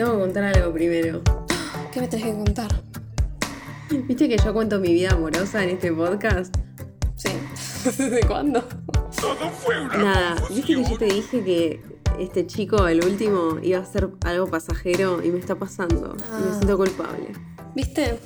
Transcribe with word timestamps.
tengo 0.00 0.12
que 0.14 0.20
contar 0.20 0.44
algo 0.44 0.72
primero. 0.72 1.20
¿Qué 1.92 2.00
me 2.00 2.08
tenés 2.08 2.24
que 2.24 2.32
contar? 2.32 2.68
¿Viste 3.90 4.30
que 4.30 4.38
yo 4.38 4.54
cuento 4.54 4.78
mi 4.80 4.94
vida 4.94 5.10
amorosa 5.10 5.62
en 5.62 5.68
este 5.70 5.92
podcast? 5.92 6.56
Sí. 7.16 7.28
¿Desde 7.98 8.20
cuándo? 8.26 8.62
Todo 9.20 9.50
fue 9.50 9.78
una 9.78 9.96
Nada, 9.98 10.36
¿viste 10.48 10.74
que 10.74 10.84
yo 10.84 10.96
te 10.96 11.04
dije 11.04 11.44
que 11.44 11.82
este 12.18 12.46
chico, 12.46 12.88
el 12.88 13.04
último, 13.04 13.58
iba 13.62 13.78
a 13.78 13.84
ser 13.84 14.08
algo 14.24 14.46
pasajero 14.46 15.22
y 15.22 15.28
me 15.32 15.38
está 15.38 15.56
pasando? 15.56 16.16
Y 16.16 16.44
me 16.44 16.48
Ah. 16.50 16.54
siento 16.54 16.78
culpable. 16.78 17.32
¿Viste? 17.74 18.18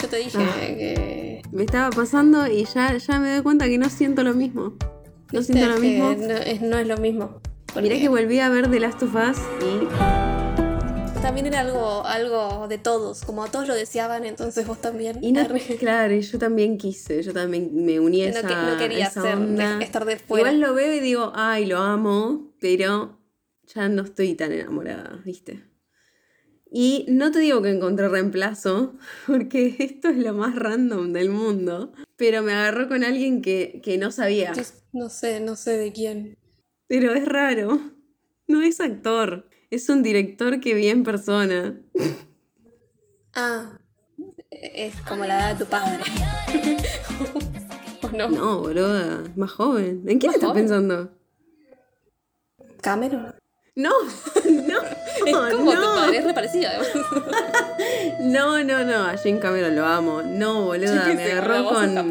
Yo 0.00 0.08
te 0.08 0.16
dije 0.16 0.38
Ah. 0.40 0.54
que. 0.60 1.42
Me 1.52 1.62
estaba 1.62 1.90
pasando 1.90 2.48
y 2.48 2.64
ya, 2.64 2.96
ya 2.96 3.20
me 3.20 3.32
doy 3.34 3.42
cuenta 3.44 3.66
que 3.66 3.78
no 3.78 3.88
siento 3.90 4.24
lo 4.24 4.34
mismo. 4.34 4.74
No 5.30 5.40
siento 5.40 5.68
lo 5.68 5.78
mismo. 5.78 6.14
No 6.18 6.34
es, 6.34 6.60
no 6.62 6.78
es 6.78 6.86
lo 6.88 6.96
mismo. 6.96 7.26
Mirá 7.26 7.40
Porque 7.74 8.00
que 8.00 8.08
volví 8.08 8.40
a 8.40 8.48
ver 8.48 8.68
The 8.68 8.80
Last 8.80 9.04
of 9.04 9.14
Us 9.14 9.38
y 9.62 10.31
También 11.22 11.46
era 11.46 11.60
algo, 11.60 12.04
algo 12.04 12.66
de 12.66 12.78
todos, 12.78 13.22
como 13.24 13.46
todos 13.48 13.68
lo 13.68 13.74
deseaban, 13.74 14.24
entonces 14.24 14.66
vos 14.66 14.80
también. 14.80 15.18
Y 15.22 15.30
no, 15.32 15.46
claro, 15.78 16.14
y 16.14 16.20
yo 16.20 16.38
también 16.38 16.78
quise, 16.78 17.22
yo 17.22 17.32
también 17.32 17.70
me 17.84 18.00
uní 18.00 18.24
a 18.24 18.30
No 18.32 18.38
esa, 18.38 18.48
que- 18.48 18.54
no 18.72 18.76
quería 18.76 19.06
esa 19.06 19.22
ser- 19.22 19.36
onda. 19.38 19.80
estar 19.80 20.04
de 20.04 20.16
fuera. 20.18 20.48
Igual 20.50 20.60
lo 20.60 20.74
veo 20.74 20.94
y 20.94 20.98
digo, 21.00 21.32
ay, 21.36 21.66
lo 21.66 21.78
amo, 21.78 22.52
pero 22.60 23.20
ya 23.72 23.88
no 23.88 24.02
estoy 24.02 24.34
tan 24.34 24.50
enamorada, 24.52 25.20
¿viste? 25.24 25.62
Y 26.74 27.04
no 27.08 27.30
te 27.30 27.38
digo 27.38 27.62
que 27.62 27.70
encontré 27.70 28.08
reemplazo, 28.08 28.94
porque 29.28 29.76
esto 29.78 30.08
es 30.08 30.16
lo 30.16 30.34
más 30.34 30.56
random 30.56 31.12
del 31.12 31.28
mundo, 31.30 31.92
pero 32.16 32.42
me 32.42 32.52
agarró 32.52 32.88
con 32.88 33.04
alguien 33.04 33.42
que, 33.42 33.80
que 33.84 33.96
no 33.96 34.10
sabía. 34.10 34.52
Yo 34.54 34.62
No 34.92 35.08
sé, 35.08 35.38
no 35.40 35.54
sé 35.54 35.78
de 35.78 35.92
quién. 35.92 36.36
Pero 36.88 37.12
es 37.14 37.24
raro, 37.26 37.80
no 38.48 38.60
es 38.62 38.80
actor, 38.80 39.48
es 39.72 39.88
un 39.88 40.02
director 40.02 40.60
que 40.60 40.74
vi 40.74 40.88
en 40.88 41.02
persona. 41.02 41.80
Ah, 43.34 43.78
es 44.50 44.94
como 45.08 45.24
la 45.24 45.38
edad 45.38 45.56
de 45.56 45.64
tu 45.64 45.70
padre. 45.70 46.02
¿O 48.02 48.08
no? 48.10 48.28
No, 48.28 48.58
boluda, 48.60 49.22
es 49.24 49.36
más 49.36 49.50
joven. 49.50 50.04
¿En 50.06 50.18
quién 50.18 50.28
¿Más 50.28 50.34
estás 50.36 50.50
joven? 50.50 50.62
pensando? 50.64 51.10
Cameron. 52.82 53.34
No, 53.74 53.90
no, 54.50 54.82
Es 55.26 55.56
como 55.56 55.72
tu 55.72 55.80
padre, 55.80 56.18
es 56.18 56.24
reparecido 56.24 56.68
además. 56.68 56.88
No, 58.20 58.62
no, 58.62 58.84
no, 58.84 59.04
a 59.06 59.16
Jim 59.16 59.38
Cameron 59.38 59.74
lo 59.74 59.86
amo. 59.86 60.22
No, 60.22 60.66
boluda, 60.66 61.06
me 61.06 61.16
sé, 61.16 61.32
agarró 61.32 61.64
con. 61.64 62.10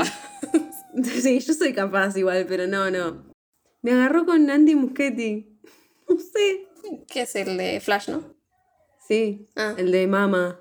Sí, 1.04 1.40
yo 1.40 1.54
soy 1.54 1.74
capaz 1.74 2.18
igual, 2.18 2.46
pero 2.50 2.66
no, 2.66 2.90
no. 2.90 3.24
Me 3.84 3.92
agarró 3.92 4.26
con 4.26 4.50
Andy 4.50 4.76
Muschietti. 4.76 5.60
No 6.10 6.18
sé. 6.20 6.68
¿Qué 7.08 7.22
es 7.22 7.36
el 7.36 7.58
de 7.58 7.80
Flash, 7.82 8.10
no? 8.10 8.36
Sí, 9.08 9.48
Ah. 9.56 9.76
el 9.78 9.92
de 9.92 10.08
Mama. 10.08 10.60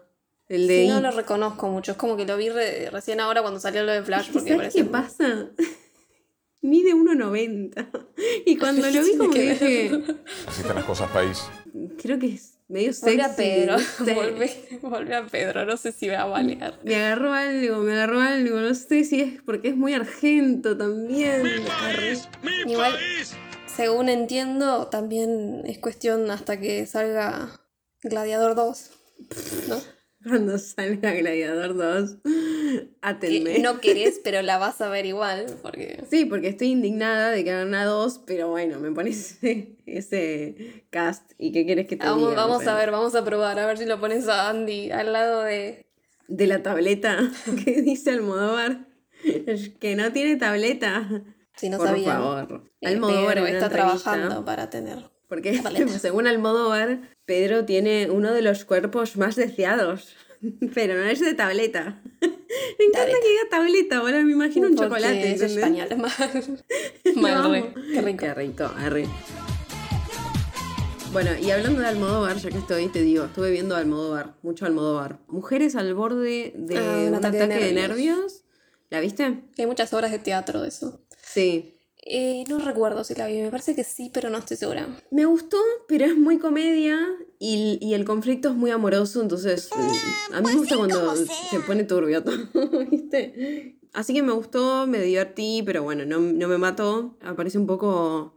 El 0.48 0.66
de 0.66 0.82
Sí, 0.82 0.88
no 0.88 1.00
lo 1.00 1.10
reconozco 1.12 1.68
mucho. 1.68 1.92
Es 1.92 1.98
como 1.98 2.16
que 2.16 2.26
lo 2.26 2.36
vi 2.36 2.48
re- 2.48 2.90
recién 2.90 3.20
ahora 3.20 3.40
cuando 3.42 3.60
salió 3.60 3.84
lo 3.84 3.92
de 3.92 4.02
Flash. 4.02 4.30
Porque 4.32 4.48
¿Sabes 4.50 4.56
parece 4.56 4.78
qué 4.78 4.84
pasa? 4.84 5.50
Mide 6.62 6.92
1,90. 6.94 7.88
Y 8.46 8.56
cuando 8.56 8.86
lo 8.90 9.02
vi, 9.02 9.16
como 9.16 9.30
que 9.30 9.50
dije, 9.52 9.90
Así 10.46 10.60
están 10.62 10.76
las 10.76 10.84
cosas, 10.84 11.10
país. 11.10 11.42
creo 12.02 12.18
que 12.18 12.34
es 12.34 12.58
medio 12.68 12.92
sexy. 12.92 13.16
Volvé 13.16 13.22
a 13.22 13.36
Pedro. 13.36 13.76
volvé 14.82 15.14
a 15.14 15.26
Pedro. 15.26 15.64
No 15.64 15.76
sé 15.76 15.92
si 15.92 16.06
me 16.08 16.16
va 16.16 16.22
a 16.22 16.26
balear. 16.26 16.78
Me 16.84 16.96
agarró 16.96 17.32
algo, 17.32 17.78
me 17.78 17.92
agarró 17.92 18.20
algo. 18.20 18.60
No 18.60 18.74
sé 18.74 19.04
si 19.04 19.20
es 19.20 19.40
porque 19.42 19.68
es 19.68 19.76
muy 19.76 19.94
argento 19.94 20.76
también. 20.76 21.46
Arre. 21.82 22.18
¡Mi 22.42 22.72
Igual- 22.72 22.92
país! 22.92 23.34
Según 23.76 24.08
entiendo, 24.08 24.88
también 24.88 25.62
es 25.64 25.78
cuestión 25.78 26.30
hasta 26.30 26.58
que 26.60 26.86
salga 26.86 27.60
Gladiador 28.02 28.54
2. 28.54 28.90
¿No? 29.68 29.76
Cuando 30.22 30.58
salga 30.58 31.12
Gladiador 31.12 31.76
2, 31.76 32.16
átenme. 33.00 33.52
Que 33.54 33.58
no 33.60 33.80
querés, 33.80 34.20
pero 34.24 34.42
la 34.42 34.58
vas 34.58 34.80
a 34.80 34.90
ver 34.90 35.06
igual. 35.06 35.46
Porque. 35.62 36.02
Sí, 36.10 36.26
porque 36.26 36.48
estoy 36.48 36.68
indignada 36.68 37.30
de 37.30 37.42
que 37.42 37.52
hagan 37.52 37.68
una 37.68 37.84
2, 37.84 38.22
pero 38.26 38.48
bueno, 38.48 38.78
me 38.80 38.90
pones 38.92 39.38
ese, 39.42 39.78
ese 39.86 40.84
cast 40.90 41.32
y 41.38 41.52
qué 41.52 41.64
quieres 41.64 41.86
que 41.86 41.96
te 41.96 42.04
Vamos, 42.04 42.30
diga. 42.30 42.44
O 42.44 42.48
vamos 42.48 42.64
sea, 42.64 42.74
a 42.74 42.78
ver, 42.78 42.90
vamos 42.90 43.14
a 43.14 43.24
probar. 43.24 43.58
A 43.58 43.66
ver 43.66 43.78
si 43.78 43.86
lo 43.86 43.98
pones 43.98 44.28
a 44.28 44.50
Andy 44.50 44.90
al 44.90 45.12
lado 45.12 45.42
de. 45.42 45.86
De 46.28 46.46
la 46.46 46.62
tableta 46.62 47.32
que 47.64 47.82
dice 47.82 48.10
Almodóvar, 48.10 48.86
que 49.80 49.96
no 49.96 50.12
tiene 50.12 50.36
tableta. 50.36 51.24
Si 51.60 51.68
no 51.68 51.76
Por 51.76 51.88
sabía. 51.88 52.14
favor. 52.14 52.64
Eh, 52.80 52.88
Almodóvar 52.88 53.34
Pedro 53.34 53.46
está 53.48 53.68
trabajando 53.68 54.44
para 54.46 54.70
tener. 54.70 55.10
Porque 55.28 55.52
según 56.00 56.26
Almodóvar, 56.26 57.00
Pedro 57.26 57.66
tiene 57.66 58.08
uno 58.10 58.32
de 58.32 58.40
los 58.40 58.64
cuerpos 58.64 59.18
más 59.18 59.36
deseados. 59.36 60.16
Pero 60.74 60.94
no 60.94 61.02
es 61.04 61.20
de 61.20 61.34
tableta. 61.34 62.00
Me 62.20 62.84
encanta 62.86 62.98
Tableta. 63.12 63.18
que 63.22 63.28
diga 63.28 63.42
tableta, 63.50 63.96
ahora 63.98 64.24
me 64.24 64.32
imagino 64.32 64.66
un 64.68 64.74
Porque 64.74 64.88
chocolate. 64.88 65.32
Es 65.34 65.42
español. 65.42 65.86
Amo. 65.92 67.52
re. 67.52 67.74
Qué 67.92 68.00
rico. 68.00 68.18
Qué 68.24 68.34
rico, 68.34 68.64
arre. 68.78 69.06
Bueno, 71.12 71.30
y 71.40 71.50
hablando 71.50 71.80
de 71.80 71.86
Almodóvar, 71.88 72.36
ya 72.38 72.50
que 72.50 72.58
estoy, 72.58 72.88
te 72.88 73.02
digo, 73.02 73.24
estuve 73.26 73.50
viendo 73.50 73.76
Almodóvar, 73.76 74.34
mucho 74.42 74.64
Almodóvar. 74.64 75.18
Mujeres 75.28 75.76
al 75.76 75.92
borde 75.94 76.52
de 76.56 76.78
Ah, 76.78 77.04
un, 77.08 77.14
ataque, 77.16 77.46
de, 77.46 77.72
nervios. 77.72 78.44
¿La 78.90 79.00
viste? 79.00 79.42
Hay 79.58 79.66
muchas 79.66 79.92
obras 79.92 80.10
de 80.10 80.18
teatro 80.20 80.62
de 80.62 80.68
eso. 80.68 81.00
Sí. 81.32 81.76
Eh, 82.02 82.44
no 82.48 82.58
recuerdo 82.58 83.04
si 83.04 83.14
la 83.14 83.26
vi, 83.26 83.42
me 83.42 83.50
parece 83.50 83.74
que 83.74 83.84
sí, 83.84 84.10
pero 84.12 84.30
no 84.30 84.38
estoy 84.38 84.56
segura. 84.56 84.88
Me 85.10 85.26
gustó, 85.26 85.58
pero 85.86 86.06
es 86.06 86.16
muy 86.16 86.38
comedia 86.38 86.98
y, 87.38 87.78
y 87.80 87.92
el 87.94 88.04
conflicto 88.06 88.48
es 88.48 88.54
muy 88.54 88.70
amoroso, 88.70 89.20
entonces 89.20 89.68
mm, 89.76 90.34
a 90.34 90.40
mí 90.40 90.46
me 90.48 90.56
gusta 90.56 90.76
cuando 90.78 91.14
se 91.16 91.60
pone 91.60 91.84
turbio 91.84 92.24
todo, 92.24 92.38
¿viste? 92.90 93.76
Así 93.92 94.14
que 94.14 94.22
me 94.22 94.32
gustó, 94.32 94.86
me 94.86 95.00
divertí, 95.02 95.62
pero 95.64 95.82
bueno, 95.82 96.06
no, 96.06 96.20
no 96.20 96.48
me 96.48 96.58
mató. 96.58 97.18
Aparece 97.20 97.58
un 97.58 97.66
poco 97.66 98.36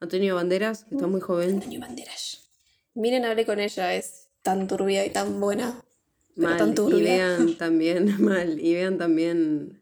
Antonio 0.00 0.36
Banderas, 0.36 0.84
que 0.84 0.94
está 0.94 1.06
muy 1.06 1.20
joven. 1.20 1.56
Antonio 1.56 1.80
Banderas. 1.80 2.48
Miren, 2.94 3.24
hablé 3.24 3.44
con 3.44 3.58
ella, 3.60 3.94
es 3.94 4.28
tan 4.42 4.66
turbia 4.68 5.04
y 5.04 5.10
tan 5.10 5.38
buena. 5.40 5.82
Pero 6.34 6.48
Mal, 6.48 6.56
tan 6.58 6.70
y 6.70 6.74
turbia. 6.74 6.98
vean 6.98 7.56
también, 7.58 8.16
mal, 8.22 8.58
y 8.58 8.74
vean 8.74 8.96
también 8.96 9.81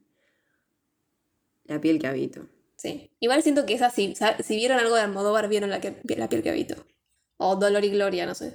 la 1.71 1.81
piel 1.81 1.99
que 1.99 2.07
habito. 2.07 2.43
Sí. 2.77 3.11
Igual 3.21 3.43
siento 3.43 3.65
que 3.67 3.75
es 3.75 3.83
así. 3.83 4.15
Si 4.43 4.57
vieron 4.57 4.79
algo 4.79 4.95
de 4.95 5.03
Almodóvar, 5.03 5.49
vieron 5.49 5.71
la, 5.71 5.81
que, 5.81 5.97
la 6.17 6.29
piel 6.29 6.43
que 6.43 6.51
habito. 6.51 6.75
O 7.39 7.57
Dolor 7.57 7.85
y 7.85 7.91
Gloria, 7.91 8.27
no 8.27 8.35
sé. 8.35 8.53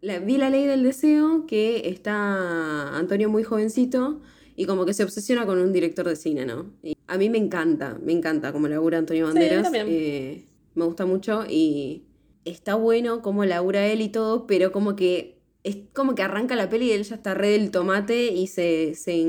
La- 0.00 0.18
vi 0.18 0.36
la 0.36 0.50
ley 0.50 0.66
del 0.66 0.82
deseo 0.82 1.46
que 1.46 1.88
está 1.88 2.96
Antonio 2.96 3.28
muy 3.28 3.42
jovencito 3.44 4.20
y 4.56 4.66
como 4.66 4.84
que 4.84 4.94
se 4.94 5.04
obsesiona 5.04 5.46
con 5.46 5.58
un 5.58 5.72
director 5.72 6.08
de 6.08 6.16
cine, 6.16 6.44
¿no? 6.44 6.72
Y 6.82 6.96
a 7.06 7.16
mí 7.18 7.30
me 7.30 7.38
encanta, 7.38 7.98
me 8.02 8.12
encanta 8.12 8.52
como 8.52 8.68
labura 8.68 8.98
Antonio 8.98 9.26
Sí, 9.28 9.32
Banderas. 9.34 9.62
también. 9.62 9.86
eh, 9.88 10.48
me 10.74 10.84
gusta 10.84 11.06
mucho 11.06 11.44
y 11.48 12.04
está 12.44 12.74
bueno 12.74 13.22
como 13.22 13.44
labura 13.44 13.86
él 13.86 14.00
y 14.00 14.08
todo, 14.08 14.46
pero 14.46 14.72
como 14.72 14.96
que 14.96 15.41
es 15.64 15.76
como 15.92 16.14
que 16.14 16.22
arranca 16.22 16.56
la 16.56 16.68
peli 16.68 16.86
y 16.88 16.92
él 16.92 17.04
ya 17.04 17.14
está 17.14 17.34
re 17.34 17.50
del 17.50 17.70
tomate 17.70 18.26
y 18.26 18.48
se, 18.48 18.94
se, 18.96 19.24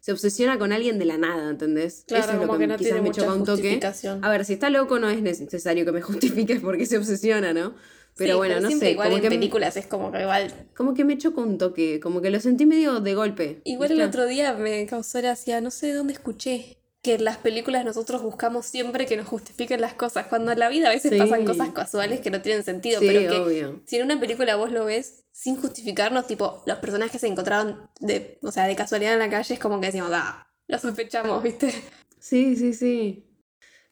se 0.00 0.12
obsesiona 0.12 0.58
con 0.58 0.72
alguien 0.72 0.98
de 0.98 1.06
la 1.06 1.16
nada, 1.16 1.48
¿entendés? 1.50 2.04
Claro, 2.06 2.24
Eso 2.24 2.32
es 2.34 2.40
lo 2.40 2.46
como 2.46 2.58
que, 2.58 2.64
que 2.64 2.68
no 2.68 2.76
quizás 2.76 2.92
tiene 2.92 3.08
me 3.08 3.14
choca 3.14 3.34
un 3.34 3.44
toque. 3.44 3.80
A 4.20 4.30
ver, 4.30 4.44
si 4.44 4.52
está 4.52 4.68
loco 4.70 4.98
no 4.98 5.08
es 5.08 5.22
necesario 5.22 5.84
que 5.84 5.92
me 5.92 6.02
justifiques 6.02 6.60
porque 6.60 6.84
se 6.86 6.98
obsesiona, 6.98 7.52
¿no? 7.52 7.74
Pero 8.16 8.32
Sí, 8.34 8.38
bueno, 8.38 8.60
no 8.60 8.66
siempre 8.66 8.88
sé, 8.88 8.92
igual 8.92 9.08
como 9.08 9.16
en 9.18 9.22
que, 9.22 9.28
películas 9.30 9.76
es 9.76 9.86
como 9.86 10.10
que 10.10 10.20
igual. 10.22 10.52
como 10.76 10.92
que 10.92 11.04
me 11.04 11.16
chocó 11.18 11.40
un 11.42 11.56
toque, 11.56 12.00
como 12.00 12.20
que 12.20 12.30
lo 12.30 12.40
sentí 12.40 12.66
medio 12.66 13.00
de 13.00 13.14
golpe. 13.14 13.60
Igual 13.64 13.92
el 13.92 14.02
otro 14.02 14.26
día 14.26 14.54
me 14.54 14.86
causó 14.86 15.18
gracia, 15.18 15.60
no 15.60 15.70
sé 15.70 15.92
dónde 15.92 16.14
escuché. 16.14 16.77
Que 17.02 17.14
en 17.14 17.24
las 17.24 17.36
películas 17.36 17.84
nosotros 17.84 18.22
buscamos 18.22 18.66
siempre 18.66 19.06
que 19.06 19.16
nos 19.16 19.26
justifiquen 19.28 19.80
las 19.80 19.94
cosas, 19.94 20.26
cuando 20.26 20.50
en 20.52 20.58
la 20.58 20.68
vida 20.68 20.88
a 20.88 20.92
veces 20.92 21.12
Sí. 21.12 21.18
pasan 21.18 21.44
cosas 21.44 21.70
casuales 21.70 22.20
que 22.20 22.30
no 22.30 22.42
tienen 22.42 22.64
sentido, 22.64 23.00
Sí, 23.00 23.06
pero 23.06 23.30
que 23.30 23.38
obvio. 23.38 23.82
si 23.86 23.96
en 23.96 24.04
una 24.04 24.18
película 24.18 24.56
vos 24.56 24.72
lo 24.72 24.84
ves 24.84 25.24
sin 25.30 25.56
justificarnos, 25.56 26.26
tipo, 26.26 26.62
los 26.66 26.78
personajes 26.78 27.20
se 27.20 27.28
encontraron 27.28 27.88
de, 28.00 28.38
o 28.42 28.50
sea, 28.50 28.66
de 28.66 28.74
casualidad 28.74 29.12
en 29.12 29.20
la 29.20 29.30
calle, 29.30 29.54
es 29.54 29.60
como 29.60 29.80
que 29.80 29.86
decimos, 29.86 30.10
ah, 30.12 30.48
lo 30.66 30.78
sospechamos, 30.78 31.40
¿viste? 31.42 31.72
Sí, 32.18 32.56
sí, 32.56 32.72
sí. 32.74 33.24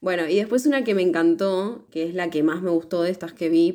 Bueno, 0.01 0.27
y 0.29 0.37
después 0.37 0.67
una 0.67 0.83
que 0.83 0.95
me 0.95 1.03
encantó, 1.03 1.87
que 1.93 2.09
es 2.09 2.15
la 2.15 2.29
que 2.29 2.43
más 2.43 2.61
me 2.61 2.71
gustó 2.71 3.03
de 3.03 3.11
estas 3.11 3.33
que 3.33 3.49
vi, 3.49 3.75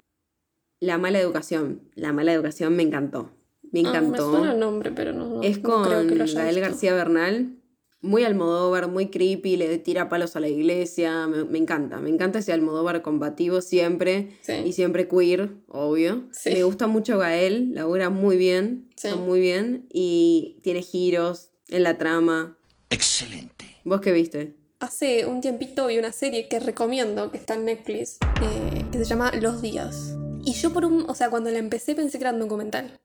La 0.84 0.98
mala 0.98 1.20
educación. 1.20 1.90
La 1.94 2.12
mala 2.12 2.34
educación 2.34 2.76
me 2.76 2.82
encantó. 2.84 3.32
Me 3.72 3.82
Ah, 3.82 3.84
me 3.84 3.90
encantó. 3.90 4.32
suena 4.32 4.54
el 4.54 4.60
nombre, 4.60 4.92
pero 4.92 5.14
no, 5.14 5.28
no- 5.28 5.44
es 5.44 5.62
no 5.62 5.70
con 5.70 5.84
creo 5.86 6.08
que 6.08 6.16
lo 6.16 6.24
haya 6.24 6.42
Gael 6.42 6.56
visto. 6.56 6.70
García 6.70 6.94
Bernal. 6.96 7.61
Muy 8.02 8.24
Almodóvar, 8.24 8.88
muy 8.88 9.10
creepy, 9.10 9.58
le 9.58 9.78
tira 9.78 10.10
palos 10.10 10.36
a 10.36 10.40
la 10.40 10.48
iglesia. 10.48 11.28
Me, 11.28 11.44
me 11.46 11.60
encanta, 11.60 12.00
me 12.00 12.10
encanta 12.10 12.40
ese 12.40 12.52
Almodóvar 12.52 13.02
combativo 13.02 13.62
siempre. 13.62 14.38
Sí. 14.42 14.54
Y 14.66 14.74
siempre 14.74 15.08
queer, 15.08 15.52
obvio. 15.68 16.28
Sí. 16.32 16.52
Me 16.52 16.64
gusta 16.64 16.88
mucho 16.88 17.20
Gael, 17.20 17.74
labura 17.74 18.10
muy 18.10 18.38
bien. 18.38 18.90
Sí. 18.96 19.08
Está 19.08 19.20
muy 19.20 19.40
bien. 19.40 19.88
Y 19.94 20.60
tiene 20.64 20.82
giros 20.82 21.52
en 21.70 21.84
la 21.84 21.98
trama. 21.98 22.58
Excelente. 22.90 23.78
¿Vos 23.84 24.02
qué 24.02 24.12
viste? 24.12 24.56
Hace 24.80 25.28
un 25.28 25.42
tiempito 25.42 25.86
vi 25.86 26.00
una 26.00 26.12
serie 26.12 26.48
que 26.48 26.60
recomiendo, 26.60 27.32
que 27.32 27.38
está 27.38 27.54
en 27.54 27.66
Netflix, 27.66 28.18
eh, 28.42 28.84
que 28.92 28.98
se 28.98 29.06
llama 29.06 29.32
Los 29.40 29.62
Días. 29.62 30.18
Y 30.44 30.54
yo 30.54 30.74
por 30.74 30.86
un, 30.86 31.08
o 31.08 31.14
sea, 31.14 31.30
cuando 31.30 31.52
la 31.52 31.60
empecé 31.60 31.94
pensé 31.94 32.18
que 32.18 32.24
era 32.24 32.34
un 32.34 32.40
documental. 32.40 33.00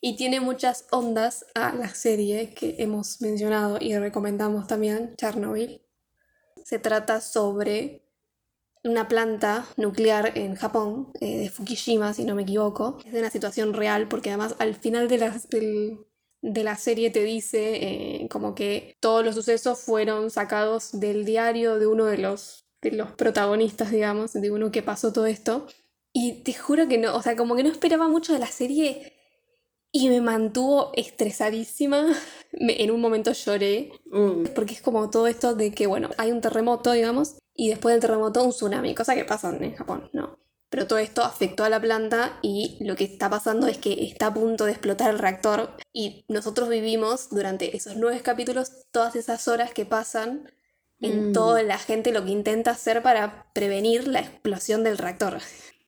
Y 0.00 0.16
tiene 0.16 0.40
muchas 0.40 0.86
ondas 0.90 1.44
a 1.54 1.74
la 1.74 1.92
serie 1.94 2.54
que 2.54 2.76
hemos 2.78 3.20
mencionado 3.20 3.78
y 3.80 3.96
recomendamos 3.96 4.68
también, 4.68 5.14
Chernobyl. 5.16 5.82
Se 6.64 6.78
trata 6.78 7.20
sobre 7.20 8.04
una 8.84 9.08
planta 9.08 9.66
nuclear 9.76 10.38
en 10.38 10.54
Japón, 10.54 11.10
eh, 11.20 11.38
de 11.38 11.50
Fukushima, 11.50 12.14
si 12.14 12.24
no 12.24 12.36
me 12.36 12.42
equivoco. 12.42 12.98
Es 13.04 13.12
de 13.12 13.18
una 13.18 13.30
situación 13.30 13.74
real 13.74 14.08
porque 14.08 14.30
además 14.30 14.54
al 14.60 14.76
final 14.76 15.08
de 15.08 15.18
la, 15.18 15.36
de 16.42 16.64
la 16.64 16.76
serie 16.76 17.10
te 17.10 17.24
dice 17.24 17.76
eh, 18.22 18.28
como 18.30 18.54
que 18.54 18.96
todos 19.00 19.24
los 19.24 19.34
sucesos 19.34 19.80
fueron 19.80 20.30
sacados 20.30 21.00
del 21.00 21.24
diario 21.24 21.78
de 21.80 21.88
uno 21.88 22.04
de 22.04 22.18
los, 22.18 22.66
de 22.82 22.92
los 22.92 23.10
protagonistas, 23.12 23.90
digamos, 23.90 24.32
de 24.32 24.50
uno 24.50 24.70
que 24.70 24.82
pasó 24.82 25.12
todo 25.12 25.26
esto. 25.26 25.66
Y 26.12 26.42
te 26.44 26.54
juro 26.54 26.88
que 26.88 26.98
no, 26.98 27.16
o 27.16 27.22
sea, 27.22 27.36
como 27.36 27.56
que 27.56 27.64
no 27.64 27.70
esperaba 27.70 28.08
mucho 28.08 28.32
de 28.32 28.38
la 28.38 28.46
serie 28.46 29.17
y 29.92 30.08
me 30.08 30.20
mantuvo 30.20 30.92
estresadísima. 30.94 32.06
Me- 32.52 32.82
en 32.82 32.90
un 32.90 33.00
momento 33.00 33.32
lloré 33.32 33.90
Uh, 34.10 34.44
porque 34.54 34.74
es 34.74 34.80
como 34.80 35.10
todo 35.10 35.26
esto 35.26 35.54
de 35.54 35.70
que, 35.72 35.86
bueno, 35.86 36.08
hay 36.16 36.32
un 36.32 36.40
terremoto, 36.40 36.92
digamos, 36.92 37.36
y 37.54 37.68
después 37.68 37.92
del 37.94 38.00
terremoto 38.00 38.42
un 38.42 38.50
tsunami, 38.50 38.94
cosa 38.94 39.14
que 39.14 39.24
pasa 39.26 39.50
en 39.54 39.74
Japón, 39.74 40.08
¿no? 40.14 40.38
Pero 40.70 40.86
todo 40.86 40.98
esto 40.98 41.22
afectó 41.24 41.64
a 41.64 41.68
la 41.70 41.80
planta 41.80 42.38
y 42.42 42.78
lo 42.84 42.94
que 42.96 43.04
está 43.04 43.28
pasando 43.30 43.66
es 43.66 43.78
que 43.78 44.04
está 44.04 44.26
a 44.28 44.34
punto 44.34 44.64
de 44.66 44.72
explotar 44.72 45.10
el 45.10 45.18
reactor 45.18 45.74
y 45.92 46.24
nosotros 46.28 46.68
vivimos 46.68 47.30
durante 47.30 47.74
esos 47.76 47.96
nueve 47.96 48.20
capítulos 48.22 48.72
todas 48.90 49.16
esas 49.16 49.46
horas 49.48 49.72
que 49.72 49.86
pasan 49.86 50.50
en 51.00 51.30
Mm. 51.30 51.32
toda 51.32 51.62
la 51.62 51.78
gente 51.78 52.12
lo 52.12 52.24
que 52.24 52.32
intenta 52.32 52.72
hacer 52.72 53.02
para 53.02 53.46
prevenir 53.54 54.08
la 54.08 54.20
explosión 54.20 54.84
del 54.84 54.98
reactor. 54.98 55.38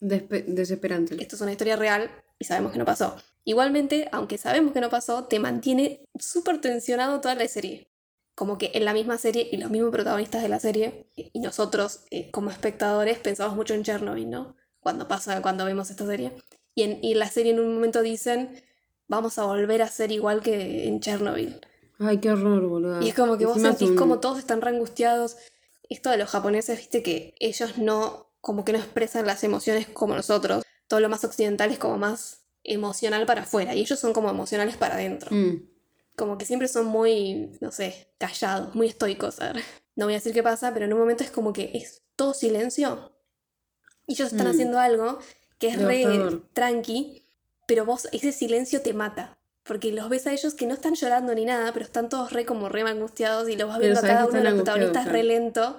despe- 0.00 0.44
desesperante. 0.46 1.16
Esto 1.20 1.36
es 1.36 1.42
una 1.42 1.52
historia 1.52 1.76
real 1.76 2.10
y 2.40 2.44
sabemos 2.46 2.72
que 2.72 2.78
no 2.78 2.84
pasó. 2.84 3.14
Igualmente, 3.44 4.08
aunque 4.10 4.36
sabemos 4.38 4.72
que 4.72 4.80
no 4.80 4.90
pasó, 4.90 5.24
te 5.24 5.38
mantiene 5.38 6.00
súper 6.18 6.60
tensionado 6.60 7.20
toda 7.20 7.36
la 7.36 7.46
serie. 7.46 7.86
Como 8.34 8.58
que 8.58 8.70
en 8.74 8.84
la 8.84 8.92
misma 8.94 9.18
serie 9.18 9.48
y 9.52 9.58
los 9.58 9.70
mismos 9.70 9.90
protagonistas 9.92 10.42
de 10.42 10.48
la 10.48 10.58
serie, 10.58 11.06
y 11.14 11.38
nosotros 11.40 12.04
eh, 12.10 12.30
como 12.32 12.50
espectadores 12.50 13.18
pensamos 13.18 13.54
mucho 13.54 13.74
en 13.74 13.84
Chernobyl, 13.84 14.28
¿no? 14.28 14.56
Cuando 14.80 15.06
pasa, 15.06 15.40
cuando 15.42 15.64
vemos 15.66 15.90
esta 15.90 16.06
serie. 16.06 16.32
Y 16.74 16.82
en, 16.84 16.98
y 17.04 17.12
en 17.12 17.18
la 17.18 17.28
serie 17.28 17.52
en 17.52 17.60
un 17.60 17.74
momento 17.74 18.00
dicen, 18.02 18.62
vamos 19.08 19.38
a 19.38 19.44
volver 19.44 19.82
a 19.82 19.88
ser 19.88 20.10
igual 20.10 20.40
que 20.40 20.88
en 20.88 21.00
Chernobyl. 21.00 21.60
Ay, 21.98 22.18
qué 22.18 22.30
horror, 22.30 22.66
boludo. 22.66 23.02
Y 23.02 23.08
es 23.08 23.14
como 23.14 23.36
que 23.36 23.44
vos 23.44 23.56
Encima 23.56 23.70
sentís 23.72 23.90
un- 23.90 23.96
como 23.96 24.20
todos 24.20 24.38
están 24.38 24.62
re 24.62 24.70
angustiados. 24.70 25.36
Esto 25.90 26.08
de 26.10 26.16
los 26.16 26.30
japoneses, 26.30 26.78
viste 26.78 27.02
que 27.02 27.34
ellos 27.40 27.76
no, 27.76 28.32
como 28.40 28.64
que 28.64 28.72
no 28.72 28.78
expresan 28.78 29.26
las 29.26 29.44
emociones 29.44 29.86
como 29.88 30.14
nosotros. 30.14 30.62
Todo 30.90 30.98
lo 30.98 31.08
más 31.08 31.22
occidental 31.22 31.70
es 31.70 31.78
como 31.78 31.98
más 31.98 32.40
emocional 32.64 33.24
para 33.26 33.42
afuera 33.42 33.76
y 33.76 33.80
ellos 33.80 34.00
son 34.00 34.12
como 34.12 34.28
emocionales 34.28 34.76
para 34.76 34.94
adentro. 34.96 35.30
Mm, 35.30 35.62
Como 36.16 36.36
que 36.36 36.44
siempre 36.44 36.66
son 36.66 36.86
muy, 36.86 37.52
no 37.60 37.70
sé, 37.70 38.12
callados, 38.18 38.74
muy 38.74 38.88
estoicos. 38.88 39.38
A 39.40 39.52
ver, 39.52 39.62
No 39.94 40.06
voy 40.06 40.14
a 40.14 40.16
decir 40.16 40.32
qué 40.34 40.42
pasa, 40.42 40.74
pero 40.74 40.86
en 40.86 40.92
un 40.92 40.98
momento 40.98 41.22
es 41.22 41.30
como 41.30 41.52
que 41.52 41.70
es 41.74 42.02
todo 42.16 42.34
silencio. 42.34 43.12
Y 44.08 44.14
ellos 44.14 44.32
están 44.32 44.48
Mm. 44.48 44.50
haciendo 44.50 44.80
algo 44.80 45.20
que 45.60 45.68
es 45.68 45.80
re 45.80 46.40
tranqui, 46.54 47.22
pero 47.68 47.84
vos, 47.84 48.08
ese 48.10 48.32
silencio 48.32 48.82
te 48.82 48.92
mata. 48.92 49.38
Porque 49.62 49.92
los 49.92 50.08
ves 50.08 50.26
a 50.26 50.32
ellos 50.32 50.54
que 50.54 50.66
no 50.66 50.74
están 50.74 50.94
llorando 50.96 51.34
ni 51.36 51.44
nada, 51.44 51.72
pero 51.72 51.84
están 51.84 52.08
todos 52.08 52.32
re 52.32 52.44
como 52.44 52.68
re 52.68 52.82
angustiados 52.82 53.48
y 53.48 53.56
los 53.56 53.68
vas 53.68 53.78
viendo 53.78 54.00
a 54.00 54.02
cada 54.02 54.24
uno 54.26 54.38
de 54.38 54.44
los 54.44 54.54
protagonistas 54.54 55.06
angustiados, 55.06 55.12
re 55.12 55.22
lento. 55.22 55.76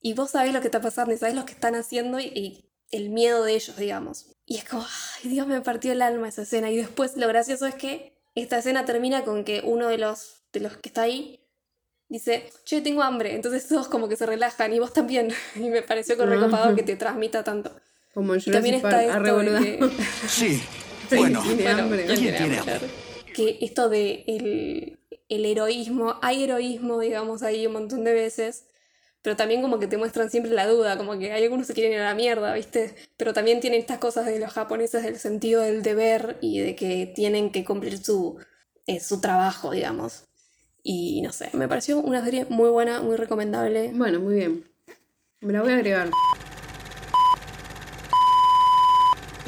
Y 0.00 0.14
vos 0.14 0.30
sabés 0.30 0.54
lo 0.54 0.60
que 0.62 0.68
está 0.68 0.80
pasando 0.80 1.12
y 1.12 1.18
sabés 1.18 1.34
lo 1.34 1.44
que 1.44 1.52
están 1.52 1.74
haciendo 1.74 2.18
y, 2.18 2.24
y 2.26 2.69
el 2.90 3.10
miedo 3.10 3.44
de 3.44 3.54
ellos, 3.54 3.76
digamos. 3.76 4.26
Y 4.46 4.56
es 4.58 4.64
como, 4.64 4.84
ay 5.22 5.30
Dios, 5.30 5.46
me 5.46 5.60
partió 5.60 5.92
el 5.92 6.02
alma 6.02 6.28
esa 6.28 6.42
escena. 6.42 6.70
Y 6.70 6.76
después 6.76 7.16
lo 7.16 7.28
gracioso 7.28 7.66
es 7.66 7.74
que 7.74 8.12
esta 8.34 8.58
escena 8.58 8.84
termina 8.84 9.24
con 9.24 9.44
que 9.44 9.62
uno 9.64 9.88
de 9.88 9.98
los, 9.98 10.42
de 10.52 10.60
los 10.60 10.76
que 10.76 10.88
está 10.88 11.02
ahí 11.02 11.40
dice, 12.08 12.50
che, 12.64 12.80
tengo 12.80 13.02
hambre. 13.02 13.34
Entonces 13.34 13.66
todos 13.68 13.88
como 13.88 14.08
que 14.08 14.16
se 14.16 14.26
relajan 14.26 14.72
y 14.72 14.78
vos 14.78 14.92
también. 14.92 15.32
Y 15.56 15.68
me 15.68 15.82
pareció 15.82 16.16
que 16.16 16.26
recopado 16.26 16.74
que 16.74 16.82
te 16.82 16.96
transmita 16.96 17.44
tanto. 17.44 17.72
Como 18.12 18.34
en 18.34 18.40
Y 18.44 18.50
también 18.50 18.74
está 18.74 19.04
esto 19.04 19.38
de 19.38 19.78
que... 19.78 19.90
Sí. 20.28 20.60
Sí, 21.08 21.16
Bueno, 21.16 21.42
tiene 21.42 21.62
Bueno, 21.62 21.82
hambre. 21.82 22.04
¿quién 22.06 22.18
¿Quién 22.18 22.36
tiene 22.36 22.38
tiene 22.38 22.58
hambre? 22.58 22.90
Que 23.34 23.58
esto 23.62 23.88
de 23.88 24.24
el, 24.26 24.98
el 25.28 25.44
heroísmo, 25.44 26.18
hay 26.22 26.44
heroísmo, 26.44 26.98
digamos, 27.00 27.42
ahí 27.42 27.66
un 27.66 27.72
montón 27.74 28.04
de 28.04 28.12
veces, 28.12 28.64
pero 29.22 29.36
también 29.36 29.60
como 29.60 29.78
que 29.78 29.86
te 29.86 29.98
muestran 29.98 30.30
siempre 30.30 30.52
la 30.52 30.66
duda, 30.66 30.96
como 30.96 31.18
que 31.18 31.32
hay 31.32 31.42
algunos 31.42 31.66
que 31.66 31.74
quieren 31.74 31.92
ir 31.92 32.00
a 32.00 32.04
la 32.04 32.14
mierda, 32.14 32.54
¿viste? 32.54 32.94
Pero 33.16 33.32
también 33.32 33.60
tienen 33.60 33.80
estas 33.80 33.98
cosas 33.98 34.26
de 34.26 34.38
los 34.38 34.52
japoneses 34.52 35.02
del 35.02 35.18
sentido 35.18 35.60
del 35.60 35.82
deber 35.82 36.38
y 36.40 36.60
de 36.60 36.74
que 36.74 37.12
tienen 37.14 37.52
que 37.52 37.64
cumplir 37.64 37.98
su, 37.98 38.38
eh, 38.86 39.00
su 39.00 39.20
trabajo, 39.20 39.72
digamos. 39.72 40.24
Y 40.82 41.20
no 41.20 41.32
sé, 41.32 41.50
me 41.52 41.68
pareció 41.68 41.98
una 41.98 42.24
serie 42.24 42.46
muy 42.48 42.70
buena, 42.70 43.02
muy 43.02 43.16
recomendable. 43.16 43.92
Bueno, 43.94 44.20
muy 44.20 44.36
bien. 44.36 44.64
Me 45.40 45.52
la 45.52 45.62
voy 45.62 45.72
a 45.72 45.76
agregar. 45.76 46.10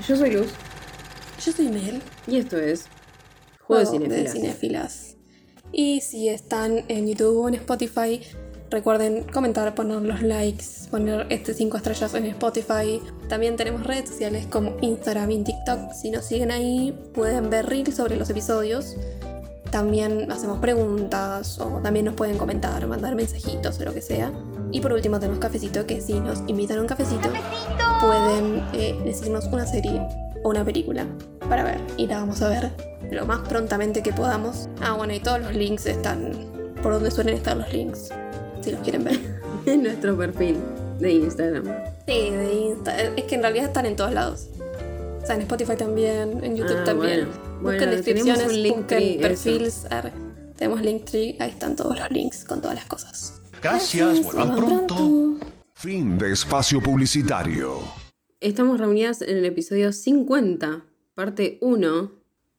Yo 0.06 0.16
soy 0.16 0.30
Luz 0.32 0.50
Yo 1.44 1.52
soy 1.52 1.68
Mel. 1.68 2.02
y 2.26 2.38
esto 2.38 2.58
es 2.58 2.88
Juego 3.60 3.80
de 3.80 3.86
Juego 3.86 4.04
Cinefilas. 4.04 4.32
Cinéfilas. 4.32 5.16
Y 5.72 6.00
si 6.02 6.28
están 6.28 6.84
en 6.88 7.08
YouTube 7.08 7.38
o 7.38 7.48
en 7.48 7.54
Spotify, 7.54 8.20
recuerden 8.72 9.22
comentar, 9.24 9.72
poner 9.74 10.02
los 10.02 10.22
likes, 10.22 10.64
poner 10.90 11.26
este 11.28 11.54
5 11.54 11.76
estrellas 11.76 12.14
en 12.14 12.26
Spotify. 12.26 13.00
También 13.28 13.56
tenemos 13.56 13.86
redes 13.86 14.08
sociales 14.08 14.46
como 14.46 14.76
Instagram 14.80 15.30
y 15.30 15.44
TikTok. 15.44 15.92
Si 15.92 16.10
nos 16.10 16.24
siguen 16.24 16.50
ahí, 16.50 16.98
pueden 17.14 17.50
ver 17.50 17.66
reels 17.66 17.94
sobre 17.94 18.16
los 18.16 18.28
episodios. 18.30 18.96
También 19.70 20.30
hacemos 20.32 20.58
preguntas 20.58 21.58
o 21.58 21.80
también 21.82 22.06
nos 22.06 22.14
pueden 22.14 22.36
comentar, 22.36 22.86
mandar 22.86 23.14
mensajitos 23.14 23.78
o 23.78 23.84
lo 23.84 23.94
que 23.94 24.02
sea. 24.02 24.32
Y 24.70 24.80
por 24.80 24.92
último 24.92 25.20
tenemos 25.20 25.38
cafecito, 25.38 25.86
que 25.86 26.00
si 26.00 26.18
nos 26.18 26.40
invitan 26.46 26.78
a 26.78 26.80
un 26.82 26.88
cafecito, 26.88 27.28
pueden 28.00 28.62
eh, 28.72 28.98
decirnos 29.04 29.46
una 29.46 29.66
serie 29.66 30.02
o 30.42 30.50
una 30.50 30.64
película 30.64 31.06
para 31.48 31.62
ver. 31.62 31.80
Y 31.96 32.06
la 32.06 32.18
vamos 32.18 32.42
a 32.42 32.48
ver 32.48 32.70
lo 33.10 33.24
más 33.26 33.40
prontamente 33.48 34.02
que 34.02 34.12
podamos. 34.12 34.68
Ah, 34.80 34.94
bueno, 34.94 35.12
y 35.14 35.20
todos 35.20 35.40
los 35.40 35.54
links 35.54 35.86
están 35.86 36.52
por 36.82 36.92
donde 36.92 37.10
suelen 37.10 37.36
estar 37.36 37.56
los 37.56 37.72
links, 37.72 38.10
si 38.62 38.70
los 38.72 38.80
quieren 38.80 39.04
ver. 39.04 39.18
En 39.66 39.84
nuestro 39.84 40.16
perfil 40.16 40.56
de 40.98 41.12
Instagram. 41.12 41.64
Sí, 42.06 42.30
de 42.30 42.52
Insta. 42.54 43.00
Es 43.00 43.24
que 43.24 43.34
en 43.36 43.42
realidad 43.42 43.66
están 43.66 43.86
en 43.86 43.94
todos 43.94 44.12
lados. 44.12 44.48
O 45.22 45.24
sea, 45.26 45.36
en 45.36 45.42
Spotify 45.42 45.76
también, 45.76 46.42
en 46.42 46.56
YouTube 46.56 46.78
Ah, 46.80 46.84
también. 46.84 47.28
bueno. 47.28 47.52
Busquen 47.60 47.62
Bueno, 47.62 47.86
descripciones, 47.92 48.46
un 48.48 48.62
Linktree, 48.62 49.08
busquen 49.12 49.20
perfiles. 49.20 49.86
tenemos 50.56 50.82
Linktree, 50.82 51.36
ahí 51.38 51.50
están 51.50 51.76
todos 51.76 51.96
los 51.96 52.10
links 52.10 52.44
con 52.44 52.60
todas 52.60 52.74
las 52.74 52.86
cosas. 52.86 53.40
Gracias, 53.62 54.20
vuelvan 54.24 54.56
pronto. 54.56 55.38
Fin 55.74 56.18
de 56.18 56.32
espacio 56.32 56.80
publicitario. 56.80 57.78
Estamos 58.40 58.80
reunidas 58.80 59.22
en 59.22 59.36
el 59.36 59.44
episodio 59.44 59.92
50, 59.92 60.84
parte 61.14 61.58
1. 61.60 62.10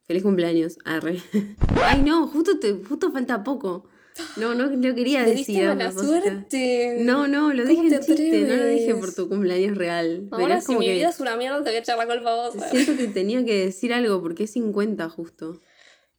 Feliz 0.04 0.24
cumpleaños, 0.24 0.78
arre. 0.86 1.22
Ay, 1.84 2.02
no, 2.02 2.28
justo, 2.28 2.60
te, 2.60 2.82
justo 2.88 3.12
falta 3.12 3.44
poco. 3.44 3.90
No, 4.38 4.54
no, 4.54 4.68
no 4.68 4.96
quería 4.96 5.24
Le 5.24 5.36
decir. 5.36 5.66
mala 5.68 5.92
suerte. 5.92 6.98
No, 7.00 7.28
no, 7.28 7.54
lo 7.54 7.64
¿Cómo 7.64 7.84
dije 7.84 7.90
te 7.90 7.96
en 7.96 8.02
chiste, 8.18 8.42
no 8.48 8.56
lo 8.56 8.66
dije 8.68 8.96
por 8.96 9.14
tu 9.14 9.28
cumpleaños 9.30 9.78
real. 9.78 10.28
Ahora 10.32 10.46
Verás 10.46 10.64
si 10.64 10.68
como 10.68 10.80
mi 10.80 10.86
que 10.88 10.94
vida 10.94 11.10
es 11.10 11.20
una 11.20 11.36
mierda, 11.36 11.58
te 11.64 11.70
voy 11.70 11.76
a 11.76 11.80
echar 11.80 11.98
la 11.98 12.06
culpa 12.08 12.32
a 12.32 12.36
vos. 12.50 12.56
siento 12.72 12.96
que 12.98 13.08
tenía 13.08 13.44
que 13.44 13.66
decir 13.66 13.94
algo 13.94 14.22
porque 14.22 14.44
es 14.44 14.52
50 14.52 15.10
justo. 15.10 15.62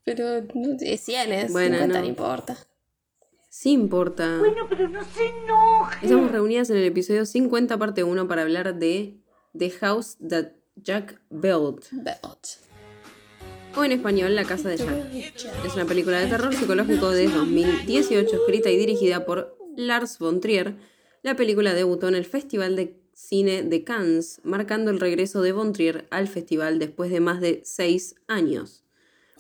Pero 0.05 0.43
no, 0.55 0.77
es 0.81 1.01
100, 1.01 1.33
es 1.33 1.53
Bueno, 1.53 1.77
50, 1.77 1.95
no. 1.95 2.01
no 2.01 2.09
importa. 2.09 2.57
Sí 3.49 3.71
importa. 3.71 4.39
Bueno, 4.41 4.67
pero 4.69 4.89
no 4.89 5.01
se 5.05 5.25
enoje. 5.27 5.99
Estamos 6.07 6.31
reunidas 6.33 6.71
en 6.71 6.77
el 6.79 6.85
episodio 6.85 7.25
50, 7.25 7.79
parte 7.79 8.03
1, 8.03 8.27
para 8.29 8.43
hablar 8.43 8.77
de 8.79 9.17
The 9.57 9.71
House 9.71 10.17
That 10.29 10.47
Jack 10.77 11.21
Built. 11.31 11.87
Belt. 11.93 12.47
O 13.77 13.85
en 13.85 13.91
español, 13.91 14.37
La 14.37 14.45
Casa 14.45 14.69
de 14.69 14.77
Jack. 14.77 15.37
Es 15.65 15.75
una 15.75 15.85
película 15.85 16.21
de 16.21 16.29
terror 16.29 16.55
psicológico 16.55 17.11
de 17.11 17.29
2018, 17.29 18.37
escrita 18.37 18.71
y 18.71 18.77
dirigida 18.77 19.25
por 19.25 19.59
Lars 19.77 20.19
von 20.21 20.41
Trier. 20.41 20.77
La 21.23 21.35
película 21.35 21.75
debutó 21.75 22.07
en 22.07 22.15
el 22.15 22.25
Festival 22.25 22.77
de 22.77 23.01
Cine 23.15 23.63
de 23.65 23.83
Cannes, 23.83 24.41
marcando 24.45 24.93
el 24.93 25.01
regreso 25.01 25.43
de 25.43 25.51
von 25.51 25.73
Trier 25.73 26.07
al 26.11 26.29
festival 26.29 26.79
después 26.79 27.11
de 27.11 27.19
más 27.19 27.41
de 27.41 27.63
seis 27.65 28.15
años. 28.29 28.85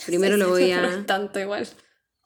Primero 0.04 0.36
lo 0.36 0.48
voy 0.48 0.72
a... 0.72 1.06
tanto 1.06 1.38
igual. 1.38 1.68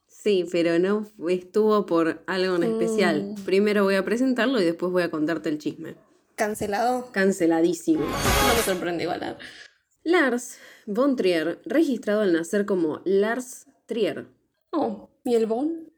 Sí, 0.07 0.47
pero 0.51 0.79
no 0.79 1.07
estuvo 1.29 1.85
por 1.85 2.23
algo 2.25 2.55
en 2.55 2.63
especial. 2.63 3.35
Primero 3.45 3.83
voy 3.83 3.95
a 3.95 4.03
presentarlo 4.03 4.59
y 4.59 4.65
después 4.65 4.91
voy 4.91 5.03
a 5.03 5.11
contarte 5.11 5.49
el 5.49 5.59
chisme. 5.59 5.95
Cancelado. 6.35 7.11
Canceladísimo. 7.11 8.01
No 8.01 8.55
me 8.55 8.63
sorprende 8.63 9.03
igual. 9.03 9.37
Lars 10.03 10.57
von 10.91 11.15
Trier, 11.15 11.61
registrado 11.65 12.21
al 12.21 12.33
nacer 12.33 12.65
como 12.65 13.01
Lars 13.05 13.67
Trier, 13.85 14.27
Oh, 14.71 15.09
¿y 15.23 15.35
el 15.35 15.45
Bond? 15.45 15.89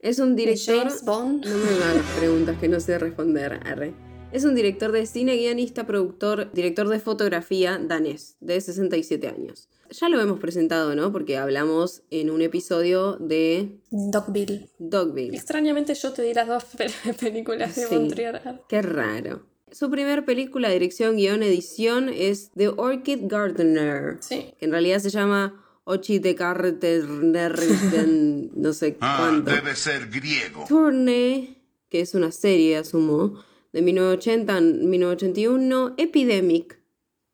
es 0.00 0.18
un 0.18 0.34
¿De 0.36 0.42
director... 0.42 0.78
James 0.78 1.04
Bond? 1.04 1.44
No 1.46 1.56
me 1.56 1.84
hagas 1.84 2.18
preguntas 2.18 2.58
que 2.58 2.68
no 2.68 2.80
sé 2.80 2.98
responder, 2.98 3.60
arre. 3.64 3.94
Es 4.32 4.44
un 4.44 4.54
director 4.54 4.90
de 4.92 5.06
cine, 5.06 5.36
guionista, 5.36 5.86
productor, 5.86 6.50
director 6.52 6.88
de 6.88 6.98
fotografía 7.00 7.78
danés, 7.78 8.36
de 8.40 8.60
67 8.60 9.28
años. 9.28 9.68
Ya 9.90 10.08
lo 10.08 10.20
hemos 10.20 10.40
presentado, 10.40 10.96
¿no? 10.96 11.12
Porque 11.12 11.36
hablamos 11.38 12.02
en 12.10 12.30
un 12.30 12.42
episodio 12.42 13.16
de 13.20 13.78
Dogville. 13.90 14.68
Dogville. 14.80 15.36
Extrañamente 15.36 15.94
yo 15.94 16.12
te 16.12 16.22
di 16.22 16.34
las 16.34 16.48
dos 16.48 16.64
pe- 16.76 16.90
películas 17.20 17.76
de 17.76 17.86
Sí. 17.86 17.94
Montreal. 17.94 18.62
Qué 18.68 18.82
raro. 18.82 19.46
Su 19.72 19.90
primer 19.90 20.24
película, 20.24 20.70
dirección, 20.70 21.16
guion, 21.16 21.42
edición 21.42 22.08
es 22.08 22.50
The 22.52 22.68
Orchid 22.68 23.20
Gardener. 23.22 24.18
Sí. 24.20 24.54
Que 24.58 24.64
en 24.66 24.70
realidad 24.70 25.00
se 25.00 25.10
llama 25.10 25.62
Ochi 25.84 26.18
de 26.20 26.34
Carter, 26.36 27.04
no 28.54 28.72
sé 28.72 28.96
Ah, 29.00 29.16
cuánto. 29.20 29.50
debe 29.50 29.74
ser 29.74 30.08
griego. 30.08 30.64
Tourne, 30.68 31.60
que 31.88 32.00
es 32.00 32.14
una 32.14 32.30
serie, 32.30 32.76
asumo, 32.76 33.42
de 33.72 33.82
1980 33.82 34.56
a 34.56 34.60
1981. 34.60 35.94
Epidemic, 35.98 36.78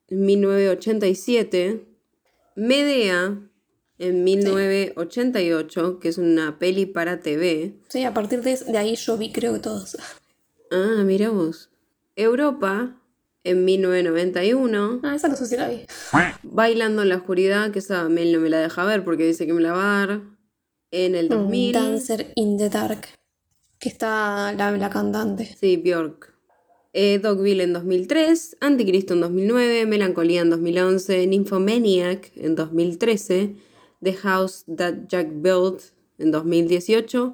en 0.08 0.24
1987. 0.26 1.84
Medea, 2.56 3.38
en 3.98 4.24
1988, 4.24 5.98
que 6.00 6.08
es 6.08 6.16
una 6.18 6.58
peli 6.58 6.86
para 6.86 7.20
TV. 7.20 7.74
Sí, 7.88 8.04
a 8.04 8.12
partir 8.14 8.40
de, 8.42 8.56
de 8.56 8.78
ahí 8.78 8.96
yo 8.96 9.16
vi 9.18 9.32
creo 9.32 9.52
que 9.54 9.60
todos. 9.60 9.96
Ah, 10.70 11.02
mira 11.04 11.28
vos. 11.30 11.68
Europa, 12.16 12.96
en 13.44 13.64
1991. 13.64 15.00
Ah, 15.02 15.14
esa 15.14 15.28
no 15.28 15.36
sé 15.36 15.46
si 15.46 15.56
la 15.56 15.68
vi. 15.68 15.82
Bailando 16.42 17.02
en 17.02 17.08
la 17.08 17.16
oscuridad, 17.16 17.70
que 17.70 17.80
esa 17.80 18.08
Mel 18.08 18.32
no 18.32 18.40
me 18.40 18.50
la 18.50 18.60
deja 18.60 18.84
ver 18.84 19.04
porque 19.04 19.26
dice 19.26 19.46
que 19.46 19.52
me 19.52 19.62
la 19.62 19.72
va 19.72 20.02
a 20.02 20.06
dar. 20.06 20.20
En 20.90 21.14
el 21.14 21.28
2000. 21.28 21.72
Dancer 21.72 22.32
in 22.34 22.58
the 22.58 22.68
Dark. 22.68 23.06
Que 23.78 23.88
está 23.88 24.52
la, 24.52 24.70
la 24.72 24.90
cantante. 24.90 25.56
Sí, 25.58 25.76
Bjork. 25.76 26.32
Eh, 26.94 27.18
Dogville 27.18 27.62
en 27.62 27.72
2003, 27.72 28.58
Anticristo 28.60 29.14
en 29.14 29.22
2009, 29.22 29.86
Melancolía 29.86 30.42
en 30.42 30.50
2011, 30.50 31.26
Nymphomaniac 31.26 32.30
en 32.36 32.54
2013, 32.54 33.56
The 34.02 34.12
House 34.12 34.66
That 34.76 35.06
Jack 35.08 35.28
Built 35.32 35.80
en 36.18 36.30
2018 36.30 37.32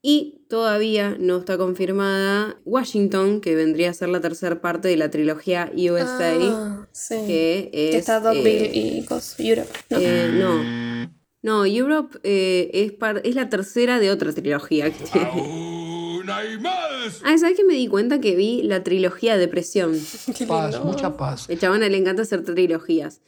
y 0.00 0.35
todavía 0.48 1.16
no 1.18 1.38
está 1.38 1.56
confirmada 1.58 2.60
Washington, 2.64 3.40
que 3.40 3.54
vendría 3.54 3.90
a 3.90 3.94
ser 3.94 4.08
la 4.08 4.20
tercera 4.20 4.60
parte 4.60 4.88
de 4.88 4.96
la 4.96 5.10
trilogía 5.10 5.70
USA, 5.74 6.32
Ah, 6.40 6.88
sí. 6.92 7.14
que 7.26 7.70
es... 7.72 7.90
Que 7.92 7.96
está 7.98 8.20
Dogville 8.20 8.66
eh, 8.66 8.70
y 8.98 9.04
Cos 9.04 9.34
Europe. 9.38 9.68
¿no? 9.90 9.98
eh, 10.00 10.30
no. 10.32 11.16
No, 11.42 11.64
Europe 11.64 12.18
eh, 12.24 12.70
es, 12.72 12.92
par- 12.92 13.20
es 13.24 13.34
la 13.36 13.48
tercera 13.48 14.00
de 14.00 14.10
otra 14.10 14.32
trilogía 14.32 14.90
que 14.90 15.04
tiene. 15.04 15.28
¡Aún 15.30 16.28
hay 16.28 16.58
más! 16.58 17.20
Ah, 17.24 17.38
¿sabes 17.38 17.56
que 17.56 17.64
me 17.64 17.74
di 17.74 17.86
cuenta 17.86 18.20
que 18.20 18.34
vi 18.34 18.62
la 18.64 18.82
trilogía 18.82 19.36
Depresión? 19.36 19.92
Qué 20.36 20.44
Paz, 20.46 20.72
lindo. 20.74 20.86
mucha 20.86 21.16
paz. 21.16 21.46
El 21.48 21.60
chabón 21.60 21.80
le 21.80 21.96
encanta 21.96 22.22
hacer 22.22 22.42
trilogías. 22.42 23.20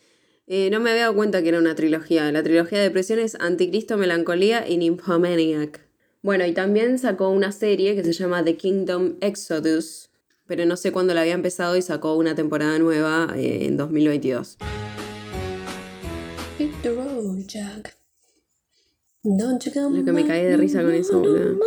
Eh, 0.49 0.69
no 0.73 0.81
me 0.81 0.91
había 0.91 1.03
dado 1.03 1.15
cuenta 1.15 1.43
que 1.43 1.51
era 1.51 1.59
una 1.59 1.75
trilogía. 1.77 2.33
La 2.33 2.43
trilogía 2.43 2.79
de 2.79 2.85
depresión 2.85 3.19
es 3.21 3.37
Anticristo, 3.39 3.97
Melancolía 3.99 4.67
y 4.69 4.79
Nymphomaniac. 4.79 5.87
Bueno, 6.29 6.45
y 6.45 6.53
también 6.53 6.99
sacó 6.99 7.31
una 7.31 7.53
serie 7.53 7.97
que 7.97 8.05
se 8.05 8.13
llama 8.13 8.45
The 8.45 8.59
Kingdom 8.59 9.17
Exodus, 9.23 10.11
pero 10.47 10.67
no 10.67 10.77
sé 10.77 10.93
cuándo 10.93 11.15
la 11.15 11.23
había 11.23 11.33
empezado 11.33 11.75
y 11.75 11.81
sacó 11.81 12.17
una 12.17 12.35
temporada 12.35 12.79
nueva 12.79 13.33
eh, 13.35 13.65
en 13.65 13.79
2022. 13.79 14.59
Hit 16.59 16.71
the 16.83 16.91
road, 16.91 17.47
Jack. 17.47 17.97
Don't 19.23 19.65
you 19.65 19.73
come 19.73 20.01
Lo 20.01 20.05
que 20.05 20.13
me 20.13 20.27
caí 20.27 20.45
de 20.45 20.59
risa 20.59 20.83
con 20.83 20.93
eso, 20.93 21.19
boludo. 21.19 21.61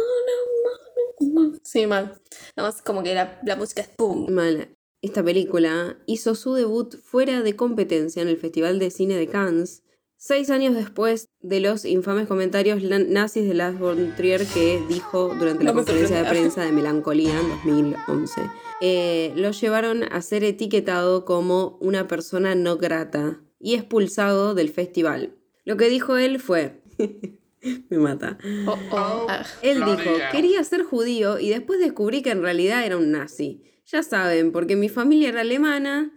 Sí, 1.63 1.87
mal. 1.87 2.21
Además, 2.55 2.83
como 2.83 3.01
que 3.01 3.15
la, 3.15 3.41
la 3.43 3.55
música 3.55 3.81
es 3.81 3.87
pum. 3.87 4.29
Mal. 4.29 4.77
Esta 5.01 5.23
película 5.23 5.97
hizo 6.05 6.35
su 6.35 6.53
debut 6.53 6.97
fuera 6.97 7.41
de 7.41 7.55
competencia 7.55 8.21
en 8.21 8.27
el 8.27 8.37
Festival 8.37 8.77
de 8.77 8.91
Cine 8.91 9.15
de 9.15 9.25
Cannes, 9.25 9.81
seis 10.21 10.51
años 10.51 10.75
después 10.75 11.29
de 11.41 11.59
los 11.59 11.83
infames 11.83 12.27
comentarios 12.27 12.83
nazis 12.83 13.47
de 13.47 13.55
Lars 13.55 13.79
von 13.79 14.13
Trier 14.15 14.45
que 14.45 14.79
dijo 14.87 15.33
durante 15.33 15.63
la 15.63 15.71
No 15.71 15.77
conferencia 15.77 16.21
de 16.21 16.29
prensa 16.29 16.63
de 16.63 16.71
Melancolía 16.71 17.33
en 17.39 17.49
2011. 17.49 18.41
Eh, 18.81 19.33
lo 19.35 19.49
llevaron 19.49 20.03
a 20.03 20.21
ser 20.21 20.43
etiquetado 20.43 21.25
como 21.25 21.79
una 21.81 22.07
persona 22.07 22.53
no 22.53 22.77
grata 22.77 23.41
y 23.59 23.73
expulsado 23.73 24.53
del 24.53 24.69
festival. 24.69 25.33
Lo 25.65 25.75
que 25.75 25.89
dijo 25.89 26.17
él 26.17 26.39
fue... 26.39 26.83
Me 27.89 27.97
mata. 27.97 28.37
Oh, 28.67 28.77
oh. 28.91 29.27
Ah. 29.27 29.43
Él 29.63 29.83
dijo, 29.83 30.11
quería 30.31 30.63
ser 30.63 30.83
judío 30.83 31.39
y 31.39 31.49
después 31.49 31.79
descubrí 31.79 32.21
que 32.21 32.31
en 32.31 32.43
realidad 32.43 32.85
era 32.85 32.97
un 32.97 33.11
nazi. 33.11 33.63
Ya 33.85 34.03
saben, 34.03 34.51
porque 34.51 34.75
mi 34.75 34.89
familia 34.89 35.29
era 35.29 35.41
alemana, 35.41 36.11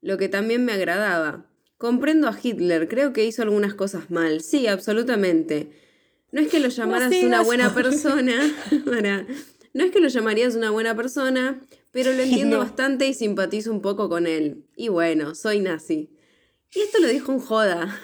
lo 0.00 0.16
que 0.16 0.30
también 0.30 0.64
me 0.64 0.72
agradaba. 0.72 1.51
Comprendo 1.82 2.28
a 2.28 2.38
Hitler, 2.40 2.86
creo 2.86 3.12
que 3.12 3.24
hizo 3.24 3.42
algunas 3.42 3.74
cosas 3.74 4.08
mal. 4.08 4.40
Sí, 4.40 4.68
absolutamente. 4.68 5.68
No 6.30 6.40
es 6.40 6.46
que 6.46 6.60
lo 6.60 6.68
llamaras 6.68 7.12
una 7.24 7.42
buena 7.42 7.74
persona. 7.80 8.40
Para- 8.86 9.26
no 9.74 9.84
es 9.84 9.90
que 9.90 9.98
lo 9.98 10.06
llamarías 10.06 10.54
una 10.54 10.70
buena 10.70 10.94
persona, 10.94 11.60
pero 11.90 12.12
lo 12.12 12.22
entiendo 12.22 12.58
bastante 12.58 13.08
y 13.08 13.14
simpatizo 13.14 13.72
un 13.72 13.82
poco 13.82 14.08
con 14.08 14.28
él. 14.28 14.64
Y 14.76 14.90
bueno, 14.90 15.34
soy 15.34 15.58
nazi. 15.58 16.08
Y 16.72 16.78
esto 16.82 17.00
lo 17.00 17.08
dijo 17.08 17.32
en 17.32 17.40
joda. 17.40 18.00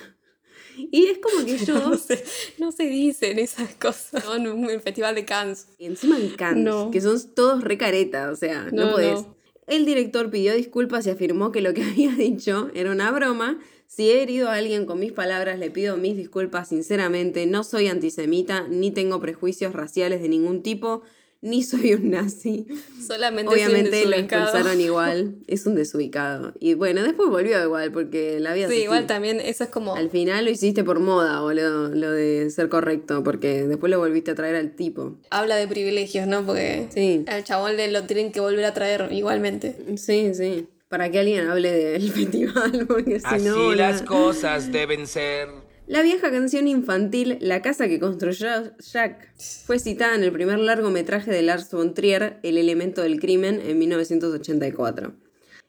Y 0.77 1.07
es 1.07 1.19
como 1.19 1.47
que 1.47 1.59
yo... 1.59 1.75
No 1.91 1.97
se, 1.97 2.25
no 2.59 2.73
se 2.73 2.83
dicen 2.83 3.39
esas 3.39 3.77
cosas 3.77 4.25
¿no? 4.25 4.35
en 4.35 4.49
un 4.49 4.81
festival 4.81 5.15
de 5.15 5.25
Cannes. 5.25 5.69
Y 5.79 5.87
encima 5.87 6.19
en 6.19 6.31
Cannes, 6.31 6.65
No. 6.65 6.91
que 6.91 7.01
son 7.01 7.17
todos 7.33 7.63
recaretas, 7.63 8.33
o 8.33 8.37
sea, 8.37 8.69
no, 8.73 8.87
No, 8.87 8.91
podés. 8.91 9.21
El 9.69 9.85
director 9.85 10.31
pidió 10.31 10.55
disculpas 10.55 11.07
y 11.07 11.11
afirmó 11.11 11.53
que 11.53 11.61
lo 11.61 11.75
que 11.75 11.83
había 11.91 12.13
dicho 12.13 12.71
era 12.75 12.91
una 12.91 13.13
broma. 13.13 13.61
Si 13.87 14.11
he 14.11 14.23
herido 14.23 14.49
a 14.49 14.55
alguien 14.55 14.87
con 14.87 14.99
mis 14.99 15.13
palabras, 15.13 15.59
le 15.59 15.71
pido 15.71 15.97
mis 15.99 16.17
disculpas 16.17 16.69
sinceramente. 16.69 17.47
No 17.47 17.63
soy 17.65 17.89
antisemita, 17.89 18.67
ni 18.69 18.91
tengo 18.91 19.21
prejuicios 19.21 19.75
raciales 19.75 20.23
de 20.23 20.29
ningún 20.29 20.63
tipo, 20.63 21.03
ni 21.41 21.63
soy 21.63 21.95
un 21.95 22.11
nazi. 22.11 22.67
Solamente 23.07 23.53
Obviamente 23.55 24.05
lo 24.07 24.17
expulsaron 24.17 24.81
igual. 24.81 25.37
Es 25.47 25.67
un 25.67 25.75
desubicado. 25.75 26.53
Y 26.61 26.75
bueno, 26.75 27.03
después 27.03 27.31
volvió 27.31 27.63
igual, 27.63 27.93
porque 27.93 28.39
la 28.41 28.53
vida 28.55 28.65
es 28.67 28.71
Sí, 28.71 28.77
así. 28.79 28.85
igual 28.85 29.07
también 29.07 29.41
eso 29.41 29.65
es 29.65 29.71
como... 29.71 29.95
Al 29.95 30.11
final 30.11 30.45
lo 30.45 30.51
hiciste 30.51 30.85
por 30.85 31.01
moda, 31.01 31.41
boludo, 31.41 31.89
lo 31.95 32.11
de 32.13 32.51
ser 32.51 32.69
correcto, 32.69 33.23
porque 33.23 33.67
después 33.67 33.91
lo 33.91 33.99
volviste 33.99 34.33
a 34.33 34.35
traer 34.35 34.57
al 34.57 34.75
tipo. 34.75 35.17
Habla 35.31 35.57
de 35.57 35.67
privilegios, 35.69 36.27
¿no? 36.27 36.45
Porque 36.45 36.89
Sí. 36.91 37.25
al 37.29 37.45
chabón 37.45 37.77
le 37.77 37.91
lo 37.91 38.05
tienen 38.05 38.33
que 38.33 38.41
volver 38.41 38.65
a 38.65 38.75
traer 38.75 39.09
igualmente. 39.13 39.77
Sí, 39.97 40.35
sí. 40.35 40.67
Para 40.89 41.11
que 41.11 41.19
alguien 41.21 41.47
hable 41.49 41.71
del 41.71 42.11
festival, 42.13 42.87
porque 42.89 43.21
si 43.21 43.27
Así 43.27 43.45
no. 43.47 43.75
las 43.75 44.01
la- 44.01 44.07
cosas 44.07 44.73
deben 44.73 45.07
ser. 45.07 45.49
La 45.89 46.03
vieja 46.03 46.31
canción 46.31 46.69
infantil 46.69 47.39
La 47.41 47.63
casa 47.63 47.89
que 47.89 47.99
construyó 47.99 48.77
Jack 48.79 49.33
fue 49.65 49.79
citada 49.79 50.15
en 50.17 50.23
el 50.23 50.33
primer 50.33 50.59
largometraje 50.59 51.31
de 51.31 51.41
Lars 51.41 51.71
von 51.73 51.95
Trier, 51.95 52.39
El 52.43 52.59
elemento 52.59 53.01
del 53.01 53.19
crimen, 53.19 53.59
en 53.65 53.79
1984. 53.79 55.15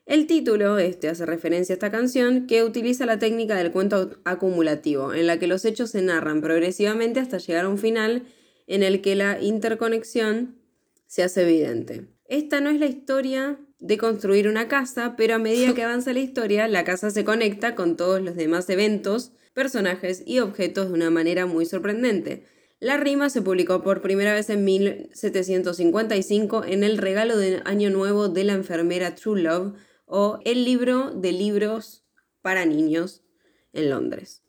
El 0.05 0.27
título 0.27 0.77
este 0.77 1.07
hace 1.07 1.25
referencia 1.25 1.71
a 1.71 1.77
esta 1.77 1.89
canción 1.89 2.47
que 2.47 2.65
utiliza 2.65 3.05
la 3.05 3.17
técnica 3.17 3.55
del 3.55 3.71
cuento 3.71 4.19
acumulativo, 4.25 5.13
en 5.13 5.25
la 5.25 5.39
que 5.39 5.47
los 5.47 5.63
hechos 5.63 5.91
se 5.91 6.01
narran 6.01 6.41
progresivamente 6.41 7.21
hasta 7.21 7.37
llegar 7.37 7.63
a 7.63 7.69
un 7.69 7.77
final 7.77 8.23
en 8.67 8.83
el 8.83 8.99
que 8.99 9.15
la 9.15 9.41
interconexión 9.41 10.57
se 11.07 11.23
hace 11.23 11.43
evidente. 11.43 12.07
Esta 12.25 12.59
no 12.59 12.69
es 12.69 12.79
la 12.81 12.87
historia 12.87 13.57
de 13.79 13.97
construir 13.97 14.49
una 14.49 14.67
casa, 14.67 15.15
pero 15.15 15.35
a 15.35 15.39
medida 15.39 15.73
que 15.73 15.83
avanza 15.83 16.11
la 16.11 16.19
historia, 16.19 16.67
la 16.67 16.83
casa 16.83 17.09
se 17.09 17.23
conecta 17.23 17.73
con 17.73 17.95
todos 17.95 18.21
los 18.21 18.35
demás 18.35 18.69
eventos, 18.69 19.31
personajes 19.59 20.23
y 20.25 20.39
objetos 20.39 20.87
de 20.87 20.93
una 20.93 21.09
manera 21.09 21.45
muy 21.45 21.65
sorprendente. 21.65 22.45
La 22.79 22.95
rima 22.95 23.29
se 23.29 23.41
publicó 23.41 23.83
por 23.83 24.01
primera 24.01 24.33
vez 24.33 24.49
en 24.49 24.63
1755 24.63 26.63
en 26.63 26.85
el 26.85 26.97
regalo 26.97 27.37
de 27.37 27.61
Año 27.65 27.89
Nuevo 27.89 28.29
de 28.29 28.45
la 28.45 28.53
enfermera 28.53 29.15
True 29.15 29.41
Love 29.41 29.73
o 30.05 30.39
el 30.45 30.63
libro 30.63 31.11
de 31.13 31.33
libros 31.33 32.05
para 32.41 32.65
niños 32.65 33.21
en 33.73 33.89
Londres. 33.89 34.43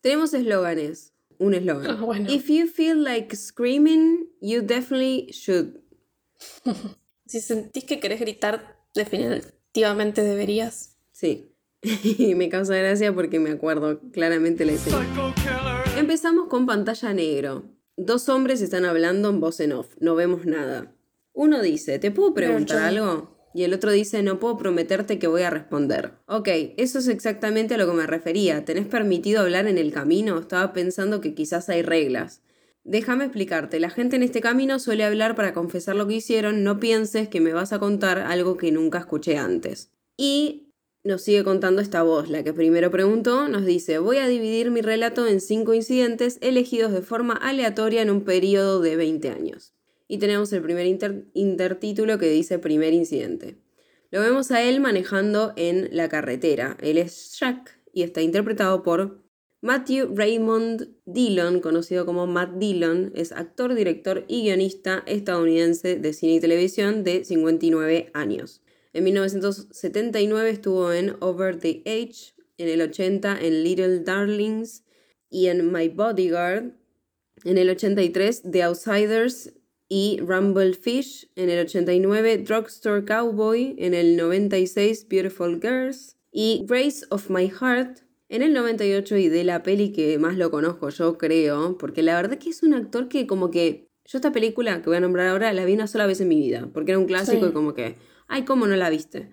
Tenemos 0.00 0.32
eslóganes. 0.32 1.12
Un 1.38 1.54
eslogan. 1.54 1.90
Ah, 1.90 2.04
bueno. 2.04 2.32
If 2.32 2.48
you 2.48 2.68
feel 2.68 3.02
like 3.02 3.34
screaming, 3.34 4.28
you 4.40 4.62
definitely 4.62 5.26
should. 5.32 5.80
Si 7.26 7.40
sentís 7.40 7.84
que 7.84 7.98
querés 7.98 8.20
gritar, 8.20 8.78
definitivamente 8.94 10.22
deberías. 10.22 10.98
Sí. 11.10 11.51
Y 12.04 12.34
me 12.34 12.48
causa 12.48 12.76
gracia 12.76 13.12
porque 13.12 13.40
me 13.40 13.50
acuerdo 13.50 14.00
claramente 14.12 14.64
la 14.64 14.72
escena. 14.72 15.06
Empezamos 15.98 16.48
con 16.48 16.66
pantalla 16.66 17.12
negro. 17.12 17.64
Dos 17.96 18.28
hombres 18.28 18.62
están 18.62 18.84
hablando 18.84 19.28
en 19.28 19.40
voz 19.40 19.60
en 19.60 19.72
off. 19.72 19.94
No 20.00 20.14
vemos 20.14 20.46
nada. 20.46 20.94
Uno 21.32 21.60
dice, 21.60 21.98
¿te 21.98 22.10
puedo 22.10 22.34
preguntar 22.34 22.78
algo? 22.78 23.36
Y 23.54 23.64
el 23.64 23.74
otro 23.74 23.90
dice, 23.90 24.22
no 24.22 24.38
puedo 24.38 24.56
prometerte 24.56 25.18
que 25.18 25.26
voy 25.26 25.42
a 25.42 25.50
responder. 25.50 26.12
Ok, 26.26 26.48
eso 26.78 27.00
es 27.00 27.08
exactamente 27.08 27.74
a 27.74 27.78
lo 27.78 27.86
que 27.86 27.92
me 27.92 28.06
refería. 28.06 28.64
¿Tenés 28.64 28.86
permitido 28.86 29.42
hablar 29.42 29.66
en 29.66 29.76
el 29.76 29.92
camino? 29.92 30.38
Estaba 30.38 30.72
pensando 30.72 31.20
que 31.20 31.34
quizás 31.34 31.68
hay 31.68 31.82
reglas. 31.82 32.42
Déjame 32.84 33.24
explicarte, 33.24 33.78
la 33.78 33.90
gente 33.90 34.16
en 34.16 34.24
este 34.24 34.40
camino 34.40 34.78
suele 34.78 35.04
hablar 35.04 35.36
para 35.36 35.52
confesar 35.52 35.94
lo 35.94 36.08
que 36.08 36.14
hicieron, 36.14 36.64
no 36.64 36.80
pienses 36.80 37.28
que 37.28 37.40
me 37.40 37.52
vas 37.52 37.72
a 37.72 37.78
contar 37.78 38.18
algo 38.18 38.56
que 38.56 38.72
nunca 38.72 38.98
escuché 38.98 39.36
antes. 39.36 39.92
Y 40.16 40.71
nos 41.04 41.22
sigue 41.22 41.42
contando 41.44 41.82
esta 41.82 42.02
voz, 42.02 42.28
la 42.30 42.44
que 42.44 42.52
primero 42.52 42.90
preguntó, 42.90 43.48
nos 43.48 43.64
dice, 43.64 43.98
voy 43.98 44.18
a 44.18 44.28
dividir 44.28 44.70
mi 44.70 44.82
relato 44.82 45.26
en 45.26 45.40
cinco 45.40 45.74
incidentes 45.74 46.38
elegidos 46.40 46.92
de 46.92 47.02
forma 47.02 47.34
aleatoria 47.34 48.02
en 48.02 48.10
un 48.10 48.22
periodo 48.22 48.80
de 48.80 48.96
20 48.96 49.30
años. 49.30 49.74
Y 50.06 50.18
tenemos 50.18 50.52
el 50.52 50.62
primer 50.62 50.86
inter- 50.86 51.24
intertítulo 51.34 52.18
que 52.18 52.28
dice 52.28 52.58
primer 52.58 52.92
incidente. 52.92 53.56
Lo 54.10 54.20
vemos 54.20 54.50
a 54.50 54.62
él 54.62 54.80
manejando 54.80 55.54
en 55.56 55.88
la 55.90 56.08
carretera. 56.08 56.76
Él 56.80 56.98
es 56.98 57.36
Jack 57.38 57.80
y 57.92 58.02
está 58.02 58.20
interpretado 58.20 58.82
por 58.82 59.22
Matthew 59.62 60.14
Raymond 60.14 60.88
Dillon, 61.06 61.60
conocido 61.60 62.04
como 62.04 62.26
Matt 62.26 62.54
Dillon, 62.58 63.12
es 63.14 63.32
actor, 63.32 63.74
director 63.74 64.24
y 64.28 64.42
guionista 64.42 65.02
estadounidense 65.06 65.96
de 65.96 66.12
cine 66.12 66.34
y 66.34 66.40
televisión 66.40 67.04
de 67.04 67.24
59 67.24 68.10
años. 68.12 68.60
En 68.94 69.04
1979 69.04 70.50
estuvo 70.50 70.92
en 70.92 71.16
Over 71.20 71.58
the 71.58 71.82
Age, 71.86 72.34
en 72.58 72.68
el 72.68 72.82
80 72.82 73.40
en 73.40 73.64
Little 73.64 74.00
Darlings 74.00 74.84
y 75.30 75.46
en 75.46 75.72
My 75.72 75.88
Bodyguard, 75.88 76.74
en 77.44 77.58
el 77.58 77.70
83 77.70 78.42
The 78.50 78.62
Outsiders 78.64 79.54
y 79.88 80.20
Rumble 80.20 80.74
Fish, 80.74 81.30
en 81.36 81.48
el 81.48 81.60
89 81.64 82.38
Drugstore 82.38 83.04
Cowboy, 83.04 83.74
en 83.78 83.94
el 83.94 84.16
96 84.16 85.08
Beautiful 85.08 85.58
Girls 85.60 86.16
y 86.30 86.64
Grace 86.68 87.06
of 87.10 87.30
My 87.30 87.48
Heart, 87.48 88.00
en 88.28 88.42
el 88.42 88.52
98 88.52 89.16
y 89.16 89.28
de 89.28 89.44
la 89.44 89.62
peli 89.62 89.92
que 89.92 90.18
más 90.18 90.36
lo 90.36 90.50
conozco 90.50 90.90
yo 90.90 91.16
creo, 91.18 91.76
porque 91.78 92.02
la 92.02 92.14
verdad 92.16 92.38
que 92.38 92.50
es 92.50 92.62
un 92.62 92.74
actor 92.74 93.08
que 93.08 93.26
como 93.26 93.50
que 93.50 93.88
yo 94.04 94.18
esta 94.18 94.32
película 94.32 94.82
que 94.82 94.88
voy 94.88 94.96
a 94.96 95.00
nombrar 95.00 95.28
ahora 95.28 95.52
la 95.52 95.64
vi 95.64 95.74
una 95.74 95.86
sola 95.86 96.06
vez 96.06 96.20
en 96.20 96.28
mi 96.28 96.40
vida, 96.40 96.68
porque 96.72 96.92
era 96.92 96.98
un 96.98 97.06
clásico 97.06 97.44
Sí. 97.44 97.50
y 97.50 97.52
como 97.52 97.74
que, 97.74 97.96
ay, 98.32 98.44
¿cómo 98.44 98.66
no 98.66 98.74
la 98.76 98.90
viste? 98.90 99.30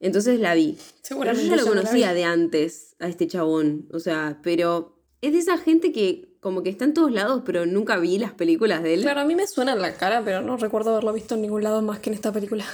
Entonces 0.00 0.40
la 0.40 0.54
vi. 0.54 0.78
Pero 1.08 1.32
yo 1.32 1.42
ya 1.42 1.56
lo 1.56 1.66
conocía 1.66 2.12
de 2.12 2.24
antes 2.24 2.96
a 2.98 3.06
este 3.08 3.26
chabón, 3.28 3.88
o 3.92 4.00
sea, 4.00 4.40
pero 4.42 4.98
es 5.20 5.32
de 5.32 5.38
esa 5.38 5.58
gente 5.58 5.92
que 5.92 6.36
como 6.40 6.64
que 6.64 6.70
está 6.70 6.84
en 6.84 6.92
todos 6.94 7.12
lados, 7.12 7.42
pero 7.46 7.66
nunca 7.66 7.96
vi 7.98 8.18
las 8.18 8.32
películas 8.32 8.82
de 8.82 8.94
él. 8.94 9.02
Claro, 9.02 9.20
a 9.20 9.24
mí 9.24 9.36
me 9.36 9.46
suena 9.46 9.74
en 9.74 9.80
la 9.80 9.94
cara, 9.94 10.22
pero 10.24 10.40
no 10.42 10.56
recuerdo 10.56 10.90
haberlo 10.90 11.12
visto 11.12 11.36
en 11.36 11.42
ningún 11.42 11.62
lado 11.62 11.82
más 11.82 12.00
que 12.00 12.10
en 12.10 12.14
esta 12.14 12.32
película. 12.32 12.64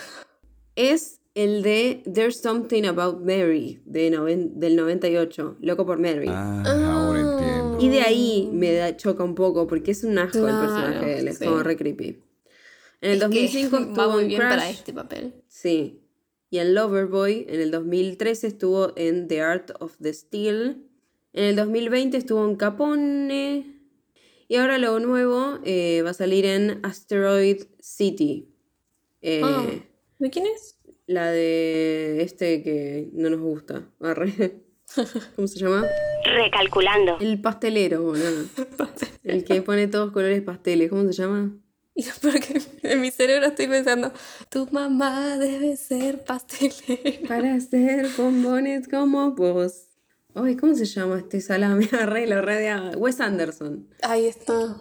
Es 0.74 1.20
el 1.34 1.62
de 1.62 2.02
There's 2.12 2.40
Something 2.40 2.84
About 2.84 3.20
Mary 3.20 3.82
de 3.84 4.10
noven- 4.10 4.54
del 4.54 4.74
98, 4.76 5.56
Loco 5.60 5.84
por 5.84 5.98
Mary. 5.98 6.28
Ah, 6.30 6.62
ahora 7.06 7.20
entiendo. 7.20 7.76
Y 7.80 7.88
de 7.90 8.00
ahí 8.00 8.48
me 8.52 8.72
da, 8.72 8.96
choca 8.96 9.22
un 9.22 9.34
poco 9.34 9.66
porque 9.66 9.90
es 9.90 10.02
un 10.02 10.18
asco 10.18 10.38
Claro, 10.40 10.62
el 10.62 10.66
personaje 10.66 11.04
de 11.06 11.18
él, 11.18 11.28
es 11.28 11.38
sí. 11.38 11.44
como 11.44 11.62
re 11.62 11.76
creepy. 11.76 12.22
En 13.00 13.10
el 13.12 13.16
Es 13.22 13.28
que 13.28 13.42
2005 13.42 13.76
va 13.76 13.82
estuvo 13.82 14.10
muy 14.12 14.22
en 14.22 14.28
bien 14.28 14.40
Crash. 14.40 14.50
para 14.56 14.70
este 14.70 14.92
papel. 14.92 15.34
Sí. 15.48 16.00
Y 16.50 16.58
en 16.58 16.74
Loverboy, 16.74 17.46
en 17.48 17.60
el 17.60 17.70
2013 17.70 18.46
estuvo 18.46 18.92
en 18.96 19.28
The 19.28 19.40
Art 19.42 19.70
of 19.80 19.96
the 20.00 20.12
Steel. 20.14 20.84
En 21.32 21.44
el 21.44 21.56
2020 21.56 22.16
estuvo 22.16 22.44
en 22.48 22.56
Capone. 22.56 23.74
Y 24.48 24.56
ahora 24.56 24.78
lo 24.78 24.98
nuevo 24.98 25.58
eh, 25.64 26.00
va 26.02 26.10
a 26.10 26.14
salir 26.14 26.46
en 26.46 26.80
Asteroid 26.82 27.64
City. 27.80 28.48
Eh, 29.20 29.42
Ah, 29.44 29.66
¿De 30.18 30.30
quién 30.30 30.46
es? 30.46 30.78
La 31.06 31.30
de 31.30 32.22
este 32.22 32.62
que 32.62 33.10
no 33.12 33.28
nos 33.30 33.40
gusta. 33.40 33.88
Arre. 34.00 34.62
¿Cómo 35.36 35.46
se 35.46 35.58
llama? 35.58 35.86
Recalculando. 36.24 37.18
El 37.20 37.40
pastelero, 37.42 38.02
boludo. 38.02 38.46
El 39.22 39.44
que 39.44 39.60
pone 39.60 39.86
todos 39.86 40.12
colores 40.12 40.40
pasteles. 40.42 40.88
¿Cómo 40.88 41.04
se 41.04 41.12
llama? 41.12 41.54
Y 42.00 42.04
Porque 42.22 42.62
en 42.84 43.00
mi 43.00 43.10
cerebro 43.10 43.46
estoy 43.46 43.66
pensando, 43.66 44.12
tu 44.50 44.68
mamá 44.70 45.36
debe 45.36 45.76
ser 45.76 46.22
pastelera. 46.22 47.26
Para 47.26 47.54
hacer 47.54 48.06
bombones 48.16 48.86
como 48.86 49.32
vos. 49.32 49.88
Ay, 50.34 50.54
¿cómo 50.54 50.76
se 50.76 50.84
llama 50.84 51.18
este 51.18 51.40
salame? 51.40 51.86
Re 51.90 52.26
de 52.26 52.96
Wes 52.96 53.20
Anderson. 53.20 53.88
Ahí 54.02 54.26
está. 54.26 54.80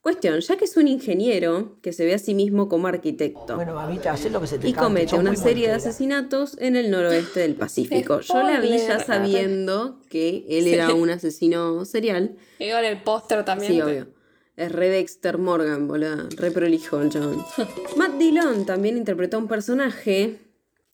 Cuestión, 0.00 0.40
ya 0.40 0.56
que 0.56 0.64
es 0.64 0.76
un 0.76 0.88
ingeniero 0.88 1.78
que 1.82 1.92
se 1.92 2.04
ve 2.04 2.14
a 2.14 2.18
sí 2.18 2.34
mismo 2.34 2.68
como 2.68 2.86
arquitecto 2.86 3.56
Bueno, 3.56 3.74
mamita, 3.74 4.12
haz 4.12 4.24
lo 4.30 4.40
que 4.40 4.46
se 4.46 4.58
te 4.58 4.68
y 4.68 4.72
comete 4.72 5.16
una 5.16 5.34
serie 5.34 5.68
de 5.68 5.74
asesinatos 5.74 6.56
en 6.60 6.76
el 6.76 6.90
noroeste 6.90 7.40
del 7.40 7.54
Pacífico. 7.54 8.20
Yo 8.22 8.42
la 8.42 8.60
vi 8.60 8.78
ya 8.78 8.98
sabiendo 8.98 10.00
que 10.08 10.44
él 10.48 10.66
era 10.66 10.94
un 10.94 11.10
asesino 11.10 11.84
serial. 11.84 12.36
Y 12.58 12.70
ahora 12.70 12.88
el 12.88 13.02
póster 13.02 13.44
también. 13.44 13.72
Sí, 13.72 13.80
obvio. 13.80 14.15
Es 14.56 14.72
re 14.72 14.88
Dexter 14.88 15.38
Morgan, 15.38 15.86
boludo. 15.86 16.28
Re 16.36 16.50
prolijo 16.50 17.00
el 17.00 17.10
chabón. 17.10 17.44
Matt 17.96 18.14
Dillon 18.18 18.64
también 18.64 18.96
interpretó 18.96 19.36
a 19.36 19.40
un 19.40 19.48
personaje 19.48 20.38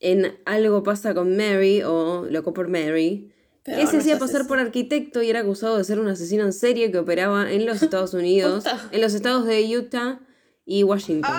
en 0.00 0.36
Algo 0.44 0.82
pasa 0.82 1.14
con 1.14 1.36
Mary 1.36 1.82
o 1.82 2.26
Loco 2.28 2.52
por 2.52 2.68
Mary. 2.68 3.32
Pero 3.64 3.78
que 3.78 3.86
se 3.86 3.98
hacía 3.98 4.18
pasar 4.18 4.48
por 4.48 4.58
arquitecto 4.58 5.22
y 5.22 5.30
era 5.30 5.40
acusado 5.40 5.78
de 5.78 5.84
ser 5.84 6.00
un 6.00 6.08
asesino 6.08 6.42
en 6.44 6.52
serie 6.52 6.90
que 6.90 6.98
operaba 6.98 7.52
en 7.52 7.64
los 7.64 7.80
Estados 7.82 8.12
Unidos, 8.14 8.64
en 8.90 9.00
los 9.00 9.14
estados 9.14 9.46
de 9.46 9.62
Utah 9.78 10.18
y 10.64 10.82
Washington, 10.82 11.32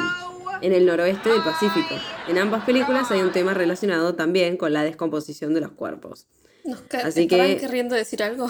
en 0.61 0.71
el 0.71 0.85
noroeste 0.85 1.27
del 1.29 1.41
Pacífico. 1.43 1.95
En 2.29 2.37
ambas 2.37 2.63
películas 2.63 3.11
hay 3.11 3.19
un 3.19 3.33
tema 3.33 3.53
relacionado 3.53 4.15
también 4.15 4.55
con 4.55 4.71
la 4.71 4.83
descomposición 4.85 5.53
de 5.53 5.59
los 5.59 5.71
cuerpos. 5.71 6.27
Nos 6.63 6.81
Así 7.03 7.23
¿estarán 7.23 7.47
que- 7.47 7.57
queriendo 7.57 7.93
decir 7.95 8.23
algo? 8.23 8.47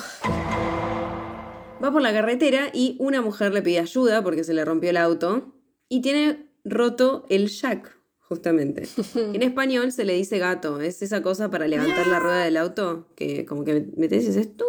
Va 1.84 1.91
por 1.91 2.02
la 2.02 2.13
carretera 2.13 2.69
y 2.74 2.96
una 3.00 3.22
mujer 3.22 3.54
le 3.54 3.62
pide 3.62 3.80
ayuda 3.80 4.24
porque 4.24 4.46
se 4.46 4.54
le 4.54 4.63
rompió 4.63 4.89
el 4.89 4.98
auto 4.98 5.54
y 5.89 6.02
tiene 6.02 6.48
roto 6.63 7.26
el 7.30 7.50
jack, 7.50 8.00
justamente. 8.19 8.88
en 9.15 9.41
español 9.41 9.91
se 9.91 10.06
le 10.06 10.13
dice 10.13 10.39
gato, 10.39 10.80
es 10.80 11.02
esa 11.02 11.22
cosa 11.22 11.52
para 11.52 11.67
levantar 11.67 12.08
la 12.08 12.19
rueda 12.19 12.46
del 12.46 12.56
auto 12.56 13.10
que 13.15 13.46
como 13.46 13.65
que 13.65 13.88
metes 13.98 14.24
y 14.24 14.30
haces 14.30 14.56
tú. 14.56 14.65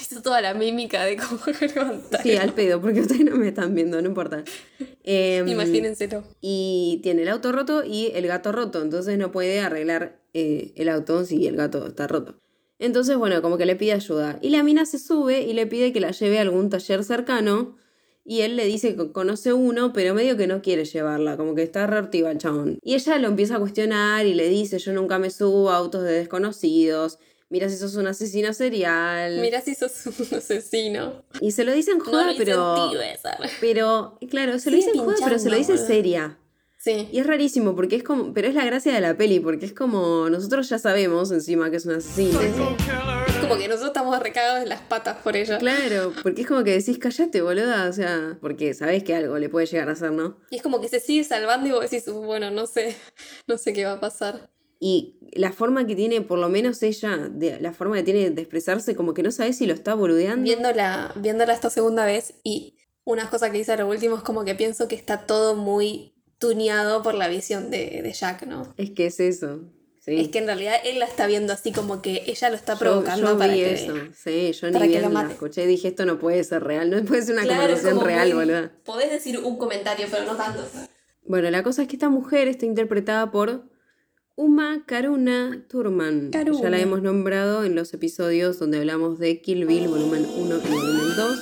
Hizo 0.00 0.22
toda 0.22 0.40
la 0.40 0.54
mímica 0.54 1.04
de 1.04 1.18
cómo 1.18 1.38
levantar. 1.60 2.22
Sí, 2.22 2.34
al 2.36 2.54
pedo, 2.54 2.80
porque 2.80 3.00
ustedes 3.00 3.24
no 3.24 3.36
me 3.36 3.48
están 3.48 3.74
viendo, 3.74 4.00
no 4.00 4.08
importa. 4.08 4.42
Em, 5.04 5.46
Imagínenselo. 5.46 6.24
Y 6.40 7.00
tiene 7.02 7.22
el 7.22 7.28
auto 7.28 7.52
roto 7.52 7.84
y 7.84 8.10
el 8.14 8.26
gato 8.26 8.52
roto, 8.52 8.80
entonces 8.80 9.18
no 9.18 9.30
puede 9.32 9.60
arreglar 9.60 10.18
eh, 10.32 10.72
el 10.76 10.88
auto 10.88 11.26
si 11.26 11.46
el 11.46 11.56
gato 11.56 11.86
está 11.86 12.06
roto. 12.06 12.40
Entonces, 12.78 13.16
bueno, 13.16 13.40
como 13.42 13.56
que 13.58 13.66
le 13.66 13.76
pide 13.76 13.92
ayuda. 13.92 14.38
Y 14.42 14.50
la 14.50 14.62
mina 14.62 14.84
se 14.84 14.98
sube 14.98 15.42
y 15.42 15.52
le 15.52 15.66
pide 15.66 15.92
que 15.92 16.00
la 16.00 16.10
lleve 16.10 16.38
a 16.38 16.42
algún 16.42 16.70
taller 16.70 17.04
cercano. 17.04 17.76
Y 18.24 18.40
él 18.40 18.56
le 18.56 18.66
dice 18.66 18.96
que 18.96 19.12
conoce 19.12 19.52
uno, 19.52 19.92
pero 19.92 20.12
medio 20.12 20.36
que 20.36 20.48
no 20.48 20.60
quiere 20.60 20.84
llevarla, 20.84 21.36
como 21.36 21.54
que 21.54 21.62
está 21.62 21.86
reactiva 21.86 22.32
el 22.32 22.38
chabón. 22.38 22.78
Y 22.82 22.94
ella 22.94 23.18
lo 23.18 23.28
empieza 23.28 23.56
a 23.56 23.60
cuestionar 23.60 24.26
y 24.26 24.34
le 24.34 24.48
dice, 24.48 24.78
yo 24.78 24.92
nunca 24.92 25.18
me 25.18 25.30
subo 25.30 25.70
a 25.70 25.76
autos 25.76 26.02
de 26.02 26.12
desconocidos. 26.12 27.18
Mira 27.48 27.68
si 27.68 27.76
sos 27.76 27.94
un 27.94 28.08
asesino 28.08 28.52
serial. 28.52 29.40
Mira 29.40 29.60
si 29.60 29.76
sos 29.76 30.06
un 30.06 30.26
asesino. 30.38 31.22
Y 31.40 31.52
se 31.52 31.64
lo 31.64 31.72
dicen 31.72 31.98
No 31.98 32.04
joda, 32.04 32.32
lo 32.32 32.36
pero... 32.36 32.90
Pero, 33.60 34.18
claro, 34.28 34.58
se 34.58 34.72
lo 34.72 34.76
dicen 34.76 34.98
joda, 34.98 35.14
pero 35.22 35.38
se 35.38 35.48
lo 35.48 35.56
dice 35.56 35.78
seria. 35.78 36.36
Sí. 36.86 37.08
Y 37.10 37.18
es 37.18 37.26
rarísimo 37.26 37.74
porque 37.74 37.96
es 37.96 38.04
como, 38.04 38.32
pero 38.32 38.46
es 38.46 38.54
la 38.54 38.64
gracia 38.64 38.94
de 38.94 39.00
la 39.00 39.16
peli, 39.16 39.40
porque 39.40 39.66
es 39.66 39.72
como, 39.72 40.30
nosotros 40.30 40.68
ya 40.68 40.78
sabemos 40.78 41.32
encima 41.32 41.68
que 41.68 41.78
es 41.78 41.86
un 41.86 41.94
asesino. 41.94 42.40
Es 42.40 43.34
como 43.40 43.56
que 43.56 43.66
nosotros 43.66 43.88
estamos 43.88 44.16
recagados 44.20 44.62
en 44.62 44.68
las 44.68 44.82
patas 44.82 45.16
por 45.16 45.36
ella. 45.36 45.58
Claro, 45.58 46.12
porque 46.22 46.42
es 46.42 46.46
como 46.46 46.62
que 46.62 46.70
decís, 46.70 46.98
callate, 46.98 47.42
boluda, 47.42 47.88
o 47.88 47.92
sea, 47.92 48.38
porque 48.40 48.72
sabés 48.72 49.02
que 49.02 49.16
algo 49.16 49.36
le 49.36 49.48
puede 49.48 49.66
llegar 49.66 49.88
a 49.88 49.92
hacer, 49.92 50.12
¿no? 50.12 50.36
Y 50.48 50.56
es 50.58 50.62
como 50.62 50.80
que 50.80 50.88
se 50.88 51.00
sigue 51.00 51.24
salvando 51.24 51.66
y 51.66 51.72
vos 51.72 51.90
decís, 51.90 52.06
"Uh, 52.06 52.22
bueno, 52.22 52.52
no 52.52 52.68
sé, 52.68 52.94
no 53.48 53.58
sé 53.58 53.72
qué 53.72 53.84
va 53.84 53.94
a 53.94 54.00
pasar. 54.00 54.48
Y 54.78 55.18
la 55.32 55.50
forma 55.50 55.88
que 55.88 55.96
tiene, 55.96 56.20
por 56.20 56.38
lo 56.38 56.48
menos 56.48 56.80
ella, 56.84 57.16
de, 57.16 57.58
la 57.60 57.72
forma 57.72 57.96
que 57.96 58.04
tiene 58.04 58.30
de 58.30 58.42
expresarse, 58.42 58.94
como 58.94 59.12
que 59.12 59.24
no 59.24 59.32
sabes 59.32 59.58
si 59.58 59.66
lo 59.66 59.74
está 59.74 59.94
boludeando. 59.94 60.44
Viéndola, 60.44 61.12
viéndola 61.16 61.52
esta 61.52 61.68
segunda 61.68 62.06
vez 62.06 62.34
y 62.44 62.76
una 63.02 63.28
cosa 63.28 63.50
que 63.50 63.58
dice 63.58 63.72
a 63.72 63.76
lo 63.76 63.88
último 63.88 64.16
es 64.16 64.22
como 64.22 64.44
que 64.44 64.54
pienso 64.54 64.86
que 64.86 64.94
está 64.94 65.26
todo 65.26 65.56
muy 65.56 66.15
tuneado 66.38 67.02
por 67.02 67.14
la 67.14 67.28
visión 67.28 67.70
de, 67.70 68.00
de 68.02 68.12
Jack, 68.12 68.46
¿no? 68.46 68.74
Es 68.76 68.90
que 68.90 69.06
es 69.06 69.20
eso. 69.20 69.60
Sí. 70.00 70.20
Es 70.20 70.28
que 70.28 70.38
en 70.38 70.46
realidad 70.46 70.74
él 70.84 71.00
la 71.00 71.04
está 71.06 71.26
viendo 71.26 71.52
así 71.52 71.72
como 71.72 72.00
que 72.00 72.22
ella 72.26 72.48
lo 72.50 72.54
está 72.56 72.74
Yo- 72.74 72.78
provocando 72.78 73.32
yo, 73.32 73.38
para 73.38 73.52
vi 73.52 73.58
que... 73.60 73.72
eso. 73.72 73.94
Sí, 74.14 74.52
yo 74.52 74.66
ni 74.70 74.78
lo 74.78 74.86
bien 74.86 75.02
la 75.02 75.08
mate. 75.08 75.32
escuché 75.32 75.64
y 75.64 75.66
dije, 75.66 75.88
esto 75.88 76.06
no 76.06 76.18
puede 76.20 76.44
ser 76.44 76.62
real, 76.62 76.90
no 76.90 77.04
puede 77.04 77.22
ser 77.22 77.34
una 77.34 77.42
Claro, 77.42 77.62
conversación 77.62 78.04
real, 78.04 78.32
boluda. 78.34 78.72
Podés 78.84 79.10
decir 79.10 79.38
un 79.38 79.58
comentario, 79.58 80.06
pero 80.10 80.24
no 80.24 80.36
tanto. 80.36 80.64
Bueno, 81.24 81.50
la 81.50 81.64
cosa 81.64 81.82
es 81.82 81.88
que 81.88 81.96
esta 81.96 82.08
mujer 82.08 82.46
está 82.46 82.66
interpretada 82.66 83.32
por 83.32 83.64
Uma 84.36 84.84
Karuna 84.86 85.64
Thurman. 85.68 86.30
Karuna. 86.30 86.60
Ya 86.62 86.70
la 86.70 86.78
hemos 86.78 87.02
nombrado 87.02 87.64
en 87.64 87.74
los 87.74 87.92
episodios 87.92 88.60
donde 88.60 88.78
hablamos 88.78 89.18
de 89.18 89.40
Kill 89.40 89.64
Bill, 89.66 89.88
volumen 89.88 90.24
1 90.36 90.56
y 90.56 90.68
volumen 90.70 91.16
2. 91.16 91.38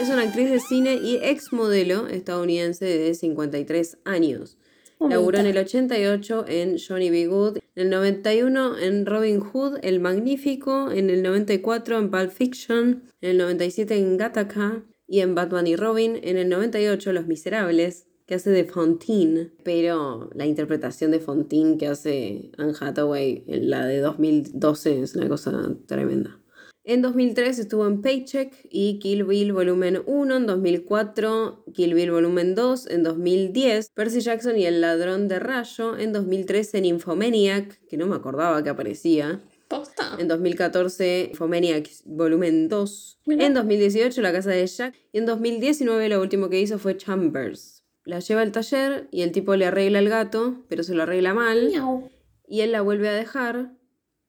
Es 0.00 0.08
una 0.10 0.22
actriz 0.22 0.50
de 0.50 0.60
cine 0.60 0.94
y 0.94 1.16
ex 1.16 1.52
modelo 1.52 2.06
estadounidense 2.06 2.84
de 2.84 3.14
53 3.14 3.98
años. 4.04 4.56
Laburó 5.00 5.38
en 5.38 5.46
el 5.46 5.58
88 5.58 6.44
en 6.46 6.76
Johnny 6.78 7.10
B. 7.10 7.26
Good, 7.26 7.58
en 7.74 7.82
el 7.84 7.90
91 7.90 8.78
en 8.78 9.06
Robin 9.06 9.40
Hood, 9.40 9.78
El 9.82 10.00
Magnífico, 10.00 10.90
en 10.90 11.10
el 11.10 11.22
94 11.22 11.98
en 11.98 12.10
Pulp 12.10 12.30
Fiction, 12.30 13.02
en 13.20 13.30
el 13.30 13.38
97 13.38 13.96
en 13.96 14.16
Gattaca, 14.16 14.84
Y 15.06 15.20
en 15.20 15.34
Batman 15.34 15.66
y 15.66 15.74
Robin, 15.74 16.20
en 16.22 16.36
el 16.36 16.48
98, 16.48 17.12
Los 17.12 17.26
Miserables, 17.26 18.06
que 18.26 18.34
hace 18.34 18.50
de 18.50 18.64
Fontaine, 18.64 19.50
pero 19.64 20.28
la 20.34 20.44
interpretación 20.46 21.10
de 21.10 21.18
Fontaine 21.18 21.78
que 21.78 21.86
hace 21.86 22.50
Anne 22.58 22.74
Hathaway 22.78 23.42
en 23.46 23.70
la 23.70 23.86
de 23.86 24.00
2012 24.00 25.02
es 25.02 25.16
una 25.16 25.28
cosa 25.28 25.74
tremenda. 25.86 26.38
En 26.88 27.02
2003 27.02 27.58
estuvo 27.58 27.86
en 27.86 28.00
Paycheck 28.00 28.50
y 28.70 28.98
Kill 28.98 29.24
Bill 29.24 29.52
Volumen 29.52 30.00
1, 30.06 30.36
en 30.36 30.46
2004 30.46 31.64
Kill 31.74 31.92
Bill 31.92 32.10
Volumen 32.10 32.54
2, 32.54 32.86
en 32.86 33.02
2010 33.02 33.90
Percy 33.90 34.20
Jackson 34.20 34.56
y 34.56 34.64
el 34.64 34.80
ladrón 34.80 35.28
de 35.28 35.38
rayo, 35.38 35.98
en 35.98 36.14
2013 36.14 36.78
en 36.78 36.84
Infomaniac, 36.86 37.78
que 37.88 37.98
no 37.98 38.06
me 38.06 38.16
acordaba 38.16 38.62
que 38.62 38.70
aparecía, 38.70 39.44
¿Posta? 39.68 40.16
en 40.18 40.28
2014 40.28 41.28
Infomaniac 41.32 41.90
Volumen 42.06 42.70
2, 42.70 43.20
Mirá. 43.26 43.44
en 43.44 43.52
2018 43.52 44.22
La 44.22 44.32
casa 44.32 44.48
de 44.48 44.66
Jack 44.66 44.94
y 45.12 45.18
en 45.18 45.26
2019 45.26 46.08
lo 46.08 46.22
último 46.22 46.48
que 46.48 46.58
hizo 46.58 46.78
fue 46.78 46.96
Chambers. 46.96 47.84
La 48.06 48.20
lleva 48.20 48.40
al 48.40 48.52
taller 48.52 49.08
y 49.10 49.20
el 49.20 49.32
tipo 49.32 49.54
le 49.56 49.66
arregla 49.66 49.98
el 49.98 50.08
gato, 50.08 50.64
pero 50.70 50.82
se 50.82 50.94
lo 50.94 51.02
arregla 51.02 51.34
mal 51.34 51.66
Miau. 51.68 52.08
y 52.46 52.62
él 52.62 52.72
la 52.72 52.80
vuelve 52.80 53.10
a 53.10 53.12
dejar 53.12 53.74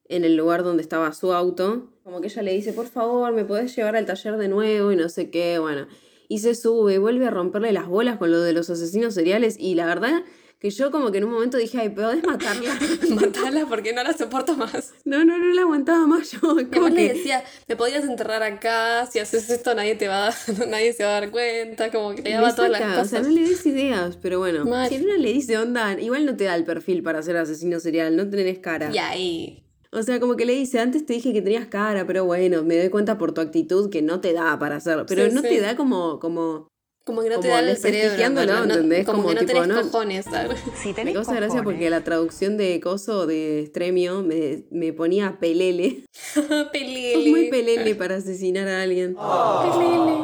en 0.09 0.25
el 0.25 0.35
lugar 0.35 0.63
donde 0.63 0.81
estaba 0.83 1.13
su 1.13 1.31
auto. 1.31 1.93
Como 2.09 2.21
que 2.21 2.27
ella 2.27 2.41
le 2.41 2.53
dice, 2.53 2.73
por 2.73 2.87
favor, 2.87 3.31
¿me 3.33 3.45
podés 3.45 3.75
llevar 3.75 3.95
al 3.95 4.07
taller 4.07 4.37
de 4.37 4.47
nuevo? 4.47 4.91
Y 4.91 4.95
no 4.95 5.09
sé 5.09 5.29
qué, 5.29 5.59
bueno. 5.59 5.85
Y 6.27 6.39
se 6.39 6.55
sube 6.55 6.95
y 6.95 6.97
vuelve 6.97 7.27
a 7.27 7.29
romperle 7.29 7.71
las 7.71 7.85
bolas 7.85 8.17
con 8.17 8.31
lo 8.31 8.41
de 8.41 8.51
los 8.51 8.67
asesinos 8.71 9.13
seriales. 9.13 9.57
Y 9.59 9.75
la 9.75 9.85
verdad 9.85 10.23
que 10.57 10.71
yo 10.71 10.89
como 10.89 11.11
que 11.11 11.19
en 11.19 11.25
un 11.25 11.33
momento 11.33 11.59
dije, 11.59 11.79
ay, 11.79 11.89
¿podés 11.89 12.23
matarla? 12.23 12.75
Matala 13.11 13.67
porque 13.69 13.93
no 13.93 14.01
la 14.01 14.13
soporto 14.13 14.55
más. 14.55 14.95
no, 15.05 15.23
no, 15.23 15.37
no 15.37 15.53
la 15.53 15.61
aguantaba 15.61 16.07
más 16.07 16.31
yo. 16.31 16.39
Como 16.39 16.65
mamá 16.65 16.89
le 16.89 17.09
que... 17.09 17.13
decía, 17.13 17.43
me 17.67 17.75
podrías 17.75 18.03
enterrar 18.03 18.41
acá, 18.41 19.05
si 19.05 19.19
haces 19.19 19.47
esto 19.51 19.75
nadie 19.75 19.93
te 19.93 20.07
va 20.07 20.29
a, 20.29 20.33
nadie 20.67 20.93
se 20.93 21.03
va 21.03 21.11
a 21.11 21.21
dar 21.21 21.29
cuenta, 21.29 21.91
como 21.91 22.15
que 22.15 22.23
le 22.23 22.31
daba 22.31 22.55
todas 22.55 22.71
las 22.71 22.81
cosas. 22.81 23.05
O 23.05 23.09
sea, 23.09 23.21
no 23.21 23.29
le 23.29 23.47
des 23.47 23.63
ideas, 23.67 24.17
pero 24.19 24.39
bueno. 24.39 24.65
Mal. 24.65 24.89
Si 24.89 24.95
una 24.95 25.15
le 25.15 25.31
dice 25.31 25.59
onda, 25.59 25.93
igual 26.01 26.25
no 26.25 26.35
te 26.35 26.45
da 26.45 26.55
el 26.55 26.63
perfil 26.63 27.03
para 27.03 27.21
ser 27.21 27.37
asesino 27.37 27.79
serial, 27.79 28.15
no 28.15 28.27
tenés 28.27 28.57
cara. 28.57 28.89
Y 28.91 28.97
ahí. 28.97 29.68
O 29.91 30.03
sea, 30.03 30.19
como 30.19 30.35
que 30.35 30.45
le 30.45 30.53
dice, 30.53 30.79
antes 30.79 31.05
te 31.05 31.13
dije 31.13 31.33
que 31.33 31.41
tenías 31.41 31.67
cara, 31.67 32.05
pero 32.05 32.23
bueno, 32.25 32.63
me 32.63 32.77
doy 32.77 32.89
cuenta 32.89 33.17
por 33.17 33.31
tu 33.33 33.41
actitud 33.41 33.89
que 33.89 34.01
no 34.01 34.21
te 34.21 34.33
da 34.33 34.57
para 34.59 34.75
hacerlo. 34.75 35.05
Pero 35.07 35.25
Sí, 35.27 35.31
no 35.33 35.41
sí. 35.41 35.47
te 35.49 35.59
da 35.61 35.75
como, 35.75 36.19
como 36.19 36.67
Como 37.05 37.23
que 37.23 37.29
no 37.29 37.39
te 37.39 37.47
da 37.47 37.59
el 37.61 37.75
cerebro. 37.75 38.45
¿no? 38.45 38.63
¿entendés? 38.65 39.03
Como, 39.05 39.23
Como 39.23 39.29
que 39.29 39.33
no 39.35 39.39
tipo, 39.41 39.53
tenés 39.61 39.67
no- 39.67 39.81
cojones, 39.81 40.25
¿sabes? 40.25 40.59
Me 41.03 41.13
causa 41.13 41.33
gracia 41.33 41.63
porque 41.63 41.89
la 41.89 42.03
traducción 42.03 42.55
de 42.57 42.79
Coso 42.79 43.25
de 43.25 43.61
Estremio 43.63 44.21
me, 44.21 44.65
me 44.69 44.93
ponía 44.93 45.39
pelele. 45.39 46.03
Pelele. 46.71 47.13
Es 47.23 47.27
muy 47.27 47.49
pelele 47.49 47.95
para 47.95 48.17
asesinar 48.17 48.67
a 48.67 48.83
alguien. 48.83 49.15
Pelele. 49.15 50.19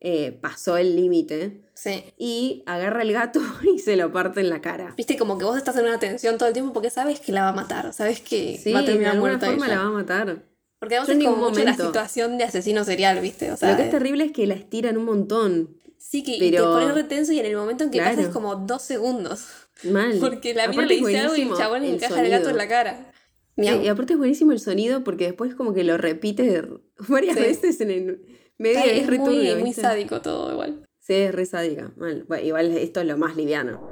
Eh, 0.00 0.38
pasó 0.40 0.76
el 0.76 0.94
límite 0.96 1.62
Sí. 1.80 2.02
y 2.18 2.64
agarra 2.66 3.02
el 3.02 3.12
gato 3.12 3.40
y 3.74 3.78
se 3.78 3.96
lo 3.96 4.10
parte 4.12 4.40
en 4.40 4.50
la 4.50 4.60
cara. 4.60 4.94
Viste, 4.96 5.16
como 5.16 5.38
que 5.38 5.44
vos 5.44 5.56
estás 5.56 5.76
en 5.76 5.84
una 5.84 6.00
tensión 6.00 6.36
todo 6.36 6.48
el 6.48 6.52
tiempo 6.52 6.72
porque 6.72 6.90
sabes 6.90 7.20
que 7.20 7.30
la 7.30 7.42
va 7.42 7.48
a 7.50 7.52
matar, 7.52 7.92
sabes 7.92 8.20
que 8.20 8.58
Sí, 8.60 8.72
va 8.72 8.80
a 8.80 8.82
de 8.82 8.88
terminar 8.88 9.12
alguna 9.12 9.30
muerta 9.34 9.46
forma 9.46 9.66
ella. 9.66 9.74
la 9.76 9.82
va 9.82 9.88
a 9.88 9.92
matar. 9.92 10.42
Porque 10.80 10.96
además 10.96 11.16
es 11.16 11.24
como 11.24 11.48
mucho 11.50 11.62
la 11.64 11.74
situación 11.76 12.36
de 12.38 12.44
asesino 12.44 12.84
serial, 12.84 13.20
¿viste? 13.20 13.52
O 13.52 13.56
sea, 13.56 13.70
Lo 13.72 13.76
que 13.76 13.84
es 13.84 13.90
terrible 13.90 14.24
es 14.24 14.32
que 14.32 14.46
la 14.48 14.54
estiran 14.54 14.96
un 14.96 15.04
montón. 15.04 15.76
sí 15.98 16.22
que 16.24 16.36
pero- 16.38 16.64
te 16.74 16.80
pones 16.80 16.94
retenso 16.94 17.32
y 17.32 17.38
en 17.40 17.46
el 17.46 17.56
momento 17.56 17.84
en 17.84 17.90
que 17.90 17.98
Claro. 17.98 18.16
pasa 18.16 18.28
es 18.28 18.32
como 18.34 18.56
dos 18.56 18.82
segundos. 18.82 19.44
Mal. 19.84 20.16
Porque 20.20 20.54
la 20.54 20.66
mina 20.68 20.84
le 20.86 20.96
dice 20.96 21.18
algo 21.20 21.36
y 21.36 21.42
el 21.42 21.54
chabón 21.56 21.82
le 21.82 21.94
encaja 21.94 22.20
el 22.24 22.30
gato 22.30 22.48
en 22.50 22.56
la 22.56 22.66
cara. 22.68 23.12
Sí, 23.56 23.64
y 23.66 23.88
aparte 23.88 24.12
es 24.14 24.18
buenísimo 24.18 24.52
el 24.52 24.60
sonido 24.60 25.02
porque 25.04 25.24
después 25.26 25.54
como 25.56 25.74
que 25.74 25.82
lo 25.84 25.96
repite 25.98 26.62
varias 27.08 27.36
Sí. 27.36 27.42
veces 27.42 27.80
en 27.80 27.90
el 27.90 28.20
medio. 28.58 28.78
Está- 28.78 28.90
es 28.90 29.08
es 29.08 29.18
muy, 29.18 29.54
muy 29.56 29.72
sádico 29.72 30.20
todo 30.20 30.52
igual. 30.52 30.87
Sí, 31.08 31.14
es 31.14 31.34
re 31.34 31.46
sádica. 31.46 31.90
Mal. 31.96 32.26
Bueno, 32.28 32.44
igual 32.46 32.70
esto 32.76 33.00
es 33.00 33.06
lo 33.06 33.16
más 33.16 33.34
liviano. 33.34 33.88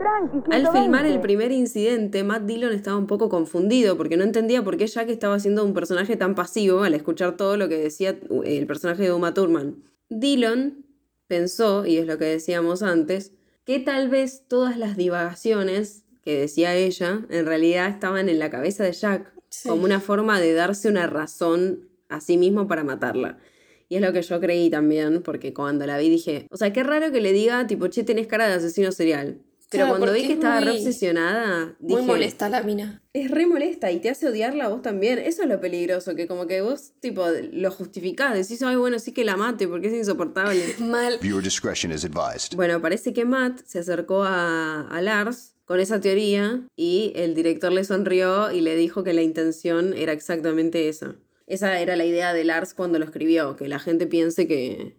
Al 0.50 0.70
filmar 0.70 1.06
el 1.06 1.18
primer 1.18 1.50
incidente, 1.50 2.22
Matt 2.24 2.42
Dillon 2.42 2.74
estaba 2.74 2.98
un 2.98 3.06
poco 3.06 3.30
confundido 3.30 3.96
porque 3.96 4.18
no 4.18 4.24
entendía 4.24 4.62
por 4.62 4.76
qué 4.76 4.86
Jack 4.86 5.08
estaba 5.08 5.34
haciendo 5.34 5.64
un 5.64 5.72
personaje 5.72 6.16
tan 6.16 6.34
pasivo 6.34 6.82
al 6.82 6.92
escuchar 6.92 7.38
todo 7.38 7.56
lo 7.56 7.70
que 7.70 7.78
decía 7.78 8.18
uh, 8.28 8.42
el 8.42 8.66
personaje 8.66 9.04
de 9.04 9.12
Uma 9.14 9.32
Thurman. 9.32 9.82
Dillon 10.10 10.84
pensó, 11.26 11.86
y 11.86 11.96
es 11.96 12.06
lo 12.06 12.18
que 12.18 12.26
decíamos 12.26 12.82
antes, 12.82 13.32
que 13.64 13.80
tal 13.80 14.10
vez 14.10 14.44
todas 14.46 14.76
las 14.76 14.98
divagaciones 14.98 16.04
que 16.22 16.38
decía 16.38 16.74
ella 16.74 17.24
en 17.30 17.46
realidad 17.46 17.88
estaban 17.88 18.28
en 18.28 18.38
la 18.38 18.50
cabeza 18.50 18.84
de 18.84 18.92
Jack 18.92 19.32
Sí. 19.48 19.70
como 19.70 19.84
una 19.84 20.00
forma 20.00 20.38
de 20.38 20.52
darse 20.52 20.88
una 20.90 21.06
razón 21.06 21.88
a 22.10 22.20
sí 22.20 22.36
mismo 22.36 22.68
para 22.68 22.84
matarla. 22.84 23.38
Y 23.88 23.96
es 23.96 24.02
lo 24.02 24.12
que 24.12 24.22
yo 24.22 24.40
creí 24.40 24.68
también, 24.70 25.22
porque 25.22 25.52
cuando 25.54 25.86
la 25.86 25.96
vi 25.98 26.08
dije, 26.08 26.46
o 26.50 26.56
sea, 26.56 26.72
qué 26.72 26.82
raro 26.82 27.12
que 27.12 27.20
le 27.20 27.32
diga, 27.32 27.66
tipo, 27.66 27.86
che, 27.88 28.02
tenés 28.04 28.26
cara 28.26 28.48
de 28.48 28.54
asesino 28.54 28.90
serial. 28.92 29.38
Pero 29.68 29.84
Claro, 29.86 29.98
cuando 29.98 30.12
vi 30.14 30.20
que 30.20 30.26
es 30.28 30.32
estaba 30.34 30.60
re 30.60 30.70
obsesionada, 30.70 31.76
Muy 31.80 32.02
molesta 32.02 32.48
la 32.48 32.62
mina. 32.62 33.02
es 33.12 33.30
re 33.32 33.46
molesta 33.46 33.90
y 33.90 33.98
te 33.98 34.10
hace 34.10 34.28
odiarla 34.28 34.66
a 34.66 34.68
vos 34.68 34.80
también. 34.80 35.18
Eso 35.18 35.42
es 35.42 35.48
lo 35.48 35.60
peligroso, 35.60 36.14
que 36.14 36.28
como 36.28 36.46
que 36.46 36.62
vos, 36.62 36.92
tipo, 37.00 37.24
lo 37.52 37.70
justificás, 37.72 38.34
decís, 38.34 38.62
ay, 38.62 38.76
bueno, 38.76 39.00
sí 39.00 39.10
que 39.12 39.24
la 39.24 39.36
mate 39.36 39.66
porque 39.66 39.88
es 39.88 39.94
insoportable. 39.94 40.62
Mal. 40.78 41.18
Viewer 41.20 41.42
discretion 41.42 41.92
is 41.92 42.04
advised. 42.04 42.54
Bueno, 42.54 42.80
parece 42.80 43.12
que 43.12 43.24
Matt 43.24 43.60
se 43.64 43.80
acercó 43.80 44.22
a, 44.22 44.82
a 44.88 45.02
Lars 45.02 45.56
con 45.64 45.80
esa 45.80 46.00
teoría 46.00 46.62
y 46.76 47.12
el 47.16 47.34
director 47.34 47.72
le 47.72 47.82
sonrió 47.82 48.52
y 48.52 48.60
le 48.60 48.76
dijo 48.76 49.02
que 49.02 49.12
la 49.14 49.22
intención 49.22 49.94
era 49.94 50.12
exactamente 50.12 50.88
esa. 50.88 51.16
Esa 51.46 51.78
era 51.80 51.96
la 51.96 52.04
idea 52.04 52.32
de 52.32 52.44
Lars 52.44 52.74
cuando 52.74 52.98
lo 52.98 53.04
escribió, 53.04 53.56
que 53.56 53.68
la 53.68 53.78
gente 53.78 54.06
piense 54.06 54.46
que... 54.48 54.96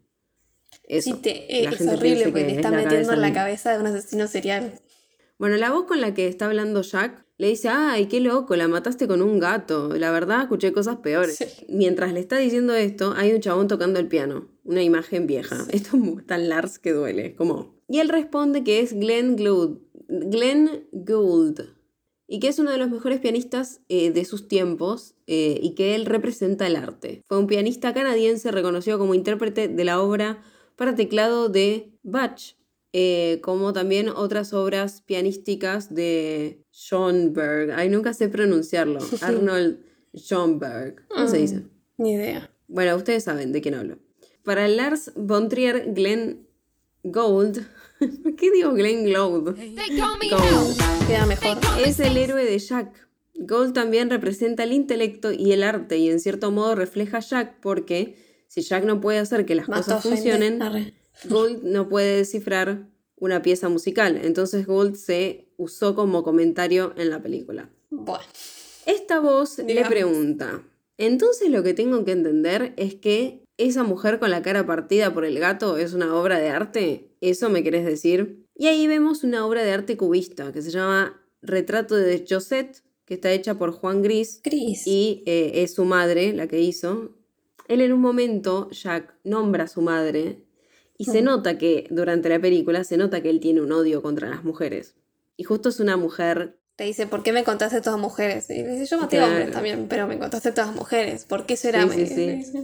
Eso, 0.88 1.16
Sí, 1.16 1.22
te- 1.22 1.48
que 1.48 1.64
la 1.64 1.70
es 1.72 1.82
horrible 1.82 2.24
porque 2.26 2.40
que 2.42 2.46
te 2.46 2.52
es 2.52 2.56
está 2.58 2.72
metiendo 2.72 3.14
en 3.14 3.22
la 3.22 3.34
cabeza 3.34 3.72
de 3.74 3.80
un 3.80 3.88
asesino 3.88 4.28
serial. 4.28 4.80
Bueno, 5.38 5.58
la 5.58 5.72
voz 5.72 5.86
con 5.86 6.02
la 6.02 6.14
que 6.14 6.28
está 6.28 6.46
hablando 6.46 6.82
Jack 6.82 7.26
le 7.38 7.50
dice, 7.50 7.70
ay, 7.70 8.08
qué 8.08 8.20
loco, 8.20 8.56
la 8.56 8.68
mataste 8.68 9.08
con 9.08 9.22
un 9.22 9.40
gato. 9.40 9.90
La 9.96 10.12
verdad, 10.12 10.42
escuché 10.42 10.72
cosas 10.74 10.98
peores. 10.98 11.36
Sí. 11.36 11.46
Mientras 11.70 12.12
le 12.14 12.20
está 12.22 12.38
diciendo 12.38 12.74
esto, 12.74 13.14
hay 13.16 13.34
un 13.34 13.42
chabón 13.42 13.68
tocando 13.68 14.00
el 14.00 14.08
piano. 14.08 14.48
Una 14.64 14.82
imagen 14.82 15.28
vieja. 15.28 15.66
Esto 15.70 15.98
es 15.98 16.26
tan 16.26 16.50
Lars 16.50 16.80
que 16.80 16.92
duele. 16.94 17.36
Como... 17.36 17.76
Y 17.88 18.00
él 18.00 18.10
responde 18.10 18.64
que 18.64 18.80
es 18.80 18.94
Glenn 18.94 19.36
Gould. 19.38 19.80
Glenn 20.08 20.88
Gould. 20.92 21.77
Y 22.28 22.40
que 22.40 22.50
es 22.50 22.60
uno 22.60 22.72
de 22.72 22.78
los 22.78 22.90
mejores 22.90 23.20
pianistas 23.20 23.80
eh, 23.88 24.12
de 24.12 24.26
sus 24.26 24.48
tiempos 24.48 25.16
eh, 25.28 25.60
y 25.62 25.76
que 25.76 25.96
él 25.96 26.06
representa 26.06 26.68
el 26.68 26.76
arte. 26.76 27.24
Fue 27.26 27.40
un 27.40 27.48
pianista 27.48 27.94
canadiense 27.94 28.52
reconocido 28.52 29.00
como 29.00 29.16
intérprete 29.16 29.70
de 29.70 29.84
la 29.86 30.02
obra 30.02 30.44
para 30.76 30.94
teclado 30.96 31.50
de 31.50 31.94
Bach, 32.04 32.56
eh, 32.94 33.40
como 33.42 33.74
también 33.74 34.10
otras 34.10 34.54
obras 34.54 35.02
pianísticas 35.02 35.94
de 35.94 36.64
Schoenberg. 36.72 37.72
Ay, 37.72 37.90
nunca 37.90 38.14
sé 38.14 38.30
pronunciarlo. 38.30 39.00
Arnold 39.22 39.80
Schoenberg. 40.14 41.08
¿Cómo 41.08 41.28
se 41.28 41.38
dice? 41.38 41.64
Ni 41.98 42.14
idea. 42.14 42.52
Bueno, 42.68 42.96
ustedes 42.96 43.24
saben 43.24 43.52
de 43.52 43.62
quién 43.62 43.76
hablo. 43.76 43.98
Para 44.44 44.68
Lars 44.68 45.12
von 45.16 45.50
Trier, 45.50 45.94
Glenn 45.94 46.48
Gould. 47.04 47.68
¿Por 48.00 48.36
qué 48.36 48.52
digo 48.52 48.74
Glenn 48.74 49.06
Gould? 49.06 49.56
Gould. 49.56 51.08
Queda 51.08 51.26
mejor. 51.26 51.58
Es 51.86 52.00
el 52.00 52.18
héroe 52.18 52.46
de 52.46 52.60
Jack. 52.60 53.08
Gold 53.36 53.74
también 53.74 54.10
representa 54.10 54.64
el 54.64 54.72
intelecto 54.72 55.32
y 55.32 55.52
el 55.52 55.64
arte 55.64 55.98
y 55.98 56.10
en 56.10 56.20
cierto 56.20 56.52
modo 56.52 56.76
refleja 56.76 57.18
a 57.18 57.22
Jack 57.22 57.60
porque 57.62 58.16
si 58.48 58.62
Jack 58.62 58.84
no 58.84 59.00
puede 59.00 59.20
hacer 59.20 59.46
que 59.46 59.56
las 59.56 59.68
cosas 59.68 60.04
funcionen. 60.04 60.60
Gold 61.26 61.64
no 61.64 61.90
puede 61.90 62.18
descifrar 62.18 62.88
una 63.16 63.42
pieza 63.42 63.70
musical. 63.70 64.20
Entonces 64.24 64.66
Gold 64.66 64.96
se 64.96 65.50
usó 65.58 65.96
como 65.96 66.24
comentario 66.24 66.94
en 66.98 67.10
la 67.10 67.22
película. 67.22 67.70
Bueno. 67.90 68.26
Esta 68.86 69.20
voz 69.20 69.58
le 69.58 69.84
pregunta, 69.84 70.64
entonces 70.98 71.50
lo 71.50 71.62
que 71.62 71.74
tengo 71.74 72.06
que 72.06 72.14
entender 72.14 72.74
es 72.78 72.96
que 72.96 73.44
esa 73.58 73.84
mujer 73.84 74.20
con 74.20 74.30
la 74.32 74.42
cara 74.42 74.66
partida 74.66 75.14
por 75.14 75.26
el 75.26 75.40
gato 75.40 75.78
es 75.78 75.94
una 75.94 76.16
obra 76.16 76.40
de 76.40 76.50
arte, 76.50 77.10
¿eso 77.22 77.50
me 77.50 77.64
querés 77.64 77.86
decir? 77.86 78.46
Y 78.56 78.68
ahí 78.68 78.88
vemos 78.88 79.24
una 79.24 79.46
obra 79.46 79.64
de 79.64 79.72
arte 79.72 79.98
cubista 79.98 80.52
que 80.52 80.62
se 80.62 80.72
llama 80.72 81.22
Retrato 81.42 81.96
de 81.96 82.26
Josette, 82.28 82.84
que 83.06 83.16
está 83.16 83.32
hecha 83.32 83.56
por 83.56 83.72
Juan 83.72 84.02
Gris 84.02 84.42
Chris. 84.44 84.86
y 84.86 85.24
eh, 85.26 85.52
es 85.64 85.74
su 85.76 85.86
madre 85.86 86.34
la 86.34 86.48
que 86.48 86.60
hizo. 86.62 87.12
Él 87.68 87.82
en 87.82 87.94
un 87.94 88.02
momento, 88.02 88.70
Jack, 88.72 89.14
nombra 89.24 89.66
a 89.66 89.68
su 89.68 89.82
madre 89.82 90.44
y 90.98 91.06
se 91.06 91.22
Mm. 91.22 91.26
nota 91.26 91.58
que 91.58 91.88
durante 91.90 92.30
la 92.30 92.40
película 92.40 92.84
se 92.84 92.98
nota 92.98 93.22
que 93.22 93.30
él 93.30 93.40
tiene 93.40 93.62
un 93.62 93.72
odio 93.72 94.02
contra 94.02 94.30
las 94.30 94.44
mujeres. 94.44 94.96
Y 95.36 95.44
justo 95.44 95.70
es 95.70 95.80
una 95.80 95.98
mujer 95.98 96.58
Te 96.76 96.84
dice, 96.84 97.08
¿por 97.08 97.24
qué 97.24 97.34
me 97.34 97.44
contaste 97.44 97.82
todas 97.82 98.00
mujeres? 98.00 98.50
Y 98.52 98.62
le 98.62 98.74
dice, 98.74 98.86
yo 98.86 99.00
maté 99.02 99.18
Claro. 99.18 99.32
hombres 99.32 99.52
también, 99.52 99.88
pero 99.90 100.08
me 100.08 100.20
contaste 100.20 100.52
todas 100.52 100.76
mujeres. 100.76 101.26
¿Por 101.26 101.48
qué 101.48 101.58
será? 101.58 101.88
Sí, 101.90 102.06
sí, 102.06 102.44
sí. 102.44 102.60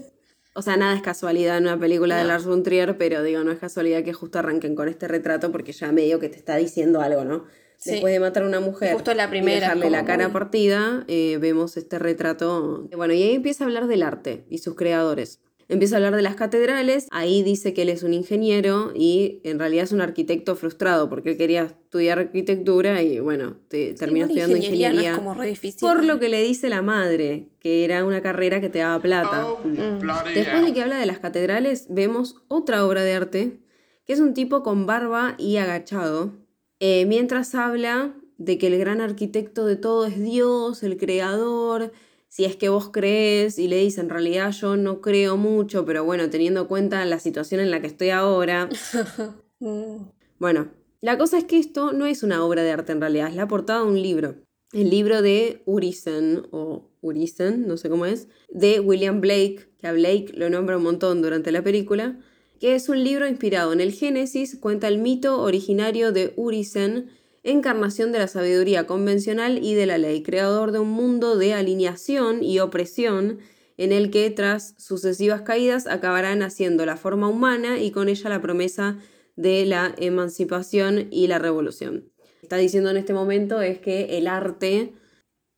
O 0.55 0.61
sea, 0.61 0.77
nada 0.77 0.95
es 0.95 1.01
casualidad 1.01 1.57
en 1.57 1.63
una 1.63 1.79
película 1.79 2.17
de. 2.17 2.25
Lars 2.25 2.45
von 2.45 2.61
Trier, 2.63 2.97
pero 2.97 3.23
digo, 3.23 3.43
no 3.43 3.51
es 3.51 3.59
casualidad 3.59 4.03
que 4.03 4.13
justo 4.13 4.39
arranquen 4.39 4.75
con 4.75 4.87
este 4.87 5.07
retrato 5.07 5.51
porque 5.51 5.71
ya 5.71 5.91
medio 5.91 6.19
que 6.19 6.29
te 6.29 6.37
está 6.37 6.55
diciendo 6.57 7.01
algo, 7.01 7.23
¿no? 7.25 7.45
Sí. 7.77 7.91
Después 7.91 8.13
de 8.13 8.19
matar 8.19 8.43
a 8.43 8.47
una 8.47 8.59
mujer 8.61 8.93
Justo 8.93 9.13
la 9.13 9.29
primera, 9.29 9.57
y 9.57 9.59
dejarle 9.61 9.89
la 9.89 10.05
cara 10.05 10.27
muy- 10.27 10.33
partida, 10.33 11.03
eh, 11.07 11.37
vemos 11.41 11.75
este 11.75 11.99
retrato. 11.99 12.87
Bueno, 12.95 13.13
y 13.13 13.23
ahí 13.23 13.33
empieza 13.35 13.63
a 13.63 13.67
hablar 13.67 13.87
del 13.87 14.03
arte 14.03 14.45
y 14.49 14.59
sus 14.59 14.75
creadores. 14.75 15.41
Empieza 15.73 15.95
a 15.95 15.97
hablar 15.97 16.15
de 16.15 16.21
las 16.21 16.35
catedrales, 16.35 17.07
ahí 17.09 17.41
dice 17.41 17.73
que 17.73 17.81
él 17.81 17.89
es 17.89 18.03
un 18.03 18.13
ingeniero 18.13 18.91
y 18.93 19.41
en 19.43 19.57
realidad 19.57 19.85
es 19.85 19.91
un 19.91 20.01
arquitecto 20.01 20.55
frustrado 20.55 21.09
porque 21.09 21.31
él 21.31 21.37
quería 21.37 21.63
estudiar 21.63 22.19
arquitectura 22.19 23.01
y 23.01 23.19
bueno, 23.19 23.57
te, 23.69 23.89
estudiando 23.89 24.31
ingeniería 24.31 24.89
ingeniería. 24.89 25.09
no 25.09 25.15
es 25.15 25.17
como 25.17 25.33
re 25.33 25.47
difícil. 25.47 25.79
Por 25.81 26.05
lo 26.05 26.19
que 26.19 26.29
le 26.29 26.43
dice 26.43 26.69
la 26.69 26.83
madre, 26.83 27.49
que 27.59 27.85
era 27.85 28.05
una 28.05 28.21
carrera 28.21 28.61
que 28.61 28.69
te 28.69 28.79
daba 28.79 29.01
plata. 29.01 29.47
Oh, 29.47 29.61
bloody 29.63 30.35
Después 30.35 30.63
de 30.63 30.73
que 30.73 30.83
habla 30.83 30.99
de 30.99 31.07
las 31.07 31.17
catedrales, 31.17 31.87
vemos 31.89 32.35
otra 32.49 32.85
obra 32.85 33.01
de 33.01 33.13
arte, 33.13 33.59
que 34.05 34.13
es 34.13 34.19
un 34.19 34.35
tipo 34.35 34.61
con 34.61 34.85
barba 34.85 35.33
y 35.39 35.57
agachado, 35.57 36.33
eh, 36.79 37.07
mientras 37.07 37.55
habla 37.55 38.13
de 38.37 38.59
que 38.59 38.67
el 38.67 38.77
gran 38.77 39.01
arquitecto 39.01 39.65
de 39.65 39.75
todo 39.75 40.05
es 40.05 40.21
Dios, 40.21 40.83
el 40.83 40.97
creador, 40.97 41.91
si 42.33 42.45
es 42.45 42.55
que 42.55 42.69
vos 42.69 42.89
crees, 42.89 43.59
y 43.59 43.67
le 43.67 43.77
dice, 43.77 44.01
en 44.01 44.09
realidad 44.09 44.51
yo 44.51 44.75
no 44.75 45.01
creo 45.01 45.37
mucho, 45.37 45.85
pero 45.85 46.03
bueno, 46.03 46.31
teniendo 46.31 46.61
en 46.61 46.67
cuenta 46.67 47.05
la 47.05 47.19
situación 47.19 47.61
en 47.61 47.69
la 47.69 47.79
que 47.79 47.85
estoy 47.87 48.09
ahora, 48.09 48.69
Mm, 49.63 50.09
bueno, 50.39 50.71
la 50.99 51.17
cosa 51.17 51.37
es 51.37 51.45
que 51.45 51.57
esto 51.57 51.93
no 51.93 52.05
es 52.05 52.21
una 52.21 52.43
obra 52.43 52.63
de 52.63 52.71
arte 52.71 52.91
en 52.91 52.99
realidad, 52.99 53.29
es 53.29 53.35
la 53.35 53.47
portada 53.47 53.79
de 53.79 53.85
un 53.85 54.01
libro. 54.01 54.35
El 54.73 54.89
libro 54.89 55.21
de 55.21 55.61
Urisen, 55.65 56.47
o 56.51 56.89
Urisen, 57.01 57.65
no 57.65 57.77
sé 57.77 57.89
cómo 57.89 58.05
es, 58.05 58.27
de 58.49 58.81
William 58.81 59.21
Blake, 59.21 59.69
que 59.79 59.87
a 59.87 59.93
Blake 59.93 60.33
lo 60.33 60.49
nombra 60.49 60.75
un 60.75 60.83
montón 60.83 61.21
durante 61.21 61.53
la 61.53 61.63
película, 61.63 62.19
que 62.59 62.75
es 62.75 62.89
un 62.89 63.01
libro 63.05 63.25
inspirado 63.25 63.71
en 63.71 63.79
el 63.79 63.93
Génesis, 63.93 64.57
cuenta 64.59 64.89
el 64.89 64.97
mito 64.97 65.41
originario 65.41 66.11
de 66.11 66.33
Urisen, 66.35 67.09
encarnación 67.43 68.11
de 68.11 68.19
la 68.19 68.27
sabiduría 68.27 68.87
convencional 68.87 69.63
y 69.63 69.75
de 69.75 69.85
la 69.85 69.97
ley, 69.97 70.23
creador 70.23 70.71
de 70.71 70.79
un 70.79 70.89
mundo 70.89 71.37
de 71.37 71.53
alineación 71.53 72.43
y 72.43 72.59
opresión 72.59 73.39
en 73.77 73.91
el 73.91 74.11
que 74.11 74.29
tras 74.29 74.75
sucesivas 74.77 75.41
caídas 75.41 75.87
acabará 75.87 76.35
naciendo 76.35 76.85
la 76.85 76.97
forma 76.97 77.27
humana 77.27 77.79
y 77.79 77.91
con 77.91 78.07
ella 78.07 78.29
la 78.29 78.41
promesa 78.41 78.97
de 79.35 79.65
la 79.65 79.93
emancipación 79.97 81.07
y 81.11 81.27
la 81.27 81.39
revolución. 81.39 82.09
Está 82.41 82.57
diciendo 82.57 82.89
en 82.91 82.97
este 82.97 83.13
momento 83.13 83.61
es 83.61 83.79
que 83.79 84.17
el 84.17 84.27
arte 84.27 84.93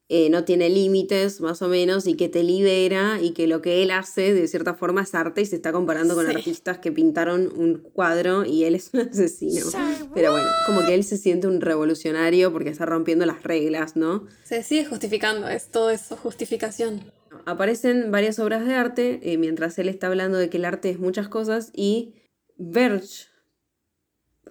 eh, 0.08 0.30
no 0.30 0.44
tiene 0.46 0.70
límites, 0.70 1.42
más 1.42 1.62
o 1.64 1.68
menos, 1.68 2.06
y 2.06 2.14
que 2.16 2.30
te 2.30 2.44
libera 2.44 3.20
y 3.22 3.32
que 3.32 3.48
lo 3.48 3.62
que 3.64 3.82
él 3.82 3.90
hace 3.90 4.34
de 4.36 4.48
cierta 4.48 4.76
forma 4.76 5.02
es 5.02 5.16
arte 5.16 5.42
y 5.42 5.46
se 5.48 5.56
está 5.56 5.72
comparando 5.72 6.14
con 6.14 6.28
Sí. 6.28 6.32
artistas 6.36 6.78
que 6.78 6.92
pintaron 6.92 7.52
un 7.58 7.78
cuadro 7.80 8.46
y 8.46 8.66
él 8.66 8.76
es 8.76 8.92
un 8.94 9.00
asesino. 9.10 9.66
Pero 10.14 10.32
bueno, 10.32 10.48
como 10.68 10.86
que 10.86 10.94
él 10.94 11.04
se 11.04 11.18
siente 11.18 11.48
un 11.48 11.60
revolucionario 11.60 12.52
porque 12.54 12.70
está 12.70 12.86
rompiendo 12.86 13.26
las 13.26 13.42
reglas, 13.44 13.96
¿no? 13.96 14.28
Se 14.44 14.62
sigue 14.62 14.86
justificando, 14.86 15.48
es 15.50 15.70
todo 15.70 15.90
eso, 15.90 16.16
justificación. 16.16 17.02
Aparecen 17.46 18.12
varias 18.12 18.38
obras 18.40 18.66
de 18.66 18.74
arte 18.76 19.20
eh, 19.24 19.38
mientras 19.38 19.78
él 19.80 19.90
está 19.90 20.08
hablando 20.08 20.38
de 20.38 20.50
que 20.50 20.58
el 20.58 20.66
arte 20.66 20.90
es 20.92 21.00
muchas 21.00 21.28
cosas 21.30 21.72
y 21.74 22.14
Verge, 22.58 23.26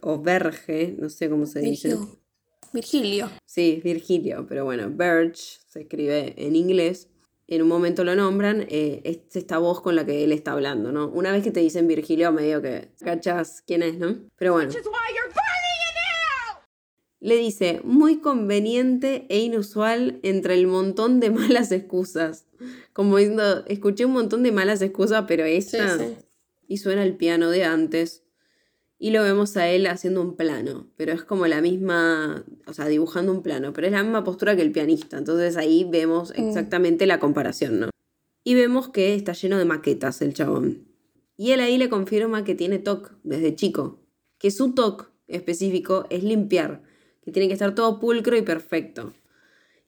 o 0.02 0.20
Verge, 0.20 0.94
no 0.98 1.08
sé 1.08 1.30
cómo 1.30 1.46
se 1.46 1.60
dice. 1.60 1.96
Virgilio. 2.74 3.30
Sí, 3.46 3.80
Virgilio, 3.82 4.46
pero 4.48 4.64
bueno, 4.64 4.90
Verge 4.90 5.60
se 5.68 5.82
escribe 5.82 6.34
en 6.36 6.56
inglés. 6.56 7.08
En 7.46 7.62
un 7.62 7.68
momento 7.68 8.04
lo 8.04 8.14
nombran, 8.16 8.66
eh, 8.68 9.00
es 9.04 9.36
esta 9.36 9.58
voz 9.58 9.80
con 9.80 9.94
la 9.94 10.04
que 10.04 10.24
él 10.24 10.32
está 10.32 10.52
hablando, 10.52 10.90
¿no? 10.90 11.08
Una 11.08 11.30
vez 11.30 11.44
que 11.44 11.52
te 11.52 11.60
dicen 11.60 11.86
Virgilio, 11.86 12.32
medio 12.32 12.60
que 12.60 12.88
cachas 13.00 13.62
quién 13.66 13.82
es, 13.82 13.98
¿no? 13.98 14.16
Pero 14.36 14.54
bueno. 14.54 14.72
Le 17.20 17.36
dice, 17.36 17.80
muy 17.84 18.20
conveniente 18.20 19.24
e 19.28 19.38
inusual 19.38 20.18
entre 20.22 20.54
el 20.54 20.66
montón 20.66 21.20
de 21.20 21.30
malas 21.30 21.70
excusas. 21.72 22.46
Como 22.92 23.16
diciendo, 23.18 23.64
escuché 23.66 24.04
un 24.04 24.12
montón 24.12 24.42
de 24.42 24.52
malas 24.52 24.82
excusas, 24.82 25.24
pero 25.28 25.44
Sí, 25.44 25.52
esta... 25.52 25.96
sí. 25.98 26.16
Y 26.66 26.78
suena 26.78 27.02
el 27.02 27.16
piano 27.16 27.50
de 27.50 27.64
antes. 27.64 28.23
Y 28.98 29.10
lo 29.10 29.22
vemos 29.22 29.56
a 29.56 29.68
él 29.68 29.86
haciendo 29.86 30.22
un 30.22 30.36
plano, 30.36 30.88
pero 30.96 31.12
es 31.12 31.24
como 31.24 31.46
la 31.46 31.60
misma, 31.60 32.44
o 32.66 32.72
sea, 32.72 32.86
dibujando 32.86 33.32
un 33.32 33.42
plano, 33.42 33.72
pero 33.72 33.86
es 33.86 33.92
la 33.92 34.02
misma 34.02 34.24
postura 34.24 34.56
que 34.56 34.62
el 34.62 34.72
pianista. 34.72 35.18
Entonces 35.18 35.56
ahí 35.56 35.84
vemos 35.84 36.32
exactamente 36.36 37.06
la 37.06 37.18
comparación, 37.18 37.80
¿no? 37.80 37.90
Y 38.44 38.54
vemos 38.54 38.88
que 38.88 39.14
está 39.14 39.32
lleno 39.32 39.58
de 39.58 39.64
maquetas 39.64 40.22
el 40.22 40.34
chabón. 40.34 40.86
Y 41.36 41.50
él 41.50 41.60
ahí 41.60 41.76
le 41.76 41.88
confirma 41.88 42.44
que 42.44 42.54
tiene 42.54 42.78
TOC 42.78 43.12
desde 43.24 43.56
chico, 43.56 44.00
que 44.38 44.50
su 44.50 44.72
TOC 44.74 45.10
específico 45.26 46.06
es 46.10 46.22
limpiar, 46.22 46.82
que 47.22 47.32
tiene 47.32 47.48
que 47.48 47.54
estar 47.54 47.74
todo 47.74 47.98
pulcro 47.98 48.36
y 48.36 48.42
perfecto. 48.42 49.12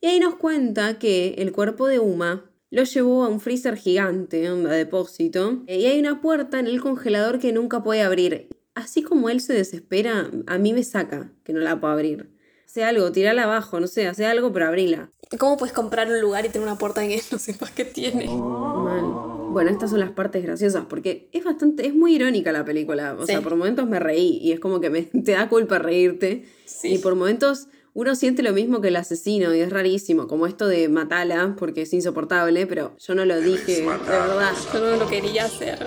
Y 0.00 0.06
ahí 0.06 0.18
nos 0.18 0.36
cuenta 0.36 0.98
que 0.98 1.34
el 1.38 1.52
cuerpo 1.52 1.86
de 1.86 1.98
Uma 2.00 2.50
lo 2.70 2.82
llevó 2.82 3.24
a 3.24 3.28
un 3.28 3.40
freezer 3.40 3.76
gigante, 3.76 4.50
onda 4.50 4.70
depósito, 4.70 5.62
y 5.68 5.86
hay 5.86 5.98
una 6.00 6.20
puerta 6.20 6.58
en 6.58 6.66
el 6.66 6.80
congelador 6.80 7.38
que 7.38 7.52
nunca 7.52 7.82
puede 7.82 8.02
abrir. 8.02 8.48
Así 8.76 9.02
como 9.02 9.30
él 9.30 9.40
se 9.40 9.54
desespera, 9.54 10.30
a 10.46 10.58
mí 10.58 10.72
me 10.72 10.84
saca 10.84 11.32
que 11.44 11.52
no 11.54 11.60
la 11.60 11.80
puedo 11.80 11.92
abrir. 11.92 12.30
Hace 12.66 12.84
algo, 12.84 13.10
tirala 13.10 13.44
abajo, 13.44 13.80
no 13.80 13.86
sé, 13.86 14.06
hace 14.06 14.26
algo, 14.26 14.52
pero 14.52 14.66
abrila. 14.66 15.10
¿Cómo 15.38 15.56
puedes 15.56 15.74
comprar 15.74 16.08
un 16.08 16.20
lugar 16.20 16.44
y 16.44 16.50
tener 16.50 16.68
una 16.68 16.76
puerta 16.76 17.02
en 17.02 17.08
que 17.08 17.22
no 17.32 17.38
sepas 17.38 17.70
qué 17.70 17.86
tiene? 17.86 18.26
Mal. 18.26 19.02
Bueno, 19.50 19.70
estas 19.70 19.88
son 19.90 20.00
las 20.00 20.10
partes 20.10 20.44
graciosas, 20.44 20.84
porque 20.84 21.30
es 21.32 21.42
bastante, 21.42 21.86
es 21.86 21.94
muy 21.94 22.14
irónica 22.16 22.52
la 22.52 22.66
película. 22.66 23.16
O 23.18 23.24
sea, 23.24 23.38
Sí. 23.38 23.42
por 23.42 23.56
momentos 23.56 23.88
me 23.88 23.98
reí 23.98 24.38
y 24.42 24.52
es 24.52 24.60
como 24.60 24.78
que 24.80 24.90
me, 24.90 25.02
te 25.24 25.32
da 25.32 25.48
culpa 25.48 25.78
reírte. 25.78 26.44
Sí. 26.66 26.94
Y 26.94 26.98
por 26.98 27.14
momentos 27.14 27.68
uno 27.98 28.14
siente 28.14 28.42
lo 28.42 28.52
mismo 28.52 28.82
que 28.82 28.88
el 28.88 28.96
asesino 28.96 29.54
y 29.54 29.60
es 29.60 29.70
rarísimo, 29.70 30.26
como 30.28 30.46
esto 30.46 30.68
de 30.68 30.86
matala, 30.90 31.56
porque 31.58 31.80
es 31.82 31.94
insoportable, 31.94 32.66
pero 32.66 32.94
yo 32.98 33.14
no 33.14 33.24
lo 33.24 33.40
dije, 33.40 33.80
de 33.80 33.86
verdad. 33.86 34.52
Yo 34.70 34.80
no 34.80 34.96
lo 34.98 35.08
quería 35.08 35.46
hacer. 35.46 35.78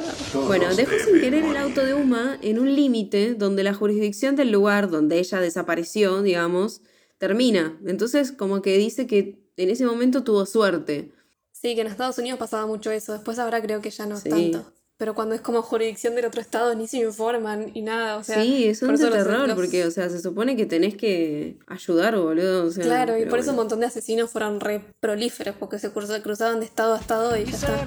Bueno, 0.47 0.73
dejó 0.75 0.93
sin 1.05 1.21
querer 1.21 1.43
el 1.43 1.55
auto 1.55 1.85
de 1.85 1.93
Uma 1.93 2.39
en 2.41 2.57
un 2.57 2.75
límite 2.75 3.35
donde 3.35 3.63
la 3.63 3.75
jurisdicción 3.75 4.35
del 4.35 4.51
lugar 4.51 4.89
donde 4.89 5.19
ella 5.19 5.39
desapareció, 5.39 6.23
digamos, 6.23 6.81
termina. 7.19 7.77
Entonces, 7.85 8.31
como 8.31 8.63
que 8.63 8.75
dice 8.79 9.05
que 9.05 9.37
en 9.57 9.69
ese 9.69 9.85
momento 9.85 10.23
tuvo 10.23 10.47
suerte. 10.47 11.11
Sí, 11.51 11.75
que 11.75 11.81
en 11.81 11.87
Estados 11.87 12.17
Unidos 12.17 12.39
pasaba 12.39 12.65
mucho 12.65 12.89
eso. 12.89 13.13
Después 13.13 13.37
ahora 13.37 13.61
creo 13.61 13.81
que 13.81 13.91
ya 13.91 14.07
no 14.07 14.17
Sí. 14.17 14.29
tanto. 14.29 14.73
Pero 14.99 15.15
cuando 15.15 15.33
es 15.33 15.39
como 15.39 15.61
jurisdicción 15.61 16.13
del 16.15 16.25
otro 16.25 16.41
estado 16.41 16.75
ni 16.75 16.85
se 16.85 16.97
informan 16.97 17.71
y 17.73 17.81
nada. 17.83 18.17
O 18.17 18.23
sea, 18.25 18.43
sí, 18.43 18.65
eso 18.67 18.85
los- 18.85 18.99
terror, 18.99 19.47
los- 19.47 19.55
porque, 19.55 19.85
o 19.85 19.91
sea, 19.91 20.09
se 20.09 20.19
supone 20.21 20.57
que 20.57 20.65
tenés 20.65 20.95
que 20.97 21.57
ayudar, 21.67 22.17
boludo. 22.19 22.65
o 22.65 22.69
sea, 22.69 22.83
Claro, 22.83 23.17
y 23.17 23.25
por 23.25 23.39
eso 23.39 23.51
un 23.51 23.55
montón 23.55 23.79
de 23.79 23.85
asesinos 23.85 24.29
fueron 24.29 24.59
re 24.59 24.81
prolíferos, 24.99 25.55
porque 25.57 25.79
se 25.79 25.91
cruza- 25.93 26.21
cruzaban 26.21 26.59
de 26.59 26.65
estado 26.65 26.95
a 26.95 26.99
estado 26.99 27.37
y 27.37 27.45
ya 27.45 27.51
está. 27.51 27.85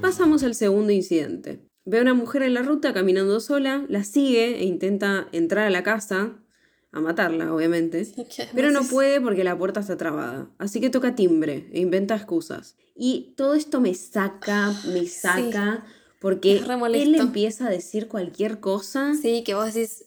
Pasamos 0.00 0.44
al 0.44 0.54
segundo 0.54 0.92
incidente. 0.92 1.64
Ve 1.84 1.98
a 1.98 2.02
una 2.02 2.14
mujer 2.14 2.42
en 2.42 2.54
la 2.54 2.62
ruta 2.62 2.92
caminando 2.94 3.40
sola, 3.40 3.84
la 3.88 4.04
sigue 4.04 4.60
e 4.60 4.64
intenta 4.64 5.26
entrar 5.32 5.66
a 5.66 5.70
la 5.70 5.82
casa, 5.82 6.34
a 6.98 7.02
matarla, 7.02 7.54
obviamente. 7.54 8.06
Pero 8.54 8.70
no 8.70 8.84
puede 8.84 9.20
porque 9.20 9.44
la 9.44 9.56
puerta 9.56 9.80
está 9.80 9.96
trabada. 9.96 10.48
Así 10.58 10.80
que 10.80 10.90
toca 10.90 11.14
timbre 11.14 11.68
e 11.72 11.80
inventa 11.80 12.14
excusas. 12.16 12.76
Y 12.94 13.34
todo 13.36 13.54
esto 13.54 13.80
me 13.80 13.94
saca, 13.94 14.74
me 14.92 15.06
saca, 15.06 15.84
porque 16.20 16.60
re 16.66 16.76
molesto. 16.76 17.08
él 17.08 17.14
empieza 17.14 17.66
a 17.66 17.70
decir 17.70 18.08
cualquier 18.08 18.58
cosa 18.60 19.14
Sí, 19.14 19.44
que 19.44 19.54
vos 19.54 19.72
decís, 19.72 20.06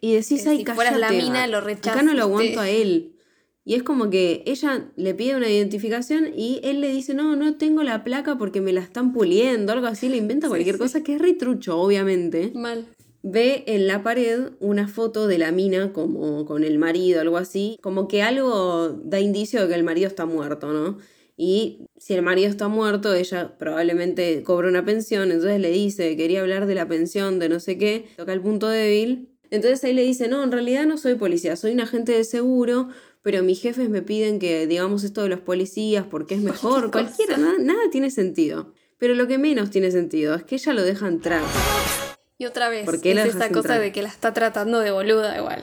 y 0.00 0.14
decís, 0.14 0.42
que 0.42 0.48
ay, 0.50 0.64
si 0.64 0.98
la 0.98 1.10
mina, 1.10 1.46
lo 1.46 1.58
Acá 1.58 2.02
no 2.02 2.14
lo 2.14 2.22
aguanto 2.22 2.60
a 2.60 2.68
él. 2.68 3.16
Y 3.64 3.74
es 3.74 3.82
como 3.82 4.08
que 4.08 4.42
ella 4.46 4.90
le 4.96 5.14
pide 5.14 5.36
una 5.36 5.48
identificación 5.48 6.32
y 6.34 6.60
él 6.64 6.80
le 6.80 6.88
dice, 6.90 7.12
no, 7.14 7.36
no 7.36 7.56
tengo 7.56 7.82
la 7.82 8.02
placa 8.02 8.38
porque 8.38 8.60
me 8.60 8.72
la 8.72 8.80
están 8.80 9.12
puliendo, 9.12 9.72
algo 9.72 9.86
así, 9.86 10.08
le 10.08 10.16
inventa 10.16 10.48
cualquier 10.48 10.78
cosa 10.78 11.02
que 11.02 11.14
es 11.14 11.20
retrucho, 11.20 11.78
obviamente. 11.78 12.52
mal. 12.54 12.86
Ve 13.22 13.64
en 13.66 13.86
la 13.86 14.02
pared 14.02 14.52
una 14.60 14.88
foto 14.88 15.26
de 15.26 15.38
la 15.38 15.52
mina 15.52 15.92
como 15.92 16.46
con 16.46 16.64
el 16.64 16.78
marido, 16.78 17.20
algo 17.20 17.36
así, 17.36 17.78
como 17.82 18.08
que 18.08 18.22
algo 18.22 18.98
da 19.04 19.20
indicio 19.20 19.60
de 19.60 19.68
que 19.68 19.74
el 19.74 19.84
marido 19.84 20.08
está 20.08 20.24
muerto, 20.24 20.72
¿no? 20.72 20.98
Y 21.36 21.86
si 21.96 22.14
el 22.14 22.22
marido 22.22 22.50
está 22.50 22.68
muerto, 22.68 23.14
ella 23.14 23.56
probablemente 23.58 24.42
cobra 24.42 24.68
una 24.68 24.84
pensión, 24.84 25.32
entonces 25.32 25.58
le 25.58 25.70
dice, 25.70 26.16
quería 26.16 26.42
hablar 26.42 26.66
de 26.66 26.74
la 26.74 26.86
pensión, 26.86 27.38
de 27.38 27.48
no 27.48 27.60
sé 27.60 27.78
qué, 27.78 28.08
toca 28.16 28.32
el 28.32 28.42
punto 28.42 28.68
débil. 28.68 29.30
Entonces 29.50 29.82
ahí 29.84 29.94
le 29.94 30.02
dice, 30.02 30.28
no, 30.28 30.42
en 30.44 30.52
realidad 30.52 30.86
no 30.86 30.98
soy 30.98 31.14
policía, 31.14 31.56
soy 31.56 31.72
un 31.72 31.80
agente 31.80 32.12
de 32.12 32.24
seguro, 32.24 32.88
pero 33.22 33.42
mis 33.42 33.60
jefes 33.60 33.88
me 33.88 34.02
piden 34.02 34.38
que 34.38 34.66
digamos 34.66 35.02
esto 35.02 35.22
de 35.22 35.30
los 35.30 35.40
policías 35.40 36.06
porque 36.06 36.34
es 36.34 36.42
mejor, 36.42 36.90
Cualquier 36.92 37.28
cualquiera, 37.28 37.36
nada, 37.38 37.58
nada 37.58 37.90
tiene 37.90 38.10
sentido. 38.10 38.74
Pero 38.98 39.14
lo 39.14 39.26
que 39.26 39.38
menos 39.38 39.70
tiene 39.70 39.90
sentido 39.90 40.34
es 40.34 40.44
que 40.44 40.56
ella 40.56 40.74
lo 40.74 40.82
deja 40.82 41.08
entrar. 41.08 41.42
Y 42.40 42.46
otra 42.46 42.70
vez, 42.70 42.86
¿Por 42.86 43.02
qué 43.02 43.14
la 43.14 43.24
es 43.26 43.34
dejas 43.34 43.48
cosa 43.50 43.58
entrar? 43.58 43.80
de 43.82 43.92
que 43.92 44.00
la 44.00 44.08
está 44.08 44.32
tratando 44.32 44.80
de 44.80 44.90
boluda 44.90 45.36
igual. 45.36 45.62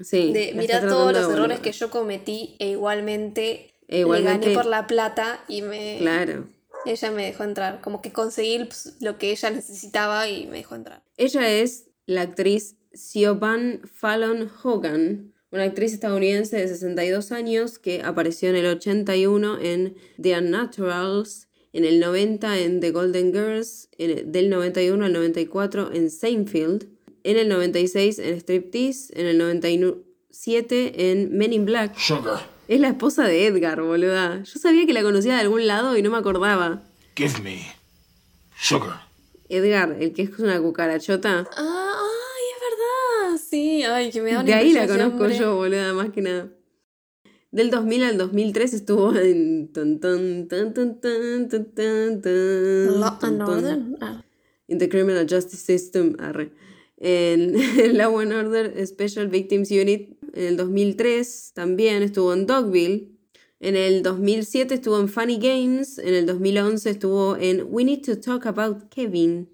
Sí, 0.00 0.32
De 0.32 0.54
mira 0.54 0.80
todos 0.80 1.12
los 1.12 1.30
errores 1.30 1.60
que 1.60 1.72
yo 1.72 1.90
cometí 1.90 2.56
e 2.58 2.68
igualmente, 2.70 3.74
E 3.86 3.98
igualmente- 4.00 4.46
le 4.48 4.54
gané 4.54 4.54
por 4.54 4.64
la 4.64 4.86
plata 4.86 5.44
y 5.46 5.60
me 5.60 5.98
Claro. 5.98 6.48
ella 6.86 7.10
me 7.10 7.26
dejó 7.26 7.44
entrar. 7.44 7.82
Como 7.82 8.00
que 8.00 8.12
conseguí 8.12 8.66
lo 9.00 9.18
que 9.18 9.30
ella 9.30 9.50
necesitaba 9.50 10.26
y 10.26 10.46
me 10.46 10.56
dejó 10.56 10.74
entrar. 10.74 11.02
Ella 11.18 11.50
es 11.50 11.90
la 12.06 12.22
actriz 12.22 12.76
Siobhan 12.94 13.82
Fallon 13.84 14.50
Hogan, 14.62 15.34
una 15.50 15.64
actriz 15.64 15.92
estadounidense 15.92 16.56
de 16.56 16.66
62 16.66 17.30
años 17.30 17.78
que 17.78 18.00
apareció 18.02 18.48
en 18.48 18.56
el 18.56 18.66
81 18.68 19.58
en 19.60 19.96
The 20.18 20.38
Unnaturals, 20.38 21.45
En 21.76 21.84
el 21.84 22.00
90 22.00 22.58
en 22.60 22.80
The 22.80 22.90
Golden 22.90 23.32
Girls, 23.34 23.90
en 23.98 24.10
el- 24.10 24.32
del 24.32 24.48
91 24.48 25.04
al 25.04 25.12
94 25.12 25.92
en 25.92 26.08
Seinfeld, 26.10 26.86
en 27.22 27.36
el 27.36 27.48
96 27.50 28.18
en 28.18 28.34
Striptease, 28.40 29.12
en 29.20 29.26
el 29.26 29.36
97 29.36 31.10
en 31.10 31.36
Men 31.36 31.52
in 31.52 31.66
Black. 31.66 31.98
Sugar. 31.98 32.40
Es 32.68 32.80
la 32.80 32.88
esposa 32.88 33.24
de 33.24 33.46
Edgar, 33.46 33.82
boluda. 33.82 34.42
Yo 34.42 34.58
sabía 34.58 34.86
que 34.86 34.94
la 34.94 35.02
conocía 35.02 35.34
de 35.34 35.40
algún 35.40 35.66
lado 35.66 35.96
y 35.98 36.02
no 36.02 36.10
me 36.10 36.16
acordaba. 36.16 36.82
Give 37.14 37.40
me 37.42 37.60
sugar. 38.58 39.02
Edgar, 39.50 39.96
el 40.00 40.14
que 40.14 40.22
es 40.22 40.38
una 40.38 40.58
cucarachota. 40.60 41.46
Ah, 41.56 41.92
ay, 42.00 42.44
es 42.54 42.60
verdad. 43.34 43.40
Sí, 43.50 43.82
ay, 43.84 44.10
que 44.10 44.22
me 44.22 44.30
da 44.32 44.36
una 44.40 44.44
De 44.46 44.54
ahí 44.54 44.72
la 44.72 44.86
conozco 44.88 45.18
hombre. 45.24 45.38
yo, 45.38 45.56
boluda, 45.56 45.92
más 45.92 46.08
que 46.10 46.22
nada. 46.22 46.48
Del 47.56 47.70
2000 47.70 48.02
al 48.02 48.18
2003 48.18 48.74
estuvo 48.74 49.16
en... 49.16 49.70
Law 53.00 53.18
and. 53.22 53.40
Order. 53.40 53.78
In 54.68 54.76
the 54.76 54.90
Criminal 54.90 55.26
Justice 55.26 55.64
System. 55.64 56.16
arre. 56.18 56.52
En 56.98 57.54
Law 57.96 58.18
and 58.18 58.34
Order 58.34 58.86
Special 58.86 59.28
Victims 59.28 59.70
Unit. 59.70 60.18
En 60.34 60.44
el 60.44 60.56
2003 60.58 61.52
también 61.54 62.02
estuvo 62.02 62.34
en 62.34 62.44
Dogville. 62.46 63.08
En 63.60 63.74
el 63.74 64.02
2007 64.02 64.74
estuvo 64.74 65.00
en 65.00 65.08
Funny 65.08 65.38
Games. 65.38 65.96
En 65.96 66.12
el 66.12 66.26
2011 66.26 66.90
estuvo 66.90 67.38
en 67.38 67.66
We 67.70 67.84
Need 67.84 68.02
to 68.02 68.18
Talk 68.20 68.44
About 68.44 68.90
Kevin. 68.90 69.48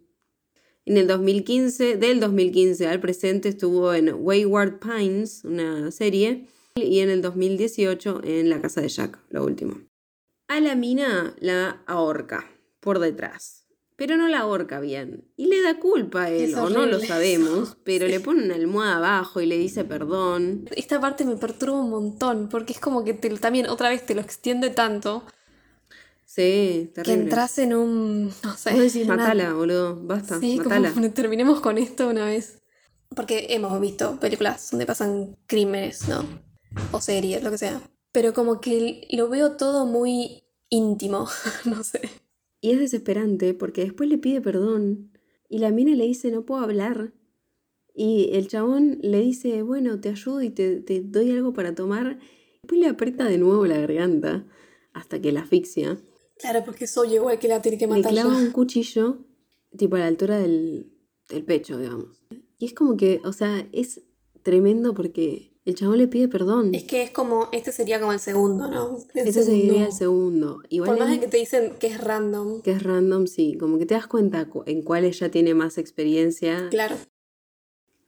En 0.86 0.96
el 0.96 1.06
2015, 1.06 1.98
del 1.98 2.18
2015 2.18 2.84
al 2.88 2.98
presente, 2.98 3.50
estuvo 3.50 3.94
en 3.94 4.12
Wayward 4.12 4.80
Pines, 4.80 5.44
una 5.44 5.92
serie. 5.92 6.48
Y 6.74 7.00
en 7.00 7.10
el 7.10 7.22
2018 7.22 8.20
en 8.24 8.48
La 8.48 8.60
Casa 8.60 8.80
de 8.80 8.88
Jack, 8.88 9.18
lo 9.30 9.44
último. 9.44 9.76
A 10.48 10.60
la 10.60 10.74
mina 10.74 11.34
la 11.38 11.82
ahorca 11.86 12.44
por 12.80 12.98
detrás. 12.98 13.66
Pero 13.96 14.16
no 14.16 14.26
la 14.26 14.40
ahorca 14.40 14.80
bien. 14.80 15.28
Y 15.36 15.46
le 15.46 15.60
da 15.62 15.78
culpa 15.78 16.24
a 16.24 16.30
él, 16.30 16.54
o 16.56 16.70
no 16.70 16.86
lo 16.86 16.98
sabemos, 16.98 17.68
eso. 17.68 17.76
pero 17.84 18.08
le 18.08 18.20
pone 18.20 18.42
una 18.44 18.54
almohada 18.54 18.96
abajo 18.96 19.40
y 19.40 19.46
le 19.46 19.58
dice 19.58 19.84
perdón. 19.84 20.64
Esta 20.74 21.00
parte 21.00 21.24
me 21.24 21.36
perturba 21.36 21.78
un 21.80 21.90
montón, 21.90 22.48
porque 22.48 22.72
es 22.72 22.80
como 22.80 23.04
que 23.04 23.14
te, 23.14 23.28
también 23.38 23.68
otra 23.68 23.90
vez 23.90 24.04
te 24.04 24.14
lo 24.14 24.20
extiende 24.22 24.70
tanto 24.70 25.22
Sí, 26.24 26.86
que 26.88 26.90
terrible. 26.94 27.22
entras 27.24 27.58
en 27.58 27.74
un. 27.74 28.24
No 28.42 28.56
sé. 28.56 28.72
Decís, 28.72 29.04
una- 29.04 29.16
matala, 29.16 29.52
boludo, 29.52 30.00
basta, 30.02 30.40
Sí, 30.40 30.56
matala. 30.58 30.90
como 30.92 31.10
terminemos 31.12 31.60
con 31.60 31.76
esto 31.76 32.08
una 32.08 32.24
vez. 32.24 32.58
Porque 33.14 33.48
hemos 33.50 33.78
visto 33.80 34.18
películas 34.18 34.70
donde 34.70 34.86
pasan 34.86 35.36
crímenes, 35.46 36.08
¿no? 36.08 36.24
O 36.92 37.00
series, 37.00 37.42
lo 37.42 37.50
que 37.50 37.58
sea. 37.58 37.80
Pero 38.12 38.32
como 38.34 38.60
que 38.60 39.06
lo 39.10 39.28
veo 39.28 39.56
todo 39.56 39.86
muy 39.86 40.42
íntimo, 40.68 41.26
no 41.64 41.82
sé. 41.84 42.00
Y 42.60 42.70
es 42.70 42.78
desesperante 42.78 43.54
porque 43.54 43.84
después 43.84 44.08
le 44.08 44.18
pide 44.18 44.40
perdón 44.40 45.10
y 45.48 45.58
la 45.58 45.70
mina 45.70 45.94
le 45.96 46.04
dice 46.04 46.30
no 46.30 46.44
puedo 46.44 46.62
hablar. 46.62 47.12
Y 47.94 48.30
el 48.32 48.48
chabón 48.48 48.98
le 49.02 49.20
dice, 49.20 49.62
bueno, 49.62 50.00
te 50.00 50.08
ayudo 50.08 50.40
y 50.40 50.48
te, 50.48 50.80
te 50.80 51.02
doy 51.02 51.30
algo 51.30 51.52
para 51.52 51.74
tomar. 51.74 52.18
Después 52.62 52.80
le 52.80 52.86
aprieta 52.88 53.24
de 53.24 53.36
nuevo 53.36 53.66
la 53.66 53.78
garganta 53.78 54.46
hasta 54.94 55.20
que 55.20 55.30
la 55.32 55.40
asfixia. 55.40 55.98
Claro, 56.38 56.62
porque 56.64 56.86
soy 56.86 57.14
igual 57.14 57.38
que 57.38 57.48
la 57.48 57.60
tiene 57.60 57.76
que 57.76 57.86
Le 57.86 57.94
matar 57.96 58.12
clava 58.12 58.32
ya. 58.32 58.38
un 58.38 58.50
cuchillo, 58.50 59.26
tipo 59.76 59.96
a 59.96 59.98
la 59.98 60.06
altura 60.06 60.38
del, 60.38 60.90
del 61.28 61.44
pecho, 61.44 61.78
digamos. 61.78 62.22
Y 62.58 62.64
es 62.66 62.72
como 62.72 62.96
que, 62.96 63.20
o 63.24 63.32
sea, 63.34 63.68
es 63.72 64.00
tremendo 64.42 64.94
porque 64.94 65.51
el 65.64 65.74
chabón 65.74 65.98
le 65.98 66.08
pide 66.08 66.28
perdón. 66.28 66.74
Es 66.74 66.84
que 66.84 67.02
es 67.02 67.10
como, 67.10 67.48
este 67.52 67.70
sería 67.72 68.00
como 68.00 68.12
el 68.12 68.18
segundo, 68.18 68.68
¿no? 68.68 68.98
El 69.14 69.32
sería 69.32 69.42
segundo. 69.44 69.84
el 69.86 69.92
segundo. 69.92 70.62
Igual 70.68 70.90
Por 70.90 70.98
más 71.00 71.10
de 71.10 71.20
que 71.20 71.28
te 71.28 71.36
dicen 71.36 71.74
que 71.78 71.86
es 71.88 72.00
random. 72.00 72.62
que 72.62 72.72
es 72.72 72.82
random, 72.82 73.26
sí. 73.26 73.56
Como 73.58 73.78
que 73.78 73.86
te 73.86 73.94
das 73.94 74.06
cuenta 74.06 74.46
cu- 74.48 74.64
en 74.66 74.82
cuál 74.82 75.04
ella 75.04 75.30
tiene 75.30 75.54
más 75.54 75.78
experiencia. 75.78 76.68
Claro. 76.70 76.96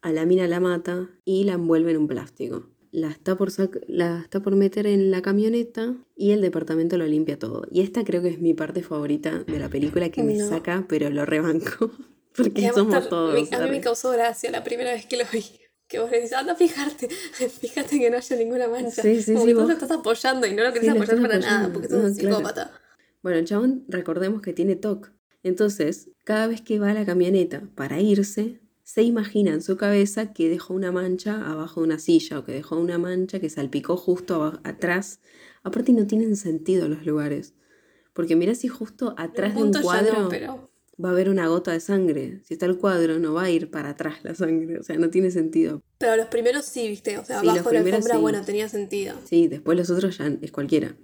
A 0.03 0.13
la 0.13 0.27
mina 0.27 0.47
la 0.49 0.61
mata 0.61 1.09
y 1.25 1.45
la 1.45 1.53
envuelve 1.55 1.93
en 1.93 1.97
un 1.99 2.09
plástico. 2.09 2.67
La 2.91 3.11
está, 3.11 3.37
por 3.37 3.51
la 3.89 4.21
está 4.21 4.41
por 4.41 4.55
meter 4.55 4.87
en 4.87 5.11
la 5.11 5.21
camioneta 5.23 5.97
y 6.17 6.31
el 6.31 6.41
departamento 6.41 6.97
lo 6.97 7.07
limpia 7.07 7.39
todo. 7.39 7.67
Y 7.71 7.81
esta 7.81 8.05
creo 8.05 8.23
que 8.23 8.29
es 8.29 8.41
mi 8.41 8.55
parte 8.55 8.83
favorita 8.83 9.41
de 9.45 9.59
la 9.59 9.69
película 9.69 10.11
que 10.11 10.23
me 10.23 10.35
No. 10.35 10.49
saca, 10.49 10.85
pero 10.89 11.11
lo 11.11 11.25
rebanco. 11.27 11.91
Porque 12.37 12.71
somos 12.73 13.09
todos. 13.09 13.33
me- 13.51 13.57
a 13.57 13.61
mí 13.65 13.71
me 13.71 13.81
causó 13.81 14.11
gracia 14.11 14.51
la 14.51 14.63
primera 14.65 14.93
vez 14.93 15.07
que 15.07 15.17
lo 15.17 15.25
vi. 15.33 15.45
Que 15.89 15.99
vos 15.99 16.11
dices, 16.11 16.33
anda 16.33 16.53
a 16.53 16.57
fijarte, 16.57 17.09
fíjate 17.61 17.99
que 17.99 18.11
no 18.11 18.17
haya 18.17 18.37
ninguna 18.37 18.69
mancha. 18.69 19.03
Sí, 19.03 19.21
sí, 19.23 19.35
Como 19.35 19.45
sí, 19.45 19.51
que 19.53 19.55
vos- 19.55 19.67
lo 19.69 19.73
estás 19.75 19.91
apoyando 19.91 20.47
y 20.47 20.55
no 20.55 20.63
lo 20.65 20.73
querés 20.73 20.91
Sí, 20.91 20.97
apoyar 20.97 21.21
para 21.21 21.39
nada, 21.39 21.73
porque 21.73 21.89
sos 21.89 21.99
No, 22.01 22.07
un 22.09 22.15
claro. 22.15 22.37
psicópata. 22.37 22.81
Bueno, 23.23 23.39
el 23.39 23.45
chabón, 23.45 23.85
recordemos 23.89 24.43
que 24.43 24.53
tiene 24.53 24.77
TOC. 24.77 25.11
Entonces, 25.43 26.11
cada 26.25 26.47
vez 26.47 26.63
que 26.63 26.79
va 26.79 26.91
a 26.91 26.95
la 26.95 27.05
camioneta 27.05 27.63
para 27.75 28.01
irse, 28.01 28.61
se 28.83 29.03
imagina 29.03 29.53
en 29.53 29.63
su 29.63 29.77
cabeza 29.77 30.33
que 30.33 30.49
dejó 30.49 30.73
una 30.75 30.91
mancha 30.93 31.47
abajo 31.51 31.81
de 31.81 31.87
una 31.87 31.99
silla 31.99 32.39
o 32.39 32.45
que 32.45 32.53
dejó 32.53 32.79
una 32.79 32.99
mancha 32.99 33.41
que 33.41 33.51
salpicó 33.51 33.97
justo 33.97 34.59
atrás. 34.65 35.21
Aparte 35.63 35.93
no 35.93 36.07
tienen 36.07 36.37
sentido 36.37 36.89
los 36.89 37.05
lugares. 37.07 37.55
Porque 38.15 38.37
mira 38.37 38.55
si 38.55 38.69
justo 38.69 39.15
atrás 39.19 39.55
de 39.55 39.63
un 39.63 39.73
cuadro 39.73 40.21
no, 40.23 40.29
pero 40.29 40.71
va 41.03 41.09
a 41.11 41.13
haber 41.13 41.29
una 41.29 41.47
gota 41.49 41.73
de 41.73 41.81
sangre. 41.81 42.41
Si 42.45 42.55
está 42.55 42.67
el 42.67 42.79
cuadro 42.79 43.19
no 43.19 43.35
va 43.35 43.45
a 43.45 43.51
ir 43.51 43.71
para 43.71 43.91
atrás 43.91 44.17
la 44.23 44.35
sangre. 44.35 44.79
O 44.79 44.83
sea, 44.83 44.97
no 44.99 45.11
tiene 45.11 45.31
sentido. 45.31 45.83
Pero 45.99 46.17
los 46.17 46.27
primeros 46.27 46.65
sí, 46.65 46.89
viste, 46.89 47.19
o 47.19 47.25
sea, 47.25 47.41
Sí, 47.41 47.47
de 47.47 47.53
la 47.53 47.59
alfombra, 47.59 48.15
sí. 48.17 48.21
bueno, 48.21 48.45
tenía 48.45 48.69
sentido. 48.69 49.15
Sí, 49.25 49.49
después 49.49 49.77
los 49.79 49.91
otros 49.91 50.19
ya 50.19 50.27
es 50.41 50.53
cualquiera. 50.53 50.97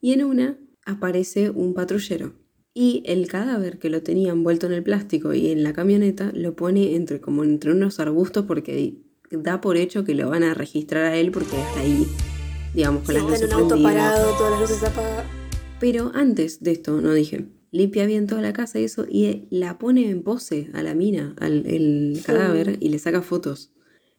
Y 0.00 0.12
en 0.12 0.24
una 0.24 0.58
aparece 0.84 1.50
un 1.50 1.74
patrullero. 1.74 2.34
Y 2.72 3.02
el 3.06 3.26
cadáver 3.28 3.78
que 3.78 3.88
lo 3.90 4.02
tenía 4.02 4.32
envuelto 4.32 4.66
en 4.66 4.72
el 4.72 4.82
plástico 4.82 5.32
y 5.32 5.50
en 5.50 5.62
la 5.62 5.72
camioneta 5.72 6.30
lo 6.34 6.54
pone 6.54 6.94
entre, 6.94 7.20
como 7.20 7.42
entre 7.42 7.72
unos 7.72 7.98
arbustos 8.00 8.44
porque 8.46 8.98
da 9.30 9.60
por 9.62 9.76
hecho 9.78 10.04
que 10.04 10.14
lo 10.14 10.28
van 10.28 10.42
a 10.44 10.52
registrar 10.54 11.04
a 11.06 11.16
él 11.16 11.30
porque 11.32 11.56
está 11.60 11.80
ahí, 11.80 12.06
digamos, 12.74 13.02
con 13.04 13.14
Sí, 13.14 13.20
las 13.22 13.32
está 13.32 13.34
en 13.36 13.40
luces 13.42 13.54
un 13.56 13.62
auto 13.62 13.68
prendidas. 13.76 13.94
parado, 13.94 14.36
todas 14.36 14.50
las 14.52 14.60
luces 14.60 14.82
apagadas. 14.84 15.26
Pero 15.80 16.12
antes 16.14 16.62
de 16.62 16.72
esto, 16.72 17.00
no 17.00 17.12
dije, 17.14 17.46
limpia 17.70 18.06
bien 18.06 18.26
toda 18.26 18.42
la 18.42 18.52
casa 18.52 18.78
y 18.78 18.84
eso, 18.84 19.06
y 19.08 19.46
la 19.50 19.78
pone 19.78 20.08
en 20.10 20.22
pose 20.22 20.70
a 20.72 20.82
la 20.82 20.94
mina, 20.94 21.34
al 21.38 21.66
el 21.66 22.20
cadáver, 22.24 22.78
y 22.80 22.88
le 22.88 22.98
saca 22.98 23.22
fotos. 23.22 23.72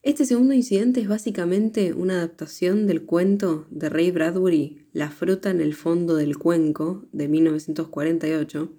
Este 0.04 0.26
segundo 0.26 0.54
incidente 0.54 1.02
es 1.02 1.08
básicamente 1.08 1.94
una 1.94 2.16
adaptación 2.16 2.88
del 2.88 3.06
cuento 3.06 3.68
de 3.72 3.90
Ray 3.90 4.12
Bradbury, 4.12 4.88
La 4.94 5.10
fruta 5.10 5.50
en 5.50 5.60
el 5.60 5.74
fondo 5.74 6.16
del 6.16 6.38
cuenco, 6.38 7.08
de 7.12 7.28
1948, 7.28 8.74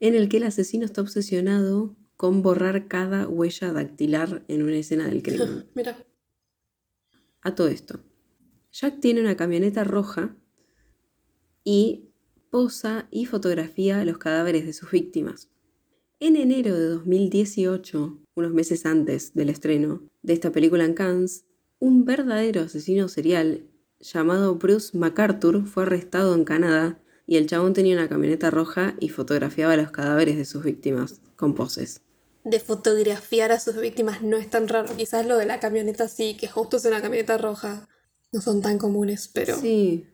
en 0.00 0.14
el 0.14 0.28
que 0.28 0.36
el 0.36 0.44
asesino 0.44 0.84
está 0.84 1.00
obsesionado 1.00 1.96
con 2.16 2.42
borrar 2.42 2.86
cada 2.86 3.26
huella 3.26 3.72
dactilar 3.72 4.44
en 4.46 4.62
una 4.62 4.76
escena 4.76 5.06
del 5.08 5.22
crimen. 5.22 5.66
Mira, 5.74 5.96
A 7.40 7.54
todo 7.54 7.68
esto, 7.68 8.00
Jack 8.70 9.00
tiene 9.00 9.20
una 9.20 9.36
camioneta 9.36 9.82
roja 9.82 10.36
y 11.64 12.11
posa 12.52 13.08
y 13.10 13.24
fotografía 13.24 14.04
los 14.04 14.18
cadáveres 14.18 14.66
de 14.66 14.74
sus 14.74 14.90
víctimas. 14.90 15.48
En 16.20 16.36
enero 16.36 16.78
de 16.78 16.84
2018, 16.84 18.18
unos 18.34 18.52
meses 18.52 18.84
antes 18.84 19.32
del 19.32 19.48
estreno 19.48 20.02
de 20.20 20.34
esta 20.34 20.52
película 20.52 20.84
en 20.84 20.92
Cannes, 20.92 21.46
un 21.78 22.04
verdadero 22.04 22.60
asesino 22.60 23.08
serial 23.08 23.64
llamado 24.00 24.56
Bruce 24.56 24.96
MacArthur 24.98 25.66
fue 25.66 25.84
arrestado 25.84 26.34
en 26.34 26.44
Canadá 26.44 27.00
y 27.26 27.38
el 27.38 27.46
chabón 27.46 27.72
tenía 27.72 27.96
una 27.96 28.10
camioneta 28.10 28.50
roja 28.50 28.96
y 29.00 29.08
fotografiaba 29.08 29.74
los 29.78 29.90
cadáveres 29.90 30.36
de 30.36 30.44
sus 30.44 30.62
víctimas 30.62 31.22
con 31.36 31.54
poses. 31.54 32.02
de 32.44 32.60
fotografiar 32.60 33.50
a 33.50 33.60
sus 33.60 33.80
víctimas 33.80 34.20
no 34.20 34.36
es 34.36 34.50
tan 34.50 34.68
raro. 34.68 34.94
Quizás 34.94 35.24
lo 35.26 35.38
de 35.38 35.46
la 35.46 35.58
camioneta 35.58 36.06
sí, 36.06 36.36
que 36.36 36.48
justo 36.48 36.76
es 36.76 36.84
una 36.84 37.00
camioneta 37.00 37.38
roja. 37.38 37.88
No 38.30 38.42
son 38.42 38.60
tan 38.60 38.76
comunes, 38.76 39.30
pero. 39.32 39.56
Sí. 39.58 40.06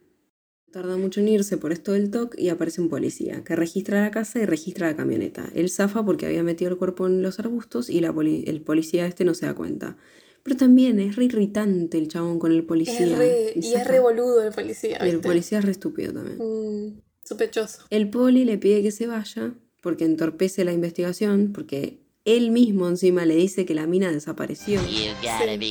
Tarda 0.72 0.96
mucho 0.98 1.20
en 1.20 1.28
irse 1.28 1.56
por 1.56 1.72
esto 1.72 1.92
del 1.92 2.10
TOC 2.10 2.38
y 2.38 2.50
aparece 2.50 2.82
un 2.82 2.90
policía 2.90 3.42
que 3.42 3.56
registra 3.56 4.02
la 4.02 4.10
casa 4.10 4.38
y 4.38 4.44
registra 4.44 4.88
la 4.88 4.96
camioneta. 4.96 5.50
Él 5.54 5.70
zafa 5.70 6.04
porque 6.04 6.26
había 6.26 6.42
metido 6.42 6.70
el 6.70 6.76
cuerpo 6.76 7.06
en 7.06 7.22
los 7.22 7.38
arbustos 7.38 7.88
y 7.88 8.00
la 8.00 8.12
poli- 8.12 8.44
el 8.46 8.60
policía 8.60 9.06
este 9.06 9.24
no 9.24 9.32
se 9.34 9.46
da 9.46 9.54
cuenta. 9.54 9.96
Pero 10.42 10.56
también 10.56 11.00
es 11.00 11.16
re 11.16 11.24
irritante 11.24 11.96
el 11.98 12.08
chabón 12.08 12.38
con 12.38 12.52
el 12.52 12.64
policía. 12.64 13.00
Es 13.00 13.18
re- 13.18 13.52
y 13.56 13.58
es 13.60 13.72
zafa. 13.72 13.92
re 13.92 14.00
boludo 14.00 14.42
el 14.42 14.52
policía, 14.52 14.98
Y 15.00 15.04
el 15.08 15.16
¿viste? 15.16 15.28
policía 15.28 15.58
es 15.58 15.64
re 15.64 15.70
estúpido 15.70 16.12
también. 16.12 16.38
Mm, 16.38 17.00
sospechoso. 17.24 17.82
El 17.88 18.10
poli 18.10 18.44
le 18.44 18.58
pide 18.58 18.82
que 18.82 18.90
se 18.90 19.06
vaya 19.06 19.54
porque 19.82 20.04
entorpece 20.04 20.64
la 20.66 20.72
investigación, 20.74 21.52
porque 21.54 22.00
él 22.26 22.50
mismo 22.50 22.88
encima 22.88 23.24
le 23.24 23.36
dice 23.36 23.64
que 23.64 23.74
la 23.74 23.86
mina 23.86 24.12
desapareció. 24.12 24.80
Sí, 24.82 25.08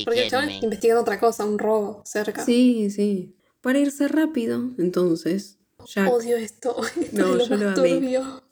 porque 0.04 0.24
el 0.24 0.30
chabón 0.30 0.46
me. 0.46 0.58
investigando 0.58 1.02
otra 1.02 1.20
cosa, 1.20 1.44
un 1.44 1.58
robo 1.58 2.02
cerca. 2.04 2.44
Sí, 2.44 2.90
sí. 2.90 3.36
Para 3.68 3.80
irse 3.80 4.08
rápido, 4.08 4.70
entonces, 4.78 5.58
Jack... 5.84 6.10
Odio 6.10 6.38
esto. 6.38 6.74
Esto 6.98 7.18
No, 7.18 7.36
es 7.36 7.36
lo 7.36 7.44
yo 7.48 7.56
lo 7.62 7.68
más 7.70 7.78
amé. 7.78 7.90
turbio. 7.90 8.42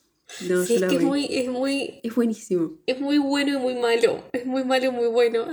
No, 0.46 0.62
sí, 0.66 0.78
yo 0.78 0.84
es 0.84 0.90
que 0.92 0.96
es 0.96 1.02
muy, 1.02 1.26
es 1.30 1.48
muy, 1.48 2.00
Es 2.02 2.14
buenísimo. 2.14 2.72
es 2.84 3.00
muy 3.00 3.16
bueno 3.16 3.56
y 3.56 3.58
muy 3.58 3.76
malo. 3.76 4.22
Es 4.34 4.44
muy 4.44 4.62
malo 4.62 4.84
y 4.84 4.90
muy 4.90 5.06
bueno. 5.06 5.46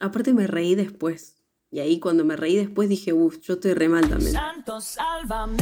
Aparte 0.00 0.32
me 0.32 0.46
reí 0.46 0.74
después. 0.76 1.42
Y 1.70 1.80
ahí 1.80 2.00
cuando 2.00 2.24
me 2.24 2.36
reí 2.36 2.56
después 2.56 2.88
dije, 2.88 3.12
uff, 3.12 3.38
yo 3.42 3.52
estoy 3.52 3.74
re 3.74 3.90
mal 3.90 4.08
también. 4.08 4.34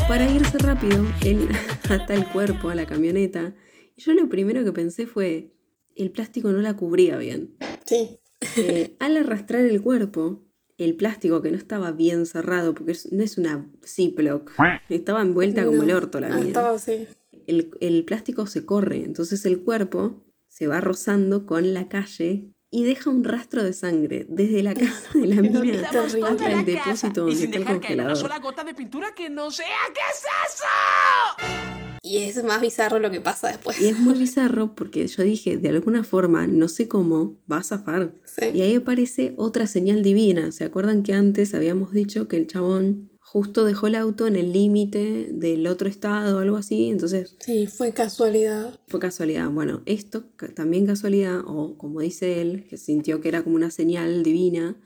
Para 0.06 0.30
irse 0.30 0.56
rápido, 0.58 1.04
él 1.24 1.48
ata 1.90 2.14
el 2.14 2.28
cuerpo 2.28 2.68
a 2.68 2.76
la 2.76 2.86
camioneta. 2.86 3.52
Y 3.96 4.02
yo 4.02 4.12
lo 4.12 4.28
primero 4.28 4.62
que 4.62 4.70
pensé 4.70 5.08
fue, 5.08 5.56
el 5.96 6.12
plástico 6.12 6.52
no 6.52 6.58
la 6.60 6.76
cubría 6.76 7.16
bien. 7.16 7.56
Sí. 7.84 8.20
Eh, 8.58 8.94
al 9.00 9.16
arrastrar 9.16 9.64
el 9.64 9.82
cuerpo, 9.82 10.43
el 10.78 10.96
plástico 10.96 11.40
que 11.42 11.50
no 11.50 11.56
estaba 11.56 11.92
bien 11.92 12.26
cerrado, 12.26 12.74
porque 12.74 12.92
es- 12.92 13.12
no 13.12 13.22
es 13.22 13.38
una 13.38 13.66
Ziploc, 13.84 14.50
estaba 14.88 15.22
envuelta 15.22 15.64
como 15.64 15.78
No. 15.78 15.82
el 15.84 15.92
orto 15.92 16.20
la 16.20 16.28
Ah, 16.28 16.36
mía. 16.38 16.46
estaba 16.48 16.70
así. 16.70 17.06
El, 17.46 17.70
el 17.80 18.04
plástico 18.04 18.46
se 18.46 18.64
corre, 18.64 19.04
entonces 19.04 19.44
el 19.46 19.62
cuerpo 19.62 20.24
se 20.48 20.66
va 20.66 20.80
rozando 20.80 21.46
con 21.46 21.74
la 21.74 21.88
calle 21.88 22.50
y 22.70 22.84
deja 22.84 23.08
un 23.10 23.22
rastro 23.22 23.62
de 23.62 23.72
sangre 23.72 24.26
desde 24.28 24.62
la 24.62 24.74
casa 24.74 25.10
de 25.14 25.26
la 25.26 25.42
mina 25.42 25.60
hasta 25.60 26.52
el 26.52 26.64
depósito 26.64 27.20
donde 27.26 27.34
está 27.34 27.44
el 27.44 27.52
dejar 27.52 27.80
caer 27.80 27.94
una 27.94 28.04
congelador. 28.04 28.16
sola 28.16 28.38
gota 28.40 28.64
de 28.64 28.74
pintura 28.74 29.14
que 29.14 29.30
no 29.30 29.50
sea. 29.50 29.66
¿Qué 29.94 30.00
es 30.10 30.24
eso? 30.54 31.83
Y 32.06 32.18
es 32.18 32.44
más 32.44 32.60
bizarro 32.60 32.98
lo 32.98 33.10
que 33.10 33.22
pasa 33.22 33.48
después. 33.48 33.80
Y 33.80 33.86
es 33.86 33.98
muy 33.98 34.12
bizarro 34.12 34.74
porque 34.74 35.06
yo 35.06 35.22
dije, 35.22 35.56
de 35.56 35.70
alguna 35.70 36.04
forma, 36.04 36.46
no 36.46 36.68
sé 36.68 36.86
cómo, 36.86 37.38
va 37.50 37.56
a 37.58 37.62
zafar. 37.62 38.12
Sí. 38.26 38.44
Y 38.52 38.60
ahí 38.60 38.74
aparece 38.74 39.32
otra 39.38 39.66
señal 39.66 40.02
divina. 40.02 40.52
¿Se 40.52 40.64
acuerdan 40.64 41.02
que 41.02 41.14
antes 41.14 41.54
habíamos 41.54 41.92
dicho 41.92 42.28
que 42.28 42.36
el 42.36 42.46
chabón 42.46 43.10
justo 43.20 43.64
dejó 43.64 43.86
el 43.86 43.94
auto 43.94 44.26
en 44.26 44.36
el 44.36 44.52
límite 44.52 45.30
del 45.32 45.66
otro 45.66 45.88
estado 45.88 46.36
o 46.36 46.40
algo 46.40 46.58
así? 46.58 46.90
Entonces 46.90 47.36
Sí, 47.40 47.66
fue 47.66 47.92
casualidad. 47.92 48.78
fue 48.86 49.00
casualidad. 49.00 49.48
Bueno, 49.48 49.80
esto 49.86 50.24
también 50.54 50.84
casualidad, 50.86 51.40
o 51.46 51.78
como 51.78 52.00
dice 52.00 52.42
él, 52.42 52.66
que 52.68 52.76
sintió 52.76 53.22
que 53.22 53.28
era 53.28 53.42
como 53.42 53.56
una 53.56 53.70
señal 53.70 54.22
divina, 54.22 54.76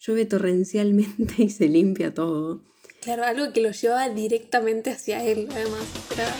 llueve 0.00 0.24
torrencialmente 0.24 1.34
y 1.42 1.50
se 1.50 1.68
limpia 1.68 2.14
todo. 2.14 2.62
Claro, 3.04 3.24
algo 3.24 3.52
que 3.52 3.60
lo 3.60 3.70
llevaba 3.70 4.08
directamente 4.08 4.90
hacia 4.90 5.22
él, 5.24 5.46
además. 5.52 5.82
Era... 6.14 6.34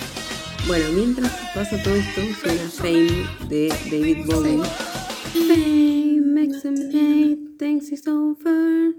Bueno, 0.67 0.87
mientras 0.95 1.31
pasa 1.55 1.83
todo 1.83 1.95
esto, 1.95 2.23
suena 2.41 2.71
Fame 2.71 3.49
de 3.51 3.69
David 3.91 4.25
Bowie. 4.25 4.63
Fame 5.33 6.23
makes 6.23 6.65
him 6.65 6.75
hate, 6.91 7.59
thinks 7.59 7.93
it's 7.93 8.09
over. 8.09 8.95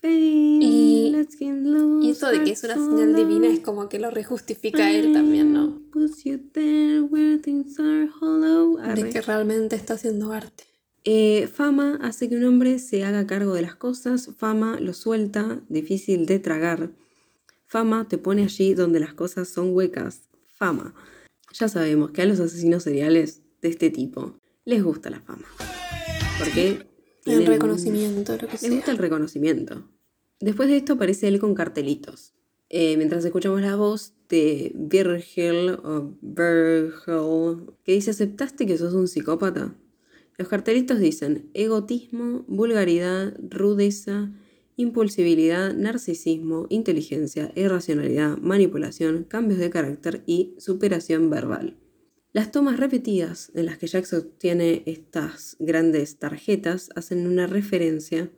Fame, 0.00 0.60
Y- 0.62 1.10
let's 1.12 1.36
get 1.36 1.54
loose. 1.54 2.06
Y 2.06 2.10
eso 2.12 2.28
de 2.30 2.44
que 2.44 2.52
es 2.52 2.64
una 2.64 2.76
señal 2.76 3.14
divina 3.14 3.48
es 3.48 3.60
como 3.60 3.90
que 3.90 3.98
lo 3.98 4.10
rejustifica 4.10 4.86
a 4.86 4.90
él 4.92 5.12
también, 5.12 5.52
¿no? 5.52 5.82
Puts 5.92 6.24
you 6.24 6.38
there 6.52 7.02
where 7.02 7.36
things 7.38 7.78
are 7.78 8.08
hollow. 8.20 8.78
De 8.94 9.10
que 9.10 9.20
realmente 9.20 9.76
está 9.76 9.94
haciendo 9.94 10.32
arte. 10.32 10.64
Eh, 11.04 11.48
fama 11.52 11.98
hace 12.00 12.28
que 12.28 12.36
un 12.36 12.44
hombre 12.44 12.78
se 12.78 13.04
haga 13.04 13.26
cargo 13.26 13.52
de 13.54 13.62
las 13.62 13.74
cosas, 13.74 14.30
fama 14.38 14.80
lo 14.80 14.94
suelta, 14.94 15.60
difícil 15.68 16.26
de 16.26 16.38
tragar. 16.38 16.90
Fama 17.72 18.06
te 18.06 18.18
pone 18.18 18.42
allí 18.44 18.74
donde 18.74 19.00
las 19.00 19.14
cosas 19.14 19.48
son 19.48 19.74
huecas. 19.74 20.28
Fama. 20.58 20.94
Ya 21.54 21.68
sabemos 21.68 22.10
que 22.10 22.20
a 22.20 22.26
los 22.26 22.38
asesinos 22.38 22.82
seriales 22.82 23.40
de 23.62 23.70
este 23.70 23.88
tipo 23.88 24.38
les 24.66 24.82
gusta 24.82 25.08
la 25.08 25.22
fama. 25.22 25.46
Porque 26.38 26.86
El 27.24 27.46
reconocimiento, 27.46 28.32
lo 28.32 28.40
que 28.40 28.46
les 28.48 28.60
sea. 28.60 28.70
gusta 28.72 28.90
el 28.90 28.98
reconocimiento. 28.98 29.88
Después 30.38 30.68
de 30.68 30.76
esto 30.76 30.92
aparece 30.92 31.28
él 31.28 31.40
con 31.40 31.54
cartelitos. 31.54 32.34
Eh, 32.68 32.98
mientras 32.98 33.24
escuchamos 33.24 33.62
la 33.62 33.74
voz 33.74 34.12
de 34.28 34.72
Virgil 34.74 35.70
o 35.82 36.14
Virgil, 36.20 37.74
que 37.84 37.92
dice, 37.92 38.10
¿aceptaste 38.10 38.66
que 38.66 38.76
sos 38.76 38.92
un 38.92 39.08
psicópata? 39.08 39.74
Los 40.36 40.48
cartelitos 40.48 40.98
dicen 40.98 41.48
egotismo, 41.54 42.44
vulgaridad, 42.48 43.34
rudeza, 43.48 44.30
impulsibilidad, 44.76 45.74
narcisismo, 45.74 46.66
inteligencia, 46.70 47.52
irracionalidad, 47.54 48.38
manipulación, 48.38 49.24
cambios 49.24 49.60
de 49.60 49.70
carácter 49.70 50.22
y 50.26 50.54
superación 50.58 51.30
verbal. 51.30 51.76
Las 52.32 52.50
tomas 52.50 52.80
repetidas 52.80 53.52
en 53.54 53.66
las 53.66 53.76
que 53.76 53.86
Jack 53.86 54.10
obtiene 54.12 54.82
estas 54.86 55.56
grandes 55.58 56.18
tarjetas 56.18 56.88
hacen 56.94 57.26
una 57.26 57.46
referencia 57.46 58.30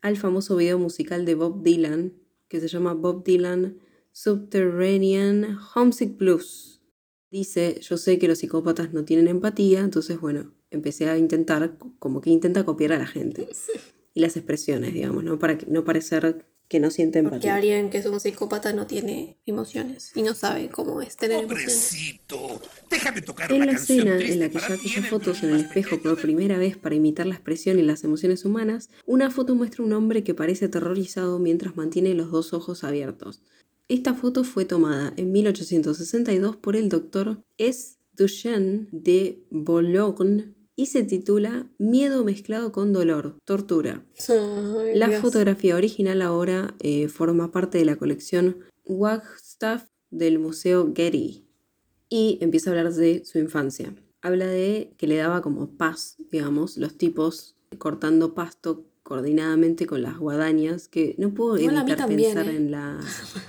al 0.00 0.16
famoso 0.16 0.56
video 0.56 0.78
musical 0.78 1.24
de 1.24 1.36
Bob 1.36 1.62
Dylan 1.62 2.14
que 2.48 2.60
se 2.60 2.66
llama 2.66 2.94
Bob 2.94 3.22
Dylan 3.24 3.78
Subterranean 4.10 5.56
Homesick 5.74 6.16
Blues. 6.18 6.82
Dice, 7.30 7.78
yo 7.80 7.96
sé 7.96 8.18
que 8.18 8.26
los 8.26 8.38
psicópatas 8.38 8.92
no 8.92 9.04
tienen 9.04 9.28
empatía, 9.28 9.80
entonces 9.80 10.20
bueno, 10.20 10.52
empecé 10.70 11.08
a 11.08 11.16
intentar, 11.16 11.78
como 12.00 12.20
que 12.20 12.30
intenta 12.30 12.64
copiar 12.64 12.92
a 12.92 12.98
la 12.98 13.06
gente. 13.06 13.48
Y 14.14 14.20
las 14.20 14.36
expresiones, 14.36 14.92
digamos, 14.92 15.24
¿no? 15.24 15.38
Para 15.38 15.56
que, 15.58 15.66
no 15.66 15.84
parecer 15.84 16.44
que 16.70 16.78
no 16.78 16.90
siente 16.92 17.20
Porque 17.20 17.34
empatía. 17.34 17.56
alguien 17.56 17.90
que 17.90 17.98
es 17.98 18.06
un 18.06 18.20
psicópata 18.20 18.72
no 18.72 18.86
tiene 18.86 19.36
emociones 19.44 20.12
y 20.14 20.22
no 20.22 20.34
sabe 20.34 20.68
cómo 20.68 21.02
es 21.02 21.16
tener 21.16 21.42
emociones. 21.42 21.74
Pobrecito. 21.74 22.62
Déjame 22.88 23.22
tocar 23.22 23.52
En 23.52 23.66
la 23.66 23.72
escena 23.72 24.16
en 24.20 24.38
la 24.38 24.48
que 24.48 24.60
para 24.60 24.76
Jack 24.76 24.84
usa 24.84 25.02
fotos 25.02 25.42
en 25.42 25.50
el 25.50 25.62
espejo 25.62 26.00
por 26.00 26.20
primera 26.20 26.58
vez 26.58 26.76
para 26.76 26.94
imitar 26.94 27.26
la 27.26 27.34
expresión 27.34 27.80
y 27.80 27.82
las 27.82 28.04
emociones 28.04 28.44
humanas, 28.44 28.88
una 29.04 29.32
foto 29.32 29.56
muestra 29.56 29.82
un 29.82 29.92
hombre 29.92 30.22
que 30.22 30.32
parece 30.32 30.66
aterrorizado 30.66 31.40
mientras 31.40 31.74
mantiene 31.74 32.14
los 32.14 32.30
dos 32.30 32.52
ojos 32.52 32.84
abiertos. 32.84 33.42
Esta 33.88 34.14
foto 34.14 34.44
fue 34.44 34.64
tomada 34.64 35.12
en 35.16 35.32
1862 35.32 36.54
por 36.54 36.76
el 36.76 36.88
doctor 36.88 37.42
S. 37.58 37.96
Duchenne 38.16 38.86
de 38.92 39.42
Boulogne 39.50 40.54
y 40.80 40.86
se 40.86 41.02
titula 41.02 41.66
Miedo 41.76 42.24
mezclado 42.24 42.72
con 42.72 42.94
dolor, 42.94 43.36
tortura. 43.44 44.02
La 44.94 45.08
Dios. 45.08 45.20
fotografía 45.20 45.76
original 45.76 46.22
ahora 46.22 46.74
eh, 46.78 47.08
forma 47.08 47.52
parte 47.52 47.76
de 47.76 47.84
la 47.84 47.96
colección 47.96 48.60
Wagstaff 48.86 49.84
del 50.10 50.38
Museo 50.38 50.90
Getty 50.96 51.44
y 52.08 52.38
empieza 52.40 52.70
a 52.70 52.72
hablar 52.72 52.94
de 52.94 53.26
su 53.26 53.38
infancia. 53.38 53.94
Habla 54.22 54.46
de 54.46 54.94
que 54.96 55.06
le 55.06 55.16
daba 55.16 55.42
como 55.42 55.68
paz, 55.76 56.16
digamos, 56.30 56.78
los 56.78 56.96
tipos 56.96 57.56
cortando 57.76 58.32
pasto 58.32 58.86
coordinadamente 59.02 59.84
con 59.84 60.00
las 60.00 60.16
guadañas, 60.16 60.88
que 60.88 61.14
no 61.18 61.34
puedo 61.34 61.58
evitar 61.58 61.94
también, 61.94 62.32
pensar 62.32 62.54
¿eh? 62.54 62.56
en, 62.56 62.70
la, 62.70 62.98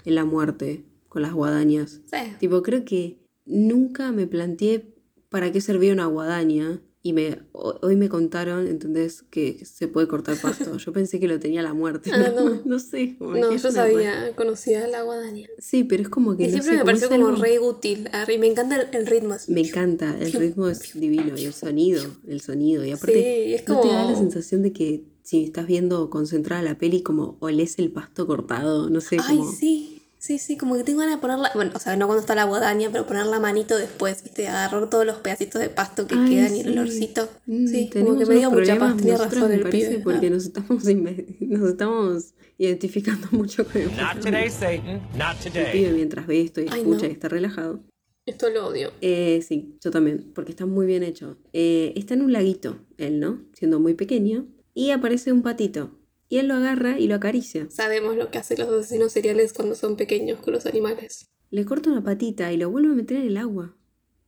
en 0.03 0.15
la 0.15 0.25
muerte 0.25 0.83
con 1.07 1.21
las 1.21 1.31
guadañas. 1.31 2.01
Sí. 2.11 2.33
Tipo, 2.41 2.61
creo 2.61 2.83
que 2.83 3.19
nunca 3.45 4.11
me 4.11 4.27
planteé 4.27 4.93
para 5.29 5.53
qué 5.53 5.61
servía 5.61 5.93
una 5.93 6.07
guadaña. 6.07 6.81
Y 7.03 7.13
me, 7.13 7.39
ho- 7.53 7.79
hoy 7.81 7.95
me 7.95 8.09
contaron, 8.09 8.67
¿entendés? 8.67 9.23
Que 9.31 9.65
se 9.65 9.87
puede 9.87 10.07
cortar 10.07 10.37
pasto. 10.39 10.77
Yo 10.77 10.93
pensé 10.93 11.19
que 11.19 11.27
lo 11.27 11.39
tenía 11.39 11.63
la 11.63 11.73
muerte. 11.73 12.11
Ah, 12.13 12.31
no, 12.35 12.49
no. 12.49 12.61
no 12.65 12.79
sé. 12.79 13.15
como 13.17 13.35
No, 13.35 13.51
yo 13.55 13.71
sabía, 13.71 14.35
conocía 14.35 14.87
la 14.87 15.01
guadaña. 15.01 15.47
Sí, 15.57 15.83
pero 15.83 16.03
es 16.03 16.09
como 16.09 16.37
que 16.37 16.43
Y 16.43 16.45
no 16.47 16.51
siempre 16.51 16.73
sé, 16.73 16.77
me 16.77 16.85
pareció 16.85 17.09
como 17.09 17.31
re 17.31 17.57
útil. 17.59 18.07
y 18.31 18.37
me 18.37 18.47
encanta 18.47 18.75
el, 18.81 18.95
el 18.95 19.07
ritmo. 19.07 19.35
Me 19.47 19.61
encanta, 19.61 20.15
el 20.19 20.31
ritmo 20.33 20.67
es 20.67 20.93
divino 20.93 21.35
y 21.37 21.45
el 21.45 21.53
sonido, 21.53 22.03
el 22.27 22.39
sonido. 22.41 22.85
Y 22.85 22.91
aparte, 22.91 23.13
Sí, 23.13 23.53
es 23.55 23.67
¿no 23.67 23.81
te 23.81 23.87
da 23.87 24.03
la 24.03 24.13
como- 24.13 24.17
sensación 24.19 24.61
de 24.61 24.71
que 24.71 25.03
si 25.23 25.43
estás 25.43 25.65
viendo 25.67 26.09
concentrada 26.09 26.61
la 26.61 26.77
peli, 26.77 27.01
como 27.01 27.37
olés 27.39 27.79
el 27.79 27.91
pasto 27.91 28.27
cortado? 28.27 28.89
No 28.91 29.01
sé, 29.01 29.17
Ay, 29.25 29.37
como... 29.37 29.51
sí, 29.51 29.90
sí, 30.21 30.37
sí, 30.37 30.55
como 30.55 30.75
que 30.77 30.83
tengo 30.83 30.99
ganas 30.99 31.15
de 31.15 31.21
ponerla, 31.21 31.51
bueno, 31.55 31.71
o 31.73 31.79
sea, 31.79 31.95
no 31.97 32.05
cuando 32.05 32.21
está 32.21 32.35
la 32.35 32.43
guadaña, 32.45 32.89
pero 32.91 33.05
poner 33.07 33.25
la 33.25 33.39
manito 33.39 33.75
después, 33.77 34.23
viste, 34.23 34.47
agarrar 34.47 34.89
todos 34.89 35.05
los 35.05 35.17
pedacitos 35.17 35.59
de 35.61 35.69
pasto 35.69 36.05
que 36.07 36.15
Ay, 36.15 36.29
quedan 36.29 36.55
y 36.55 36.59
el 36.61 36.69
olorcito. 36.77 37.27
Mm, 37.47 37.67
sí, 37.67 37.89
como 37.91 38.15
tenemos 38.15 38.19
que 38.19 38.25
me 38.27 38.35
dio 38.35 38.51
mucha 38.51 38.55
problemas 38.77 38.89
paz, 38.93 38.97
tenía 39.01 39.17
razón 39.17 39.49
me 39.49 39.55
el 39.55 39.61
parece, 39.61 39.89
pibe. 39.89 39.99
porque 40.03 40.27
Ah. 40.27 40.29
nos 40.29 40.45
estamos, 40.45 40.83
inve- 40.85 41.37
nos 41.41 41.69
estamos 41.69 42.33
identificando 42.57 43.27
mucho 43.31 43.65
con 43.65 43.81
el 43.81 43.87
Not 43.97 44.19
today, 44.21 44.49
Satan. 44.49 45.01
Not 45.17 45.45
El 45.45 45.51
today. 45.51 45.71
pibe 45.73 45.91
mientras 45.93 46.27
ve 46.27 46.41
esto 46.41 46.61
y 46.61 46.67
Ay, 46.69 46.81
escucha 46.81 47.05
no. 47.05 47.09
y 47.09 47.11
está 47.13 47.27
relajado. 47.27 47.83
Esto 48.27 48.49
lo 48.51 48.67
odio. 48.67 48.91
Eh, 49.01 49.43
sí, 49.45 49.77
yo 49.83 49.89
también, 49.89 50.31
porque 50.35 50.51
está 50.51 50.67
muy 50.67 50.85
bien 50.85 51.01
hecho. 51.01 51.37
Eh, 51.53 51.91
está 51.95 52.13
en 52.13 52.21
un 52.21 52.31
laguito, 52.31 52.77
él, 52.99 53.19
¿no? 53.19 53.41
Siendo 53.53 53.79
muy 53.79 53.95
pequeño. 53.95 54.45
Y 54.75 54.91
aparece 54.91 55.31
un 55.31 55.41
patito. 55.41 55.97
Y 56.31 56.37
él 56.37 56.47
lo 56.47 56.53
agarra 56.53 56.97
y 56.97 57.09
lo 57.09 57.15
acaricia. 57.15 57.69
Sabemos 57.69 58.15
lo 58.15 58.31
que 58.31 58.37
hacen 58.37 58.57
los 58.59 58.69
asesinos 58.69 59.11
seriales 59.11 59.51
cuando 59.51 59.75
son 59.75 59.97
pequeños 59.97 60.39
con 60.39 60.53
los 60.53 60.65
animales. 60.65 61.29
Le 61.49 61.65
corta 61.65 61.89
una 61.89 62.05
patita 62.05 62.53
y 62.53 62.57
lo 62.57 62.71
vuelve 62.71 62.93
a 62.93 62.95
meter 62.95 63.17
en 63.17 63.27
el 63.27 63.35
agua. 63.35 63.75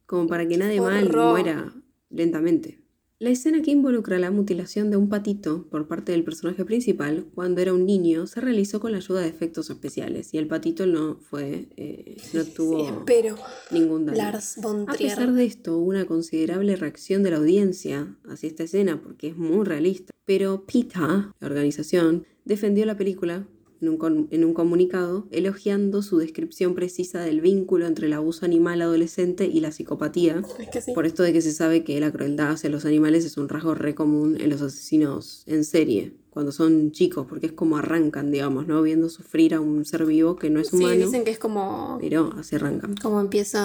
Como 0.06 0.28
para 0.28 0.46
que 0.46 0.58
nadie 0.58 0.82
mal 0.82 1.10
muera 1.10 1.74
lentamente. 2.10 2.83
La 3.24 3.30
escena 3.30 3.62
que 3.62 3.72
involucra 3.72 4.20
la 4.20 4.32
mutilación 4.32 4.92
de 4.92 4.98
un 4.98 5.08
patito 5.08 5.66
por 5.70 5.88
parte 5.88 6.12
del 6.12 6.26
personaje 6.26 6.66
principal 6.66 7.26
cuando 7.34 7.62
era 7.62 7.74
un 7.74 7.86
niño 7.86 8.28
se 8.28 8.42
realizó 8.42 8.82
con 8.82 8.92
la 8.92 8.98
ayuda 8.98 9.22
de 9.22 9.30
efectos 9.30 9.70
especiales 9.70 10.34
y 10.34 10.40
el 10.40 10.48
patito 10.48 10.88
no 10.88 11.16
fue, 11.22 11.70
eh, 11.78 12.18
no 12.34 12.44
tuvo 12.56 12.86
Sí, 12.86 12.94
pero 13.06 13.38
ningún 13.72 14.08
daño. 14.08 14.18
Lars 14.18 14.58
von 14.62 14.90
A 14.90 14.96
pesar 14.96 15.32
de 15.32 15.46
esto, 15.46 15.78
hubo 15.78 15.88
una 15.88 16.06
considerable 16.06 16.76
reacción 16.76 17.24
de 17.24 17.32
la 17.32 17.38
audiencia 17.38 18.14
hacia 18.28 18.48
esta 18.48 18.64
escena 18.64 19.02
porque 19.02 19.30
es 19.30 19.38
muy 19.38 19.64
realista. 19.64 20.14
Pero 20.26 20.66
PETA, 20.66 21.34
la 21.40 21.48
organización, 21.48 22.26
defendió 22.44 22.86
la 22.86 22.98
película 22.98 23.48
en 23.84 23.90
un, 23.90 23.98
con- 23.98 24.28
en 24.32 24.44
un 24.46 24.54
comunicado 24.54 25.28
elogiando 25.32 26.02
su 26.02 26.18
descripción 26.18 26.74
precisa 26.74 27.20
del 27.22 27.42
vínculo 27.42 27.86
entre 27.86 28.08
el 28.08 28.14
abuso 28.14 28.46
animal 28.46 28.82
adolescente 28.82 29.46
y 29.46 29.60
la 29.60 29.72
psicopatía. 29.72 30.42
Es 30.60 30.70
que 30.70 30.82
sí. 30.82 30.94
Por 30.94 31.06
esto 31.06 31.22
de 31.24 31.34
que 31.34 31.42
se 31.42 31.52
sabe 31.52 31.84
que 31.84 32.00
la 32.00 32.12
crueldad 32.12 32.52
hacia 32.52 32.70
los 32.70 32.86
animales 32.86 33.26
es 33.26 33.38
un 33.38 33.50
rasgo 33.50 33.76
re 33.76 33.94
común 33.94 34.38
en 34.40 34.50
los 34.50 34.62
asesinos 34.62 35.44
en 35.46 35.64
serie. 35.66 36.14
cuando 36.34 36.52
son 36.52 36.92
chicos, 36.92 37.28
porque 37.30 37.46
es 37.46 37.52
como 37.52 37.78
arrancan, 37.78 38.32
digamos, 38.32 38.66
¿no? 38.66 38.82
Viendo 38.82 39.08
sufrir 39.08 39.54
a 39.54 39.60
un 39.60 39.86
ser 39.86 40.04
vivo 40.04 40.36
que 40.36 40.50
no 40.50 40.60
es 40.60 40.70
Sí, 40.70 40.78
humano, 40.78 40.96
dicen 41.06 41.24
que 41.26 41.30
es 41.30 41.38
como, 41.38 42.00
pero 42.02 42.32
así 42.40 42.56
arrancan. 42.56 42.96
como 42.96 43.22
empieza 43.22 43.60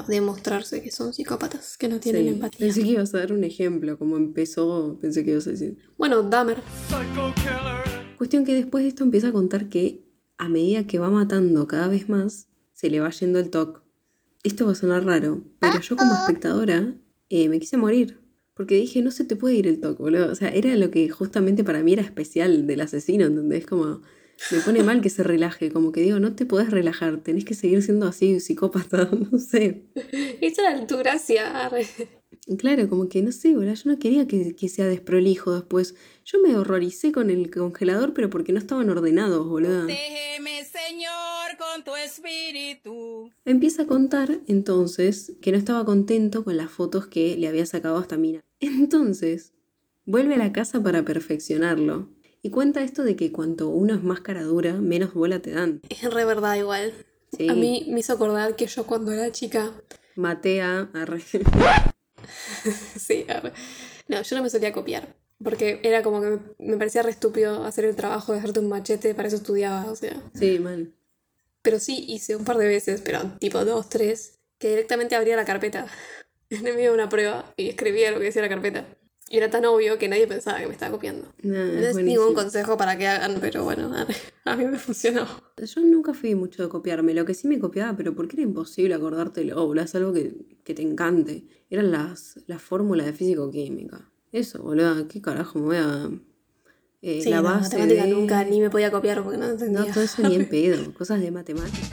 a 0.00 0.04
demostrarse 0.06 0.82
que 0.82 0.92
son 0.92 1.12
psicópatas, 1.12 1.76
que 1.76 1.88
no 1.88 1.98
tienen 1.98 2.22
Sí, 2.22 2.28
empatía. 2.28 2.58
Pensé 2.60 2.82
que 2.84 2.88
ibas 2.90 3.12
a 3.14 3.18
dar 3.18 3.32
un 3.32 3.42
ejemplo, 3.42 3.98
como 3.98 4.16
empezó, 4.16 4.98
pensé 5.00 5.24
que 5.24 5.32
ibas 5.32 5.48
a 5.48 5.50
decir. 5.50 5.76
Bueno, 5.98 6.22
Dahmer. 6.22 6.58
Cuestión 8.22 8.44
que 8.44 8.54
después 8.54 8.84
de 8.84 8.88
esto 8.90 9.02
empieza 9.02 9.30
a 9.30 9.32
contar 9.32 9.68
que 9.68 10.04
a 10.38 10.48
medida 10.48 10.86
que 10.86 11.00
va 11.00 11.10
matando 11.10 11.66
cada 11.66 11.88
vez 11.88 12.08
más, 12.08 12.46
se 12.72 12.88
le 12.88 13.00
va 13.00 13.10
yendo 13.10 13.40
el 13.40 13.50
toque. 13.50 13.80
Esto 14.44 14.64
va 14.64 14.70
a 14.70 14.76
sonar 14.76 15.04
raro, 15.04 15.42
pero 15.58 15.80
yo 15.80 15.96
como 15.96 16.14
espectadora 16.14 16.94
eh, 17.30 17.48
me 17.48 17.58
quise 17.58 17.78
morir. 17.78 18.20
Porque 18.54 18.76
dije, 18.76 19.02
no 19.02 19.10
se 19.10 19.24
te 19.24 19.34
puede 19.34 19.56
ir 19.56 19.66
el 19.66 19.80
toque, 19.80 20.04
boludo. 20.04 20.30
O 20.30 20.36
sea, 20.36 20.50
era 20.50 20.76
lo 20.76 20.92
que 20.92 21.08
justamente 21.08 21.64
para 21.64 21.82
mí 21.82 21.94
era 21.94 22.02
especial 22.02 22.64
del 22.68 22.82
asesino, 22.82 23.24
¿entendés? 23.24 23.66
Como, 23.66 24.02
me 24.50 24.60
pone 24.60 24.82
mal 24.82 25.00
que 25.00 25.10
se 25.10 25.22
relaje. 25.22 25.70
Como 25.70 25.92
que 25.92 26.00
digo, 26.00 26.18
no 26.18 26.34
te 26.34 26.46
podés 26.46 26.70
relajar, 26.70 27.18
tenés 27.18 27.44
que 27.44 27.54
seguir 27.54 27.82
siendo 27.82 28.06
así, 28.06 28.40
psicópata, 28.40 29.08
no 29.32 29.38
sé. 29.38 29.84
Esa 30.40 30.86
tu 30.86 30.96
gracia. 30.98 31.66
arre. 31.66 31.86
Claro, 32.58 32.88
como 32.88 33.08
que 33.08 33.22
no 33.22 33.30
sé, 33.30 33.54
boludo, 33.54 33.74
yo 33.74 33.90
no 33.90 33.98
quería 33.98 34.26
que, 34.26 34.56
que 34.56 34.68
sea 34.68 34.86
desprolijo 34.86 35.54
después. 35.54 35.94
Yo 36.24 36.40
me 36.40 36.56
horroricé 36.56 37.12
con 37.12 37.30
el 37.30 37.50
congelador, 37.50 38.14
pero 38.14 38.30
porque 38.30 38.52
no 38.52 38.58
estaban 38.58 38.90
ordenados, 38.90 39.46
boludo. 39.46 39.86
Déjeme, 39.86 40.64
Señor, 40.64 41.56
con 41.58 41.84
tu 41.84 41.94
espíritu. 41.94 43.30
Empieza 43.44 43.82
a 43.82 43.86
contar 43.86 44.40
entonces 44.48 45.34
que 45.40 45.52
no 45.52 45.58
estaba 45.58 45.84
contento 45.84 46.42
con 46.42 46.56
las 46.56 46.70
fotos 46.70 47.06
que 47.06 47.36
le 47.36 47.46
había 47.46 47.66
sacado 47.66 47.98
a 47.98 48.02
esta 48.02 48.16
mina. 48.16 48.40
Entonces, 48.60 49.52
vuelve 50.04 50.34
a 50.34 50.38
la 50.38 50.52
casa 50.52 50.82
para 50.82 51.04
perfeccionarlo. 51.04 52.08
Y 52.42 52.50
cuenta 52.50 52.82
esto 52.82 53.04
de 53.04 53.14
que 53.14 53.30
cuanto 53.30 53.68
uno 53.68 53.94
es 53.94 54.02
más 54.02 54.20
cara 54.20 54.42
dura, 54.42 54.74
menos 54.74 55.14
bola 55.14 55.40
te 55.40 55.52
dan. 55.52 55.80
Es 55.88 56.02
re 56.12 56.24
verdad 56.24 56.56
igual. 56.56 56.92
Sí. 57.36 57.48
A 57.48 57.54
mí 57.54 57.86
me 57.88 58.00
hizo 58.00 58.12
acordar 58.12 58.56
que 58.56 58.66
yo 58.66 58.84
cuando 58.84 59.12
era 59.12 59.30
chica 59.30 59.72
Maté 60.16 60.60
a... 60.60 60.90
arre. 60.92 61.22
Sí, 62.96 63.26
arre. 63.28 63.52
no, 64.08 64.22
yo 64.22 64.36
no 64.36 64.42
me 64.42 64.50
solía 64.50 64.72
copiar. 64.72 65.16
Porque 65.42 65.80
era 65.82 66.02
como 66.02 66.20
que 66.20 66.38
me, 66.58 66.76
parecía 66.76 67.02
re 67.02 67.10
estúpido 67.10 67.64
hacer 67.64 67.84
el 67.84 67.96
trabajo 67.96 68.32
de 68.32 68.38
hacerte 68.38 68.60
un 68.60 68.68
machete, 68.68 69.14
para 69.14 69.26
eso 69.26 69.36
estudiaba, 69.36 69.90
o 69.90 69.96
sea. 69.96 70.22
Sí, 70.34 70.58
mal. 70.60 70.92
Pero 71.62 71.80
sí 71.80 72.04
hice 72.08 72.36
un 72.36 72.44
par 72.44 72.58
de 72.58 72.68
veces, 72.68 73.02
pero 73.04 73.22
tipo 73.38 73.64
dos, 73.64 73.88
tres, 73.88 74.38
que 74.58 74.68
directamente 74.68 75.16
abría 75.16 75.34
la 75.36 75.44
carpeta 75.44 75.86
en 76.50 76.62
medio 76.62 76.90
de 76.90 76.94
una 76.94 77.08
prueba 77.08 77.52
y 77.56 77.68
escribía 77.68 78.12
lo 78.12 78.18
que 78.18 78.26
decía 78.26 78.42
la 78.42 78.48
carpeta. 78.48 78.86
Y 79.32 79.38
era 79.38 79.48
tan 79.48 79.64
obvio 79.64 79.96
que 79.96 80.08
nadie 80.08 80.26
pensaba 80.26 80.58
que 80.60 80.66
me 80.66 80.72
estaba 80.74 80.92
copiando. 80.92 81.26
Nah, 81.42 81.52
No 81.56 81.62
es 81.64 81.92
buenísimo. 81.94 82.02
ningún 82.26 82.34
consejo 82.34 82.76
para 82.76 82.98
que 82.98 83.08
hagan, 83.08 83.38
pero 83.40 83.64
bueno, 83.64 83.90
a 84.44 84.56
mí 84.56 84.66
me 84.66 84.78
funcionó. 84.78 85.26
Yo 85.56 85.80
nunca 85.80 86.12
fui 86.12 86.34
mucho 86.34 86.62
de 86.62 86.68
copiarme. 86.68 87.14
Lo 87.14 87.24
que 87.24 87.32
sí 87.32 87.48
me 87.48 87.58
copiaba, 87.58 87.96
pero 87.96 88.14
porque 88.14 88.36
era 88.36 88.42
imposible 88.42 88.94
acordártelo, 88.94 89.66
boludo. 89.66 89.84
Es 89.84 89.94
algo 89.94 90.12
que, 90.12 90.34
que 90.64 90.74
te 90.74 90.82
encante. 90.82 91.44
Eran 91.70 91.90
las, 91.90 92.40
las 92.46 92.60
fórmulas 92.60 93.06
de 93.06 93.14
físico-química. 93.14 94.10
Eso, 94.32 94.62
boludo. 94.62 95.08
¿Qué 95.08 95.22
carajo 95.22 95.58
me 95.60 95.64
voy 95.64 95.76
a... 95.78 96.10
eh, 97.00 97.20
Sí, 97.22 97.30
la 97.30 97.38
no, 97.38 97.44
base 97.44 97.78
matemática 97.78 98.04
de... 98.04 98.10
nunca 98.12 98.44
ni 98.44 98.60
me 98.60 98.68
podía 98.68 98.90
copiar 98.90 99.22
porque 99.24 99.38
no 99.38 99.48
entendía. 99.48 99.80
No, 99.80 99.86
todo 99.94 100.04
eso 100.04 100.28
ni 100.28 100.34
en 100.36 100.46
pedo, 100.50 100.92
cosas 100.92 101.20
de 101.22 101.30
matemáticas. 101.30 101.90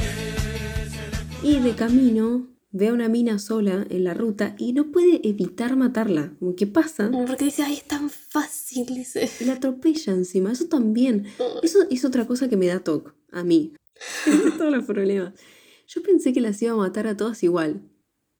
Y 1.41 1.59
de 1.61 1.71
camino 1.73 2.47
ve 2.71 2.89
a 2.89 2.93
una 2.93 3.09
mina 3.09 3.39
sola 3.39 3.85
en 3.89 4.03
la 4.03 4.13
ruta 4.13 4.55
y 4.57 4.73
no 4.73 4.91
puede 4.91 5.27
evitar 5.27 5.75
matarla. 5.75 6.35
Como 6.39 6.55
que 6.55 6.67
pasa 6.67 7.09
Porque 7.11 7.45
dice, 7.45 7.63
ay, 7.63 7.73
es 7.73 7.83
tan 7.83 8.09
fácil, 8.09 8.85
dice. 8.87 9.29
la 9.45 9.53
atropella 9.53 10.13
encima. 10.13 10.51
Eso 10.51 10.67
también. 10.67 11.25
Eso 11.63 11.79
es 11.89 12.05
otra 12.05 12.27
cosa 12.27 12.49
que 12.49 12.57
me 12.57 12.67
da 12.67 12.79
toque 12.79 13.11
a 13.31 13.43
mí. 13.43 13.73
Todos 14.57 14.71
los 14.71 14.85
problemas. 14.85 15.33
Yo 15.87 16.03
pensé 16.03 16.33
que 16.33 16.41
las 16.41 16.61
iba 16.61 16.73
a 16.73 16.77
matar 16.77 17.07
a 17.07 17.17
todas 17.17 17.41
igual. 17.43 17.88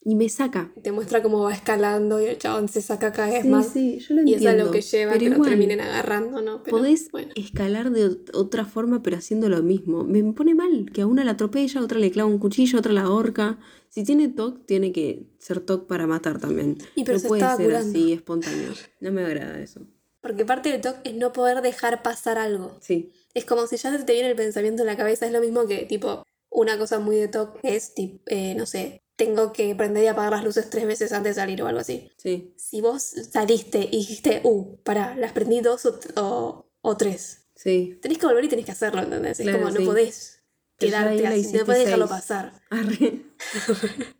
Y 0.02 0.16
me 0.16 0.30
saca. 0.30 0.72
Te 0.82 0.94
muestra 0.94 1.22
cómo 1.22 1.42
va 1.42 1.54
escalando 1.54 2.22
y 2.22 2.26
el 2.26 2.38
chabón 2.38 2.70
se 2.70 2.82
saca 2.82 3.12
cada 3.12 3.30
vez 3.32 3.42
Sí, 3.44 3.48
más. 3.50 3.68
sí, 3.68 4.00
yo 4.00 4.16
lo 4.16 4.22
y 4.22 4.34
eso 4.34 4.36
es 4.36 4.42
entiendo. 4.46 4.66
lo 4.66 4.72
que 4.72 4.82
lleva 4.82 5.12
pero 5.12 5.24
que 5.32 5.38
lo 5.38 5.44
terminen 5.44 5.82
agarrando, 5.82 6.42
¿no? 6.42 6.64
Pero, 6.64 6.78
Podés 6.78 7.12
bueno. 7.12 7.34
escalar 7.36 7.92
de 7.92 8.10
ot- 8.10 8.30
otra 8.34 8.64
forma, 8.64 9.04
pero 9.04 9.18
haciendo 9.18 9.50
lo 9.50 9.62
mismo. 9.62 10.06
Me 10.06 10.24
pone 10.34 10.56
mal 10.56 10.90
que 10.94 11.02
a 11.02 11.06
una 11.08 11.26
la 11.26 11.32
atropella, 11.32 11.82
a 11.82 11.84
otra 11.84 12.00
le 12.00 12.12
clava 12.12 12.30
un 12.30 12.40
cuchillo, 12.40 12.78
a 12.78 12.80
otra 12.80 12.94
la 12.94 13.02
ahorca. 13.02 13.60
Si 13.90 14.04
tiene 14.06 14.30
TOC, 14.30 14.66
tiene 14.66 14.94
que 14.94 15.28
ser 15.38 15.60
TOC 15.60 15.86
para 15.88 16.08
matar 16.08 16.40
también. 16.40 16.78
Y 16.96 17.04
pero 17.04 17.18
no 17.18 17.20
se 17.20 17.28
puede 17.28 17.42
ser 17.58 17.66
curando. 17.66 17.90
así, 17.90 18.14
espontáneo. 18.14 18.72
No 19.02 19.12
me 19.12 19.26
agrada 19.26 19.60
eso. 19.60 19.82
Porque 20.22 20.46
parte 20.46 20.70
del 20.72 20.80
TOC 20.80 20.96
es 21.04 21.14
no 21.16 21.34
poder 21.34 21.62
dejar 21.62 22.04
pasar 22.04 22.38
algo. 22.38 22.78
Sí, 22.82 23.12
Es 23.34 23.44
como 23.46 23.68
si 23.68 23.76
ya 23.78 23.96
se 23.96 24.04
te 24.06 24.14
viene 24.14 24.30
el 24.30 24.36
pensamiento 24.38 24.82
en 24.84 24.88
la 24.88 24.96
cabeza. 24.98 25.26
Es 25.26 25.34
lo 25.34 25.42
mismo 25.42 25.68
que, 25.68 25.80
tipo, 25.86 26.24
una 26.50 26.78
cosa 26.78 27.00
muy 27.00 27.18
de 27.18 27.28
TOC 27.28 27.60
es, 27.64 27.94
tipo, 27.94 28.22
eh, 28.28 28.56
no 28.56 28.66
sé, 28.66 29.02
tengo 29.20 29.52
que 29.54 29.76
prender 29.76 30.04
y 30.06 30.08
apagar 30.08 30.32
las 30.32 30.44
luces 30.44 30.70
tres 30.72 30.88
veces 30.88 31.12
antes 31.12 31.36
de 31.36 31.42
salir 31.42 31.62
o 31.62 31.68
algo 31.68 31.82
así. 31.82 32.10
sí, 32.18 32.56
Si 32.58 32.82
vos 32.82 33.04
saliste 33.04 33.80
y 33.92 33.98
dijiste, 33.98 34.42
uh, 34.44 34.78
pará, 34.84 35.16
las 35.16 35.34
prendí 35.34 35.60
dos 35.62 35.86
o, 35.86 36.00
o, 36.16 36.72
o 36.82 36.98
tres. 36.98 37.50
sí. 37.56 38.00
Tenés 38.02 38.18
que 38.18 38.26
volver 38.26 38.46
y 38.46 38.50
tenés 38.50 38.66
que 38.66 38.72
hacerlo, 38.72 39.02
¿entendés? 39.04 39.38
Claro, 39.38 39.58
es 39.60 39.64
como, 39.66 39.76
sí. 39.76 39.84
no 39.84 39.86
podés 39.92 40.44
quedarte 40.78 41.28
así, 41.28 41.54
no 41.58 41.66
podés 41.66 41.84
dejarlo 41.86 42.08
pasar. 42.08 42.54
Arre. 42.72 43.26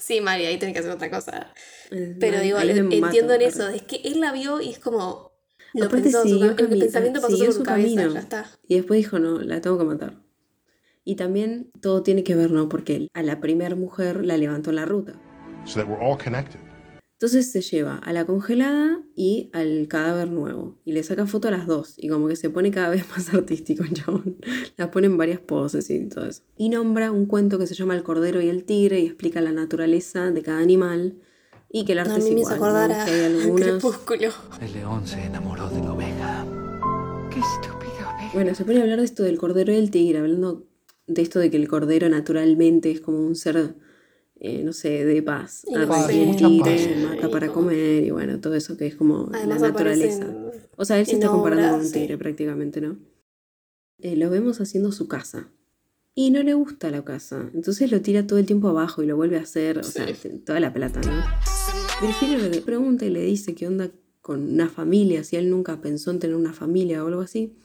Sí, 0.00 0.20
María, 0.20 0.48
ahí 0.48 0.58
tenés 0.58 0.72
que 0.74 0.80
hacer 0.80 0.90
otra 0.90 1.08
cosa. 1.10 1.54
Pero 2.18 2.40
digo, 2.40 2.58
mato, 2.58 2.68
entiendo 2.68 3.32
en 3.34 3.40
arre. 3.40 3.46
eso, 3.46 3.68
es 3.68 3.82
que 3.82 3.96
él 4.04 4.20
la 4.20 4.32
vio 4.32 4.60
y 4.60 4.70
es 4.70 4.78
como. 4.80 5.32
Lo 5.72 5.86
Aparte 5.86 6.10
pensó, 6.10 6.22
su 6.26 6.42
el 6.44 6.78
pensamiento 6.78 7.20
pasó 7.20 7.38
por 7.38 7.46
su 7.46 7.52
su 7.52 7.62
cabeza, 7.62 7.94
camino. 7.94 8.14
ya 8.14 8.20
está. 8.20 8.50
Y 8.66 8.76
después 8.76 8.98
dijo, 8.98 9.18
no, 9.18 9.38
la 9.40 9.60
tengo 9.60 9.78
que 9.78 9.84
matar. 9.84 10.14
Y 11.08 11.16
también 11.16 11.70
todo 11.80 12.02
tiene 12.02 12.22
que 12.22 12.34
ver, 12.34 12.50
¿no? 12.50 12.68
Porque 12.68 13.08
a 13.14 13.22
la 13.22 13.40
primer 13.40 13.76
mujer 13.76 14.26
la 14.26 14.36
levantó 14.36 14.68
en 14.68 14.76
la 14.76 14.84
ruta. 14.84 15.14
So 15.64 15.80
that 15.80 15.88
we're 15.88 16.04
all 16.04 16.18
connected. 16.22 16.60
Entonces 17.14 17.50
se 17.50 17.62
lleva 17.62 17.96
a 17.96 18.12
la 18.12 18.26
congelada 18.26 19.00
y 19.16 19.48
al 19.54 19.88
cadáver 19.88 20.30
nuevo. 20.30 20.76
Y 20.84 20.92
le 20.92 21.02
saca 21.02 21.24
foto 21.24 21.48
a 21.48 21.50
las 21.50 21.66
dos. 21.66 21.94
Y 21.96 22.10
como 22.10 22.28
que 22.28 22.36
se 22.36 22.50
pone 22.50 22.70
cada 22.70 22.90
vez 22.90 23.08
más 23.16 23.32
artístico 23.32 23.84
el 23.84 23.94
chabón. 23.94 24.36
Las 24.76 24.88
pone 24.88 25.06
en 25.06 25.16
varias 25.16 25.40
poses 25.40 25.88
y 25.88 26.10
todo 26.10 26.26
eso. 26.26 26.42
Y 26.58 26.68
nombra 26.68 27.10
un 27.10 27.24
cuento 27.24 27.58
que 27.58 27.66
se 27.66 27.74
llama 27.74 27.94
El 27.94 28.02
Cordero 28.02 28.42
y 28.42 28.50
el 28.50 28.64
Tigre 28.64 29.00
y 29.00 29.06
explica 29.06 29.40
la 29.40 29.52
naturaleza 29.52 30.30
de 30.30 30.42
cada 30.42 30.58
animal. 30.58 31.22
Y 31.70 31.86
que 31.86 31.92
el 31.92 32.00
arte 32.00 32.12
a 32.12 32.18
es 32.18 32.26
igual. 32.26 32.42
¿no? 32.42 32.54
acordar 32.54 32.92
hay. 32.92 33.50
Crepúsculo. 33.56 34.28
El 34.60 34.72
león 34.74 35.06
se 35.06 35.24
enamoró 35.24 35.70
de 35.70 35.80
la 35.80 35.92
oveja. 35.94 36.44
Qué 37.30 37.40
estúpido, 37.40 38.10
ve. 38.18 38.28
Bueno, 38.34 38.54
se 38.54 38.66
pone 38.66 38.80
a 38.80 38.82
hablar 38.82 38.98
de 38.98 39.06
esto 39.06 39.22
del 39.22 39.38
cordero 39.38 39.72
y 39.72 39.76
el 39.76 39.90
tigre, 39.90 40.18
hablando 40.18 40.68
de 41.08 41.22
esto 41.22 41.38
de 41.40 41.50
que 41.50 41.56
el 41.56 41.66
cordero 41.68 42.08
naturalmente 42.08 42.90
es 42.90 43.00
como 43.00 43.18
un 43.18 43.34
ser, 43.34 43.74
eh, 44.36 44.62
no 44.62 44.72
sé, 44.72 45.04
de 45.04 45.22
paz. 45.22 45.64
Y 45.66 45.74
Arre, 45.74 45.86
paz, 45.86 46.12
y 46.12 46.20
el 46.20 46.26
mucha 46.26 46.46
tigre 46.48 46.76
paz. 46.76 47.10
mata 47.10 47.28
para 47.30 47.48
comer 47.48 48.04
y 48.04 48.10
bueno, 48.10 48.40
todo 48.40 48.54
eso 48.54 48.76
que 48.76 48.86
es 48.86 48.94
como 48.94 49.30
Además 49.32 49.60
la 49.60 49.68
naturaleza. 49.68 50.24
aparecen 50.24 50.70
O 50.76 50.84
sea, 50.84 50.98
él 50.98 51.06
se 51.06 51.14
está 51.14 51.28
comparando 51.28 51.70
con 51.70 51.86
un 51.86 51.92
tigre 51.92 52.14
sí. 52.14 52.16
prácticamente, 52.16 52.80
¿no? 52.80 52.98
Eh, 53.98 54.16
lo 54.16 54.30
vemos 54.30 54.60
haciendo 54.60 54.92
su 54.92 55.08
casa. 55.08 55.50
Y 56.14 56.30
no 56.30 56.42
le 56.42 56.54
gusta 56.54 56.90
la 56.90 57.04
casa. 57.04 57.50
Entonces 57.54 57.90
lo 57.92 58.00
tira 58.00 58.26
todo 58.26 58.38
el 58.38 58.46
tiempo 58.46 58.68
abajo 58.68 59.02
y 59.02 59.06
lo 59.06 59.16
vuelve 59.16 59.38
a 59.38 59.42
hacer. 59.42 59.78
O 59.78 59.82
sea, 59.84 60.06
toda 60.44 60.60
la 60.60 60.72
plata, 60.72 61.00
¿no? 61.00 61.12
Virgilio 62.00 62.48
le 62.48 62.60
pregunta 62.60 63.04
y 63.06 63.10
le 63.10 63.22
dice 63.22 63.54
qué 63.54 63.66
onda 63.66 63.90
con 64.28 64.52
una 64.52 64.68
familia, 64.68 65.24
si 65.24 65.36
él 65.36 65.48
nunca 65.48 65.80
pensó 65.80 66.10
en 66.10 66.18
tener 66.18 66.36
una 66.36 66.52
familia 66.52 67.02
o 67.02 67.06
algo 67.06 67.22
así. 67.22 67.56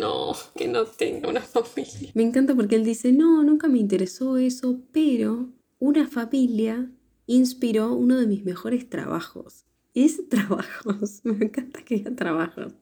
No, 0.00 0.34
que 0.56 0.66
no 0.66 0.86
tenga 0.86 1.28
una 1.28 1.42
familia. 1.42 2.10
Me 2.14 2.22
encanta 2.22 2.54
porque 2.54 2.76
él 2.76 2.82
dice, 2.82 3.12
no, 3.12 3.42
nunca 3.42 3.68
me 3.68 3.78
interesó 3.78 4.38
eso, 4.38 4.80
pero 4.90 5.50
una 5.78 6.08
familia 6.08 6.90
inspiró 7.26 7.92
uno 7.92 8.18
de 8.18 8.26
mis 8.26 8.42
mejores 8.42 8.88
trabajos. 8.88 9.66
Y 9.92 10.04
dice 10.04 10.22
trabajos, 10.30 11.20
me 11.24 11.44
encanta 11.44 11.84
que 11.84 11.96
diga 11.96 12.16
trabajos. 12.16 12.72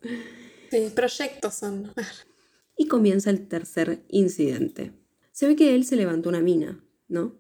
Sí, 0.71 0.93
proyectos 0.95 1.53
son. 1.53 1.91
Y 2.77 2.87
comienza 2.87 3.31
el 3.31 3.49
tercer 3.49 4.05
incidente. 4.07 4.93
Se 5.33 5.49
ve 5.49 5.57
que 5.57 5.75
él 5.75 5.85
se 5.85 5.97
levantó 5.97 6.29
una 6.29 6.43
mina, 6.43 6.81
¿no? 7.09 7.35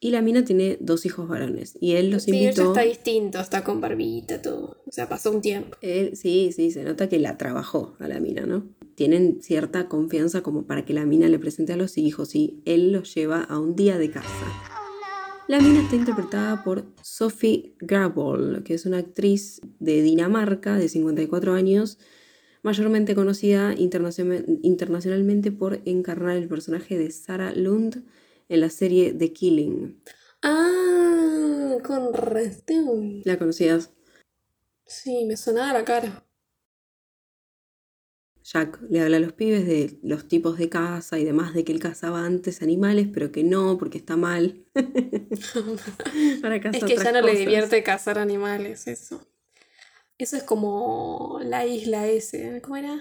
Y 0.00 0.12
la 0.12 0.22
mina 0.22 0.44
tiene 0.44 0.76
dos 0.80 1.04
hijos 1.06 1.28
varones. 1.28 1.76
Y 1.80 1.92
él 1.94 2.10
los 2.10 2.22
Sí, 2.24 2.30
invitó. 2.30 2.68
está 2.68 2.82
distinto, 2.82 3.40
está 3.40 3.64
con 3.64 3.80
barbita, 3.80 4.40
todo. 4.40 4.76
O 4.86 4.92
sea, 4.92 5.08
pasó 5.08 5.32
un 5.32 5.40
tiempo. 5.40 5.76
Él, 5.80 6.16
sí, 6.16 6.52
sí, 6.54 6.70
se 6.70 6.84
nota 6.84 7.08
que 7.08 7.18
la 7.18 7.36
trabajó 7.36 7.96
a 7.98 8.06
la 8.06 8.20
mina, 8.20 8.46
¿no? 8.46 8.64
Tienen 8.94 9.42
cierta 9.42 9.88
confianza 9.88 10.42
como 10.42 10.66
para 10.66 10.84
que 10.84 10.94
la 10.94 11.04
mina 11.04 11.28
le 11.28 11.38
presente 11.40 11.72
a 11.72 11.76
los 11.76 11.98
hijos 11.98 12.34
y 12.36 12.60
él 12.64 12.92
los 12.92 13.12
lleva 13.14 13.42
a 13.42 13.58
un 13.58 13.74
día 13.74 13.98
de 13.98 14.10
casa. 14.10 14.28
La 15.48 15.60
mina 15.60 15.80
está 15.80 15.96
interpretada 15.96 16.62
por 16.62 16.84
Sophie 17.02 17.74
Grabol, 17.80 18.62
que 18.64 18.74
es 18.74 18.86
una 18.86 18.98
actriz 18.98 19.60
de 19.80 20.02
Dinamarca 20.02 20.76
de 20.76 20.88
54 20.88 21.54
años, 21.54 21.98
mayormente 22.62 23.14
conocida 23.14 23.74
internacion- 23.74 24.60
internacionalmente 24.62 25.50
por 25.50 25.80
encarnar 25.86 26.36
el 26.36 26.48
personaje 26.48 26.98
de 26.98 27.10
Sarah 27.10 27.52
Lund 27.54 28.04
en 28.48 28.60
la 28.60 28.70
serie 28.70 29.12
The 29.12 29.32
Killing. 29.32 30.02
Ah, 30.42 31.76
con 31.84 32.12
razón. 32.12 33.22
¿La 33.24 33.38
conocías? 33.38 33.90
Sí, 34.86 35.24
me 35.24 35.36
sonaba 35.36 35.72
la 35.72 35.84
cara. 35.84 36.24
Jack 38.42 38.80
le 38.88 39.02
habla 39.02 39.18
a 39.18 39.20
los 39.20 39.34
pibes 39.34 39.66
de 39.66 39.98
los 40.02 40.26
tipos 40.26 40.56
de 40.56 40.70
caza 40.70 41.18
y 41.18 41.24
demás, 41.24 41.52
de 41.52 41.64
que 41.64 41.72
él 41.72 41.80
cazaba 41.80 42.24
antes 42.24 42.62
animales, 42.62 43.08
pero 43.12 43.30
que 43.30 43.44
no, 43.44 43.76
porque 43.76 43.98
está 43.98 44.16
mal. 44.16 44.64
Ahora 46.42 46.60
caza 46.60 46.78
Es 46.78 46.84
que 46.84 46.96
ya 46.96 47.12
no 47.12 47.20
le 47.20 47.34
divierte 47.34 47.82
cazar 47.82 48.18
animales, 48.18 48.86
eso. 48.86 49.20
Eso 50.16 50.36
es 50.36 50.42
como 50.44 51.40
la 51.42 51.66
isla 51.66 52.06
ese. 52.06 52.62
¿Cómo 52.62 52.76
era? 52.76 52.98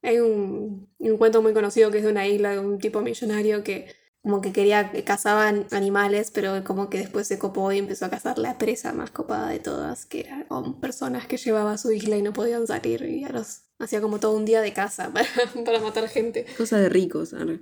Hay 0.00 0.18
un, 0.20 0.88
un 0.98 1.16
cuento 1.18 1.42
muy 1.42 1.52
conocido 1.52 1.90
que 1.90 1.98
es 1.98 2.04
de 2.04 2.10
una 2.10 2.26
isla 2.26 2.52
de 2.52 2.60
un 2.60 2.78
tipo 2.78 3.02
millonario 3.02 3.62
que 3.62 3.88
como 4.24 4.40
que 4.40 4.52
quería, 4.52 4.90
que 4.90 5.04
cazaban 5.04 5.66
animales, 5.70 6.30
pero 6.30 6.64
como 6.64 6.88
que 6.88 6.96
después 6.96 7.28
se 7.28 7.38
copó 7.38 7.70
y 7.72 7.78
empezó 7.78 8.06
a 8.06 8.10
cazar 8.10 8.38
la 8.38 8.56
presa 8.56 8.94
más 8.94 9.10
copada 9.10 9.50
de 9.50 9.58
todas, 9.58 10.06
que 10.06 10.20
eran 10.20 10.46
personas 10.80 11.26
que 11.26 11.36
llevaba 11.36 11.72
a 11.72 11.78
su 11.78 11.92
isla 11.92 12.16
y 12.16 12.22
no 12.22 12.32
podían 12.32 12.66
salir 12.66 13.02
y 13.02 13.24
a 13.24 13.28
los 13.28 13.64
hacía 13.78 14.00
como 14.00 14.20
todo 14.20 14.34
un 14.34 14.46
día 14.46 14.62
de 14.62 14.72
caza 14.72 15.12
para, 15.12 15.28
para 15.62 15.78
matar 15.80 16.08
gente. 16.08 16.46
Cosa 16.56 16.78
de 16.78 16.88
ricos. 16.88 17.34
arre. 17.34 17.60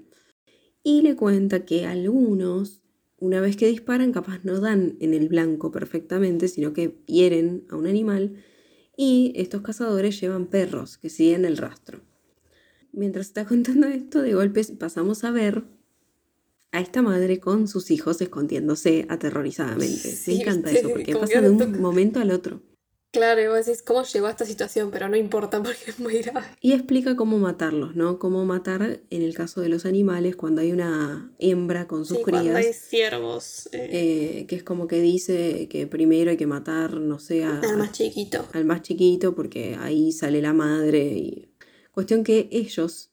Y 0.84 1.02
le 1.02 1.16
cuenta 1.16 1.64
que 1.64 1.84
algunos, 1.84 2.80
una 3.18 3.40
vez 3.40 3.56
que 3.56 3.66
disparan, 3.66 4.12
capaz 4.12 4.44
no 4.44 4.60
dan 4.60 4.96
en 5.00 5.14
el 5.14 5.28
blanco 5.28 5.72
perfectamente, 5.72 6.46
sino 6.46 6.72
que 6.72 7.02
hieren 7.06 7.66
a 7.70 7.76
un 7.76 7.88
animal. 7.88 8.36
Y 8.96 9.32
estos 9.34 9.62
cazadores 9.62 10.20
llevan 10.20 10.46
perros 10.46 10.96
que 10.96 11.10
siguen 11.10 11.44
el 11.44 11.56
rastro. 11.56 12.02
Mientras 12.92 13.26
está 13.26 13.46
contando 13.46 13.88
esto, 13.88 14.22
de 14.22 14.34
golpe 14.34 14.62
pasamos 14.78 15.24
a 15.24 15.32
ver 15.32 15.64
a 16.72 16.80
esta 16.80 17.02
madre 17.02 17.38
con 17.38 17.68
sus 17.68 17.90
hijos 17.90 18.20
escondiéndose 18.20 19.06
aterrorizadamente. 19.08 20.10
Sí, 20.10 20.36
Me 20.36 20.40
encanta 20.42 20.70
eso, 20.72 20.88
porque 20.90 21.14
pasa 21.14 21.40
de 21.40 21.50
un 21.50 21.80
momento 21.80 22.18
al 22.20 22.30
otro. 22.30 22.62
Claro, 23.12 23.42
y 23.42 23.46
vos 23.46 23.66
decís, 23.66 23.82
¿cómo 23.82 24.04
llegó 24.04 24.26
a 24.26 24.30
esta 24.30 24.46
situación? 24.46 24.90
Pero 24.90 25.06
no 25.06 25.16
importa 25.18 25.62
porque 25.62 25.90
es 25.90 26.00
muy 26.00 26.22
grave. 26.22 26.46
Y 26.62 26.72
explica 26.72 27.14
cómo 27.14 27.38
matarlos, 27.38 27.94
¿no? 27.94 28.18
Cómo 28.18 28.46
matar 28.46 29.02
en 29.10 29.20
el 29.22 29.34
caso 29.34 29.60
de 29.60 29.68
los 29.68 29.84
animales 29.84 30.34
cuando 30.34 30.62
hay 30.62 30.72
una 30.72 31.30
hembra 31.38 31.86
con 31.86 32.06
sus 32.06 32.16
Sí, 32.16 32.22
cuando 32.22 32.40
crías. 32.54 32.56
hay 32.66 32.72
ciervos. 32.72 33.68
eh, 33.72 33.88
eh, 34.40 34.46
que 34.46 34.56
es 34.56 34.62
como 34.62 34.86
que 34.86 35.02
dice 35.02 35.68
que 35.68 35.86
primero 35.86 36.30
hay 36.30 36.38
que 36.38 36.46
matar, 36.46 36.94
no 36.94 37.18
sé, 37.18 37.44
a- 37.44 37.60
al 37.60 37.76
más 37.76 37.92
chiquito. 37.92 38.46
al 38.54 38.64
más 38.64 38.80
chiquito 38.80 39.34
porque 39.34 39.76
ahí 39.78 40.10
sale 40.12 40.40
la 40.40 40.54
madre. 40.54 41.04
Y... 41.12 41.48
Cuestión 41.90 42.24
que 42.24 42.48
ellos 42.50 43.11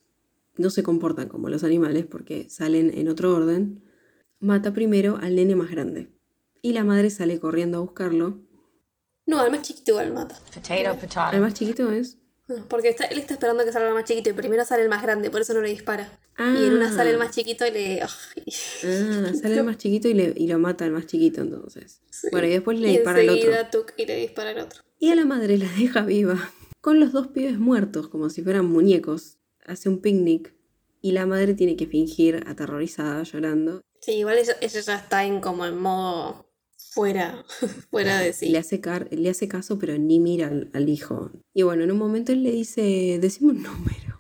no 0.60 0.70
se 0.70 0.84
comportan 0.84 1.28
como 1.28 1.50
los 1.50 1.64
animales 1.64 2.06
porque 2.06 2.50
salen 2.50 2.92
en 2.96 3.08
otro 3.08 3.36
orden. 3.36 3.82
Mata 4.40 4.72
primero 4.74 5.18
al 5.22 5.36
nene 5.36 5.56
más 5.56 5.72
grande. 5.72 6.10
Y 6.62 6.74
la 6.74 6.84
madre 6.84 7.10
sale 7.10 7.40
corriendo 7.40 7.78
a 7.78 7.82
buscarlo. 7.82 8.40
No, 9.26 9.40
al 9.40 9.52
más 9.52 9.62
chiquito 9.62 9.92
igual 9.92 10.14
mata. 10.14 10.36
Potato, 10.54 11.00
potato. 11.00 11.36
El 11.36 11.42
más 11.42 11.54
chiquito 11.54 11.92
es... 11.92 12.18
No, 12.48 12.66
Porque 12.68 12.90
está- 12.90 13.06
él 13.06 13.20
está 13.20 13.36
esperando 13.36 13.64
que 13.64 13.72
salga 13.72 13.90
el 13.90 13.94
más 13.94 14.06
chiquito 14.06 14.32
y 14.32 14.34
primero 14.34 14.66
sale 14.66 14.82
el 14.84 14.90
más 14.90 15.04
grande, 15.04 15.30
por 15.30 15.42
eso 15.42 15.54
no 15.54 15.62
le 15.62 15.70
dispara. 15.70 16.10
Y 16.40 16.66
en 16.66 16.74
una 16.74 16.90
Ah. 16.90 16.94
sale 16.94 17.12
el 17.12 17.18
más 17.20 17.30
chiquito 17.36 17.68
y 17.68 17.72
le. 17.72 18.02
Ah, 18.02 18.10
sale 19.40 19.58
el 19.58 19.64
más 19.64 19.78
chiquito 19.78 20.08
y, 20.08 20.14
le, 20.14 20.34
y 20.36 20.48
lo 20.48 20.58
mata 20.58 20.86
al 20.86 20.92
más 20.92 21.06
chiquito 21.06 21.42
entonces. 21.42 22.02
Sí. 22.10 22.28
Bueno, 22.32 22.48
y 22.48 22.52
después 22.52 22.80
le 22.80 22.90
Y 22.90 22.92
dispara 22.96 23.20
al 23.20 23.30
otro. 23.30 23.52
tuc, 23.72 23.94
y 23.98 24.06
le 24.06 24.16
dispara 24.16 24.50
al 24.52 24.60
otro. 24.60 24.82
Y 25.00 25.12
a 25.12 25.16
la 25.16 25.26
madre 25.26 25.58
la 25.58 25.70
deja 25.78 26.02
viva, 26.04 26.52
con 26.82 27.00
los 27.00 27.12
dos 27.12 27.28
pibes 27.28 27.60
muertos, 27.60 28.08
como 28.08 28.30
si 28.30 28.42
fueran 28.42 28.66
muñecos. 28.66 29.38
Hace 29.70 29.88
un 29.90 30.00
picnic 30.02 30.54
y 31.02 31.12
la 31.14 31.26
madre 31.26 31.54
tiene 31.54 31.76
que 31.76 31.88
fingir 31.88 32.44
aterrorizada, 32.48 33.24
llorando. 33.24 33.82
Sí, 34.02 34.14
igual 34.14 34.38
ella, 34.38 34.54
ella 34.62 34.80
ya 34.82 34.96
está 34.96 35.26
en 35.26 35.40
como 35.42 35.66
en 35.66 35.78
modo 35.78 36.50
fuera, 36.94 37.46
fuera 37.92 38.20
de 38.20 38.34
sí. 38.34 38.50
Le, 38.50 38.58
hace 38.58 38.82
car- 38.82 39.08
le 39.12 39.30
hace 39.30 39.48
caso, 39.48 39.78
pero 39.80 39.98
ni 39.98 40.20
mira 40.20 40.48
al, 40.48 40.70
al 40.74 40.90
hijo. 40.90 41.32
Y 41.54 41.64
bueno, 41.64 41.84
en 41.84 41.92
un 41.92 41.98
momento 41.98 42.32
él 42.32 42.44
le 42.44 42.52
dice, 42.52 43.20
decime 43.22 43.52
un 43.52 43.64
número. 43.64 44.20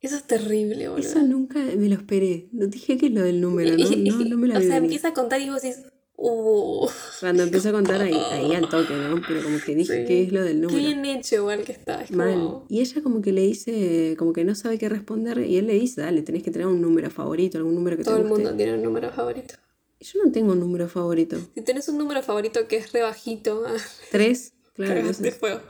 Eso 0.00 0.16
es 0.16 0.24
terrible, 0.24 0.88
boludo. 0.88 1.06
Eso 1.06 1.22
nunca 1.22 1.58
me 1.58 1.88
lo 1.88 1.94
esperé. 1.94 2.48
No 2.52 2.66
dije 2.68 2.96
que 2.96 3.06
es 3.06 3.12
lo 3.12 3.22
del 3.22 3.40
número, 3.40 3.76
¿no? 3.76 3.84
No, 3.90 4.24
no 4.24 4.36
me 4.38 4.48
la 4.48 4.54
o 4.58 4.60
sea, 4.60 4.68
venir. 4.70 4.84
empieza 4.84 5.08
a 5.08 5.12
contar 5.14 5.40
y 5.42 5.50
vos 5.50 5.60
decís, 5.60 5.82
uh, 6.22 6.88
Cuando 7.20 7.42
empecé 7.42 7.68
a 7.70 7.72
contar 7.72 8.00
ahí, 8.02 8.14
ahí 8.30 8.54
al 8.54 8.68
toque, 8.68 8.94
¿no? 8.94 9.20
Pero 9.26 9.42
como 9.42 9.58
que 9.64 9.74
dije 9.74 10.02
Sí. 10.02 10.06
que 10.06 10.22
es 10.24 10.32
lo 10.32 10.42
del 10.44 10.56
qué 10.60 10.66
número. 10.66 10.78
bien 10.86 11.04
hecho 11.06 11.36
igual 11.36 11.64
que 11.64 11.72
está. 11.72 12.02
Es 12.02 12.10
Mal. 12.12 12.32
como, 12.34 12.66
Y 12.68 12.80
ella 12.80 13.02
como 13.02 13.22
que 13.22 13.32
le 13.32 13.42
dice, 13.42 14.14
como 14.18 14.32
que 14.32 14.44
no 14.44 14.54
sabe 14.54 14.78
qué 14.78 14.88
responder, 14.88 15.38
y 15.38 15.56
él 15.56 15.66
le 15.66 15.74
dice, 15.74 16.02
dale, 16.02 16.22
tenés 16.22 16.42
que 16.42 16.50
tener 16.50 16.66
un 16.66 16.80
número 16.80 17.10
favorito, 17.10 17.58
algún 17.58 17.74
número 17.74 17.96
que 17.96 18.04
todo 18.04 18.16
te 18.16 18.22
el 18.22 18.28
guste. 18.28 18.44
mundo 18.44 18.56
tiene 18.56 18.74
un 18.74 18.82
número 18.82 19.10
favorito. 19.10 19.54
Yo 20.00 20.24
no 20.24 20.32
tengo 20.32 20.52
un 20.52 20.60
número 20.60 20.88
favorito. 20.88 21.36
Si 21.54 21.60
tenés 21.62 21.88
un 21.88 21.98
número 21.98 22.22
favorito 22.22 22.66
que 22.68 22.76
es 22.78 22.92
re 22.92 23.02
bajito, 23.02 23.64
Tres, 24.10 24.54
claro. 24.74 25.00
es- 25.08 25.36
fuego. 25.36 25.60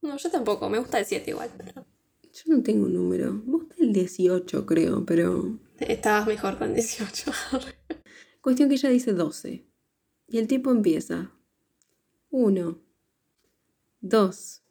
No, 0.00 0.16
yo 0.16 0.30
tampoco, 0.30 0.68
me 0.68 0.78
gusta 0.78 0.98
el 0.98 1.04
7 1.06 1.30
igual. 1.30 1.50
pero 1.56 1.84
Yo 2.32 2.42
no 2.56 2.62
tengo 2.62 2.86
un 2.86 2.94
número. 2.94 3.32
Me 3.32 3.52
gusta 3.52 3.74
el 3.78 3.92
18, 3.92 4.66
creo, 4.66 5.04
pero... 5.06 5.58
Estabas 5.78 6.26
mejor 6.26 6.58
con 6.58 6.74
18. 6.74 7.30
Cuestión 8.42 8.68
que 8.68 8.74
ella 8.74 8.90
dice 8.90 9.14
12. 9.14 9.64
Y 10.28 10.38
el 10.38 10.46
tipo 10.48 10.70
empieza. 10.70 11.32
Uno. 12.30 12.78
Dos. 14.00 14.62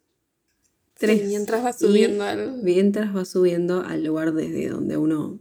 Tres. 0.94 1.20
Sí, 1.22 1.26
mientras 1.26 1.64
va 1.64 1.70
y 1.70 1.72
subiendo 1.72 2.22
al- 2.24 2.62
Mientras 2.62 3.16
va 3.16 3.24
subiendo 3.24 3.80
al 3.80 4.04
lugar 4.04 4.32
desde 4.34 4.68
donde 4.68 4.96
uno... 4.96 5.40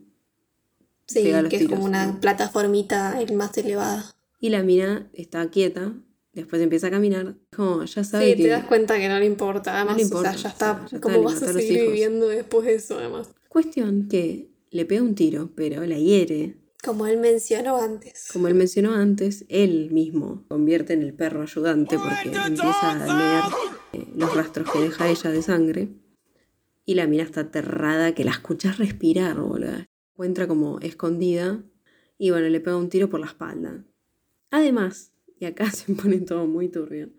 Sí, 1.06 1.24
Pega 1.24 1.42
los 1.42 1.50
que 1.50 1.58
es 1.58 1.68
como 1.68 1.84
una 1.84 2.08
¿no? 2.08 2.20
plataformita 2.22 3.22
el 3.22 3.34
más 3.36 3.56
elevada. 3.58 4.16
Y 4.40 4.50
la 4.50 4.64
mina 4.64 5.10
está 5.14 5.50
quieta. 5.52 5.94
Después 6.34 6.62
empieza 6.62 6.88
a 6.88 6.92
caminar. 6.92 7.36
Como 7.54 7.84
ya 7.84 8.04
sabe 8.06 8.32
Sí, 8.32 8.38
que... 8.38 8.44
te 8.44 8.50
das 8.50 8.66
cuenta 8.66 8.98
que 8.98 9.10
no 9.10 9.20
le 9.20 9.26
importa. 9.26 9.76
Además, 9.76 9.98
le 9.98 10.06
o 10.06 10.08
sea, 10.08 10.18
importa, 10.18 10.36
ya 10.38 10.48
o 10.48 10.52
está. 10.52 10.66
sea, 10.74 10.80
ya 10.80 10.86
está, 10.86 11.00
¿Cómo 11.02 11.18
le 11.18 11.24
vas 11.26 11.44
a 11.44 11.52
seguir 11.52 11.82
viviendo 11.82 12.30
después 12.30 12.66
de 12.66 12.76
eso, 12.76 12.98
además? 12.98 13.30
Cuestión 13.50 14.08
que 14.08 14.50
le 14.70 14.86
pega 14.86 15.02
un 15.04 15.16
tiro, 15.16 15.52
pero 15.54 15.86
la 15.86 15.98
hiere. 15.98 16.56
Como 16.84 17.06
él 17.06 17.18
mencionó 17.18 17.78
antes. 17.78 18.30
Como 18.34 18.48
él 18.48 18.56
mencionó 18.56 18.94
antes, 18.94 19.46
él 19.50 19.92
mismo 19.92 20.46
convierte 20.48 20.94
en 20.94 21.04
el 21.04 21.14
perro 21.14 21.44
ayudante 21.44 21.98
porque 21.98 22.36
empieza 22.36 22.92
a 22.92 23.06
leer 23.06 23.44
eh, 23.94 24.12
los 24.16 24.36
rastros 24.36 24.72
que 24.72 24.80
deja 24.80 25.10
ella 25.10 25.30
de 25.30 25.42
sangre. 25.44 25.90
Y 26.84 26.96
la 26.96 27.06
mina 27.06 27.24
está 27.24 27.42
aterrada 27.42 28.16
que 28.16 28.24
la 28.24 28.32
escuchas 28.32 28.80
respirar, 28.80 29.40
boludo. 29.40 29.86
Encuentra 30.14 30.48
como 30.48 30.80
escondida 30.80 31.64
y 32.18 32.32
bueno, 32.32 32.50
le 32.50 32.60
pega 32.60 32.78
un 32.78 32.90
tiro 32.90 33.10
por 33.10 33.20
la 33.20 33.28
espalda. 33.28 33.84
Además, 34.50 35.12
y 35.40 35.46
acá 35.46 35.70
se 35.72 35.94
pone 35.94 36.20
todo 36.20 36.48
muy 36.48 36.70
turbio. 36.70 37.10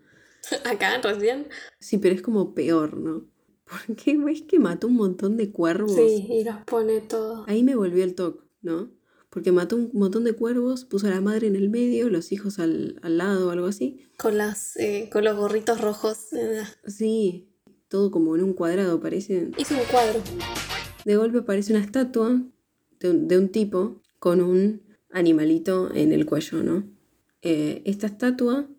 Acá, 0.65 0.99
recién. 1.01 1.47
Sí, 1.79 1.97
pero 1.97 2.13
es 2.15 2.21
como 2.21 2.53
peor, 2.53 2.97
¿no? 2.97 3.25
Porque 3.63 4.17
ves 4.17 4.41
que 4.41 4.59
mató 4.59 4.87
un 4.87 4.95
montón 4.95 5.37
de 5.37 5.51
cuervos. 5.51 5.95
Sí, 5.95 6.27
y 6.29 6.43
los 6.43 6.57
pone 6.65 6.99
todo. 6.99 7.45
Ahí 7.47 7.63
me 7.63 7.75
volvió 7.75 8.03
el 8.03 8.13
toque, 8.13 8.43
¿no? 8.61 8.91
Porque 9.33 9.51
mató 9.51 9.77
un 9.77 9.89
montón 9.93 10.25
de 10.25 10.33
cuervos, 10.33 10.85
puso 10.85 11.07
a 11.07 11.09
la 11.09 11.19
madre 11.19 11.47
en 11.47 11.55
el 11.55 11.67
medio, 11.71 12.07
los 12.09 12.31
hijos 12.31 12.59
al, 12.59 12.99
al 13.01 13.17
lado 13.17 13.47
o 13.47 13.49
algo 13.49 13.65
así. 13.65 14.05
Con, 14.17 14.37
las, 14.37 14.77
eh, 14.77 15.09
con 15.11 15.23
los 15.23 15.35
gorritos 15.35 15.81
rojos. 15.81 16.31
eh, 16.33 16.61
Sí, 16.85 17.49
todo 17.87 18.11
como 18.11 18.35
en 18.35 18.43
un 18.43 18.53
cuadrado 18.53 19.01
parece. 19.01 19.49
Hizo 19.57 19.73
un 19.73 19.85
cuadro. 19.89 20.21
De 21.03 21.15
golpe 21.15 21.39
aparece 21.39 21.73
una 21.73 21.83
estatua 21.83 22.43
de 22.99 23.09
un, 23.09 23.27
de 23.27 23.39
un 23.39 23.49
tipo 23.49 24.03
con 24.19 24.39
un 24.39 24.83
animalito 25.09 25.91
en 25.91 26.11
el 26.11 26.27
cuello, 26.27 26.61
¿no? 26.61 26.87
Eh, 27.41 27.81
esta 27.85 28.05
estatua 28.05 28.69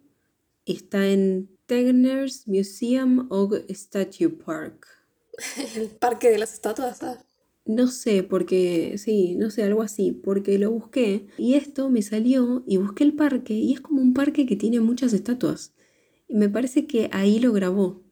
está 0.67 1.09
en 1.09 1.51
Tegner's 1.67 2.47
Museum 2.47 3.27
of 3.29 3.55
Statue 3.71 4.29
Park. 4.31 4.87
El 5.75 5.89
parque 5.89 6.31
de 6.31 6.39
las 6.39 6.55
estatuas. 6.55 6.99
¿sabes? 6.99 7.25
No 7.67 7.87
sé, 7.87 8.23
porque, 8.23 8.97
sí, 8.99 9.37
no 9.37 9.51
sé, 9.51 9.63
algo 9.63 9.81
así, 9.83 10.13
porque 10.13 10.59
lo 10.59 10.71
busqué 10.71 11.27
y 11.39 11.55
esto 11.55 11.89
me 11.89 12.03
salió 12.03 12.63
y 12.67 12.77
busqué 12.77 13.05
el 13.05 13.15
parque 13.15 13.55
y 13.55 13.73
es 13.73 13.81
como 13.81 14.03
un 14.03 14.13
parque 14.13 14.45
que 14.45 14.55
tiene 14.57 14.81
muchas 14.81 15.15
estatuas. 15.15 15.73
Y 16.29 16.35
me 16.37 16.49
parece 16.51 16.87
que 16.87 17.09
ahí 17.13 17.39
lo 17.41 17.53
grabó. 17.53 18.03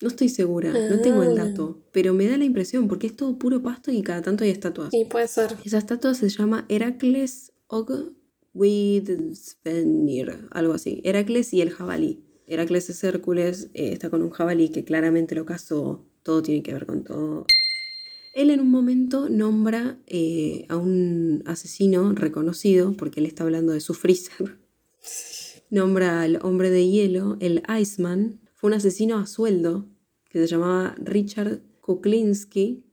No 0.00 0.08
estoy 0.08 0.28
segura, 0.28 0.72
no 0.88 1.00
tengo 1.00 1.22
el 1.24 1.38
Ah. 1.38 1.44
dato, 1.44 1.82
pero 1.92 2.14
me 2.14 2.26
da 2.26 2.38
la 2.38 2.44
impresión 2.44 2.88
porque 2.88 3.08
es 3.08 3.16
todo 3.16 3.36
puro 3.38 3.62
pasto 3.62 3.90
y 3.90 4.00
cada 4.02 4.22
tanto 4.22 4.44
hay 4.44 4.50
estatuas. 4.50 4.90
Sí, 4.92 5.04
puede 5.04 5.26
ser. 5.28 5.56
Esa 5.64 5.78
estatua 5.78 6.14
se 6.14 6.28
llama 6.28 6.64
Heracles 6.68 7.52
Og 7.66 8.12
Svenir, 9.34 10.48
algo 10.50 10.72
así. 10.74 11.00
Heracles 11.04 11.52
y 11.52 11.60
el 11.60 11.70
jabalí. 11.70 12.24
Heracles 12.46 12.90
es 12.90 13.04
Hércules, 13.04 13.70
eh, 13.74 13.92
está 13.92 14.10
con 14.10 14.22
un 14.22 14.30
jabalí 14.30 14.70
que 14.70 14.84
claramente 14.84 15.34
lo 15.34 15.44
cazó, 15.44 16.04
todo 16.22 16.42
tiene 16.42 16.62
que 16.62 16.72
ver 16.72 16.86
con 16.86 17.04
todo. 17.04 17.46
Él 18.32 18.50
en 18.50 18.60
un 18.60 18.70
momento 18.70 19.28
nombra 19.28 19.98
eh, 20.06 20.66
a 20.68 20.76
un 20.76 21.42
asesino 21.46 22.12
reconocido, 22.12 22.94
porque 22.96 23.20
él 23.20 23.26
está 23.26 23.44
hablando 23.44 23.72
de 23.72 23.80
su 23.80 23.94
freezer. 23.94 24.58
Nombra 25.70 26.22
al 26.22 26.40
hombre 26.42 26.70
de 26.70 26.88
hielo, 26.88 27.36
el 27.40 27.62
Iceman. 27.80 28.40
Fue 28.54 28.68
un 28.68 28.74
asesino 28.74 29.18
a 29.18 29.26
sueldo 29.26 29.86
que 30.28 30.40
se 30.40 30.46
llamaba 30.46 30.94
Richard 30.98 31.60
Kuklinski, 31.80 32.84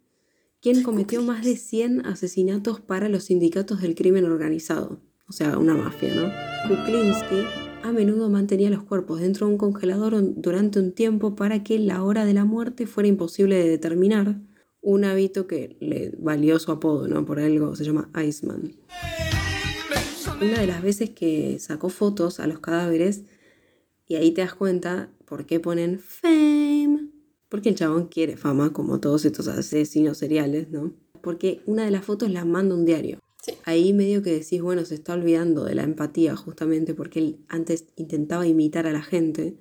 quien 0.62 0.84
cometió 0.84 1.24
más 1.24 1.44
de 1.44 1.56
100 1.56 2.06
asesinatos 2.06 2.80
para 2.80 3.10
los 3.10 3.26
sindicatos 3.26 3.82
del 3.82 3.96
crimen 3.96 4.26
organizado. 4.26 5.02
O 5.28 5.34
sea, 5.34 5.58
una 5.58 5.76
mafia, 5.76 6.14
¿no? 6.16 6.32
Kuklinski 6.68 7.68
a 7.84 7.92
menudo 7.92 8.30
mantenía 8.30 8.70
los 8.70 8.84
cuerpos 8.84 9.22
dentro 9.22 9.48
de 9.48 9.54
un 9.54 9.58
congelador 9.58 10.16
durante 10.36 10.80
un 10.80 10.92
tiempo 10.92 11.36
para 11.36 11.64
que 11.64 11.80
la 11.80 12.04
hora 12.04 12.26
de 12.26 12.34
la 12.34 12.44
muerte 12.44 12.86
fuera 12.86 13.08
imposible 13.08 13.56
de 13.56 13.70
determinar, 13.70 14.42
un 14.88 15.04
hábito 15.04 15.48
que 15.48 15.76
le 15.82 16.14
valió 16.18 16.58
su 16.60 16.72
apodo, 16.72 17.10
¿no? 17.10 17.26
Por 17.26 17.42
algo 17.42 17.76
se 17.76 17.84
llama 17.84 18.10
Iceman. 18.26 18.74
Una 20.42 20.62
de 20.62 20.68
las 20.68 20.82
veces 20.82 21.10
que 21.10 21.60
sacó 21.60 21.90
fotos 21.90 22.40
a 22.40 22.48
los 22.48 22.62
cadáveres, 22.62 23.24
y 24.08 24.16
ahí 24.16 24.32
te 24.32 24.40
das 24.40 24.54
cuenta 24.54 25.12
por 25.26 25.46
qué 25.46 25.60
ponen 25.60 26.00
fame, 26.00 27.10
porque 27.50 27.68
el 27.68 27.76
chabón 27.76 28.08
quiere 28.08 28.38
fama, 28.38 28.72
como 28.72 29.02
todos 29.02 29.26
estos 29.26 29.50
asesinos 29.50 30.20
seriales, 30.20 30.70
¿no? 30.70 30.94
Porque 31.22 31.62
una 31.66 31.84
de 31.84 31.92
las 31.92 32.06
fotos 32.06 32.32
la 32.32 32.46
manda 32.46 32.74
un 32.74 32.86
diario. 32.86 33.20
Ahí 33.66 33.92
medio 33.92 34.24
que 34.24 34.32
decís, 34.32 34.62
bueno, 34.62 34.86
se 34.86 34.96
está 34.96 35.16
olvidando 35.16 35.66
de 35.66 35.76
la 35.76 35.84
empatía 35.84 36.38
justamente 36.38 36.94
porque 36.94 37.20
él 37.20 37.40
antes 37.50 37.88
intentaba 37.98 38.48
imitar 38.48 38.88
a 38.88 38.94
la 38.94 39.04
gente 39.04 39.58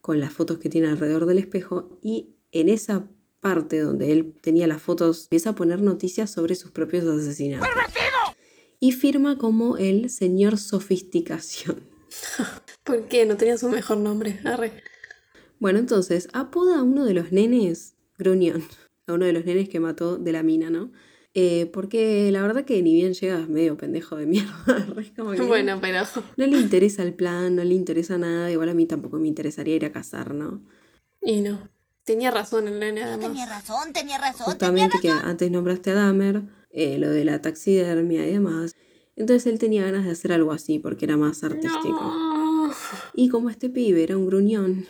con 0.00 0.20
las 0.20 0.32
fotos 0.32 0.58
que 0.58 0.68
tiene 0.68 0.86
alrededor 0.86 1.26
del 1.26 1.38
espejo 1.38 1.98
y 2.02 2.36
en 2.52 2.68
esa 2.68 3.08
parte 3.40 3.80
donde 3.80 4.12
él 4.12 4.34
tenía 4.40 4.66
las 4.66 4.82
fotos 4.82 5.24
empieza 5.24 5.50
a 5.50 5.54
poner 5.54 5.80
noticias 5.80 6.30
sobre 6.30 6.54
sus 6.54 6.70
propios 6.70 7.04
asesinatos. 7.06 7.68
Y 8.78 8.92
firma 8.92 9.36
como 9.36 9.76
el 9.76 10.08
señor 10.10 10.58
sofisticación. 10.58 11.80
¿Por 12.84 13.08
qué? 13.08 13.26
No 13.26 13.36
tenía 13.36 13.58
su 13.58 13.68
mejor 13.68 13.98
nombre. 13.98 14.40
Bueno, 15.58 15.78
entonces 15.78 16.28
apoda 16.32 16.78
a 16.78 16.82
uno 16.82 17.04
de 17.04 17.14
los 17.14 17.32
nenes 17.32 17.96
Gruñón, 18.18 18.64
a 19.06 19.14
uno 19.14 19.26
de 19.26 19.32
los 19.32 19.44
nenes 19.44 19.68
que 19.68 19.80
mató 19.80 20.16
de 20.16 20.32
la 20.32 20.42
mina, 20.42 20.70
¿no? 20.70 20.92
Eh, 21.32 21.70
porque 21.72 22.32
la 22.32 22.42
verdad 22.42 22.64
que 22.64 22.82
ni 22.82 22.94
bien 22.94 23.14
llegas 23.14 23.48
medio 23.48 23.76
pendejo 23.76 24.16
de 24.16 24.26
mierda. 24.26 24.64
bueno, 25.46 25.78
pero. 25.80 26.02
No 26.36 26.46
le 26.46 26.58
interesa 26.58 27.02
el 27.02 27.14
plan, 27.14 27.54
no 27.54 27.62
le 27.62 27.74
interesa 27.74 28.18
nada. 28.18 28.50
Igual 28.50 28.68
a 28.68 28.74
mí 28.74 28.86
tampoco 28.86 29.18
me 29.18 29.28
interesaría 29.28 29.76
ir 29.76 29.84
a 29.84 29.92
cazar, 29.92 30.34
¿no? 30.34 30.62
Y 31.22 31.40
no. 31.40 31.68
Tenía 32.10 32.32
razón 32.32 32.66
el 32.66 32.80
nene, 32.80 33.04
además. 33.04 33.28
Tenía 33.28 33.46
razón, 33.46 33.92
tenía 33.92 34.18
razón. 34.18 34.46
Justamente 34.46 34.98
que 35.00 35.10
antes 35.10 35.48
nombraste 35.48 35.92
a 35.92 35.94
Dahmer, 35.94 36.42
eh, 36.70 36.98
lo 36.98 37.08
de 37.08 37.24
la 37.24 37.40
taxidermia 37.40 38.26
y 38.26 38.32
demás. 38.32 38.74
Entonces 39.14 39.46
él 39.46 39.60
tenía 39.60 39.84
ganas 39.84 40.06
de 40.06 40.10
hacer 40.10 40.32
algo 40.32 40.50
así 40.50 40.80
porque 40.80 41.04
era 41.04 41.16
más 41.16 41.44
artístico. 41.44 42.72
Y 43.14 43.28
como 43.28 43.48
este 43.48 43.70
pibe 43.70 44.02
era 44.02 44.16
un 44.16 44.26
gruñón, 44.26 44.88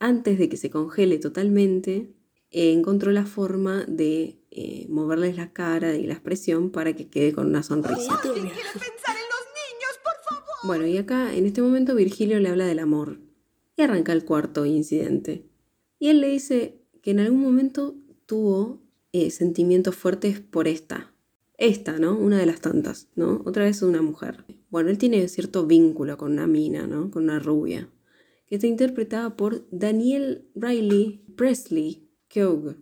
antes 0.00 0.40
de 0.40 0.48
que 0.48 0.56
se 0.56 0.70
congele 0.70 1.18
totalmente, 1.18 2.16
eh, 2.50 2.72
encontró 2.72 3.12
la 3.12 3.26
forma 3.26 3.84
de 3.86 4.42
eh, 4.50 4.86
moverles 4.88 5.36
la 5.36 5.52
cara 5.52 5.94
y 5.94 6.04
la 6.04 6.14
expresión 6.14 6.70
para 6.70 6.96
que 6.96 7.08
quede 7.08 7.32
con 7.32 7.46
una 7.46 7.62
sonrisa. 7.62 8.20
Bueno, 10.64 10.84
y 10.84 10.98
acá 10.98 11.32
en 11.32 11.46
este 11.46 11.62
momento 11.62 11.94
Virgilio 11.94 12.40
le 12.40 12.48
habla 12.48 12.66
del 12.66 12.80
amor 12.80 13.20
y 13.76 13.82
arranca 13.82 14.12
el 14.12 14.24
cuarto 14.24 14.66
incidente. 14.66 15.49
Y 16.00 16.08
él 16.08 16.20
le 16.20 16.30
dice 16.30 16.80
que 17.00 17.12
en 17.12 17.20
algún 17.20 17.40
momento 17.40 17.94
tuvo 18.26 18.80
eh, 19.12 19.30
sentimientos 19.30 19.94
fuertes 19.94 20.40
por 20.40 20.66
esta. 20.66 21.12
Esta, 21.56 22.00
¿no? 22.00 22.18
Una 22.18 22.38
de 22.38 22.46
las 22.46 22.60
tantas, 22.60 23.06
¿no? 23.14 23.42
Otra 23.44 23.62
vez 23.64 23.82
una 23.82 24.02
mujer. 24.02 24.44
Bueno, 24.70 24.90
él 24.90 24.98
tiene 24.98 25.28
cierto 25.28 25.64
vínculo 25.64 26.16
con 26.16 26.32
una 26.32 26.48
mina, 26.48 26.88
¿no? 26.88 27.12
Con 27.12 27.24
una 27.24 27.38
rubia. 27.38 27.88
Que 28.48 28.56
está 28.56 28.66
interpretada 28.66 29.36
por 29.36 29.64
Daniel 29.70 30.48
Riley 30.56 31.22
Presley 31.36 32.08
Keogh 32.26 32.74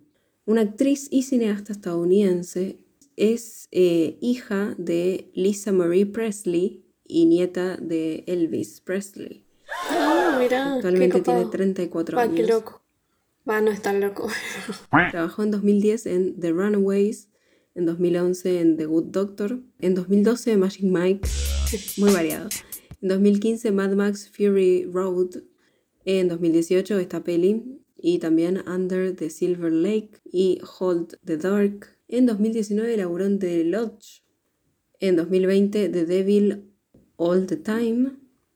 una 0.49 0.63
actriz 0.63 1.09
y 1.11 1.25
cineasta 1.25 1.75
estadounidense, 1.75 2.79
es 3.17 3.69
eh, 3.71 4.17
hija 4.23 4.75
de 4.79 5.31
Lisa 5.35 5.73
Marie 5.73 6.07
Presley 6.07 6.87
y 7.07 7.27
nieta 7.27 7.77
de 7.77 8.25
Elvis 8.27 8.81
Presley. 8.81 9.45
Ah, 9.91 10.39
mira. 10.41 10.77
Actualmente 10.77 11.21
tiene 11.21 11.45
34 11.45 12.17
Va, 12.17 12.23
años. 12.23 12.35
qué 12.35 12.47
loco. 12.47 12.81
Va, 13.49 13.61
no 13.63 13.71
es 13.71 13.81
tan 13.81 14.01
loco. 14.01 14.29
Trabajó 15.11 15.43
en 15.43 15.51
2010 15.51 16.07
en 16.07 16.41
The 16.41 16.51
Runaways, 16.51 17.31
en 17.75 17.87
2011 17.87 18.61
en 18.61 18.77
The 18.77 18.85
Good 18.85 19.07
Doctor, 19.07 19.63
en 19.79 19.95
2012 19.95 20.57
Magic 20.59 20.83
Mike, 20.83 21.27
muy 21.97 22.13
variado. 22.13 22.49
En 23.01 23.09
2015 23.09 23.73
Mad 23.73 23.93
Max 23.93 24.31
Fury 24.31 24.85
Road, 24.85 25.43
en 26.05 26.29
2018 26.29 26.99
esta 26.99 27.25
peli, 27.25 27.81
y 27.97 28.19
también 28.19 28.63
Under 28.69 29.15
the 29.15 29.31
Silver 29.31 29.73
Lake 29.73 30.21
y 30.25 30.61
Hold 30.79 31.19
the 31.25 31.37
Dark. 31.37 31.97
En 32.07 32.27
2019 32.27 32.97
laburó 32.97 33.25
en 33.25 33.39
The 33.39 33.65
Lodge. 33.65 34.23
En 35.01 35.17
2020 35.17 35.89
The 35.89 36.05
Devil 36.07 36.71
All 37.17 37.47
the 37.47 37.57
Time. 37.57 38.13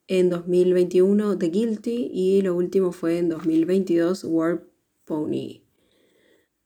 En 0.07 0.31
2021 0.31 1.39
The 1.39 1.49
Guilty 1.49 2.11
y 2.13 2.43
lo 2.43 2.55
último 2.55 2.93
fue 2.93 3.19
en 3.19 3.29
2022 3.31 4.25
War 4.25 4.72
Pony. 5.05 5.63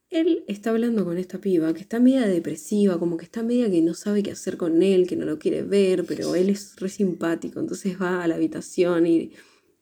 Él 0.08 0.44
está 0.46 0.70
hablando 0.70 1.04
con 1.04 1.18
esta 1.18 1.38
piba 1.38 1.74
que 1.74 1.80
está 1.80 1.98
media 1.98 2.26
depresiva, 2.26 2.98
como 2.98 3.16
que 3.16 3.24
está 3.24 3.42
media 3.42 3.70
que 3.70 3.82
no 3.82 3.94
sabe 3.94 4.22
qué 4.22 4.30
hacer 4.30 4.56
con 4.56 4.82
él, 4.82 5.06
que 5.06 5.16
no 5.16 5.24
lo 5.24 5.38
quiere 5.38 5.62
ver, 5.62 6.04
pero 6.06 6.34
él 6.34 6.48
es 6.48 6.76
re 6.76 6.88
simpático, 6.88 7.58
entonces 7.58 8.00
va 8.00 8.22
a 8.22 8.28
la 8.28 8.36
habitación 8.36 9.06
y 9.06 9.32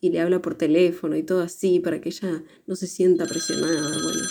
y 0.04 0.10
le 0.10 0.20
habla 0.20 0.42
por 0.42 0.54
teléfono 0.54 1.16
y 1.16 1.22
todo 1.22 1.40
así 1.40 1.80
para 1.80 1.98
que 1.98 2.10
ella 2.10 2.42
no 2.66 2.76
se 2.76 2.86
sienta 2.86 3.24
presionada, 3.24 3.90
bueno. 4.02 4.22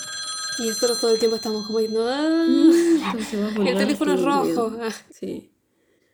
Y 0.59 0.67
nosotros 0.67 1.01
todo 1.01 1.13
el 1.13 1.17
tiempo 1.17 1.35
estamos 1.35 1.65
como 1.65 1.79
diciendo, 1.79 2.07
¡Ah! 2.07 3.15
el 3.65 3.77
teléfono 3.77 4.13
es 4.13 4.21
rojo. 4.21 4.77
Sí. 5.09 5.49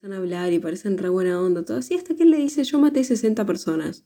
Van 0.01 0.13
a 0.13 0.17
hablar 0.17 0.53
y 0.53 0.59
parecen 0.59 0.97
re 0.97 1.09
buena 1.09 1.41
onda, 1.41 1.65
todo 1.65 1.75
así, 1.75 1.95
hasta 1.95 2.15
que 2.15 2.23
él 2.23 2.31
le 2.31 2.37
dice, 2.37 2.63
yo 2.63 2.79
maté 2.79 3.03
60 3.03 3.45
personas. 3.45 4.05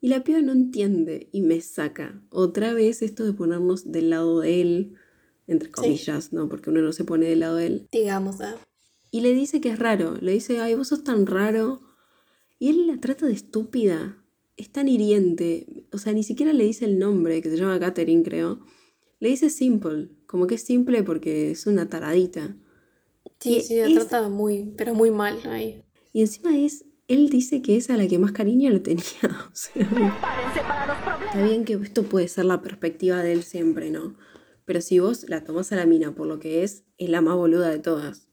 Y 0.00 0.08
la 0.08 0.24
piba 0.24 0.40
no 0.40 0.52
entiende 0.52 1.28
y 1.32 1.42
me 1.42 1.60
saca. 1.60 2.22
Otra 2.30 2.72
vez 2.72 3.02
esto 3.02 3.24
de 3.24 3.32
ponernos 3.32 3.92
del 3.92 4.10
lado 4.10 4.40
de 4.40 4.60
él, 4.60 4.94
entre 5.46 5.70
comillas, 5.70 6.32
¿no? 6.32 6.48
Porque 6.48 6.70
uno 6.70 6.80
no 6.80 6.92
se 6.92 7.04
pone 7.04 7.26
del 7.28 7.40
lado 7.40 7.56
de 7.56 7.66
él. 7.66 7.88
Digamos, 7.92 8.40
¿eh? 8.40 8.54
Y 9.10 9.20
le 9.20 9.34
dice 9.34 9.60
que 9.60 9.70
es 9.70 9.78
raro. 9.78 10.16
Le 10.20 10.32
dice, 10.32 10.60
ay, 10.60 10.74
vos 10.74 10.88
sos 10.88 11.04
tan 11.04 11.26
raro. 11.26 11.82
Y 12.58 12.70
él 12.70 12.86
la 12.86 12.98
trata 12.98 13.26
de 13.26 13.32
estúpida 13.32 14.16
es 14.60 14.70
tan 14.70 14.88
hiriente, 14.88 15.86
o 15.90 15.98
sea, 15.98 16.12
ni 16.12 16.22
siquiera 16.22 16.52
le 16.52 16.64
dice 16.64 16.84
el 16.84 16.98
nombre, 16.98 17.40
que 17.40 17.50
se 17.50 17.56
llama 17.56 17.80
Catherine, 17.80 18.22
creo. 18.22 18.60
Le 19.18 19.30
dice 19.30 19.48
simple, 19.48 20.10
como 20.26 20.46
que 20.46 20.56
es 20.56 20.62
simple 20.62 21.02
porque 21.02 21.50
es 21.50 21.66
una 21.66 21.88
taradita. 21.88 22.56
Sí, 23.38 23.62
sí, 23.62 23.76
la 23.76 24.06
trata 24.06 24.28
muy, 24.28 24.74
pero 24.76 24.94
muy 24.94 25.10
mal 25.10 25.38
ahí. 25.46 25.82
Y 26.12 26.20
encima 26.20 26.56
es, 26.58 26.84
él 27.10 27.28
dice 27.28 27.60
que 27.60 27.76
es 27.76 27.90
a 27.90 27.96
la 27.96 28.06
que 28.06 28.20
más 28.20 28.30
cariño 28.30 28.70
le 28.70 28.78
tenía. 28.78 29.02
O 29.52 29.54
sea, 29.54 29.82
está 31.26 31.44
bien 31.44 31.64
que 31.64 31.72
esto 31.74 32.04
puede 32.04 32.28
ser 32.28 32.44
la 32.44 32.62
perspectiva 32.62 33.20
de 33.22 33.32
él 33.32 33.42
siempre, 33.42 33.90
¿no? 33.90 34.16
Pero 34.64 34.80
si 34.80 35.00
vos 35.00 35.28
la 35.28 35.42
tomás 35.42 35.72
a 35.72 35.76
la 35.76 35.86
mina 35.86 36.14
por 36.14 36.28
lo 36.28 36.38
que 36.38 36.62
es, 36.62 36.84
es 36.98 37.10
la 37.10 37.20
más 37.20 37.34
boluda 37.34 37.68
de 37.68 37.80
todas. 37.80 38.28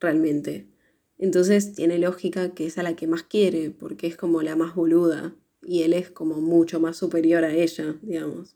Realmente. 0.00 0.68
Entonces 1.16 1.74
tiene 1.74 1.98
lógica 1.98 2.50
que 2.50 2.66
es 2.66 2.76
a 2.76 2.82
la 2.82 2.94
que 2.94 3.06
más 3.06 3.22
quiere, 3.22 3.70
porque 3.70 4.06
es 4.06 4.16
como 4.16 4.42
la 4.42 4.54
más 4.54 4.74
boluda 4.74 5.34
y 5.62 5.82
él 5.82 5.94
es 5.94 6.10
como 6.10 6.42
mucho 6.42 6.80
más 6.80 6.98
superior 6.98 7.42
a 7.44 7.54
ella, 7.54 7.96
digamos. 8.02 8.54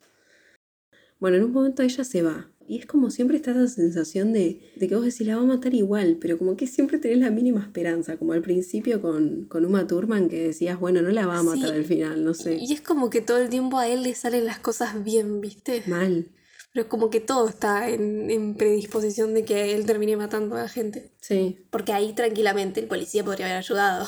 Bueno, 1.18 1.38
en 1.38 1.44
un 1.44 1.52
momento 1.52 1.82
ella 1.82 2.04
se 2.04 2.20
va 2.20 2.51
y 2.68 2.78
es 2.78 2.86
como 2.86 3.10
siempre 3.10 3.36
está 3.36 3.50
esa 3.52 3.68
sensación 3.68 4.32
de, 4.32 4.60
que 4.78 4.94
vos 4.94 5.04
decís 5.04 5.26
la 5.26 5.36
va 5.36 5.42
a 5.42 5.46
matar 5.46 5.74
igual, 5.74 6.18
pero 6.20 6.38
como 6.38 6.56
que 6.56 6.66
siempre 6.66 6.98
tenés 6.98 7.18
la 7.18 7.30
mínima 7.30 7.60
esperanza, 7.60 8.16
como 8.16 8.32
al 8.32 8.42
principio 8.42 9.00
con, 9.00 9.44
con 9.44 9.64
Uma 9.64 9.86
Thurman 9.86 10.28
que 10.28 10.48
decías, 10.48 10.78
bueno, 10.78 11.02
no 11.02 11.10
la 11.10 11.26
va 11.26 11.38
a 11.38 11.42
matar 11.42 11.72
al 11.72 11.84
final, 11.84 12.24
no 12.24 12.34
sé. 12.34 12.58
Y 12.60 12.72
es 12.72 12.80
como 12.80 13.10
que 13.10 13.20
todo 13.20 13.38
el 13.38 13.48
tiempo 13.48 13.78
a 13.78 13.88
él 13.88 14.02
le 14.02 14.14
salen 14.14 14.46
las 14.46 14.58
cosas 14.58 15.02
bien, 15.02 15.40
¿viste? 15.40 15.82
Mal. 15.86 16.28
Pero 16.72 16.88
como 16.88 17.10
que 17.10 17.20
todo 17.20 17.48
está 17.48 17.90
en, 17.90 18.54
predisposición 18.56 19.34
de 19.34 19.44
que 19.44 19.74
él 19.74 19.84
termine 19.84 20.16
matando 20.16 20.56
a 20.56 20.62
la 20.62 20.68
gente. 20.68 21.10
Sí. 21.20 21.58
Porque 21.70 21.92
ahí 21.92 22.14
tranquilamente 22.14 22.80
el 22.80 22.86
policía 22.86 23.24
podría 23.24 23.46
haber 23.46 23.58
ayudado. 23.58 24.06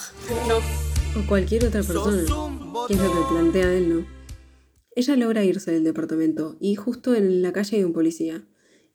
no. 0.49 0.57
O 1.21 1.27
cualquier 1.29 1.67
otra 1.67 1.83
persona. 1.83 2.25
Que 2.89 2.95
es 2.95 3.01
lo 3.01 3.13
que 3.13 3.35
plantea 3.35 3.73
él, 3.73 3.89
¿no? 3.89 4.24
Ella 4.97 5.17
logra 5.17 5.45
irse 5.45 5.73
del 5.73 5.85
departamento 5.85 6.57
y 6.61 6.75
justo 6.77 7.15
en 7.15 7.43
la 7.43 7.53
calle 7.53 7.79
hay 7.79 7.85
un 7.85 7.93
policía. 7.93 8.47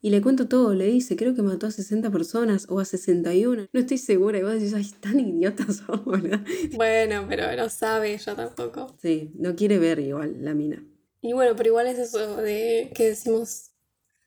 Y 0.02 0.10
le 0.10 0.22
cuento 0.22 0.48
todo, 0.48 0.74
le 0.74 0.86
dice, 0.86 1.14
creo 1.14 1.34
que 1.34 1.42
mató 1.42 1.66
a 1.66 1.70
60 1.70 2.10
personas 2.10 2.66
o 2.70 2.80
a 2.80 2.86
61. 2.86 3.68
No 3.70 3.80
estoy 3.80 3.98
segura. 3.98 4.38
Y 4.38 4.42
vos 4.42 4.54
decís, 4.54 4.72
ay, 4.72 4.86
tan 5.00 5.20
idiotas 5.20 5.82
¿verdad? 6.06 6.40
Bueno, 6.74 7.26
pero 7.28 7.54
no 7.54 7.68
sabe 7.68 8.14
ella 8.14 8.34
tampoco. 8.34 8.96
Sí, 9.02 9.30
no 9.34 9.54
quiere 9.54 9.78
ver 9.78 9.98
igual 9.98 10.36
la 10.40 10.54
mina. 10.54 10.82
Y 11.20 11.34
bueno, 11.34 11.54
pero 11.54 11.68
igual 11.68 11.86
es 11.86 11.98
eso 11.98 12.36
de 12.36 12.90
que 12.94 13.10
decimos 13.10 13.72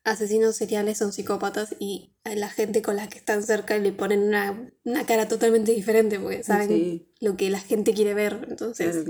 asesinos 0.04 0.54
seriales 0.54 0.98
son 0.98 1.12
psicópatas 1.12 1.74
y 1.80 2.12
a 2.24 2.36
la 2.36 2.50
gente 2.50 2.82
con 2.82 2.94
la 2.94 3.08
que 3.08 3.18
están 3.18 3.42
cerca 3.42 3.76
le 3.78 3.90
ponen 3.90 4.22
una, 4.22 5.06
cara 5.06 5.26
totalmente 5.26 5.72
diferente 5.72 6.20
porque 6.20 6.44
saben 6.44 7.08
lo 7.20 7.36
que 7.36 7.50
la 7.50 7.58
gente 7.58 7.94
quiere 7.94 8.14
ver. 8.14 8.46
Entonces, 8.48 9.06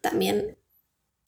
también 0.00 0.56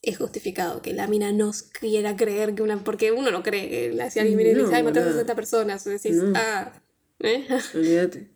es 0.05 0.19
justificado 0.19 0.83
que 0.83 0.93
la 0.93 1.07
mina 1.07 1.33
no 1.33 1.53
quiera 1.81 2.17
creer 2.17 2.55
que 2.55 2.63
una. 2.63 2.83
Porque 2.85 3.13
uno 3.13 3.31
no 3.31 3.43
cree 3.43 3.69
que 3.69 3.93
la, 3.93 4.11
si 4.11 4.19
alguien 4.21 4.37
viene 4.39 4.53
y 4.53 4.63
dice, 4.63 4.75
ay, 4.75 4.83
maté 4.83 5.01
a 5.01 5.05
60 5.05 5.35
personas, 5.35 5.87
o 5.87 5.91
decís, 5.91 6.17
ah, 6.35 6.73
¿eh? 7.21 7.47
Olvídate. 7.75 8.31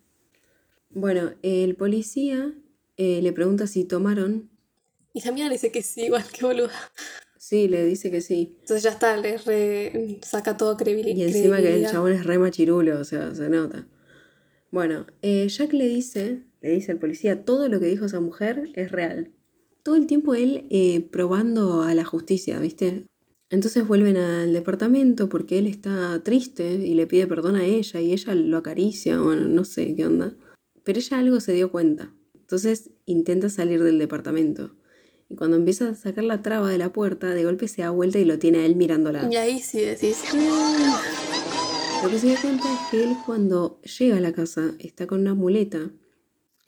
Bueno, 0.89 1.33
el 1.43 1.75
policía 1.75 2.53
eh, 2.97 3.21
le 3.21 3.31
pregunta 3.33 3.67
si 3.67 3.85
tomaron. 3.85 4.49
Y 5.13 5.21
la 5.23 5.31
mina 5.31 5.47
le 5.47 5.53
dice 5.53 5.71
que 5.71 5.81
sí, 5.83 6.03
igual 6.05 6.23
que 6.31 6.45
boluda. 6.45 6.71
Sí, 7.37 7.67
le 7.67 7.85
dice 7.85 8.11
que 8.11 8.21
sí. 8.21 8.57
Entonces 8.59 8.83
ya 8.83 8.89
está, 8.91 9.15
le 9.17 9.37
re- 9.37 10.19
saca 10.23 10.57
todo 10.57 10.75
credibil- 10.77 11.15
Y 11.15 11.23
encima 11.23 11.55
que 11.57 11.61
el 11.61 11.63
credibilidad. 11.63 11.91
chabón 11.91 12.11
es 12.11 12.25
re 12.25 12.37
machirulo, 12.37 12.99
o 12.99 13.03
sea, 13.03 13.33
se 13.33 13.49
nota. 13.49 13.87
Bueno, 14.71 15.07
eh, 15.21 15.47
Jack 15.47 15.73
le 15.73 15.87
dice, 15.87 16.43
le 16.61 16.69
dice 16.71 16.91
al 16.91 16.99
policía, 16.99 17.43
todo 17.45 17.67
lo 17.69 17.79
que 17.79 17.87
dijo 17.87 18.05
esa 18.05 18.19
mujer 18.19 18.69
es 18.75 18.91
real. 18.91 19.31
Todo 19.83 19.95
el 19.95 20.07
tiempo 20.07 20.33
él 20.35 20.65
eh, 20.69 21.01
probando 21.11 21.83
a 21.83 21.93
la 21.93 22.05
justicia, 22.05 22.59
¿viste? 22.59 23.05
Entonces 23.49 23.87
vuelven 23.87 24.17
al 24.17 24.53
departamento 24.53 25.27
porque 25.27 25.57
él 25.57 25.65
está 25.65 26.21
triste 26.23 26.73
y 26.73 26.93
le 26.93 27.07
pide 27.07 27.25
perdón 27.25 27.55
a 27.55 27.65
ella 27.65 27.99
y 27.99 28.13
ella 28.13 28.35
lo 28.35 28.57
acaricia, 28.57 29.19
bueno, 29.19 29.47
no 29.47 29.63
sé 29.63 29.95
qué 29.95 30.05
onda. 30.05 30.35
Pero 30.83 30.99
ella 30.99 31.17
algo 31.17 31.39
se 31.39 31.53
dio 31.53 31.71
cuenta. 31.71 32.13
Entonces 32.35 32.91
intenta 33.05 33.49
salir 33.49 33.83
del 33.83 33.97
departamento. 33.97 34.75
Y 35.29 35.35
cuando 35.35 35.57
empieza 35.57 35.89
a 35.89 35.95
sacar 35.95 36.23
la 36.23 36.41
traba 36.41 36.69
de 36.69 36.77
la 36.77 36.91
puerta, 36.91 37.33
de 37.33 37.43
golpe 37.43 37.67
se 37.67 37.81
da 37.81 37.91
vuelta 37.91 38.19
y 38.19 38.25
lo 38.25 38.39
tiene 38.39 38.59
a 38.59 38.65
él 38.65 38.75
mirándola. 38.75 39.27
Y 39.31 39.35
ahí 39.35 39.59
sí 39.59 39.79
decís, 39.81 40.23
Lo 42.03 42.09
que 42.09 42.19
se 42.19 42.33
da 42.33 42.41
cuenta 42.41 42.71
es 42.71 42.79
que 42.89 43.03
él 43.03 43.15
cuando 43.25 43.79
llega 43.81 44.17
a 44.17 44.21
la 44.21 44.33
casa 44.33 44.73
está 44.79 45.07
con 45.07 45.21
una 45.21 45.35
muleta 45.35 45.91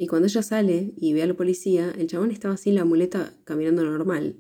y 0.02 0.08
cuando 0.08 0.28
ella 0.28 0.41
sale 0.41 0.95
y 0.97 1.14
ve 1.14 1.22
al 1.22 1.36
policía, 1.36 1.93
el 1.95 2.08
chabón 2.08 2.32
estaba 2.32 2.58
sin 2.58 2.74
la 2.74 2.86
muleta 2.86 3.36
caminando 3.43 3.84
normal. 3.84 4.36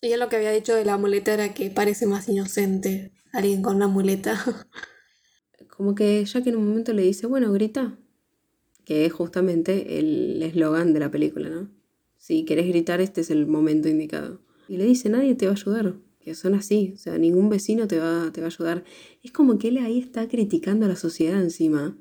Y 0.00 0.12
él 0.12 0.18
lo 0.18 0.30
que 0.30 0.36
había 0.36 0.50
dicho 0.50 0.74
de 0.74 0.86
la 0.86 0.96
muleta 0.96 1.34
era 1.34 1.52
que 1.52 1.68
parece 1.68 2.06
más 2.06 2.26
inocente 2.26 3.12
alguien 3.30 3.60
con 3.60 3.76
una 3.76 3.86
muleta. 3.86 4.42
Como 5.76 5.94
que 5.94 6.24
Jack 6.24 6.46
en 6.46 6.56
un 6.56 6.66
momento 6.66 6.94
le 6.94 7.02
dice, 7.02 7.26
bueno, 7.26 7.52
grita, 7.52 7.98
que 8.86 9.04
es 9.04 9.12
justamente 9.12 9.98
el 9.98 10.42
eslogan 10.42 10.94
de 10.94 11.00
la 11.00 11.10
película, 11.10 11.50
¿no? 11.50 11.70
Si 12.16 12.46
querés 12.46 12.66
gritar, 12.66 13.02
este 13.02 13.20
es 13.20 13.30
el 13.30 13.46
momento 13.46 13.90
indicado. 13.90 14.40
Y 14.70 14.78
le 14.78 14.86
dice, 14.86 15.10
nadie 15.10 15.34
te 15.34 15.44
va 15.44 15.52
a 15.52 15.56
ayudar, 15.56 15.96
que 16.18 16.34
son 16.34 16.54
así, 16.54 16.92
o 16.94 16.96
sea, 16.96 17.18
ningún 17.18 17.50
vecino 17.50 17.86
te 17.86 17.98
va, 17.98 18.30
te 18.32 18.40
va 18.40 18.46
a 18.46 18.50
ayudar. 18.50 18.84
Es 19.22 19.32
como 19.32 19.58
que 19.58 19.68
él 19.68 19.76
ahí 19.76 19.98
está 19.98 20.28
criticando 20.28 20.86
a 20.86 20.88
la 20.88 20.96
sociedad 20.96 21.42
encima. 21.42 21.94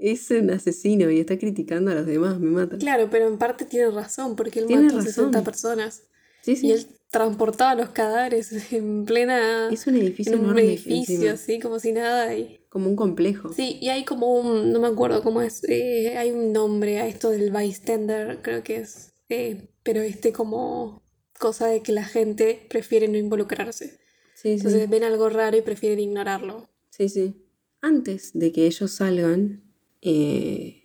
Es 0.00 0.30
un 0.30 0.50
asesino 0.50 1.10
y 1.10 1.20
está 1.20 1.38
criticando 1.38 1.90
a 1.90 1.94
los 1.94 2.06
demás, 2.06 2.40
me 2.40 2.50
mata. 2.50 2.78
claro, 2.78 3.08
pero 3.10 3.28
en 3.28 3.36
parte 3.36 3.66
tiene 3.66 3.90
razón, 3.90 4.34
porque 4.34 4.60
él 4.60 4.66
Tiene 4.66 4.84
mató 4.84 4.94
a 4.96 4.98
razón. 5.00 5.12
60 5.32 5.44
personas. 5.44 6.04
Sí, 6.40 6.56
sí. 6.56 6.68
Y 6.68 6.72
él 6.72 6.86
transportaba 7.10 7.74
los 7.74 7.90
cadáveres 7.90 8.50
en 8.72 9.04
plena... 9.04 9.68
Es 9.70 9.86
un 9.86 9.96
edificio 9.96 10.32
en 10.32 10.38
un 10.38 10.44
enorme 10.46 10.62
edificio, 10.62 11.14
encima. 11.16 11.32
así 11.32 11.60
como 11.60 11.78
si 11.78 11.92
nada. 11.92 12.34
Y... 12.34 12.64
Como 12.70 12.88
un 12.88 12.96
complejo. 12.96 13.52
Sí, 13.52 13.76
y 13.78 13.90
hay 13.90 14.04
como 14.06 14.40
un, 14.40 14.72
no 14.72 14.80
me 14.80 14.88
acuerdo 14.88 15.22
cómo 15.22 15.42
es, 15.42 15.62
eh, 15.68 16.16
hay 16.16 16.30
un 16.30 16.52
nombre 16.52 16.98
a 16.98 17.06
esto 17.06 17.28
del 17.28 17.50
bystander, 17.50 18.38
creo 18.40 18.62
que 18.62 18.76
es, 18.76 19.12
eh, 19.28 19.68
pero 19.82 20.00
este 20.00 20.32
como 20.32 21.02
cosa 21.38 21.66
de 21.66 21.82
que 21.82 21.92
la 21.92 22.04
gente 22.04 22.64
prefiere 22.70 23.06
no 23.06 23.18
involucrarse. 23.18 23.98
Sí, 24.34 24.42
sí. 24.42 24.50
Entonces 24.52 24.88
ven 24.88 25.04
algo 25.04 25.28
raro 25.28 25.58
y 25.58 25.62
prefieren 25.62 26.00
ignorarlo. 26.00 26.70
Sí, 26.88 27.10
sí. 27.10 27.44
Antes 27.82 28.30
de 28.32 28.52
que 28.52 28.66
ellos 28.66 28.92
salgan 28.92 29.69
eh, 30.02 30.84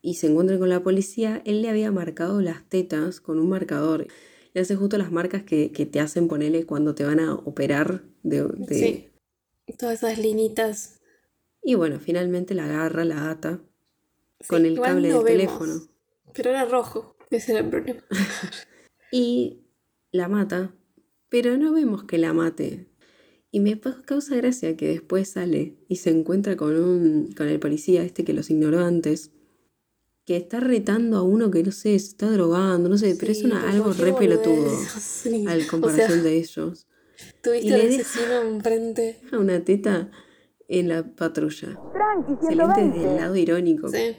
y 0.00 0.14
se 0.14 0.26
encuentren 0.28 0.58
con 0.58 0.68
la 0.68 0.82
policía, 0.82 1.42
él 1.44 1.62
le 1.62 1.68
había 1.68 1.92
marcado 1.92 2.40
las 2.40 2.68
tetas 2.68 3.20
con 3.20 3.38
un 3.38 3.48
marcador. 3.48 4.06
Le 4.54 4.60
hace 4.60 4.76
justo 4.76 4.98
las 4.98 5.10
marcas 5.12 5.42
que, 5.44 5.72
que 5.72 5.86
te 5.86 6.00
hacen 6.00 6.28
ponerle 6.28 6.66
cuando 6.66 6.94
te 6.94 7.04
van 7.04 7.20
a 7.20 7.34
operar 7.34 8.02
de, 8.22 8.42
de- 8.46 8.74
Sí. 8.74 9.08
Todas 9.78 10.02
esas 10.02 10.18
linitas. 10.18 11.00
Y 11.62 11.76
bueno, 11.76 12.00
finalmente 12.00 12.54
la 12.54 12.64
agarra, 12.64 13.04
la 13.04 13.30
ata 13.30 13.60
con 14.48 14.66
el 14.66 14.80
cable 14.80 15.08
no 15.08 15.22
del 15.22 15.24
vemos, 15.38 15.58
teléfono. 15.58 15.88
Pero 16.34 16.50
era 16.50 16.64
rojo, 16.64 17.16
ese 17.30 17.52
era 17.52 17.60
el 17.60 17.70
problema. 17.70 18.02
y 19.12 19.60
la 20.10 20.28
mata, 20.28 20.74
pero 21.28 21.56
no 21.56 21.72
vemos 21.72 22.04
que 22.04 22.18
la 22.18 22.32
mate. 22.32 22.88
Y 23.54 23.60
me 23.60 23.78
causa 23.78 24.34
gracia 24.36 24.76
que 24.78 24.88
después 24.88 25.28
sale 25.28 25.76
y 25.86 25.96
se 25.96 26.08
encuentra 26.10 26.56
con 26.56 26.74
un 26.74 27.32
con 27.36 27.46
el 27.48 27.60
policía 27.60 28.02
este 28.02 28.24
que 28.24 28.32
los 28.32 28.48
ignoró 28.50 28.80
antes, 28.80 29.30
que 30.24 30.36
está 30.36 30.58
retando 30.58 31.18
a 31.18 31.22
uno 31.22 31.50
que 31.50 31.62
no 31.62 31.70
sé, 31.70 31.90
se 31.98 32.08
está 32.08 32.30
drogando, 32.30 32.88
no 32.88 32.96
sé, 32.96 33.14
pero 33.20 33.32
es 33.32 33.40
Sí, 33.40 33.44
una, 33.44 33.70
algo 33.70 33.84
¿por 33.86 33.96
qué 33.96 34.02
re 34.04 34.12
pelotudo? 34.14 34.70
Sí, 34.98 35.44
al 35.46 35.62
o 35.62 35.66
comparación 35.68 36.08
sea, 36.12 36.22
de 36.22 36.36
ellos. 36.38 36.86
Tuviste 37.42 37.66
y 37.68 37.72
al 37.72 37.78
le 37.80 37.88
deja- 37.88 38.02
asesino 38.02 38.40
enfrente. 38.40 39.20
A 39.32 39.38
una 39.38 39.62
teta 39.62 40.10
en 40.68 40.88
la 40.88 41.14
patrulla. 41.14 41.78
Excelente 42.28 42.80
desde 42.88 43.10
el 43.10 43.16
lado 43.16 43.36
irónico. 43.36 43.88
Sí. 43.88 44.16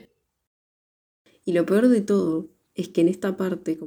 Y 1.44 1.52
lo 1.54 1.66
peor 1.66 1.88
de 1.88 2.00
todo 2.02 2.48
es 2.76 2.88
que 2.88 3.00
en 3.00 3.08
esta 3.08 3.36
parte, 3.36 3.78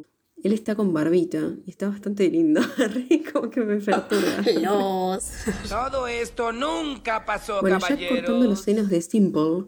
él 0.44 0.54
está 0.54 0.76
con 0.76 0.94
barbita 0.94 1.56
y 1.66 1.70
está 1.70 1.90
bastante 1.90 2.30
lindo. 2.30 2.62
Como 3.34 3.50
que 3.50 3.62
me 3.62 3.78
perturba. 3.78 4.44
Los. 4.62 5.30
Todo 5.70 6.08
esto 6.08 6.52
nunca 6.52 7.26
pasó, 7.26 7.62
Bueno, 7.62 7.80
Jack 7.80 8.08
cortando 8.08 8.46
los 8.46 8.62
senos 8.62 8.90
de 8.90 9.02
Simple 9.02 9.66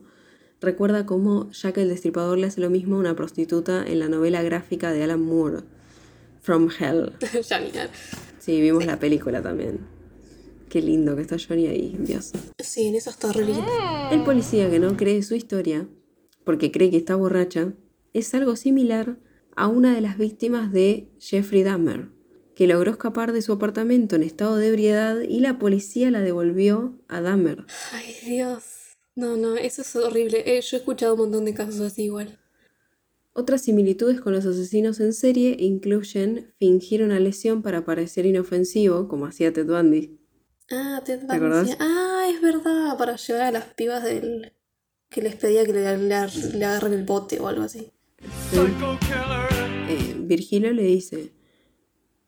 recuerda 0.61 1.05
cómo 1.05 1.49
Jack 1.51 1.77
el 1.77 1.89
Destripador 1.89 2.37
le 2.37 2.47
hace 2.47 2.61
lo 2.61 2.69
mismo 2.69 2.97
a 2.97 2.99
una 2.99 3.15
prostituta 3.15 3.85
en 3.85 3.99
la 3.99 4.09
novela 4.09 4.43
gráfica 4.43 4.91
de 4.91 5.03
Alan 5.03 5.21
Moore, 5.21 5.63
From 6.41 6.69
Hell. 6.77 7.13
Sí, 8.39 8.61
vimos 8.61 8.85
la 8.85 8.97
película 8.97 9.41
también. 9.41 9.79
Qué 10.69 10.81
lindo 10.81 11.15
que 11.15 11.21
está 11.21 11.35
Johnny 11.37 11.67
ahí, 11.67 11.95
Dios. 11.99 12.31
Sí, 12.57 12.87
en 12.87 12.95
eso 12.95 13.09
está 13.09 13.31
re 13.33 13.43
lindo. 13.43 13.67
El 14.11 14.23
policía 14.23 14.69
que 14.69 14.79
no 14.79 14.95
cree 14.95 15.21
su 15.23 15.35
historia, 15.35 15.87
porque 16.45 16.71
cree 16.71 16.89
que 16.89 16.97
está 16.97 17.15
borracha, 17.15 17.73
es 18.13 18.33
algo 18.33 18.55
similar 18.55 19.17
a 19.59 19.67
una 19.67 19.93
de 19.93 19.99
las 19.99 20.17
víctimas 20.17 20.71
de 20.71 21.11
Jeffrey 21.19 21.63
Dahmer, 21.63 22.07
que 22.55 22.65
logró 22.65 22.91
escapar 22.91 23.33
de 23.33 23.41
su 23.41 23.51
apartamento 23.51 24.15
en 24.15 24.23
estado 24.23 24.55
de 24.55 24.69
ebriedad 24.69 25.19
y 25.19 25.41
la 25.41 25.59
policía 25.59 26.09
la 26.11 26.21
devolvió 26.21 26.97
a 27.09 27.19
Dahmer. 27.19 27.65
Ay, 27.91 28.15
Dios. 28.25 28.63
No, 29.15 29.35
no, 29.35 29.57
eso 29.57 29.81
es 29.81 29.93
horrible. 29.97 30.43
Eh, 30.45 30.61
yo 30.61 30.77
he 30.77 30.79
escuchado 30.79 31.15
un 31.15 31.19
montón 31.19 31.43
de 31.43 31.53
casos 31.53 31.81
así 31.81 32.03
igual. 32.03 32.39
Otras 33.33 33.63
similitudes 33.63 34.21
con 34.21 34.31
los 34.31 34.45
asesinos 34.45 35.01
en 35.01 35.11
serie 35.11 35.57
incluyen 35.59 36.53
fingir 36.57 37.03
una 37.03 37.19
lesión 37.19 37.61
para 37.61 37.83
parecer 37.83 38.25
inofensivo, 38.25 39.09
como 39.09 39.25
hacía 39.25 39.51
Ted 39.51 39.67
Bundy. 39.67 40.21
Ah, 40.71 41.01
Ted 41.03 41.19
Bundy. 41.19 41.35
acordás? 41.35 41.67
sí. 41.67 41.75
Ah, 41.81 42.29
es 42.33 42.41
verdad, 42.41 42.97
para 42.97 43.17
llevar 43.17 43.41
a 43.41 43.51
las 43.51 43.65
pibas 43.73 44.05
del... 44.05 44.53
que 45.09 45.21
les 45.21 45.35
pedía 45.35 45.65
que 45.65 45.73
le, 45.73 45.97
le, 45.97 46.07
le 46.07 46.65
agarren 46.65 46.93
el 46.93 47.03
bote 47.03 47.41
o 47.41 47.49
algo 47.49 47.63
así. 47.63 47.91
Virgilio 50.29 50.71
le 50.71 50.83
dice, 50.83 51.33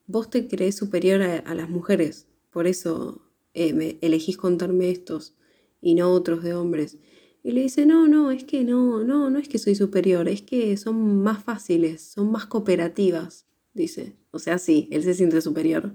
vos 0.08 0.30
te 0.30 0.48
crees 0.48 0.76
superior 0.76 1.22
a, 1.22 1.56
las 1.56 1.70
mujeres, 1.70 2.28
por 2.50 2.68
eso 2.68 3.22
eh, 3.54 3.98
elegís 4.02 4.36
contarme 4.38 4.90
estos 4.90 5.36
y 5.82 5.96
no 5.96 6.12
otros 6.12 6.44
de 6.44 6.54
hombres. 6.54 6.98
Y 7.44 7.52
le 7.52 7.62
dice, 7.62 7.86
no, 7.86 8.08
no, 8.08 8.32
es 8.32 8.44
que 8.44 8.64
no, 8.64 9.04
no, 9.04 9.30
no 9.30 9.40
es 9.40 9.48
que 9.48 9.58
soy 9.58 9.76
superior, 9.76 10.28
es 10.28 10.42
que 10.42 10.76
son 10.78 11.24
más 11.24 11.44
fáciles, 11.44 12.02
son 12.02 12.32
más 12.32 12.46
cooperativas, 12.46 13.46
dice. 13.74 14.16
O 14.32 14.40
sea, 14.40 14.58
sí, 14.58 14.88
él 14.92 15.04
se 15.04 15.14
siente 15.14 15.42
superior 15.42 15.94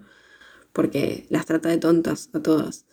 porque 0.73 1.27
las 1.31 1.47
trata 1.47 1.69
de 1.71 1.79
tontas 1.79 2.31
a 2.33 2.43
todas. 2.43 2.87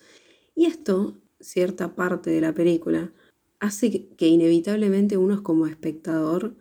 Y 0.56 0.66
esto, 0.66 1.22
cierta 1.40 1.96
parte 1.96 2.30
de 2.32 2.42
la 2.42 2.54
película, 2.54 3.12
hace 3.60 3.92
que- 3.92 4.10
que 4.16 4.28
inevitablemente 4.28 5.18
uno 5.18 5.44
como 5.44 5.68
espectador 5.68 6.56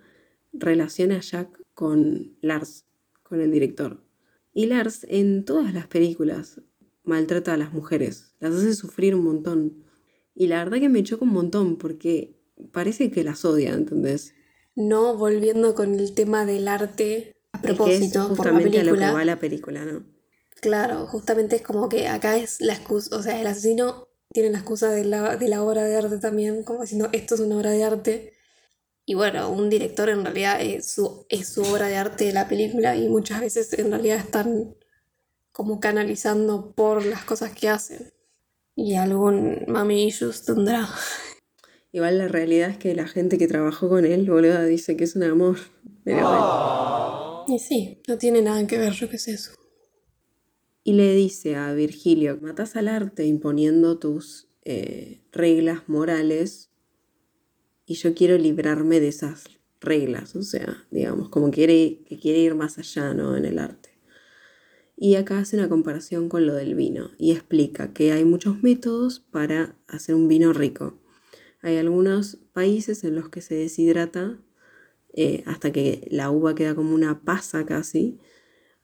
relacione 0.53 1.16
a 1.16 1.20
Jack 1.20 1.61
con 1.75 2.37
Lars, 2.41 2.87
con 3.23 3.41
el 3.41 3.51
director. 3.51 4.03
Y 4.53 4.66
Lars 4.66 5.07
en 5.09 5.45
todas 5.45 5.73
las 5.73 5.87
películas 5.87 6.61
maltrata 7.05 7.55
a 7.55 7.57
las 7.57 7.73
mujeres, 7.73 8.35
las 8.41 8.55
hace 8.55 8.75
sufrir 8.75 9.14
un 9.14 9.25
montón. 9.25 9.85
Y 10.35 10.47
la 10.47 10.62
verdad 10.62 10.79
que 10.79 10.89
me 10.89 11.03
choca 11.03 11.25
un 11.25 11.33
montón 11.33 11.77
porque 11.77 12.39
parece 12.73 13.11
que 13.11 13.25
las 13.25 13.45
odia, 13.45 13.73
¿entendés? 13.73 14.35
No 14.75 15.16
volviendo 15.16 15.75
con 15.75 15.95
el 15.95 16.14
tema 16.14 16.47
del 16.47 16.68
arte 16.68 17.35
a 17.53 17.59
Es 17.59 17.62
que 17.62 17.70
es 17.73 17.77
propósito 17.77 18.29
por 18.29 18.47
la 18.47 18.53
justamente 18.53 18.81
a 18.81 18.85
lo 18.85 18.95
que 18.95 19.01
va 19.01 19.25
la 19.25 19.39
película, 19.39 19.85
¿no? 19.85 20.05
Claro, 20.61 21.07
justamente 21.07 21.57
es 21.57 21.62
como 21.62 21.89
que 21.89 22.07
acá 22.07 22.37
es 22.37 22.61
la 22.61 22.75
excusa, 22.75 23.16
o 23.16 23.23
sea, 23.23 23.41
el 23.41 23.47
asesino 23.49 24.07
tiene 24.33 24.51
la 24.51 24.59
excusa 24.59 24.91
de 24.91 25.05
la, 25.05 25.37
de 25.37 25.49
la 25.49 25.62
obra 25.62 25.85
de 25.85 25.97
arte 25.97 26.18
también, 26.18 26.62
como 26.62 26.83
diciendo, 26.83 27.09
esto 27.12 27.35
es 27.35 27.41
una 27.41 27.57
obra 27.57 27.70
de 27.70 27.85
arte. 27.85 28.33
Y 29.05 29.14
bueno, 29.14 29.50
un 29.50 29.68
director 29.68 30.09
en 30.09 30.24
realidad 30.24 30.61
es 30.61 30.92
su, 30.92 31.26
es 31.28 31.48
su 31.48 31.62
obra 31.62 31.88
de 31.88 31.96
arte 31.96 32.24
de 32.24 32.32
la 32.32 32.48
película 32.48 32.96
y 32.96 33.09
muchas 33.09 33.40
veces 33.40 33.72
en 33.74 33.90
realidad 33.90 34.18
están 34.18 34.76
como 35.50 35.80
canalizando 35.80 36.72
por 36.74 37.05
las 37.05 37.24
cosas 37.24 37.53
que 37.53 37.68
hacen. 37.68 38.12
Y 38.74 38.94
algún 38.94 39.64
mami 39.68 40.07
issues 40.07 40.44
tendrá. 40.44 40.88
Igual 41.92 42.18
la 42.18 42.28
realidad 42.28 42.70
es 42.70 42.78
que 42.78 42.94
la 42.94 43.07
gente 43.07 43.36
que 43.36 43.46
trabajó 43.46 43.88
con 43.88 44.07
él, 44.07 44.30
boluda, 44.30 44.64
dice 44.64 44.96
que 44.96 45.05
es 45.05 45.14
un 45.14 45.24
amor. 45.24 45.59
Pero 46.05 46.26
bueno. 46.26 47.44
Y 47.48 47.59
sí, 47.59 48.00
no 48.09 48.16
tiene 48.16 48.40
nada 48.40 48.66
que 48.66 48.78
ver, 48.78 48.92
yo 48.92 49.11
qué 49.11 49.18
sé 49.18 49.32
eso. 49.32 49.53
Y 50.84 50.94
le 50.94 51.14
dice 51.14 51.55
a 51.57 51.72
Virgilio, 51.74 52.38
matas 52.40 52.76
al 52.76 52.88
arte 52.88 53.26
imponiendo 53.26 53.98
tus 53.98 54.48
eh, 54.64 55.22
reglas 55.32 55.88
morales 55.88 56.72
y 57.87 57.95
yo 57.95 58.14
quiero 58.14 58.39
librarme 58.39 59.01
de 59.01 59.09
esas 59.09 59.45
reglas, 59.80 60.37
o 60.37 60.43
sea, 60.43 60.87
digamos, 60.91 61.28
como 61.28 61.51
quiere, 61.51 62.03
que 62.07 62.18
quiere 62.18 62.39
ir 62.39 62.55
más 62.55 62.78
allá, 62.78 63.14
¿no? 63.14 63.37
En 63.37 63.45
el 63.45 63.59
arte. 63.59 63.91
Y 64.97 65.16
acá 65.16 65.39
hace 65.39 65.57
una 65.57 65.68
comparación 65.68 66.28
con 66.28 66.47
lo 66.47 66.55
del 66.55 66.74
vino 66.74 67.11
y 67.18 67.33
explica 67.33 67.93
que 67.93 68.12
hay 68.12 68.24
muchos 68.24 68.62
métodos 68.62 69.20
para 69.20 69.74
hacer 69.89 70.14
un 70.14 70.28
vino 70.28 70.53
rico. 70.53 71.01
Hay 71.61 71.76
algunos 71.76 72.37
países 72.53 73.03
en 73.05 73.16
los 73.16 73.28
que 73.28 73.41
se 73.41 73.55
deshidrata 73.55 74.39
eh, 75.14 75.43
hasta 75.47 75.72
que 75.72 76.07
la 76.11 76.30
uva 76.30 76.55
queda 76.55 76.74
como 76.74 76.95
una 76.95 77.22
pasa 77.22 77.66
casi. 77.66 78.18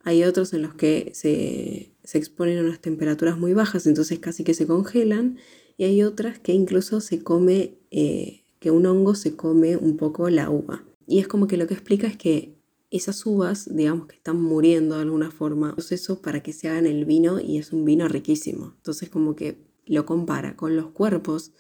Hay 0.03 0.25
otros 0.25 0.53
en 0.55 0.63
los 0.63 0.75
que 0.75 1.11
se, 1.15 1.93
se 2.05 2.19
exponen 2.19 2.59
a 2.59 2.63
unas 2.63 2.81
temperaturas 2.81 3.39
muy 3.39 3.53
bajas, 3.53 3.87
entonces 3.87 4.19
casi 4.19 4.45
que 4.45 4.55
se 4.55 4.67
congelan. 4.67 5.39
Y 5.77 5.85
hay 5.85 6.03
otras 6.03 6.39
que 6.39 6.53
incluso 6.53 7.01
se 7.01 7.23
come, 7.23 7.79
eh, 7.91 8.38
que 8.59 8.71
un 8.71 8.87
hongo 8.87 9.15
se 9.15 9.37
come 9.37 9.77
un 9.77 9.97
poco 9.97 10.31
la 10.31 10.51
uva. 10.51 10.85
Y 11.07 11.21
es 11.21 11.29
como 11.29 11.47
que 11.47 11.57
lo 11.57 11.67
que 11.67 11.75
explica 11.75 12.07
es 12.07 12.17
que 12.17 12.59
esas 12.91 13.25
uvas, 13.27 13.75
digamos 13.75 14.07
que 14.07 14.17
están 14.17 14.41
muriendo 14.41 14.97
de 14.97 15.03
alguna 15.03 15.31
forma, 15.31 15.75
proceso 15.75 16.23
para 16.23 16.43
que 16.43 16.53
se 16.53 16.69
hagan 16.69 16.87
el 16.87 17.05
vino 17.05 17.41
y 17.41 17.59
es 17.59 17.73
un 17.73 17.85
vino 17.85 18.09
riquísimo. 18.09 18.75
Entonces 18.77 19.11
como 19.11 19.37
que 19.37 19.59
lo 19.87 20.07
compara 20.07 20.57
con 20.57 20.77
los 20.77 20.87
cuerpos 20.91 21.53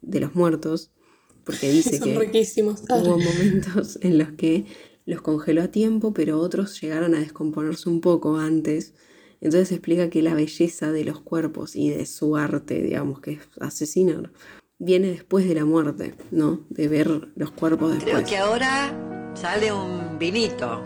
de 0.00 0.20
los 0.20 0.34
muertos, 0.34 0.90
porque 1.44 1.70
dice 1.72 1.98
Son 1.98 2.08
que 2.08 2.18
riquísimos. 2.18 2.82
hubo 2.88 3.18
momentos 3.18 3.98
en 4.02 4.18
los 4.18 4.32
que 4.32 4.66
los 5.04 5.20
congeló 5.20 5.62
a 5.62 5.68
tiempo, 5.68 6.14
pero 6.14 6.38
otros 6.38 6.80
llegaron 6.80 7.14
a 7.14 7.20
descomponerse 7.20 7.88
un 7.88 8.00
poco 8.00 8.36
antes. 8.36 8.94
Entonces 9.40 9.72
explica 9.72 10.08
que 10.08 10.22
la 10.22 10.34
belleza 10.34 10.92
de 10.92 11.04
los 11.04 11.20
cuerpos 11.20 11.74
y 11.74 11.90
de 11.90 12.06
su 12.06 12.36
arte, 12.36 12.80
digamos 12.80 13.20
que 13.20 13.32
es 13.32 13.40
asesinar, 13.58 14.30
viene 14.82 15.08
después 15.08 15.46
de 15.48 15.54
la 15.54 15.64
muerte, 15.64 16.14
¿no? 16.32 16.66
De 16.68 16.88
ver 16.88 17.28
los 17.36 17.52
cuerpos 17.52 17.94
después. 17.94 18.12
Creo 18.14 18.26
que 18.26 18.36
ahora 18.36 19.32
sale 19.34 19.72
un 19.72 20.18
vinito. 20.18 20.82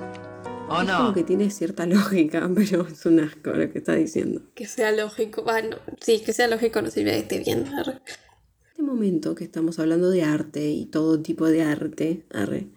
¿O 0.69 0.83
es 0.83 0.89
no? 0.89 0.99
como 0.99 1.15
que 1.15 1.25
tiene 1.25 1.49
cierta 1.51 1.87
lógica, 1.87 2.49
pero 2.55 2.87
es 2.87 3.07
un 3.07 3.21
asco 3.21 3.51
lo 3.51 3.73
que 3.73 3.79
está 3.79 3.95
diciendo. 3.95 4.43
Que 4.55 4.67
sea 4.67 4.93
lógico. 4.93 5.43
Bueno, 5.43 5.79
sí, 6.01 6.21
que 6.21 6.33
sea 6.35 6.47
lógico 6.47 6.83
no 6.83 6.91
sirve 6.91 7.13
que 7.13 7.19
esté 7.19 7.39
bien. 7.39 7.67
arre. 7.69 8.01
este 8.69 8.83
momento 8.83 9.35
que 9.35 9.45
estamos 9.45 9.79
hablando 9.79 10.11
de 10.11 10.25
arte 10.25 10.71
y 10.71 10.87
todo 10.87 11.23
tipo 11.23 11.47
de 11.47 11.63
arte, 11.63 12.27
arre, 12.31 12.69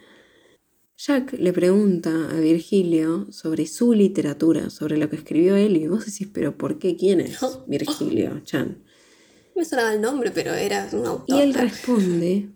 Jack 0.98 1.34
le 1.34 1.54
pregunta 1.54 2.30
a 2.30 2.40
Virgilio 2.40 3.28
sobre 3.32 3.66
su 3.68 3.94
literatura, 3.94 4.70
sobre 4.70 4.98
lo 4.98 5.10
que 5.10 5.16
escribió 5.18 5.56
él, 5.56 5.78
y 5.78 5.88
vos 5.88 6.06
decís, 6.06 6.30
pero 6.34 6.58
¿por 6.58 6.78
qué? 6.78 6.96
¿Quién 6.98 7.22
es 7.22 7.40
Virgilio 7.68 8.42
Chan? 8.44 8.84
Me 9.60 9.66
sonaba 9.66 9.94
el 9.94 10.00
nombre, 10.00 10.32
pero 10.32 10.54
era 10.54 10.88
un 10.94 11.06
autor. 11.06 11.38
Y 11.38 11.42
él 11.42 11.54
responde 11.54 12.48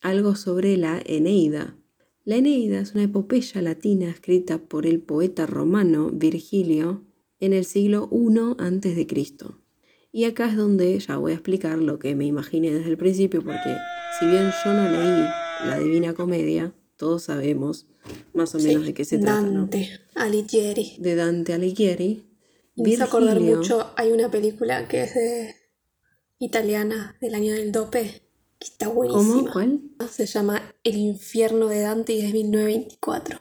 algo 0.00 0.34
sobre 0.34 0.76
la 0.76 1.00
Eneida. 1.06 1.76
La 2.24 2.34
Eneida 2.34 2.80
es 2.80 2.94
una 2.94 3.04
epopeya 3.04 3.62
latina 3.62 4.10
escrita 4.10 4.58
por 4.58 4.84
el 4.84 4.98
poeta 4.98 5.46
romano 5.46 6.10
Virgilio 6.12 7.04
en 7.38 7.52
el 7.52 7.64
siglo 7.64 8.10
I 8.10 8.38
a.C. 8.58 9.06
Y 10.10 10.24
acá 10.24 10.48
es 10.48 10.56
donde 10.56 10.98
ya 10.98 11.16
voy 11.16 11.30
a 11.30 11.36
explicar 11.36 11.78
lo 11.78 12.00
que 12.00 12.16
me 12.16 12.26
imaginé 12.26 12.72
desde 12.72 12.90
el 12.90 12.96
principio, 12.98 13.40
porque 13.40 13.76
si 14.18 14.26
bien 14.26 14.50
yo 14.64 14.72
no 14.72 14.90
leí 14.90 15.28
la 15.64 15.78
Divina 15.78 16.12
Comedia, 16.14 16.72
todos 16.96 17.22
sabemos 17.22 17.86
más 18.34 18.52
o 18.56 18.58
menos 18.58 18.84
de 18.84 18.94
qué 18.94 19.04
se 19.04 19.18
trata, 19.18 19.42
¿no? 19.42 19.60
Dante 19.60 20.00
Alighieri. 20.16 20.96
De 20.98 21.14
Dante 21.14 21.52
Alighieri. 21.52 22.24
Me 22.74 22.90
hizo 22.90 23.04
acordar 23.04 23.38
mucho, 23.38 23.92
hay 23.94 24.10
una 24.10 24.28
película 24.28 24.88
que 24.88 25.04
es 25.04 25.14
de 25.14 25.57
italiana 26.38 27.16
del 27.20 27.34
año 27.34 27.52
del 27.54 27.72
dope, 27.72 28.22
que 28.58 28.66
está 28.66 28.88
buenísima. 28.88 29.40
¿Cómo? 29.40 29.52
¿Cuál? 29.52 29.80
Se 30.10 30.26
llama 30.26 30.62
El 30.84 30.96
infierno 30.96 31.68
de 31.68 31.80
Dante 31.80 32.12
y 32.14 32.20
es 32.20 32.32
de 32.32 32.32
1924. 32.32 33.40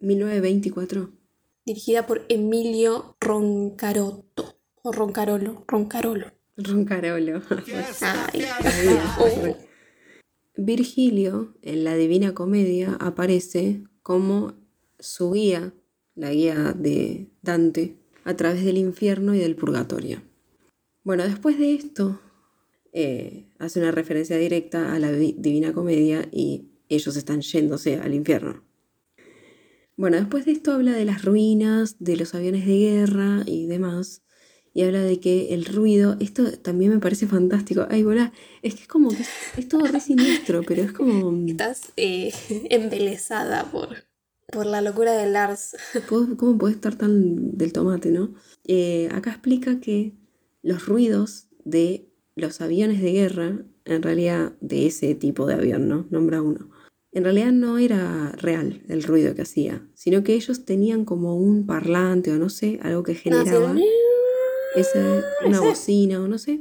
1924. 0.00 1.10
Dirigida 1.64 2.06
por 2.06 2.24
Emilio 2.28 3.16
Roncarotto. 3.20 4.58
O 4.82 4.92
Roncarolo. 4.92 5.64
Roncarolo. 5.66 6.32
Roncarolo. 6.56 7.42
Ay, 8.00 8.44
Oh. 9.18 9.56
Virgilio, 10.56 11.54
en 11.62 11.84
la 11.84 11.96
Divina 11.96 12.32
Comedia, 12.34 12.96
aparece 13.00 13.84
como 14.02 14.54
su 14.98 15.32
guía, 15.32 15.74
la 16.14 16.30
guía 16.30 16.72
de 16.72 17.28
Dante, 17.42 17.98
a 18.24 18.34
través 18.36 18.64
del 18.64 18.78
infierno 18.78 19.34
y 19.34 19.38
del 19.38 19.56
purgatorio. 19.56 20.22
Bueno, 21.06 21.22
después 21.22 21.56
de 21.56 21.72
esto, 21.74 22.20
eh, 22.92 23.46
hace 23.60 23.78
una 23.78 23.92
referencia 23.92 24.36
directa 24.38 24.92
a 24.92 24.98
la 24.98 25.12
Vi- 25.12 25.36
Divina 25.38 25.72
Comedia 25.72 26.28
y 26.32 26.72
ellos 26.88 27.16
están 27.16 27.42
yéndose 27.42 27.98
al 28.00 28.12
infierno. 28.12 28.64
Bueno, 29.96 30.16
después 30.16 30.44
de 30.46 30.50
esto 30.50 30.72
habla 30.72 30.90
de 30.94 31.04
las 31.04 31.24
ruinas, 31.24 31.94
de 32.00 32.16
los 32.16 32.34
aviones 32.34 32.66
de 32.66 32.76
guerra 32.76 33.44
y 33.46 33.66
demás. 33.66 34.24
Y 34.74 34.82
habla 34.82 35.00
de 35.00 35.20
que 35.20 35.54
el 35.54 35.64
ruido, 35.64 36.16
esto 36.18 36.50
también 36.58 36.90
me 36.90 36.98
parece 36.98 37.28
fantástico. 37.28 37.86
Ay, 37.88 38.02
volá, 38.02 38.32
es 38.62 38.74
que 38.74 38.82
es 38.82 38.88
como 38.88 39.10
que 39.10 39.22
es, 39.22 39.28
es 39.58 39.68
todo 39.68 39.86
re 39.86 40.00
siniestro, 40.00 40.62
pero 40.66 40.82
es 40.82 40.90
como. 40.90 41.46
Estás 41.46 41.92
eh, 41.96 42.32
embelesada 42.68 43.70
por, 43.70 44.04
por 44.52 44.66
la 44.66 44.80
locura 44.82 45.12
de 45.12 45.30
Lars. 45.30 45.76
¿Cómo, 46.08 46.36
cómo 46.36 46.58
puede 46.58 46.74
estar 46.74 46.96
tan 46.96 47.56
del 47.56 47.72
tomate, 47.72 48.10
no? 48.10 48.34
Eh, 48.64 49.08
acá 49.12 49.30
explica 49.30 49.78
que 49.78 50.12
los 50.66 50.86
ruidos 50.86 51.48
de 51.64 52.08
los 52.34 52.60
aviones 52.60 53.00
de 53.00 53.12
guerra, 53.12 53.64
en 53.84 54.02
realidad 54.02 54.52
de 54.60 54.86
ese 54.86 55.14
tipo 55.14 55.46
de 55.46 55.54
avión, 55.54 55.88
¿no? 55.88 56.06
Nombra 56.10 56.42
uno. 56.42 56.70
En 57.12 57.22
realidad 57.24 57.52
no 57.52 57.78
era 57.78 58.32
real 58.32 58.82
el 58.88 59.02
ruido 59.04 59.34
que 59.34 59.42
hacía, 59.42 59.86
sino 59.94 60.22
que 60.24 60.34
ellos 60.34 60.64
tenían 60.64 61.04
como 61.04 61.36
un 61.36 61.66
parlante 61.66 62.32
o 62.32 62.36
no 62.36 62.50
sé, 62.50 62.78
algo 62.82 63.04
que 63.04 63.14
generaba 63.14 63.74
esa, 64.74 65.24
una 65.46 65.60
bocina 65.60 66.20
o 66.20 66.28
no 66.28 66.36
sé. 66.38 66.60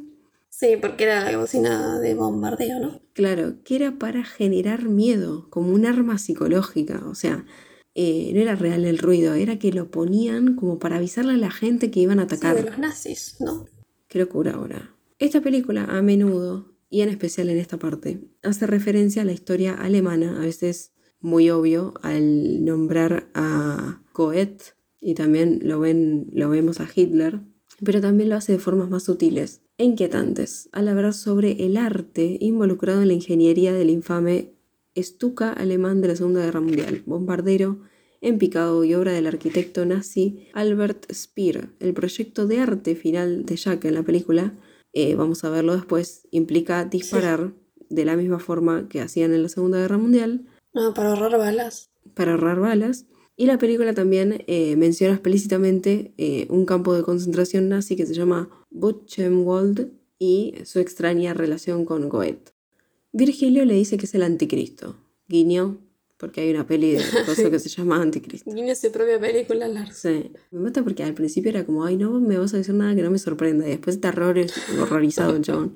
Sí, 0.50 0.78
porque 0.80 1.04
era 1.06 1.30
la 1.30 1.38
bocina 1.38 2.00
de 2.00 2.14
bombardeo, 2.14 2.80
¿no? 2.80 3.02
Claro, 3.14 3.56
que 3.64 3.76
era 3.76 3.98
para 3.98 4.24
generar 4.24 4.86
miedo, 4.88 5.50
como 5.50 5.74
un 5.74 5.86
arma 5.86 6.18
psicológica. 6.18 7.04
O 7.08 7.16
sea, 7.16 7.46
eh, 7.96 8.32
no 8.34 8.40
era 8.40 8.56
real 8.56 8.86
el 8.86 9.00
ruido, 9.00 9.34
era 9.34 9.58
que 9.60 9.74
lo 9.74 9.90
ponían 9.92 10.56
como 10.56 10.80
para 10.80 10.98
avisarle 10.98 11.34
a 11.34 11.38
la 11.38 11.52
gente 11.52 11.92
que 11.92 12.00
iban 12.02 12.20
a 12.20 12.24
Sí, 12.24 12.36
atacar. 12.36 12.56
de 12.56 12.64
los 12.70 12.78
nazis, 12.78 13.36
¿no? 13.42 13.66
Qué 14.16 14.50
ahora. 14.50 14.96
Esta 15.20 15.42
película 15.42 15.84
a 15.84 16.02
menudo, 16.02 16.74
y 16.90 17.02
en 17.02 17.10
especial 17.10 17.50
en 17.50 17.58
esta 17.58 17.78
parte, 17.78 18.22
hace 18.44 18.66
referencia 18.66 19.24
a 19.24 19.26
la 19.26 19.34
historia 19.34 19.74
alemana, 19.74 20.38
a 20.38 20.46
veces 20.46 20.94
muy 21.20 21.50
obvio, 21.50 21.96
al 22.02 22.64
nombrar 22.64 23.30
a 23.34 24.02
Goethe, 24.14 24.74
y 25.02 25.16
también 25.16 25.60
lo, 25.64 25.82
ven, 25.82 26.30
lo 26.32 26.48
vemos 26.48 26.80
a 26.80 26.88
Hitler, 26.96 27.42
pero 27.84 28.00
también 28.00 28.30
lo 28.30 28.38
hace 28.38 28.54
de 28.54 28.60
formas 28.60 28.90
más 28.90 29.04
sutiles 29.04 29.64
e 29.78 29.84
inquietantes, 29.84 30.70
al 30.72 30.88
hablar 30.88 31.14
sobre 31.14 31.66
el 31.66 31.76
arte 31.76 32.38
involucrado 32.40 33.02
en 33.02 33.10
la 33.10 33.16
ingeniería 33.16 33.74
del 33.74 33.90
infame 33.90 34.54
Stuka 34.98 35.52
alemán 35.52 36.00
de 36.00 36.08
la 36.08 36.16
Segunda 36.16 36.40
Guerra 36.40 36.62
Mundial, 36.62 37.04
bombardero 37.06 37.82
en 38.26 38.40
picado 38.40 38.84
y 38.84 38.96
obra 38.96 39.12
del 39.12 39.28
arquitecto 39.28 39.86
nazi 39.86 40.48
Albert 40.54 41.06
Speer. 41.14 41.70
El 41.80 41.94
proyecto 41.94 42.48
de 42.48 42.60
arte 42.60 42.96
final 42.96 43.46
de 43.46 43.56
Jack 43.56 43.86
en 43.86 43.94
la 43.94 44.02
película, 44.02 44.58
eh, 44.94 45.14
vamos 45.14 45.44
a 45.44 45.52
verlo 45.52 45.76
después, 45.76 46.28
implica 46.32 46.86
disparar 46.86 47.54
de 47.90 48.04
la 48.04 48.16
misma 48.16 48.40
forma 48.40 48.90
que 48.90 49.00
hacían 49.00 49.32
en 49.34 49.44
la 49.44 49.50
Segunda 49.50 49.78
Guerra 49.78 50.00
Mundial 50.00 50.46
No, 50.74 50.94
para 50.96 51.10
ahorrar 51.10 51.38
balas. 51.38 51.92
para 52.16 52.32
ahorrar 52.32 52.60
balas. 52.60 53.06
Y 53.38 53.46
la 53.46 53.60
película 53.60 53.94
también 53.94 54.44
eh, 54.48 54.76
menciona 54.76 55.14
explícitamente 55.14 56.14
eh, 56.18 56.48
un 56.50 56.66
campo 56.66 56.96
de 56.96 57.04
concentración 57.04 57.70
nazi 57.70 57.96
que 57.96 58.08
se 58.08 58.14
llama 58.16 58.50
Buchenwald 58.72 59.92
y 60.18 60.56
su 60.64 60.80
extraña 60.80 61.34
relación 61.36 61.86
con 61.86 62.10
Goethe. 62.10 62.54
Virgilio 63.12 63.66
le 63.66 63.76
dice 63.76 63.98
que 63.98 64.06
es 64.06 64.16
el 64.16 64.24
anticristo. 64.24 64.96
Guiño, 65.28 65.78
porque 66.18 66.42
hay 66.42 66.52
una 66.52 66.66
peli 66.66 66.92
de 66.94 67.04
cosa 67.26 67.50
que 67.50 67.60
se 67.60 67.70
llama 67.70 68.02
Anticristo. 68.02 68.52
Tiene 68.54 68.76
su 68.76 68.92
propia 68.92 69.20
película, 69.20 69.68
Lars. 69.68 69.98
Sí. 69.98 70.32
Me 70.52 70.60
mata 70.60 70.84
porque 70.84 71.04
al 71.04 71.14
principio 71.14 71.50
era 71.50 71.66
como, 71.66 71.84
ay, 71.86 71.98
no 71.98 72.20
me 72.20 72.38
vas 72.38 72.54
a 72.54 72.58
decir 72.58 72.74
nada 72.76 72.96
que 72.96 73.02
no 73.02 73.12
me 73.12 73.20
sorprenda. 73.20 73.66
Y 73.68 73.72
después 73.72 73.98
está 73.98 74.12
horror- 74.12 74.50
horrorizado 74.82 75.36
el 75.36 75.42
chabón. 75.42 75.76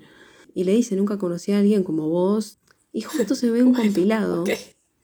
Y 0.53 0.63
le 0.63 0.73
dice, 0.73 0.95
nunca 0.95 1.17
conocí 1.17 1.51
a 1.51 1.59
alguien 1.59 1.83
como 1.83 2.09
vos. 2.09 2.59
Y 2.91 3.01
justo 3.01 3.35
se 3.35 3.51
ve 3.51 3.63
un 3.63 3.73
compilado 3.75 4.43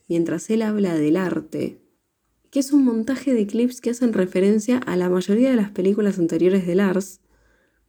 mientras 0.08 0.48
él 0.50 0.62
habla 0.62 0.94
del 0.94 1.16
arte, 1.16 1.80
que 2.50 2.60
es 2.60 2.72
un 2.72 2.84
montaje 2.84 3.34
de 3.34 3.46
clips 3.46 3.80
que 3.80 3.90
hacen 3.90 4.12
referencia 4.12 4.78
a 4.78 4.96
la 4.96 5.08
mayoría 5.10 5.50
de 5.50 5.56
las 5.56 5.70
películas 5.70 6.18
anteriores 6.18 6.66
de 6.66 6.74
Lars, 6.76 7.20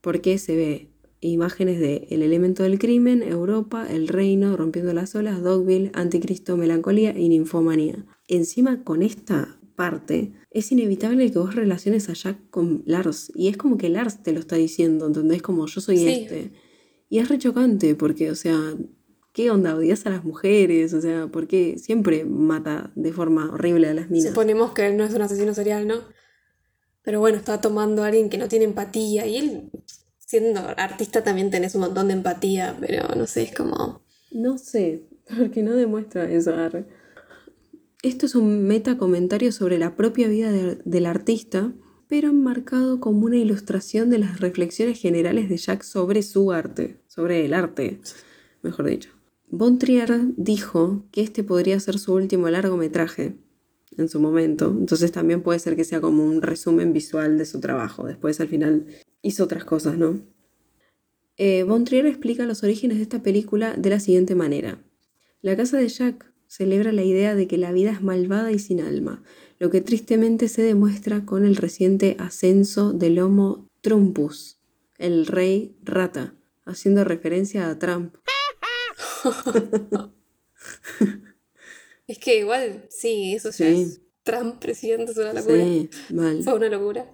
porque 0.01 0.37
se 0.39 0.55
ve 0.55 0.91
imágenes 1.21 1.79
de 1.79 2.07
El 2.09 2.21
elemento 2.21 2.63
del 2.63 2.79
crimen, 2.79 3.23
Europa, 3.23 3.87
El 3.89 4.07
reino, 4.07 4.55
Rompiendo 4.55 4.93
las 4.93 5.15
olas, 5.15 5.41
Dogville, 5.41 5.91
Anticristo, 5.93 6.57
Melancolía 6.57 7.17
y 7.17 7.29
Ninfomanía. 7.29 8.05
Encima 8.27 8.83
con 8.83 9.01
esta 9.01 9.59
parte 9.75 10.33
es 10.51 10.71
inevitable 10.71 11.31
que 11.31 11.39
vos 11.39 11.55
relaciones 11.55 12.09
a 12.09 12.13
Jack 12.13 12.37
con 12.49 12.83
Lars 12.85 13.31
y 13.35 13.47
es 13.47 13.57
como 13.57 13.77
que 13.77 13.89
Lars 13.89 14.23
te 14.23 14.31
lo 14.33 14.39
está 14.39 14.55
diciendo, 14.55 15.05
¿entendés? 15.07 15.41
Como 15.41 15.65
yo 15.67 15.81
soy 15.81 15.97
Sí. 15.97 16.07
este. 16.09 16.51
Y 17.09 17.19
es 17.19 17.29
re 17.29 17.37
chocante 17.37 17.95
porque, 17.95 18.31
o 18.31 18.35
sea, 18.35 18.59
¿qué 19.33 19.49
onda? 19.51 19.75
¿Odias 19.75 20.05
a 20.05 20.09
las 20.09 20.25
mujeres? 20.25 20.93
O 20.93 21.01
sea, 21.01 21.27
¿por 21.27 21.47
qué 21.47 21.77
siempre 21.77 22.25
mata 22.25 22.91
de 22.95 23.13
forma 23.13 23.51
horrible 23.53 23.87
a 23.87 23.93
las 23.93 24.09
minas? 24.09 24.29
Suponemos 24.29 24.71
que 24.71 24.87
él 24.87 24.97
no 24.97 25.03
es 25.05 25.13
un 25.13 25.21
asesino 25.21 25.53
serial, 25.53 25.87
¿no? 25.87 25.95
Pero 27.03 27.19
bueno, 27.21 27.37
está 27.37 27.61
tomando 27.61 28.03
a 28.03 28.07
alguien 28.07 28.29
que 28.29 28.37
no 28.37 28.49
tiene 28.49 28.65
empatía 28.65 29.25
y 29.27 29.37
él, 29.37 29.69
siendo 30.27 30.59
artista, 30.77 31.23
también 31.23 31.49
tenés 31.49 31.73
un 31.73 31.81
montón 31.81 32.09
de 32.09 32.13
empatía, 32.15 32.75
pero 32.79 33.07
no 33.15 33.25
sé, 33.25 33.43
es 33.43 33.55
como... 33.55 34.01
No 34.31 34.57
sé, 34.57 35.03
porque 35.37 35.63
no 35.63 35.73
demuestra 35.73 36.29
eso. 36.29 36.53
Esto 38.03 38.25
es 38.25 38.35
un 38.35 38.67
meta 38.67 38.97
comentario 38.97 39.51
sobre 39.51 39.79
la 39.79 39.95
propia 39.95 40.27
vida 40.27 40.51
de- 40.51 40.79
del 40.83 41.05
artista, 41.05 41.73
pero 42.09 42.29
enmarcado 42.29 42.99
como 42.99 43.25
una 43.25 43.37
ilustración 43.37 44.09
de 44.09 44.19
las 44.19 44.39
reflexiones 44.41 44.99
generales 44.99 45.49
de 45.49 45.57
Jack 45.57 45.83
sobre 45.83 46.21
su 46.23 46.51
arte, 46.51 46.99
sobre 47.07 47.45
el 47.45 47.53
arte, 47.53 47.99
mejor 48.61 48.85
dicho. 48.87 49.09
Von 49.49 49.79
Trier 49.79 50.11
dijo 50.35 51.05
que 51.11 51.21
este 51.21 51.43
podría 51.43 51.79
ser 51.79 51.99
su 51.99 52.13
último 52.13 52.49
largometraje 52.49 53.37
en 53.97 54.09
su 54.09 54.19
momento, 54.19 54.75
entonces 54.77 55.11
también 55.13 55.41
puede 55.41 55.59
ser 55.59 55.75
que 55.77 55.85
sea 55.85 56.01
como 56.01 56.23
un 56.23 56.41
resumen 56.41 56.91
visual 56.93 57.37
de 57.37 57.45
su 57.45 57.59
trabajo. 57.61 58.05
Después 58.05 58.39
al 58.41 58.49
final 58.49 58.85
hizo 59.27 59.43
otras 59.43 59.65
cosas, 59.65 59.97
¿no? 59.97 60.19
Eh, 61.37 61.63
Von 61.63 61.83
Trier 61.85 62.05
explica 62.07 62.45
los 62.45 62.63
orígenes 62.63 62.97
de 62.97 63.03
esta 63.03 63.21
película 63.21 63.75
de 63.75 63.89
la 63.89 63.99
siguiente 63.99 64.33
manera. 64.35 64.81
La 65.41 65.55
casa 65.55 65.77
de 65.77 65.87
Jack 65.87 66.31
celebra 66.47 66.91
la 66.91 67.03
idea 67.03 67.35
de 67.35 67.47
que 67.47 67.57
la 67.57 67.71
vida 67.71 67.91
es 67.91 68.01
malvada 68.01 68.51
y 68.51 68.59
sin 68.59 68.81
alma, 68.81 69.21
lo 69.59 69.69
que 69.69 69.81
tristemente 69.81 70.47
se 70.47 70.61
demuestra 70.63 71.25
con 71.25 71.45
el 71.45 71.55
reciente 71.55 72.15
ascenso 72.19 72.93
del 72.93 73.19
Homo 73.19 73.69
Trumpus, 73.81 74.59
el 74.97 75.27
rey 75.27 75.75
rata, 75.83 76.33
haciendo 76.65 77.03
referencia 77.03 77.69
a 77.69 77.77
Trump. 77.77 78.15
Es 82.07 82.19
que 82.19 82.39
igual, 82.39 82.85
sí, 82.89 83.33
eso 83.35 83.49
ya 83.49 83.55
Sí. 83.67 83.81
es 83.81 84.01
Trump 84.23 84.59
presidente, 84.59 85.11
es 85.11 85.17
una 85.17 85.33
locura. 85.33 85.57
Sí, 85.63 85.89
mal. 86.13 86.41
Fue 86.41 86.53
una 86.53 86.69
locura. 86.69 87.13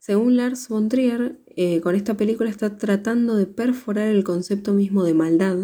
Según 0.00 0.36
Lars 0.38 0.68
von 0.68 0.88
Trier, 0.88 1.36
eh, 1.56 1.82
con 1.82 1.94
esta 1.94 2.14
película 2.16 2.48
está 2.48 2.78
tratando 2.78 3.36
de 3.36 3.44
perforar 3.46 4.08
el 4.08 4.24
concepto 4.24 4.72
mismo 4.72 5.04
de 5.04 5.12
maldad 5.12 5.58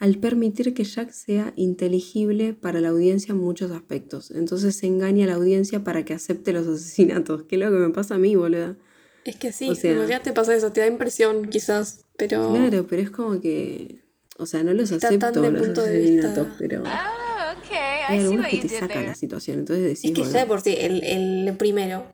al 0.00 0.18
permitir 0.18 0.74
que 0.74 0.82
Jack 0.82 1.10
sea 1.12 1.52
inteligible 1.56 2.54
para 2.54 2.80
la 2.80 2.88
audiencia 2.88 3.32
en 3.32 3.38
muchos 3.38 3.70
aspectos. 3.70 4.32
Entonces 4.32 4.74
se 4.76 4.86
engaña 4.88 5.24
a 5.24 5.28
la 5.28 5.34
audiencia 5.34 5.84
para 5.84 6.04
que 6.04 6.12
acepte 6.12 6.52
los 6.52 6.66
asesinatos, 6.66 7.44
que 7.44 7.54
es 7.54 7.60
lo 7.62 7.70
que 7.70 7.76
me 7.76 7.90
pasa 7.90 8.16
a 8.16 8.18
mí, 8.18 8.34
boluda. 8.34 8.76
Es 9.24 9.36
que 9.36 9.52
sí, 9.52 9.68
O 9.70 9.74
sea- 9.76 9.92
en 9.92 9.98
realidad 9.98 10.22
te 10.22 10.32
pasa 10.32 10.54
eso, 10.56 10.72
te 10.72 10.80
da 10.80 10.86
impresión 10.88 11.48
quizás, 11.48 12.04
pero... 12.16 12.50
Claro, 12.52 12.84
pero 12.88 13.02
es 13.02 13.10
como 13.10 13.40
que... 13.40 14.02
O 14.38 14.46
sea, 14.46 14.64
no 14.64 14.72
los 14.72 14.90
Está 14.90 15.06
acepto 15.08 15.40
de 15.40 15.50
los 15.52 15.62
punto 15.62 15.82
de 15.82 15.98
asesinatos, 15.98 16.46
vista- 16.46 16.56
pero 16.58 16.82
Oh, 16.82 17.58
okay. 17.58 17.78
hay 18.08 18.18
algunos 18.20 18.46
que 18.48 18.58
te 18.58 18.68
sacan 18.68 19.04
la 19.06 19.14
situación. 19.14 19.60
Entonces 19.60 19.84
decís, 19.84 20.04
Es 20.04 20.10
que 20.12 20.20
bueno, 20.20 20.32
ya 20.34 20.40
de 20.40 20.46
por 20.46 20.60
sí, 20.62 20.74
el, 20.78 21.02
el 21.04 21.56
primero, 21.56 22.06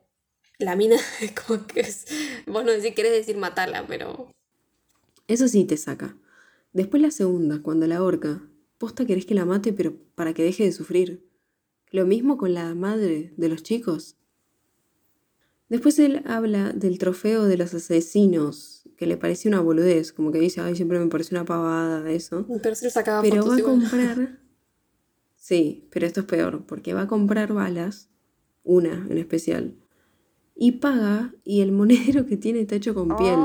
la 0.59 0.75
mina 0.75 0.95
es 1.21 1.31
como 1.31 1.65
que 1.67 1.81
es... 1.81 2.05
Vos 2.47 2.63
no 2.63 2.71
decís, 2.71 2.93
querés 2.95 3.11
decir 3.11 3.37
matarla, 3.37 3.85
pero... 3.87 4.31
Eso 5.27 5.47
sí 5.47 5.65
te 5.65 5.77
saca. 5.77 6.15
Después 6.73 7.01
la 7.01 7.11
segunda, 7.11 7.61
cuando 7.61 7.87
la 7.87 7.97
ahorca, 7.97 8.41
posta 8.77 9.05
querés 9.05 9.25
que 9.25 9.33
la 9.35 9.45
mate, 9.45 9.73
pero 9.73 9.95
para 10.15 10.33
que 10.33 10.43
deje 10.43 10.63
de 10.65 10.71
sufrir. 10.71 11.25
Lo 11.91 12.05
mismo 12.05 12.37
con 12.37 12.53
la 12.53 12.75
madre 12.75 13.33
de 13.37 13.49
los 13.49 13.63
chicos. 13.63 14.17
Después 15.69 15.97
él 15.97 16.21
habla 16.25 16.73
del 16.73 16.99
trofeo 16.99 17.45
de 17.45 17.57
los 17.57 17.73
asesinos, 17.73 18.83
que 18.97 19.07
le 19.07 19.17
pareció 19.17 19.49
una 19.49 19.61
boludez, 19.61 20.13
como 20.13 20.31
que 20.31 20.39
dice, 20.39 20.61
ay, 20.61 20.75
siempre 20.75 20.99
me 20.99 21.07
pareció 21.07 21.37
una 21.37 21.45
pavada 21.45 22.09
eso. 22.11 22.45
Pero 22.61 22.75
sí 22.75 22.85
le 22.85 22.91
sacaba 22.91 23.21
Pero 23.21 23.37
fotos 23.37 23.51
va 23.51 23.55
a 23.55 23.59
igual. 23.59 23.79
comprar. 23.79 24.39
Sí, 25.37 25.87
pero 25.91 26.07
esto 26.07 26.21
es 26.21 26.25
peor, 26.25 26.65
porque 26.65 26.95
va 26.95 27.01
a 27.03 27.07
comprar 27.07 27.53
balas, 27.53 28.09
una 28.63 29.05
en 29.11 29.19
especial, 29.19 29.75
y 30.57 30.73
paga, 30.73 31.33
y 31.43 31.59
el 31.61 31.71
monedero 31.73 32.25
que 32.25 32.37
tiene 32.37 32.61
está 32.61 32.75
hecho 32.75 32.93
con 32.93 33.09
piel. 33.17 33.37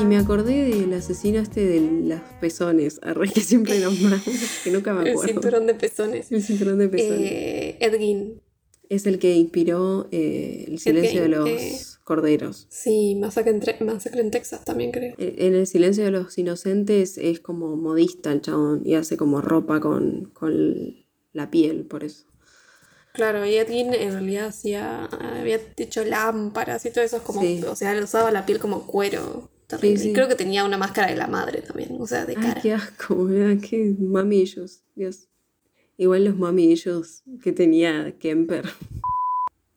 Y 0.00 0.04
me 0.04 0.16
acordé 0.16 0.64
del 0.74 0.92
asesino 0.92 1.38
este 1.38 1.64
de 1.64 1.80
los 2.08 2.20
pezones, 2.40 2.98
arre, 3.02 3.28
que 3.30 3.40
siempre 3.42 3.78
nombramos, 3.78 4.24
que 4.64 4.70
nunca 4.72 4.92
me 4.92 5.02
El 5.02 5.08
acuerdo. 5.12 5.32
cinturón 5.32 5.66
de 5.66 5.74
pezones. 5.74 6.32
El 6.32 6.42
cinturón 6.42 6.78
de 6.78 6.88
pezones. 6.88 7.30
Eh, 7.30 7.76
Ed 7.80 7.94
Gein. 7.96 8.40
es 8.88 9.06
el 9.06 9.18
que 9.20 9.36
inspiró 9.36 10.08
eh, 10.10 10.64
el 10.68 10.78
silencio 10.80 11.22
de 11.22 11.28
los 11.28 11.48
eh. 11.48 11.78
corderos. 12.02 12.66
Sí, 12.70 13.14
masacre 13.14 13.52
en, 13.78 13.86
masacre 13.86 14.20
en 14.20 14.30
Texas 14.32 14.64
también 14.64 14.90
creo. 14.90 15.14
Eh, 15.18 15.36
En 15.38 15.54
el 15.54 15.66
silencio 15.68 16.02
de 16.04 16.10
los 16.10 16.36
inocentes 16.38 17.18
es 17.18 17.38
como 17.38 17.76
modista 17.76 18.32
el 18.32 18.40
chabón 18.40 18.82
y 18.84 18.94
hace 18.94 19.16
como 19.16 19.40
ropa 19.40 19.78
con, 19.78 20.24
con 20.32 20.96
la 21.32 21.50
piel, 21.52 21.84
por 21.86 22.02
eso. 22.02 22.26
Claro, 23.12 23.44
y 23.44 23.54
Ed 23.56 23.68
Gein 23.68 23.92
en 23.92 24.12
realidad 24.12 24.46
hacía, 24.46 25.04
había 25.04 25.60
hecho 25.76 26.04
lámparas 26.04 26.84
y 26.86 26.90
todo 26.90 27.04
eso 27.04 27.16
es 27.18 27.22
como, 27.22 27.42
Sí. 27.42 27.62
o 27.68 27.76
sea, 27.76 27.92
le 27.94 28.02
usaba 28.02 28.30
la 28.30 28.46
piel 28.46 28.58
como 28.58 28.86
cuero. 28.86 29.50
Sí, 29.80 30.12
creo 30.12 30.28
que 30.28 30.34
tenía 30.34 30.64
una 30.66 30.76
máscara 30.76 31.08
de 31.08 31.16
la 31.16 31.26
madre 31.28 31.62
también, 31.62 31.96
o 31.98 32.06
sea, 32.06 32.26
de 32.26 32.34
Ay, 32.36 32.42
cara. 32.42 32.60
qué 32.60 32.74
asco, 32.74 33.14
boludo, 33.14 33.58
qué 33.66 33.94
mamillos, 33.98 34.82
Dios. 34.94 35.28
Igual 35.96 36.24
los 36.26 36.36
mamillos 36.36 37.22
que 37.42 37.52
tenía 37.52 38.14
Kemper. 38.18 38.64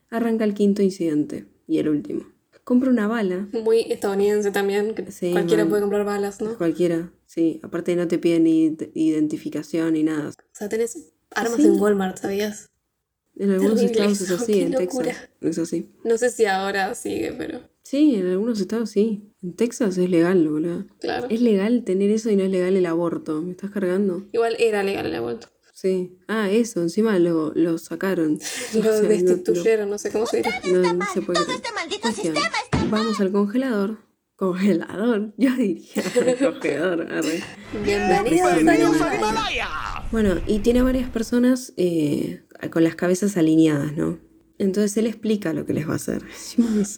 Arranca 0.09 0.43
el 0.43 0.53
quinto 0.53 0.81
incidente 0.81 1.45
y 1.67 1.79
el 1.79 1.89
último. 1.89 2.25
Compra 2.63 2.89
una 2.89 3.07
bala, 3.07 3.47
Muy 3.53 3.81
estadounidense 3.91 4.51
también, 4.51 4.95
que 4.95 5.11
Sí, 5.11 5.31
cualquiera 5.31 5.63
man. 5.63 5.69
puede 5.69 5.81
comprar 5.83 6.03
balas, 6.05 6.41
¿no? 6.41 6.51
O 6.51 6.57
cualquiera, 6.57 7.11
sí. 7.25 7.59
Aparte 7.63 7.95
no 7.95 8.07
te 8.07 8.17
piden 8.17 8.43
ni 8.45 8.69
id- 8.71 8.91
identificación 8.95 9.93
ni 9.93 10.03
nada. 10.03 10.31
sea, 10.51 10.67
tenés 10.67 11.13
armas 11.31 11.59
en 11.59 11.79
Walmart, 11.79 12.17
¿sabías? 12.17 12.67
En 13.37 13.51
algunos 13.51 13.75
Terrible 13.81 14.05
estados 14.11 14.21
es 14.21 14.31
así, 14.41 14.61
en 14.61 14.71
Texas 14.71 15.05
locura. 15.05 15.29
es 15.41 15.57
así. 15.59 15.89
No 16.03 16.17
sé 16.17 16.29
si 16.29 16.45
ahora 16.45 16.95
sigue, 16.95 17.33
pero 17.37 17.59
Sí, 17.83 18.15
en 18.15 18.27
algunos 18.27 18.59
estados 18.59 18.89
sí. 18.89 19.31
En 19.43 19.53
Texas 19.55 19.97
es 19.97 20.09
legal, 20.09 20.47
boludo. 20.47 20.85
claro. 20.99 21.27
Es 21.29 21.39
legal 21.41 21.83
tener 21.83 22.09
eso 22.09 22.31
y 22.31 22.35
no 22.35 22.43
es 22.43 22.49
legal 22.49 22.75
el 22.75 22.85
aborto. 22.87 23.41
¿Me 23.43 23.51
estás 23.51 23.69
cargando? 23.69 24.25
Igual 24.31 24.55
era 24.59 24.81
legal 24.83 25.05
el 25.05 25.15
aborto. 25.15 25.49
Sí. 25.73 26.17
Ah, 26.27 26.49
eso, 26.49 26.81
encima 26.81 27.19
lo, 27.19 27.51
lo 27.53 27.77
sacaron. 27.77 28.39
O 28.73 28.77
Lo 28.77 28.83
sea, 28.83 29.01
destituyeron, 29.01 29.89
no 29.89 29.97
sé 29.99 30.09
cómo 30.11 30.25
se 30.25 30.37
dice. 30.37 30.49
No, 30.71 30.93
no 30.93 31.05
se 31.13 31.21
puede 31.21 31.43
creer. 31.45 31.61
Cuestión. 32.01 32.35
Vamos 32.89 33.19
al 33.19 33.31
congelador. 33.31 33.97
Congelador, 34.35 35.33
yo 35.37 35.51
diría. 35.55 36.03
congelador, 36.39 37.01
arre. 37.11 37.41
Bienvenidos 37.83 38.49
a 38.51 38.55
Bienvenido. 38.55 38.89
Himalaya. 38.95 39.17
Himalaya. 39.17 39.67
Bueno, 40.11 40.35
y 40.47 40.59
tiene 40.59 40.81
varias 40.81 41.09
personas 41.09 41.73
eh, 41.77 42.41
con 42.71 42.83
las 42.83 42.95
cabezas 42.95 43.37
alineadas, 43.37 43.95
¿no? 43.95 44.19
Entonces 44.57 44.95
él 44.97 45.07
explica 45.07 45.53
lo 45.53 45.65
que 45.65 45.73
les 45.73 45.87
va 45.87 45.93
a 45.93 45.95
hacer. 45.95 46.23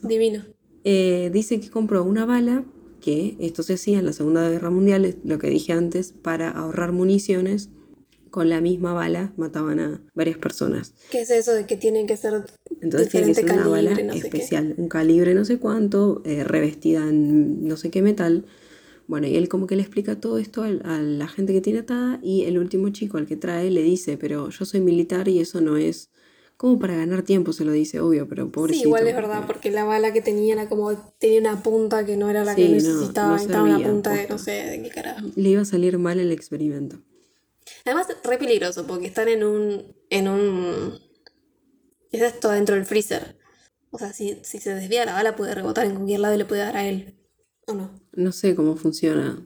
Divino. 0.04 0.46
Eh, 0.84 1.30
dice 1.34 1.60
que 1.60 1.70
compró 1.70 2.04
una 2.04 2.26
bala, 2.26 2.66
que 3.02 3.36
esto 3.40 3.64
se 3.64 3.74
hacía 3.74 4.00
en 4.00 4.06
la 4.06 4.14
Segunda 4.14 4.50
Guerra 4.50 4.70
Mundial, 4.70 5.18
lo 5.24 5.40
que 5.40 5.50
dije 5.50 5.74
antes, 5.74 6.14
para 6.14 6.50
ahorrar 6.50 6.92
municiones. 6.92 7.70
Con 8.30 8.50
la 8.50 8.62
misma 8.62 8.94
bala 8.94 9.34
mataban 9.38 9.80
a 9.80 10.02
varias 10.14 10.38
personas. 10.38 10.94
¿Qué 11.10 11.22
es 11.22 11.30
eso 11.32 11.54
de 11.54 11.66
que 11.66 11.78
tienen 11.78 12.06
que 12.06 12.18
ser 12.18 12.44
Entonces 12.82 13.10
tiene 13.10 13.28
que 13.28 13.36
ser 13.36 13.46
una 13.46 13.68
bala 13.68 13.92
calibre, 13.92 14.04
no 14.04 14.14
sé 14.14 14.20
qué? 14.20 14.28
especial, 14.28 14.76
un 14.78 14.90
calibre 14.90 15.34
no 15.34 15.46
sé 15.46 15.58
cuánto, 15.58 16.22
eh, 16.26 16.44
revestida 16.44 17.08
en 17.08 17.66
no 17.66 17.78
sé 17.78 17.90
qué 17.90 18.02
metal. 18.02 18.46
Bueno, 19.08 19.28
y 19.28 19.36
él 19.38 19.48
como 19.48 19.68
que 19.68 19.76
le 19.76 19.82
explica 19.84 20.20
todo 20.20 20.38
esto 20.38 20.64
al- 20.64 20.82
a, 20.86 21.00
la 21.02 21.28
gente 21.28 21.54
que 21.54 21.62
tiene 21.62 21.80
atada 21.80 22.20
y 22.22 22.44
el 22.44 22.58
último 22.58 22.90
chico 22.90 23.18
al 23.18 23.26
que 23.26 23.38
trae 23.38 23.72
le 23.72 23.82
dice, 23.82 24.18
pero 24.18 24.50
yo 24.50 24.66
soy 24.66 24.82
militar 24.82 25.28
y 25.30 25.40
eso 25.40 25.62
no 25.62 25.78
es 25.78 26.10
como 26.58 26.80
para 26.80 26.96
ganar 26.96 27.22
tiempo, 27.22 27.54
se 27.54 27.64
lo 27.64 27.72
dice, 27.72 28.00
obvio, 28.02 28.28
pero 28.28 28.52
pobrecito. 28.52 28.84
Sí, 28.84 28.88
igual 28.90 29.08
es 29.08 29.16
verdad, 29.16 29.44
porque 29.46 29.72
la 29.72 29.84
bala 29.84 30.12
que 30.12 30.22
tenía 30.22 30.54
era 30.56 30.68
como, 30.68 30.92
tenía 31.20 31.40
una 31.40 31.62
punta 31.62 32.06
que 32.06 32.18
no 32.18 32.30
era 32.30 32.44
la 32.44 32.56
Sí, 32.56 32.62
que 32.62 32.70
necesitaba, 32.70 33.28
no 33.28 33.34
necesitaba 33.34 33.64
una 33.66 33.84
punta 33.84 34.14
de 34.14 34.28
no 34.28 34.38
sé 34.40 34.52
de 34.52 34.82
qué 34.82 34.90
carajo. 34.90 35.28
Le 35.36 35.50
iba 35.50 35.62
a 35.62 35.66
salir 35.66 35.98
mal 36.00 36.20
el 36.20 36.32
experimento. 36.32 37.00
Además, 37.86 38.08
re 38.24 38.38
peligroso, 38.38 38.88
porque 38.88 39.08
están 39.08 39.28
en 39.28 39.44
un, 39.44 39.96
en 40.10 40.28
un, 40.28 41.00
es 42.12 42.22
esto 42.22 42.50
dentro 42.50 42.76
del 42.76 42.86
freezer. 42.86 43.38
O 43.92 43.98
sea, 43.98 44.12
si, 44.14 44.40
si 44.44 44.60
se 44.60 44.74
desvía 44.76 45.06
la 45.06 45.14
bala 45.14 45.36
puede 45.36 45.56
rebotar 45.56 45.86
en 45.86 45.96
cualquier 45.96 46.20
lado 46.20 46.36
y 46.36 46.38
le 46.38 46.46
puede 46.46 46.62
dar 46.62 46.76
a 46.78 46.86
él. 46.88 47.17
¿O 47.68 47.74
no? 47.74 47.92
No 48.14 48.32
sé 48.32 48.56
cómo 48.56 48.76
funciona 48.76 49.46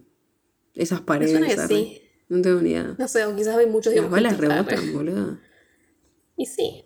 esas 0.73 1.02
paredes. 1.02 1.31
suena 1.31 1.48
que 1.48 1.53
arre. 1.60 1.68
sí. 1.76 2.02
No 2.30 2.41
tengo 2.41 2.61
ni 2.61 2.69
idea. 2.69 2.95
No 2.98 3.07
sé, 3.10 3.26
o 3.26 3.35
quizás 3.35 3.57
hay 3.57 3.65
muchos 3.68 3.93
Las 3.93 4.10
balas 4.10 4.38
rebotan, 4.38 4.93
boludo. 4.93 5.38
Y 6.38 6.45
sí, 6.45 6.85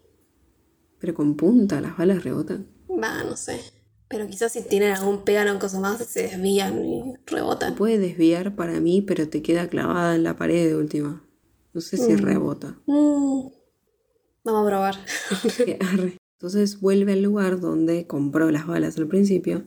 Pero 0.98 1.14
con 1.14 1.36
punta, 1.36 1.80
las 1.82 1.96
balas 1.98 2.24
rebotan. 2.24 2.68
va, 2.90 3.24
no 3.24 3.38
sé. 3.38 3.60
Pero 4.08 4.28
quizás 4.28 4.52
si 4.54 4.64
tienen 4.64 4.92
algún 4.92 5.24
pegano 5.24 5.56
o 5.56 5.60
cosa 5.60 5.80
más, 5.80 6.04
se 6.04 6.24
desvían 6.24 6.84
y 6.84 7.14
rebotan. 7.28 7.76
Puede 7.76 8.00
desviar 8.00 8.56
para 8.56 8.80
mí, 8.80 9.02
pero 9.04 9.30
te 9.30 9.42
queda 9.44 9.68
clavada 9.70 10.16
en 10.16 10.24
la 10.24 10.36
pared 10.36 10.68
de 10.68 10.76
última. 10.76 11.24
No 11.74 11.82
sé 11.82 11.98
si 11.98 12.16
rebota. 12.16 12.80
Mm. 12.88 13.50
Vamos 14.46 14.64
a 14.64 14.68
probar. 14.68 14.96
Entonces 16.38 16.80
vuelve 16.80 17.14
al 17.14 17.22
lugar 17.22 17.60
donde 17.60 18.08
compró 18.08 18.50
las 18.52 18.66
balas 18.68 18.98
al 18.98 19.08
principio 19.08 19.66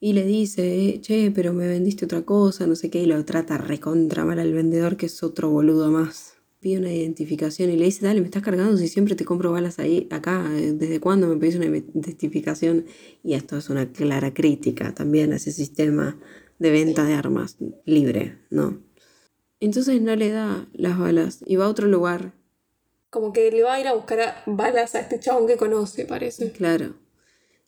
y 0.00 0.14
le 0.14 0.24
dice, 0.24 0.98
che, 1.02 1.30
pero 1.30 1.52
me 1.52 1.68
vendiste 1.68 2.06
otra 2.06 2.22
cosa, 2.22 2.66
no 2.66 2.74
sé 2.74 2.88
qué, 2.90 3.02
y 3.02 3.06
lo 3.06 3.22
trata 3.26 3.58
recontra 3.58 4.24
mal 4.24 4.38
al 4.38 4.54
vendedor, 4.54 4.96
que 4.96 5.06
es 5.06 5.22
otro 5.22 5.50
boludo 5.50 5.90
más. 5.90 6.34
Pide 6.58 6.78
una 6.78 6.92
identificación 6.92 7.70
y 7.70 7.76
le 7.76 7.84
dice, 7.84 8.04
dale, 8.04 8.20
me 8.20 8.26
estás 8.26 8.42
cargando 8.42 8.76
si 8.78 8.88
siempre 8.88 9.14
te 9.14 9.26
compro 9.26 9.52
balas 9.52 9.78
ahí, 9.78 10.08
acá, 10.10 10.48
¿desde 10.50 11.00
cuándo 11.00 11.26
me 11.28 11.36
pedís 11.36 11.56
una 11.56 11.66
identificación? 11.66 12.86
Y 13.22 13.34
esto 13.34 13.58
es 13.58 13.68
una 13.68 13.92
clara 13.92 14.32
crítica 14.32 14.94
también 14.94 15.32
a 15.32 15.36
ese 15.36 15.52
sistema 15.52 16.18
de 16.58 16.70
venta 16.70 17.04
de 17.04 17.14
armas 17.14 17.58
libre, 17.84 18.38
¿no? 18.50 18.82
Entonces 19.60 20.00
no 20.00 20.16
le 20.16 20.30
da 20.30 20.66
las 20.72 20.98
balas 20.98 21.40
y 21.44 21.56
va 21.56 21.66
a 21.66 21.68
otro 21.68 21.86
lugar. 21.86 22.32
Como 23.10 23.32
que 23.32 23.50
le 23.50 23.62
va 23.62 23.74
a 23.74 23.80
ir 23.80 23.88
a 23.88 23.94
buscar 23.94 24.42
balas 24.46 24.94
a 24.94 25.00
este 25.00 25.20
chabón 25.20 25.46
que 25.46 25.56
conoce, 25.56 26.06
parece. 26.06 26.52
Claro. 26.52 26.94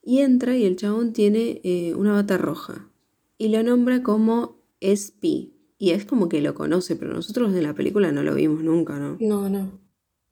Y 0.02 0.18
entra 0.18 0.56
y 0.56 0.64
el 0.64 0.76
chabón 0.76 1.12
tiene 1.12 1.60
eh, 1.64 1.94
una 1.94 2.12
bata 2.12 2.36
roja. 2.36 2.90
Y 3.38 3.48
lo 3.48 3.62
nombra 3.62 4.02
como 4.02 4.60
SP. 4.82 5.54
Y 5.78 5.90
es 5.90 6.04
como 6.04 6.28
que 6.28 6.40
lo 6.40 6.54
conoce, 6.54 6.96
pero 6.96 7.12
nosotros 7.12 7.54
en 7.54 7.62
la 7.62 7.74
película 7.74 8.12
no 8.12 8.22
lo 8.22 8.34
vimos 8.34 8.62
nunca, 8.62 8.98
¿no? 8.98 9.16
No, 9.20 9.48
no. 9.48 9.80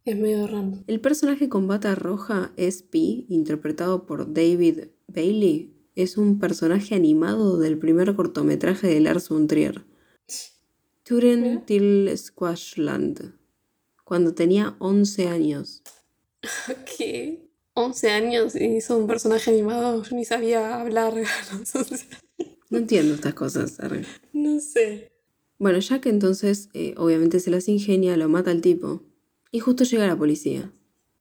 Es 0.04 0.16
medio 0.16 0.46
random. 0.46 0.82
El 0.86 1.00
personaje 1.00 1.48
con 1.48 1.68
bata 1.68 1.94
roja, 1.94 2.52
SP, 2.56 3.26
interpretado 3.28 4.06
por 4.06 4.32
David 4.32 4.88
Bailey, 5.08 5.74
es 5.94 6.16
un 6.16 6.38
personaje 6.38 6.94
animado 6.94 7.58
del 7.58 7.78
primer 7.78 8.14
cortometraje 8.14 8.86
de 8.86 9.00
Lars 9.00 9.28
von 9.28 9.46
Trier. 9.46 9.84
Turen 11.04 11.64
till 11.66 12.10
Squashland, 12.16 13.34
cuando 14.04 14.34
tenía 14.34 14.76
11 14.78 15.28
años. 15.28 15.82
¿Qué? 16.96 17.39
11 17.74 18.10
años 18.10 18.56
y 18.56 18.64
hizo 18.64 18.96
un 18.96 19.06
personaje 19.06 19.50
animado. 19.50 20.02
Yo 20.02 20.16
ni 20.16 20.24
sabía 20.24 20.80
hablar 20.80 21.14
No 22.70 22.78
entiendo 22.78 23.14
estas 23.14 23.34
cosas. 23.34 23.78
No 24.32 24.60
sé. 24.60 25.12
Bueno, 25.58 25.78
Jack 25.78 26.06
entonces 26.06 26.68
eh, 26.72 26.94
obviamente 26.96 27.40
se 27.40 27.50
las 27.50 27.68
ingenia, 27.68 28.16
lo 28.16 28.28
mata 28.28 28.50
al 28.50 28.60
tipo. 28.60 29.02
Y 29.50 29.58
justo 29.58 29.84
llega 29.84 30.06
la 30.06 30.16
policía. 30.16 30.72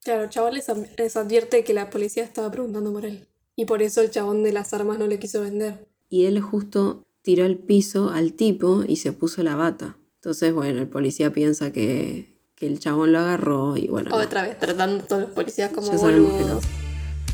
Claro, 0.03 0.23
el 0.23 0.29
chabón 0.29 0.53
les, 0.53 0.67
les 0.97 1.17
advierte 1.17 1.63
que 1.63 1.73
la 1.73 1.89
policía 1.89 2.23
estaba 2.23 2.51
preguntando 2.51 2.93
por 2.93 3.05
él. 3.05 3.27
Y 3.55 3.65
por 3.65 3.81
eso 3.81 4.01
el 4.01 4.11
chabón 4.11 4.43
de 4.43 4.53
las 4.53 4.73
armas 4.73 4.99
no 4.99 5.07
le 5.07 5.19
quiso 5.19 5.41
vender. 5.41 5.87
Y 6.07 6.25
él 6.25 6.39
justo 6.39 7.05
tiró 7.21 7.45
al 7.45 7.57
piso 7.57 8.09
al 8.09 8.33
tipo 8.33 8.83
y 8.87 8.95
se 8.95 9.11
puso 9.11 9.43
la 9.43 9.55
bata. 9.55 9.97
Entonces, 10.15 10.53
bueno, 10.53 10.79
el 10.79 10.87
policía 10.87 11.31
piensa 11.33 11.71
que, 11.71 12.38
que 12.59 12.67
el 12.67 12.79
chabón 12.79 13.13
lo 13.13 13.19
agarró 13.19 13.77
y 13.77 13.87
bueno. 13.87 14.13
Otra 14.13 14.43
vez, 14.43 14.59
tratando 14.59 15.03
a 15.03 15.07
todos 15.07 15.21
los 15.23 15.31
policías 15.31 15.71
como 15.71 15.91
boludos. 15.91 16.63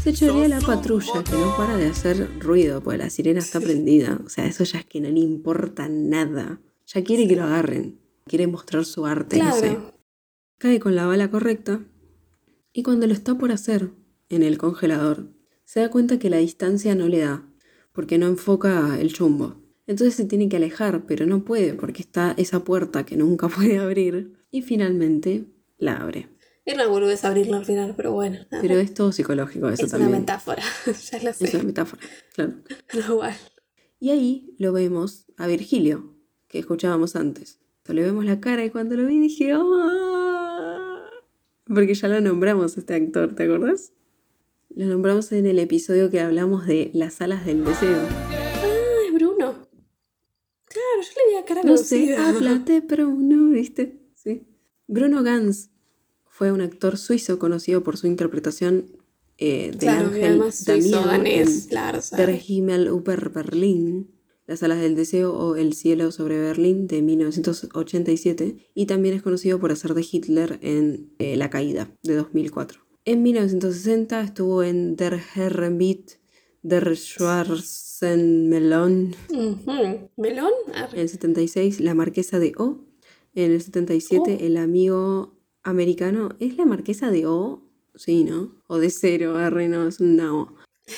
Se 0.03 0.13
chorea 0.13 0.47
la 0.47 0.61
patrulla 0.61 1.23
que 1.23 1.31
no 1.31 1.57
para 1.57 1.75
de 1.77 1.87
hacer 1.87 2.29
ruido, 2.39 2.81
porque 2.81 2.99
la 2.99 3.09
sirena 3.09 3.39
está 3.39 3.59
prendida. 3.59 4.19
O 4.23 4.29
sea, 4.29 4.45
eso 4.45 4.63
ya 4.63 4.79
es 4.79 4.85
que 4.85 5.01
no 5.01 5.09
le 5.09 5.19
importa 5.19 5.89
nada. 5.89 6.61
Ya 6.85 7.03
quiere 7.03 7.27
que 7.27 7.35
lo 7.35 7.43
agarren. 7.43 7.99
Quiere 8.25 8.45
mostrar 8.45 8.85
su 8.85 9.07
arte, 9.07 9.39
no 9.39 9.51
sé. 9.55 9.77
Cae 10.59 10.79
con 10.79 10.95
la 10.95 11.07
bala 11.07 11.31
correcta. 11.31 11.81
Y 12.71 12.83
cuando 12.83 13.07
lo 13.07 13.13
está 13.13 13.35
por 13.35 13.51
hacer, 13.51 13.91
en 14.29 14.43
el 14.43 14.59
congelador, 14.59 15.31
se 15.63 15.79
da 15.79 15.89
cuenta 15.89 16.19
que 16.19 16.29
la 16.29 16.37
distancia 16.37 16.93
no 16.93 17.07
le 17.07 17.19
da, 17.19 17.43
porque 17.91 18.19
no 18.19 18.27
enfoca 18.27 18.99
el 18.99 19.11
chumbo. 19.11 19.55
Entonces 19.87 20.13
se 20.15 20.25
tiene 20.25 20.49
que 20.49 20.57
alejar, 20.57 21.05
pero 21.07 21.25
no 21.25 21.43
puede 21.43 21.73
porque 21.73 22.01
está 22.01 22.33
esa 22.37 22.63
puerta 22.63 23.05
que 23.05 23.17
nunca 23.17 23.47
puede 23.49 23.79
abrir. 23.79 24.34
Y 24.55 24.61
finalmente 24.61 25.43
la 25.77 25.97
abre. 25.97 26.29
Era 26.63 26.87
volvés 26.87 27.25
a 27.25 27.27
abrirlo 27.27 27.57
al 27.57 27.65
final, 27.65 27.93
pero 27.97 28.13
bueno. 28.13 28.39
Pero 28.49 28.75
es 28.75 28.93
todo 28.93 29.11
psicológico 29.11 29.67
eso 29.67 29.83
es 29.83 29.91
también. 29.91 30.11
una 30.11 30.19
metáfora, 30.19 30.63
ya 31.11 31.21
lo 31.21 31.33
sé. 31.33 31.45
Es 31.45 31.53
una 31.55 31.63
metáfora, 31.63 32.01
claro. 32.33 32.53
Igual. 32.93 33.35
Y 33.99 34.11
ahí 34.11 34.55
lo 34.57 34.71
vemos 34.71 35.25
a 35.35 35.47
Virgilio, 35.47 36.15
que 36.47 36.59
escuchábamos 36.59 37.17
antes. 37.17 37.59
Le 37.85 38.01
vemos 38.01 38.23
la 38.23 38.39
cara 38.39 38.63
y 38.63 38.69
cuando 38.69 38.95
lo 38.95 39.05
vi 39.05 39.19
dije, 39.19 39.51
¡ah! 39.53 41.03
Porque 41.65 41.93
ya 41.93 42.07
lo 42.07 42.21
nombramos 42.21 42.77
este 42.77 42.93
actor, 42.93 43.35
¿te 43.35 43.43
acordás? 43.43 43.91
Lo 44.69 44.85
nombramos 44.85 45.33
en 45.33 45.47
el 45.47 45.59
episodio 45.59 46.09
que 46.09 46.21
hablamos 46.21 46.65
de 46.65 46.91
las 46.93 47.19
alas 47.19 47.45
del 47.45 47.65
deseo. 47.65 48.07
Ah, 48.09 49.01
es 49.05 49.13
Bruno. 49.13 49.67
Claro, 50.63 51.01
yo 51.01 51.09
le 51.09 51.31
vi 51.33 51.37
a 51.39 51.43
cara 51.43 51.61
No 51.63 51.75
sé, 51.75 52.15
háblate, 52.15 52.79
Bruno, 52.79 53.49
¿viste? 53.49 54.04
Bruno 54.87 55.23
Gans 55.23 55.69
fue 56.27 56.51
un 56.51 56.61
actor 56.61 56.97
suizo 56.97 57.39
conocido 57.39 57.81
por 57.83 57.97
su 57.97 58.07
interpretación 58.07 58.85
eh, 59.37 59.69
del 59.71 59.79
Claro, 59.79 60.07
ángel 60.07 60.41
Damián 60.65 61.27
en 61.27 61.47
claro. 61.69 61.99
Der 62.15 62.39
Himmel 62.47 62.87
über 62.87 63.29
Berlin, 63.31 64.11
Las 64.47 64.61
alas 64.63 64.79
del 64.79 64.95
deseo 64.95 65.33
o 65.33 65.55
El 65.55 65.73
cielo 65.73 66.11
sobre 66.11 66.39
Berlín 66.39 66.85
de 66.87 67.01
1987 67.01 68.57
y 68.75 68.85
también 68.85 69.15
es 69.15 69.23
conocido 69.23 69.59
por 69.59 69.71
hacer 69.71 69.93
de 69.95 70.05
Hitler 70.09 70.59
en 70.61 71.09
eh, 71.19 71.35
La 71.35 71.49
caída 71.49 71.89
de 72.03 72.15
2004. 72.15 72.79
En 73.05 73.23
1960 73.23 74.21
estuvo 74.21 74.61
en 74.63 74.95
Der 74.95 75.19
Herrenbeat, 75.35 76.11
Der 76.61 76.95
Schwarzenmelon, 76.95 79.15
Ujú. 79.31 80.09
¿Melón? 80.17 80.51
Arre. 80.73 80.93
en 80.95 80.99
el 81.01 81.09
76 81.09 81.79
La 81.81 81.93
marquesa 81.95 82.39
de 82.39 82.53
O, 82.57 82.85
en 83.35 83.51
el 83.51 83.61
77 83.61 84.45
El 84.47 84.57
amigo 84.57 85.35
americano, 85.63 86.29
¿es 86.39 86.57
la 86.57 86.65
marquesa 86.65 87.11
de 87.11 87.25
O? 87.25 87.61
Sí, 87.95 88.23
¿no? 88.23 88.51
O 88.67 88.77
de 88.77 88.89
cero, 88.89 89.37
arre, 89.37 89.67
no, 89.67 89.87
es 89.87 89.99
una 89.99 90.33
O. 90.35 90.53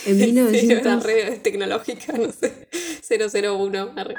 En 0.06 0.18
Sí, 0.20 0.32
una 0.32 0.50
1900... 0.50 1.04
red 1.04 1.42
tecnológica, 1.42 2.14
no 2.18 2.32
sé. 2.32 2.68
001. 3.48 3.90
arre. 3.96 4.16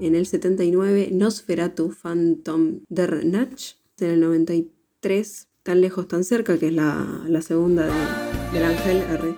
En 0.00 0.14
el 0.14 0.26
79, 0.26 1.10
Nosferatu 1.12 1.90
Phantom 1.92 2.80
der 2.88 3.24
Nacht. 3.24 3.76
En 4.00 4.10
el 4.10 4.20
93, 4.20 5.46
Tan 5.62 5.82
lejos, 5.82 6.08
tan 6.08 6.24
cerca, 6.24 6.58
que 6.58 6.68
es 6.68 6.72
la, 6.72 7.22
la 7.28 7.42
segunda 7.42 7.84
de- 7.84 8.58
del 8.58 8.64
Ángel. 8.64 9.02
arre. 9.10 9.34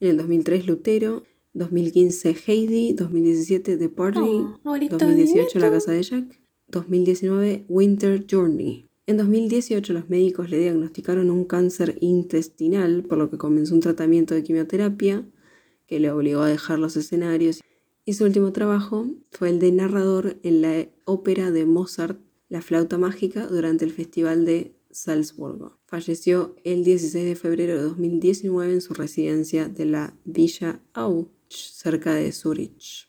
En 0.00 0.08
el 0.10 0.16
2003, 0.16 0.66
Lutero. 0.66 1.24
2015, 1.54 2.36
Heidi. 2.46 2.92
2017, 2.94 3.76
The 3.76 3.88
Party. 3.88 4.18
Oh, 4.20 4.60
abuelito 4.64 4.98
2018, 4.98 5.58
La. 5.58 5.70
Casa 5.70 5.92
de 5.92 6.02
Jack. 6.02 6.40
2019, 6.68 7.64
Winter 7.68 8.26
Journey. 8.30 8.88
En 9.08 9.16
2018 9.16 9.94
los 9.94 10.10
médicos 10.10 10.50
le 10.50 10.58
diagnosticaron 10.58 11.30
un 11.30 11.46
cáncer 11.46 11.96
intestinal, 12.02 13.04
por 13.04 13.16
lo 13.16 13.30
que 13.30 13.38
comenzó 13.38 13.74
un 13.74 13.80
tratamiento 13.80 14.34
de 14.34 14.42
quimioterapia 14.42 15.26
que 15.86 15.98
le 15.98 16.10
obligó 16.10 16.42
a 16.42 16.48
dejar 16.48 16.78
los 16.78 16.94
escenarios. 16.94 17.62
Y 18.04 18.12
su 18.12 18.24
último 18.24 18.52
trabajo 18.52 19.06
fue 19.30 19.48
el 19.48 19.60
de 19.60 19.72
narrador 19.72 20.38
en 20.42 20.60
la 20.60 20.88
ópera 21.06 21.50
de 21.50 21.64
Mozart, 21.64 22.20
La 22.50 22.60
flauta 22.60 22.98
mágica, 22.98 23.46
durante 23.46 23.86
el 23.86 23.92
Festival 23.92 24.44
de 24.44 24.74
Salzburgo. 24.90 25.78
Falleció 25.86 26.54
el 26.64 26.84
16 26.84 27.24
de 27.24 27.34
febrero 27.34 27.76
de 27.76 27.82
2019 27.84 28.74
en 28.74 28.80
su 28.82 28.92
residencia 28.92 29.68
de 29.68 29.86
la 29.86 30.14
Villa 30.26 30.82
Auch, 30.92 31.30
cerca 31.48 32.14
de 32.14 32.32
Zurich. 32.32 33.08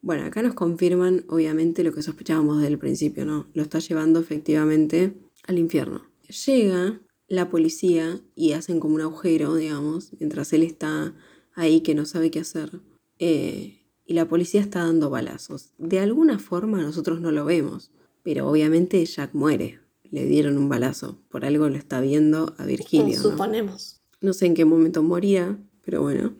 Bueno, 0.00 0.24
acá 0.24 0.42
nos 0.42 0.54
confirman 0.54 1.24
obviamente 1.28 1.82
lo 1.82 1.92
que 1.92 2.02
sospechábamos 2.02 2.58
desde 2.58 2.72
el 2.72 2.78
principio, 2.78 3.24
¿no? 3.24 3.48
Lo 3.52 3.62
está 3.62 3.80
llevando 3.80 4.20
efectivamente 4.20 5.14
al 5.46 5.58
infierno. 5.58 6.02
Llega 6.46 7.00
la 7.26 7.50
policía 7.50 8.20
y 8.34 8.52
hacen 8.52 8.80
como 8.80 8.94
un 8.94 9.00
agujero, 9.00 9.54
digamos, 9.54 10.12
mientras 10.18 10.52
él 10.52 10.62
está 10.62 11.14
ahí 11.54 11.80
que 11.80 11.94
no 11.94 12.04
sabe 12.06 12.30
qué 12.30 12.40
hacer. 12.40 12.80
Eh, 13.18 13.78
y 14.06 14.14
la 14.14 14.28
policía 14.28 14.60
está 14.60 14.84
dando 14.84 15.10
balazos. 15.10 15.72
De 15.76 15.98
alguna 16.00 16.38
forma 16.38 16.80
nosotros 16.80 17.20
no 17.20 17.30
lo 17.30 17.44
vemos, 17.44 17.90
pero 18.22 18.48
obviamente 18.48 19.04
Jack 19.04 19.34
muere. 19.34 19.80
Le 20.10 20.24
dieron 20.24 20.56
un 20.56 20.70
balazo. 20.70 21.20
Por 21.28 21.44
algo 21.44 21.68
lo 21.68 21.76
está 21.76 22.00
viendo 22.00 22.54
a 22.56 22.64
Virgilio. 22.64 23.16
¿no? 23.16 23.22
Suponemos. 23.22 24.00
No 24.22 24.32
sé 24.32 24.46
en 24.46 24.54
qué 24.54 24.64
momento 24.64 25.02
morirá, 25.02 25.58
pero 25.84 26.00
bueno. 26.00 26.34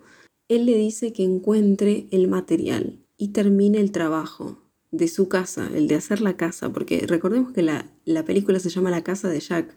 Él 0.49 0.65
le 0.67 0.77
dice 0.77 1.13
que 1.13 1.25
encuentre 1.25 2.07
el 2.11 2.29
material 2.29 2.99
y 3.17 3.29
termine 3.29 3.79
el 3.81 3.93
trabajo 3.93 4.63
de 4.91 5.09
su 5.09 5.29
casa, 5.29 5.69
el 5.75 5.89
de 5.89 5.97
hacer 5.97 6.21
la 6.23 6.37
casa, 6.37 6.73
porque 6.73 7.05
recordemos 7.07 7.53
que 7.53 7.63
la, 7.63 7.91
la 8.07 8.25
película 8.25 8.59
se 8.59 8.71
llama 8.71 8.91
La 8.91 9.05
casa 9.05 9.29
de 9.29 9.41
Jack 9.41 9.77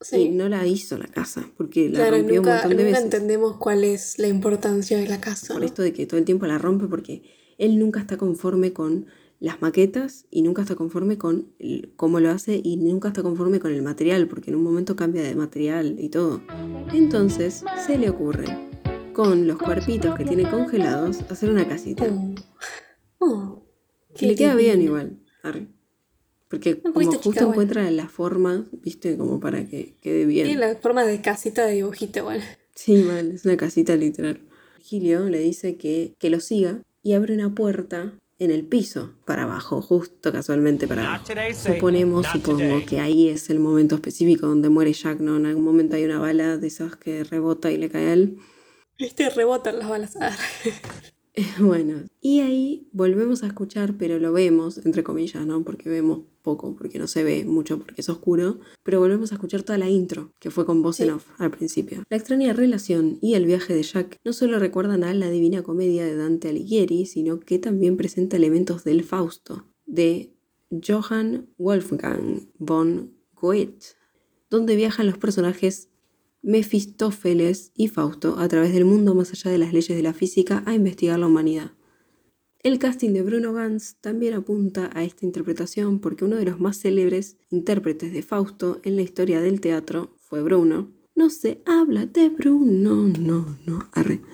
y 0.00 0.04
Sí. 0.04 0.28
no 0.28 0.48
la 0.48 0.64
hizo 0.66 0.96
la 0.98 1.06
casa, 1.08 1.50
porque 1.56 1.88
la 1.88 2.00
Claro, 2.00 2.18
rompió 2.18 2.36
nunca, 2.36 2.50
un 2.50 2.54
montón 2.56 2.70
de 2.70 2.76
nunca 2.84 2.84
veces. 2.90 3.04
entendemos 3.04 3.56
cuál 3.56 3.82
es 3.84 4.18
la 4.18 4.28
importancia 4.28 4.98
de 4.98 5.08
la 5.08 5.20
casa. 5.20 5.54
Por 5.54 5.62
¿no? 5.62 5.66
esto 5.66 5.82
de 5.82 5.92
que 5.92 6.06
todo 6.06 6.18
el 6.18 6.24
tiempo 6.26 6.46
la 6.46 6.58
rompe, 6.58 6.86
porque 6.86 7.22
él 7.56 7.78
nunca 7.80 7.98
está 8.00 8.16
conforme 8.18 8.72
con 8.72 9.06
las 9.40 9.60
maquetas 9.62 10.26
y 10.30 10.42
nunca 10.42 10.62
está 10.62 10.76
conforme 10.76 11.16
con 11.18 11.48
el- 11.58 11.92
cómo 11.96 12.20
lo 12.20 12.30
hace 12.30 12.60
y 12.62 12.76
nunca 12.76 13.08
está 13.08 13.22
conforme 13.22 13.58
con 13.58 13.72
el 13.72 13.82
material, 13.82 14.28
porque 14.28 14.50
en 14.50 14.56
un 14.56 14.62
momento 14.62 14.94
cambia 14.94 15.22
de 15.22 15.34
material 15.34 15.96
y 15.98 16.10
todo. 16.10 16.42
Entonces 16.92 17.64
se 17.86 17.98
le 17.98 18.10
ocurre, 18.10 18.46
con 19.18 19.48
los 19.48 19.58
cuerpitos 19.58 20.14
que 20.14 20.24
tiene 20.24 20.48
congelados, 20.48 21.22
hacer 21.28 21.50
una 21.50 21.66
casita. 21.66 22.06
Oh. 22.08 22.34
Oh, 23.18 23.62
Que 24.10 24.20
qué 24.20 24.26
le 24.28 24.34
queda 24.36 24.54
bien 24.54 24.80
igual. 24.80 25.18
arre. 25.42 25.66
Porque 26.46 26.80
como 26.80 26.94
justo 26.94 27.32
chica, 27.32 27.44
encuentra 27.44 27.90
la 27.90 28.08
forma, 28.08 28.68
viste, 28.70 29.16
como 29.16 29.40
para 29.40 29.66
que 29.66 29.96
quede 30.00 30.24
bien. 30.24 30.46
Tiene 30.46 30.60
la 30.60 30.76
forma 30.76 31.02
de 31.02 31.20
casita 31.20 31.66
de 31.66 31.72
dibujito, 31.72 32.22
bueno. 32.22 32.44
Sí, 32.76 32.94
mal, 32.94 33.32
es 33.32 33.44
una 33.44 33.56
casita 33.56 33.96
literal. 33.96 34.38
Virgilio 34.76 35.28
le 35.28 35.40
dice 35.40 35.76
que, 35.76 36.14
que 36.20 36.30
lo 36.30 36.38
siga 36.38 36.84
y 37.02 37.14
abre 37.14 37.34
una 37.34 37.52
puerta 37.52 38.12
en 38.38 38.52
el 38.52 38.66
piso, 38.66 39.14
para 39.24 39.42
abajo, 39.42 39.82
justo 39.82 40.30
casualmente 40.30 40.86
para 40.86 41.16
abajo. 41.16 41.26
Suponemos, 41.56 42.24
supongo 42.28 42.86
que 42.86 43.00
ahí 43.00 43.30
es 43.30 43.50
el 43.50 43.58
momento 43.58 43.96
específico 43.96 44.46
donde 44.46 44.68
muere 44.68 44.92
Jack, 44.92 45.18
¿no? 45.18 45.38
En 45.38 45.46
algún 45.46 45.64
momento 45.64 45.96
hay 45.96 46.04
una 46.04 46.20
bala 46.20 46.56
de 46.56 46.68
esas 46.68 46.94
que 46.94 47.24
rebota 47.24 47.72
y 47.72 47.78
le 47.78 47.90
cae 47.90 48.10
a 48.10 48.12
él. 48.12 48.38
Este 48.98 49.30
rebotan 49.30 49.78
las 49.78 49.88
balas. 49.88 50.16
Bueno, 51.60 52.02
y 52.20 52.40
ahí 52.40 52.88
volvemos 52.90 53.44
a 53.44 53.46
escuchar, 53.46 53.94
pero 53.96 54.18
lo 54.18 54.32
vemos, 54.32 54.84
entre 54.84 55.04
comillas, 55.04 55.46
¿no? 55.46 55.62
Porque 55.62 55.88
vemos 55.88 56.22
poco, 56.42 56.74
porque 56.74 56.98
no 56.98 57.06
se 57.06 57.22
ve 57.22 57.44
mucho, 57.44 57.78
porque 57.78 58.00
es 58.00 58.08
oscuro, 58.08 58.58
pero 58.82 58.98
volvemos 58.98 59.30
a 59.30 59.36
escuchar 59.36 59.62
toda 59.62 59.78
la 59.78 59.88
intro, 59.88 60.32
que 60.40 60.50
fue 60.50 60.66
con 60.66 60.82
voz 60.82 60.98
en 60.98 61.10
off 61.10 61.26
al 61.38 61.52
principio. 61.52 62.02
La 62.10 62.16
extraña 62.16 62.52
relación 62.54 63.18
y 63.20 63.34
el 63.34 63.46
viaje 63.46 63.72
de 63.72 63.84
Jack 63.84 64.16
no 64.24 64.32
solo 64.32 64.58
recuerdan 64.58 65.04
a 65.04 65.14
la 65.14 65.30
Divina 65.30 65.62
Comedia 65.62 66.04
de 66.04 66.16
Dante 66.16 66.48
Alighieri, 66.48 67.06
sino 67.06 67.38
que 67.38 67.60
también 67.60 67.96
presenta 67.96 68.36
elementos 68.36 68.82
del 68.82 69.04
Fausto, 69.04 69.64
de 69.86 70.34
Johann 70.70 71.50
Wolfgang 71.56 72.48
von 72.58 73.12
Goethe, 73.40 73.94
donde 74.50 74.74
viajan 74.74 75.06
los 75.06 75.18
personajes 75.18 75.88
Mefistófeles 76.42 77.72
y 77.74 77.88
Fausto 77.88 78.38
a 78.38 78.48
través 78.48 78.72
del 78.72 78.84
mundo 78.84 79.14
más 79.14 79.32
allá 79.32 79.50
de 79.50 79.58
las 79.58 79.72
leyes 79.72 79.96
de 79.96 80.02
la 80.02 80.14
física 80.14 80.62
a 80.66 80.74
investigar 80.74 81.18
la 81.18 81.26
humanidad. 81.26 81.72
El 82.60 82.78
casting 82.78 83.12
de 83.12 83.22
Bruno 83.22 83.52
Gantz 83.52 83.94
también 84.00 84.34
apunta 84.34 84.90
a 84.92 85.04
esta 85.04 85.24
interpretación 85.24 86.00
porque 86.00 86.24
uno 86.24 86.36
de 86.36 86.44
los 86.44 86.58
más 86.58 86.78
célebres 86.78 87.36
intérpretes 87.50 88.12
de 88.12 88.22
Fausto 88.22 88.80
en 88.82 88.96
la 88.96 89.02
historia 89.02 89.40
del 89.40 89.60
teatro 89.60 90.16
fue 90.18 90.42
Bruno. 90.42 90.92
No 91.14 91.30
se 91.30 91.62
habla 91.66 92.06
de 92.06 92.28
Bruno, 92.28 93.08
no, 93.18 93.58
no, 93.64 93.88
arre. 93.92 94.20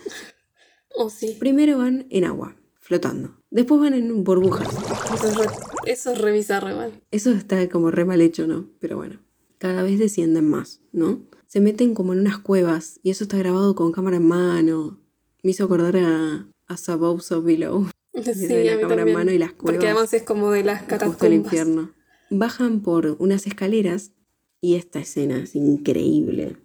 Oh, 0.97 1.11
sí. 1.11 1.37
Primero 1.41 1.79
van 1.79 2.07
en 2.11 2.25
agua, 2.25 2.55
flotando. 2.79 3.43
Después 3.51 3.81
van 3.81 3.95
en 3.95 4.23
burbujas. 4.23 4.69
Eso 5.13 5.29
es 5.29 5.37
re, 5.37 5.47
eso 5.87 6.13
es 6.13 6.21
re 6.21 6.31
bizarro, 6.31 6.71
igual. 6.71 7.03
Eso 7.11 7.33
está 7.33 7.69
como 7.69 7.91
re 7.91 8.05
mal 8.05 8.21
hecho, 8.21 8.47
¿no? 8.47 8.71
Pero 8.79 8.97
bueno, 8.97 9.21
cada 9.59 9.83
vez 9.83 9.99
descienden 9.99 10.49
más, 10.49 10.83
¿no? 10.93 11.27
Se 11.55 11.61
meten 11.61 11.95
como 11.95 12.15
en 12.15 12.19
unas 12.19 12.39
cuevas 12.39 12.99
y 13.05 13.11
eso 13.11 13.23
está 13.23 13.39
grabado 13.39 13.77
con 13.77 13.93
cámara 13.93 14.17
en 14.17 14.27
mano. 14.27 14.99
Me 15.45 15.53
hizo 15.53 15.63
acordar 15.63 15.97
a, 15.99 16.49
a 16.67 16.93
Above 16.93 17.23
So 17.23 17.43
Below. 17.43 17.91
Sí, 18.13 18.47
de 18.49 18.65
la 18.65 18.81
cámara 18.81 19.03
en 19.03 19.13
mano 19.13 19.31
y 19.31 19.39
las 19.39 19.53
cuevas. 19.53 19.77
Porque 19.77 19.87
además 19.87 20.13
es 20.15 20.25
como 20.25 20.51
de 20.51 20.65
las 20.65 20.81
justo 20.81 20.95
el 20.95 20.99
catacumbas. 20.99 21.33
infierno. 21.33 21.93
Bajan 22.29 22.81
por 22.81 23.15
unas 23.21 23.47
escaleras 23.47 24.11
y 24.61 24.75
esta 24.75 24.99
escena 24.99 25.45
es 25.45 25.55
increíble. 25.55 26.57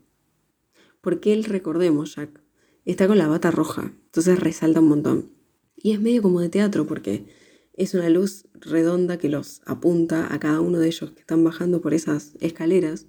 Porque 1.01 1.33
él, 1.33 1.43
recordemos, 1.43 2.15
Jack, 2.15 2.41
está 2.83 3.05
con 3.05 3.19
la 3.19 3.27
bata 3.27 3.51
roja, 3.51 3.93
entonces 4.05 4.39
resalta 4.39 4.79
un 4.79 4.87
montón. 4.87 5.29
Y 5.75 5.91
es 5.91 6.01
medio 6.01 6.23
como 6.23 6.41
de 6.41 6.49
teatro 6.49 6.87
porque 6.87 7.27
es 7.73 7.93
una 7.93 8.09
luz 8.09 8.47
redonda 8.55 9.19
que 9.19 9.29
los 9.29 9.61
apunta 9.67 10.33
a 10.33 10.39
cada 10.39 10.61
uno 10.61 10.79
de 10.79 10.87
ellos 10.87 11.11
que 11.11 11.19
están 11.19 11.43
bajando 11.43 11.79
por 11.79 11.93
esas 11.93 12.33
escaleras. 12.39 13.05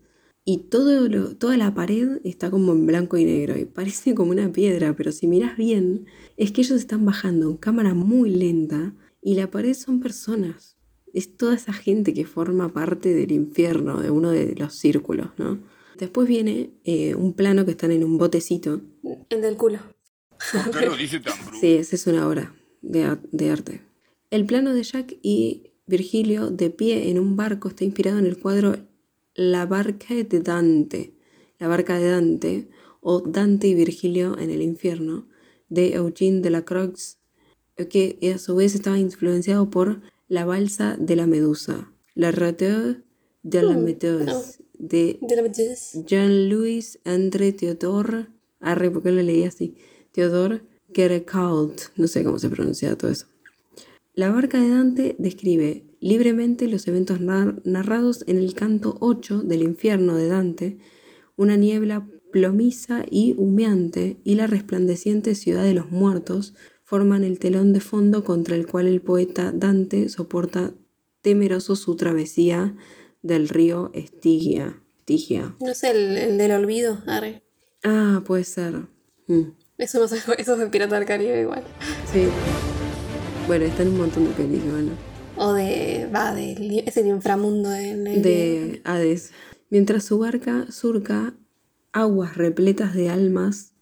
Y 0.52 0.58
todo 0.68 1.08
lo- 1.08 1.36
toda 1.36 1.56
la 1.56 1.72
pared 1.74 2.18
está 2.24 2.50
como 2.50 2.72
en 2.72 2.84
blanco 2.86 3.16
y 3.16 3.24
negro 3.24 3.56
y 3.56 3.66
parece 3.66 4.14
como 4.18 4.32
una 4.32 4.50
piedra, 4.52 4.96
pero 4.96 5.12
si 5.12 5.26
miras 5.28 5.56
bien, 5.56 6.06
es 6.36 6.50
que 6.50 6.62
ellos 6.62 6.78
están 6.78 7.04
bajando 7.04 7.48
en 7.50 7.56
cámara 7.56 7.94
muy 7.94 8.30
lenta 8.30 8.92
y 9.22 9.34
la 9.34 9.50
pared 9.50 9.74
son 9.74 10.00
personas. 10.00 10.76
Es 11.12 11.36
toda 11.36 11.54
esa 11.54 11.72
gente 11.72 12.14
que 12.14 12.24
forma 12.24 12.72
parte 12.72 13.14
del 13.14 13.30
infierno, 13.32 14.00
de 14.00 14.10
uno 14.10 14.30
de 14.30 14.54
los 14.56 14.74
círculos, 14.74 15.28
¿no? 15.38 15.58
Después 15.98 16.26
viene 16.26 16.70
eh, 16.84 17.14
un 17.14 17.32
plano 17.34 17.64
que 17.64 17.72
están 17.72 17.92
en 17.92 18.02
un 18.04 18.16
botecito. 18.18 18.80
El 19.28 19.40
del 19.42 19.56
culo. 19.56 19.78
¿Por 20.64 20.70
qué 20.78 20.86
lo 20.86 20.96
dice 20.96 21.20
tan 21.20 21.34
bruto? 21.44 21.58
Sí, 21.60 21.74
esa 21.74 21.94
es 21.96 22.06
una 22.06 22.26
obra 22.26 22.54
de 22.82 23.50
arte. 23.50 23.82
El 24.30 24.46
plano 24.46 24.72
de 24.74 24.82
Jack 24.82 25.16
y 25.22 25.72
Virgilio 25.86 26.50
de 26.50 26.70
pie 26.70 27.10
en 27.10 27.18
un 27.18 27.36
barco 27.36 27.68
está 27.68 27.84
inspirado 27.84 28.18
en 28.18 28.26
el 28.26 28.38
cuadro 28.38 28.76
La 29.42 29.64
barca 29.64 30.12
de 30.14 30.40
Dante, 30.40 31.14
la 31.58 31.66
barca 31.66 31.98
de 31.98 32.10
Dante, 32.10 32.68
o 33.00 33.20
Dante 33.22 33.68
y 33.68 33.74
Virgilio 33.74 34.38
en 34.38 34.50
el 34.50 34.60
infierno, 34.60 35.28
de 35.70 35.94
Eugene 35.94 36.42
de 36.42 36.50
la 36.50 36.66
Croix, 36.66 37.16
que 37.88 38.18
a 38.34 38.36
su 38.36 38.54
vez 38.54 38.74
estaba 38.74 38.98
influenciado 38.98 39.70
por 39.70 40.02
La 40.28 40.44
balsa 40.44 40.98
de 41.00 41.16
la 41.16 41.26
medusa, 41.26 41.90
La 42.14 42.32
rateur 42.32 43.02
de 43.42 43.62
la 43.62 43.78
Mm, 43.78 43.82
méduse, 43.84 44.26
no. 44.26 44.42
de. 44.78 45.18
Jean-Louis 46.06 46.98
André 47.04 47.52
Theodore, 47.54 48.26
arre, 48.60 48.90
porque 48.90 49.10
lo 49.10 49.22
leí 49.22 49.44
así, 49.44 49.74
Theodore 50.12 50.60
Gerecault, 50.92 51.80
no 51.96 52.08
sé 52.08 52.24
cómo 52.24 52.38
se 52.38 52.50
pronuncia 52.50 52.94
todo 52.98 53.10
eso. 53.10 53.24
La 54.12 54.30
barca 54.30 54.60
de 54.60 54.68
Dante 54.68 55.16
describe 55.18 55.84
libremente 56.00 56.66
los 56.66 56.86
eventos 56.88 57.20
nar- 57.20 57.60
narrados 57.64 58.24
en 58.26 58.38
el 58.38 58.54
canto 58.54 58.96
8 59.00 59.42
del 59.42 59.62
infierno 59.62 60.16
de 60.16 60.28
Dante, 60.28 60.78
una 61.36 61.56
niebla 61.56 62.06
plomiza 62.32 63.04
y 63.10 63.34
humeante 63.36 64.18
y 64.24 64.34
la 64.36 64.46
resplandeciente 64.46 65.34
ciudad 65.34 65.64
de 65.64 65.74
los 65.74 65.90
muertos 65.90 66.54
forman 66.84 67.22
el 67.24 67.38
telón 67.38 67.72
de 67.72 67.80
fondo 67.80 68.24
contra 68.24 68.56
el 68.56 68.66
cual 68.66 68.86
el 68.86 69.00
poeta 69.00 69.52
Dante 69.52 70.08
soporta 70.08 70.72
temeroso 71.22 71.76
su 71.76 71.96
travesía 71.96 72.76
del 73.22 73.48
río 73.48 73.90
Estigia. 73.94 74.80
Estigia. 74.98 75.54
No 75.60 75.74
sé, 75.74 75.90
el, 75.90 76.16
el 76.16 76.38
del 76.38 76.52
olvido. 76.52 76.98
Arre. 77.06 77.42
Ah, 77.82 78.22
puede 78.24 78.44
ser. 78.44 78.74
Mm, 79.26 79.42
Eso 79.78 79.98
no 79.98 80.04
eso 80.06 80.16
es 80.36 80.58
de 80.58 80.66
Pirata 80.68 80.96
del 80.96 81.04
Caribe 81.06 81.40
igual. 81.42 81.64
sí. 82.12 82.24
Bueno, 83.46 83.64
está 83.64 83.82
en 83.82 83.88
un 83.88 83.98
montón 83.98 84.24
de 84.26 84.30
pelis, 84.32 84.62
bueno. 84.70 84.92
O 85.42 85.52
de. 85.54 86.08
Va, 86.14 86.34
de. 86.34 86.84
Es 86.86 86.96
el 86.96 87.06
inframundo 87.06 87.68
de. 87.70 87.96
de- 87.96 88.20
De 88.20 88.80
Hades. 88.84 89.32
Mientras 89.70 90.04
su 90.04 90.18
barca 90.18 90.66
surca 90.70 91.34
aguas 91.92 92.36
repletas 92.36 92.94
de 92.94 93.08
almas 93.08 93.72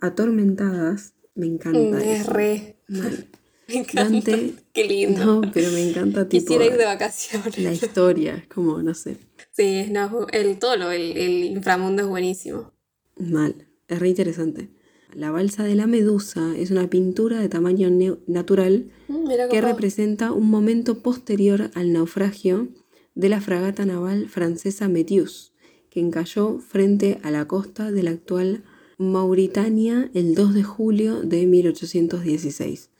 atormentadas, 0.00 1.14
me 1.34 1.46
encanta. 1.46 2.02
Es 2.04 2.20
eso. 2.22 2.32
re. 2.32 2.76
Mal. 2.88 3.26
Me 3.68 3.74
encanta. 3.76 4.02
Dante. 4.04 4.54
Qué 4.72 4.84
lindo. 4.84 5.24
No, 5.24 5.50
pero 5.52 5.70
me 5.72 5.88
encanta 5.88 6.28
tipo 6.28 6.42
Quisiera 6.46 6.64
ir 6.66 6.76
de 6.78 6.84
vacaciones. 6.84 7.58
la 7.58 7.72
historia, 7.72 8.44
como, 8.54 8.82
no 8.82 8.94
sé, 8.94 9.16
Sí, 9.52 9.86
no, 9.90 10.26
el 10.32 10.58
todo 10.58 10.76
lo, 10.76 10.90
el, 10.92 11.16
el 11.16 11.44
inframundo 11.44 12.02
es 12.02 12.08
buenísimo. 12.08 12.72
mal. 13.18 13.66
Es 13.88 13.98
re 13.98 14.08
interesante. 14.08 14.70
La 15.14 15.30
balsa 15.30 15.64
de 15.64 15.74
la 15.74 15.86
medusa 15.86 16.56
es 16.56 16.70
una 16.70 16.88
pintura 16.88 17.40
de 17.40 17.48
tamaño 17.48 17.88
natural 18.26 18.90
Mm, 19.08 19.26
Mira 19.26 19.48
que 19.48 19.60
representa 19.60 20.32
un 20.32 20.50
momento 20.50 21.02
posterior 21.02 21.70
al 21.74 21.92
naufragio 21.92 22.68
de 23.14 23.28
la 23.28 23.40
fragata 23.40 23.86
naval 23.86 24.28
francesa 24.28 24.88
Métius, 24.88 25.52
que 25.90 26.00
encalló 26.00 26.58
frente 26.60 27.18
a 27.22 27.30
la 27.30 27.48
costa 27.48 27.90
de 27.90 28.02
la 28.02 28.10
actual 28.10 28.64
Mauritania 28.98 30.10
el 30.12 30.34
2 30.34 30.54
de 30.54 30.62
julio 30.62 31.22
de 31.22 31.46
1816. 31.46 32.90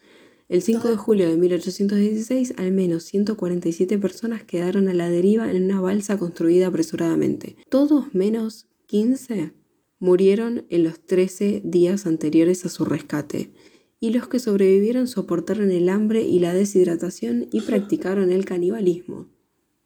El 0.49 0.63
5 0.63 0.89
de 0.89 0.97
julio 0.97 1.29
de 1.29 1.37
1816, 1.37 2.55
al 2.57 2.73
menos 2.73 3.05
147 3.05 3.99
personas 3.99 4.45
quedaron 4.45 4.89
a 4.89 4.95
la 4.95 5.11
deriva 5.11 5.51
en 5.51 5.65
una 5.65 5.83
balsa 5.83 6.19
construida 6.19 6.69
apresuradamente. 6.69 7.57
Todos 7.69 8.15
menos 8.15 8.67
15 8.87 9.53
murieron 9.99 10.65
en 10.71 10.85
los 10.85 11.01
13 11.01 11.63
días 11.65 12.07
anteriores 12.07 12.65
a 12.65 12.69
su 12.69 12.85
rescate, 12.85 13.53
y 14.01 14.11
los 14.11 14.29
que 14.29 14.39
sobrevivieron 14.39 15.09
soportaron 15.09 15.71
el 15.71 15.89
hambre 15.89 16.23
y 16.23 16.39
la 16.39 16.55
deshidratación 16.55 17.49
y 17.53 17.63
practicaron 17.63 18.31
el 18.31 18.45
canibalismo, 18.45 19.29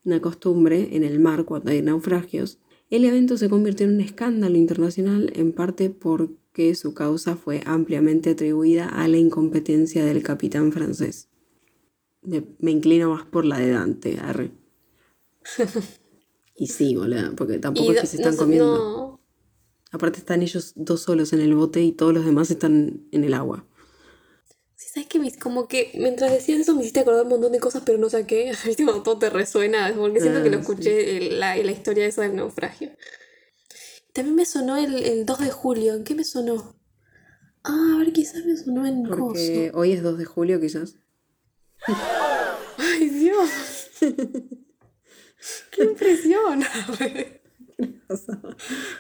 una 0.04 0.20
costumbre 0.20 0.90
en 0.92 1.04
el 1.04 1.18
mar 1.18 1.44
cuando 1.44 1.70
hay 1.70 1.80
naufragios. 1.82 2.58
El 2.90 3.06
evento 3.06 3.38
se 3.38 3.48
convirtió 3.48 3.86
en 3.86 3.94
un 3.94 4.00
escándalo 4.02 4.58
internacional 4.58 5.32
en 5.34 5.52
parte 5.52 5.88
porque 5.88 6.74
su 6.74 6.92
causa 6.92 7.36
fue 7.36 7.62
ampliamente 7.64 8.30
atribuida 8.30 8.86
a 8.86 9.08
la 9.08 9.16
incompetencia 9.16 10.04
del 10.04 10.22
capitán 10.22 10.72
francés. 10.72 11.30
Me, 12.22 12.70
inclino 12.70 13.10
más 13.10 13.24
por 13.24 13.44
la 13.46 13.58
de 13.58 13.70
Dante, 13.70 14.18
arre. 14.20 14.52
Y 16.54 16.66
sí, 16.68 16.94
boludo, 16.96 17.34
porque 17.34 17.58
tampoco 17.58 17.92
Y 17.92 17.96
es 17.96 18.00
que 18.02 18.06
se 18.06 18.18
no 18.18 18.20
están 18.20 18.36
sé, 18.36 18.38
comiendo. 18.38 18.76
no. 18.76 19.21
Aparte 19.92 20.18
están 20.18 20.42
ellos 20.42 20.72
dos 20.74 21.02
solos 21.02 21.32
en 21.32 21.40
el 21.40 21.54
bote 21.54 21.80
y 21.82 21.92
todos 21.92 22.12
los 22.14 22.24
demás 22.24 22.50
están 22.50 23.06
en 23.12 23.24
el 23.24 23.34
agua. 23.34 23.64
Sí, 24.74 24.88
¿sabes 24.94 25.08
qué? 25.08 25.18
Me- 25.20 25.38
Como 25.38 25.68
que 25.68 25.92
mientras 25.94 26.32
decías 26.32 26.60
eso 26.60 26.74
me 26.74 26.80
hiciste 26.80 27.00
acordar 27.00 27.22
un 27.24 27.28
montón 27.28 27.52
de 27.52 27.60
cosas, 27.60 27.82
pero 27.84 27.98
no 27.98 28.08
sé 28.10 28.26
qué. 28.26 28.52
Cuando 28.76 29.02
todo 29.02 29.18
te 29.18 29.30
resuena, 29.30 29.92
porque 29.96 30.20
siento 30.20 30.42
que 30.42 30.50
lo 30.50 30.56
Ah, 30.56 30.60
escuché 30.60 31.30
la, 31.30 31.56
la 31.56 31.72
historia 31.72 32.06
esa 32.06 32.22
del 32.22 32.34
naufragio. 32.36 32.90
También 34.12 34.34
me 34.36 34.44
sonó 34.46 34.76
el, 34.76 34.94
el 35.04 35.24
2 35.26 35.38
de 35.40 35.50
julio. 35.50 35.94
¿En 35.94 36.04
qué 36.04 36.14
me 36.14 36.24
sonó? 36.24 36.74
Ah, 37.64 37.92
a 37.94 37.98
ver, 37.98 38.12
quizás 38.12 38.44
me 38.44 38.56
sonó 38.56 38.86
en 38.86 39.04
Porque 39.04 39.70
coso. 39.70 39.78
hoy 39.78 39.92
es 39.92 40.02
2 40.02 40.18
de 40.18 40.24
julio 40.24 40.60
quizás. 40.60 40.96
¡Ay, 42.78 43.08
Dios! 43.10 43.50
¡Qué 45.70 45.84
impresión! 45.84 46.62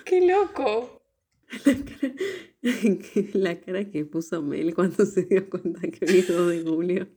¡Qué 0.04 0.26
loco! 0.26 1.02
la 3.34 3.60
cara 3.60 3.84
que 3.90 4.04
puso 4.04 4.40
Mel 4.42 4.74
cuando 4.74 5.04
se 5.04 5.24
dio 5.24 5.48
cuenta 5.50 5.80
que 5.82 6.04
es 6.04 6.28
2 6.28 6.50
de 6.50 6.62
julio. 6.62 7.08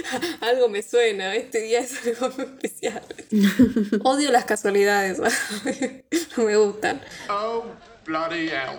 Algo 0.40 0.68
me 0.68 0.82
suena, 0.82 1.34
este 1.36 1.62
día 1.62 1.80
es 1.80 2.06
algo 2.06 2.42
especial. 2.42 3.02
Odio 4.04 4.30
las 4.30 4.44
casualidades, 4.44 5.20
no 6.36 6.44
me 6.44 6.56
gustan. 6.56 7.00
Oh, 7.30 7.64
bloody 8.06 8.48
hell. 8.48 8.78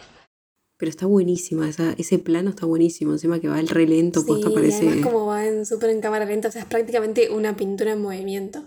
Pero 0.78 0.90
está 0.90 1.06
buenísima, 1.06 1.70
esa, 1.70 1.94
ese 1.98 2.20
plano 2.20 2.50
está 2.50 2.66
buenísimo. 2.66 3.14
Encima 3.14 3.40
que 3.40 3.48
va 3.48 3.60
el 3.60 3.70
re 3.70 3.88
lento, 3.88 4.20
Sí, 4.22 4.28
posta 4.28 4.50
y 4.50 4.54
parece. 4.54 4.88
además 4.88 5.06
como 5.06 5.26
va 5.28 5.46
en 5.46 5.66
súper 5.66 5.90
en 5.92 6.02
cámara 6.02 6.26
lenta, 6.26 6.50
o 6.50 6.52
sea, 6.52 6.64
es 6.64 6.68
prácticamente 6.68 7.30
una 7.30 7.56
pintura 7.56 7.94
en 7.94 8.02
movimiento. 8.02 8.64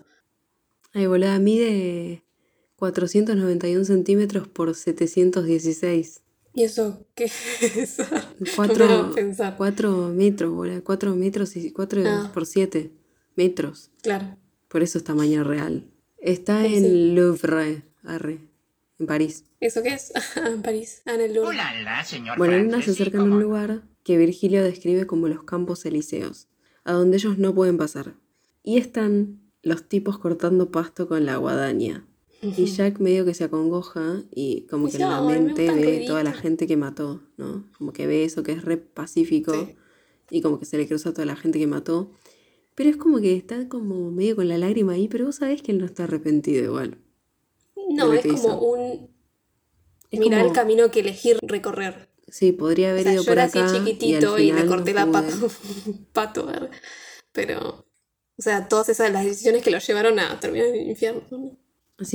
Ay, 0.94 1.06
boluda, 1.06 1.38
mide 1.38 2.22
491 2.78 3.84
centímetros 3.84 4.46
por 4.46 4.72
716. 4.74 6.22
¿Y 6.54 6.62
eso 6.62 7.04
qué 7.16 7.24
es? 7.24 7.96
Cuatro, 8.56 8.86
No 8.86 8.88
me 8.88 8.94
hagas 9.00 9.14
pensar. 9.14 9.56
cuatro 9.56 10.08
metros, 10.14 10.52
boluda. 10.54 10.80
4 10.82 11.16
metros 11.16 11.56
y 11.56 11.72
4 11.72 12.02
Ah. 12.06 12.30
por 12.32 12.46
7 12.46 12.92
metros. 13.36 13.90
Claro. 14.02 14.36
Por 14.68 14.82
eso 14.84 14.98
es 14.98 15.04
tamaño 15.04 15.42
real. 15.42 15.90
Está 16.18 16.64
Sí, 16.64 16.76
en 16.76 16.84
sí. 16.84 17.12
Louvre, 17.14 17.82
arre, 18.04 18.38
en 19.00 19.06
París. 19.06 19.44
¿Eso 19.60 19.82
qué 19.82 19.94
es? 19.94 20.12
en 20.36 20.62
París. 20.62 21.02
Ah, 21.04 21.14
en 21.14 21.20
el 21.22 21.34
Louvre. 21.34 21.50
Hola, 21.50 22.04
señor 22.04 22.38
Bueno, 22.38 22.54
en 22.54 22.66
una 22.68 22.76
se 22.78 22.82
Francis, 22.84 23.00
¿y 23.00 23.02
acercan 23.02 23.20
a 23.20 23.24
un 23.34 23.42
lugar 23.42 23.82
que 24.04 24.16
Virgilio 24.18 24.62
describe 24.62 25.04
como 25.06 25.26
los 25.28 25.42
campos 25.42 25.84
elíseos, 25.84 26.46
a 26.84 26.92
donde 26.92 27.16
ellos 27.16 27.38
no 27.38 27.54
pueden 27.54 27.76
pasar. 27.76 28.14
Y 28.62 28.78
están 28.78 29.40
los 29.62 29.88
tipos 29.88 30.18
cortando 30.18 30.70
pasto 30.70 31.08
con 31.08 31.26
la 31.26 31.36
guadaña. 31.36 32.04
Y 32.40 32.66
Jack 32.66 33.00
medio 33.00 33.24
que 33.24 33.34
se 33.34 33.44
acongoja 33.44 34.22
y 34.32 34.62
como 34.70 34.88
que 34.88 34.96
en 34.96 35.02
la 35.02 35.18
"Ay, 35.18 35.26
me 35.26 35.40
mente 35.40 35.70
ve 35.72 36.04
toda 36.06 36.22
la 36.22 36.30
ruidito". 36.30 36.42
gente 36.42 36.66
que 36.68 36.76
mató, 36.76 37.20
¿no? 37.36 37.68
Como 37.76 37.92
que 37.92 38.06
ve 38.06 38.24
eso 38.24 38.42
que 38.44 38.52
es 38.52 38.64
re 38.64 38.76
pacífico 38.76 39.52
Sí. 39.52 39.74
y 40.30 40.40
como 40.40 40.60
que 40.60 40.64
se 40.64 40.76
le 40.78 40.86
cruza 40.86 41.08
a 41.08 41.12
toda 41.12 41.24
la 41.26 41.34
gente 41.36 41.58
que 41.58 41.66
mató. 41.66 42.12
Pero 42.76 42.90
es 42.90 42.96
como 42.96 43.18
que 43.20 43.34
está 43.34 43.68
como 43.68 44.12
medio 44.12 44.36
con 44.36 44.46
la 44.46 44.56
lágrima 44.56 44.92
ahí, 44.92 45.08
pero 45.08 45.26
vos 45.26 45.36
sabés 45.36 45.62
que 45.62 45.72
él 45.72 45.78
no 45.78 45.84
está 45.86 46.04
arrepentido 46.04 46.62
igual. 46.64 46.98
No, 47.90 48.12
es 48.12 48.22
como 48.22 48.34
hizo. 48.34 48.60
un... 48.60 49.10
Es 50.10 50.20
Mirar 50.20 50.40
como- 50.40 50.50
el 50.50 50.54
camino 50.54 50.90
que 50.92 51.00
elegir 51.00 51.38
recorrer. 51.42 52.08
Sí, 52.28 52.52
podría 52.52 52.88
O 52.88 52.90
haber 52.92 53.02
sea, 53.04 53.12
ido 53.14 53.22
yo 53.22 53.26
por 53.26 53.32
era 53.32 53.44
acá 53.44 53.64
así 53.64 53.76
y, 53.76 53.78
chiquitito 53.80 54.38
y, 54.38 54.52
me 54.52 54.60
final 54.60 54.68
corté 54.68 54.92
no 54.94 55.06
la 55.06 55.22
pude. 55.22 55.48
pato, 56.12 56.46
pero, 57.32 57.86
o 58.36 58.42
sea, 58.42 58.68
todas 58.68 58.90
esas 58.90 59.10
las 59.12 59.24
decisiones 59.24 59.62
que 59.64 59.70
lo 59.70 59.78
llevaron 59.78 60.18
a 60.20 60.38
terminar 60.38 60.68
en 60.68 60.74
el 60.76 60.88
infierno. 60.90 61.58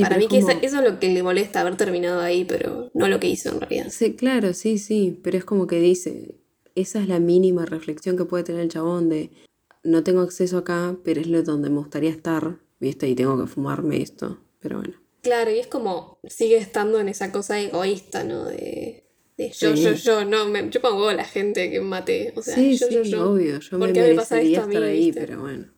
Para 0.02 0.18
mí 0.18 0.24
es 0.24 0.30
que 0.30 0.40
como- 0.42 0.60
eso 0.62 0.78
es 0.80 0.84
lo 0.92 1.00
que 1.00 1.10
le 1.10 1.24
molesta 1.24 1.62
haber 1.62 1.76
terminado 1.76 2.22
ahí, 2.22 2.46
pero 2.46 2.90
no 2.94 3.08
lo 3.08 3.20
que 3.20 3.28
hizo 3.28 3.50
en 3.50 3.60
realidad. 3.60 3.88
Sí, 3.90 4.14
claro, 4.16 4.54
sí, 4.54 4.78
sí, 4.78 5.20
pero 5.24 5.38
es 5.38 5.44
como 5.46 5.68
que 5.68 5.80
dice, 5.80 6.36
esa 6.76 7.02
es 7.02 7.08
la 7.10 7.20
mínima 7.20 7.66
reflexión 7.66 8.16
que 8.18 8.26
puede 8.26 8.44
tener 8.46 8.62
el 8.62 8.70
chabón 8.70 9.10
de, 9.10 9.32
no 9.84 10.04
tengo 10.04 10.22
acceso 10.22 10.58
acá, 10.58 10.96
pero 11.04 11.20
es 11.20 11.28
lo 11.28 11.44
donde 11.44 11.70
me 11.70 11.78
gustaría 11.80 12.12
estar, 12.12 12.60
¿viste? 12.80 13.10
Y 13.10 13.16
tengo 13.16 13.38
que 13.40 13.48
fumarme 13.48 14.02
esto, 14.02 14.40
pero 14.60 14.78
bueno. 14.80 14.94
Claro, 15.22 15.52
y 15.52 15.60
es 15.60 15.68
como 15.68 16.20
sigue 16.28 16.58
estando 16.58 17.00
en 17.00 17.10
esa 17.10 17.32
cosa 17.32 17.60
egoísta, 17.60 18.24
¿no? 18.24 18.46
De, 18.46 19.04
de 19.38 19.50
yo, 19.52 19.76
Sí. 19.76 19.84
yo, 19.84 19.94
yo, 19.94 20.26
no, 20.26 20.46
me, 20.48 20.70
yo 20.70 20.82
pongo 20.82 21.10
a 21.10 21.14
la 21.14 21.26
gente 21.26 21.70
que 21.72 21.82
maté, 21.82 22.34
o 22.36 22.42
sea, 22.42 22.56
sí, 22.56 22.76
yo, 22.78 22.88
sí, 22.88 22.94
yo, 22.96 23.04
yo. 23.04 23.32
obvio, 23.32 23.60
yo 23.60 23.80
¿Por 23.80 23.88
me 23.90 23.94
qué 23.94 24.02
me 24.02 24.16
pasa 24.16 24.36
merecería 24.36 24.60
esto 24.60 24.64
a 24.66 24.68
mí, 24.70 24.76
estar 24.76 24.90
ahí, 24.90 25.06
viste? 25.08 25.20
pero 25.28 25.42
bueno. 25.42 25.73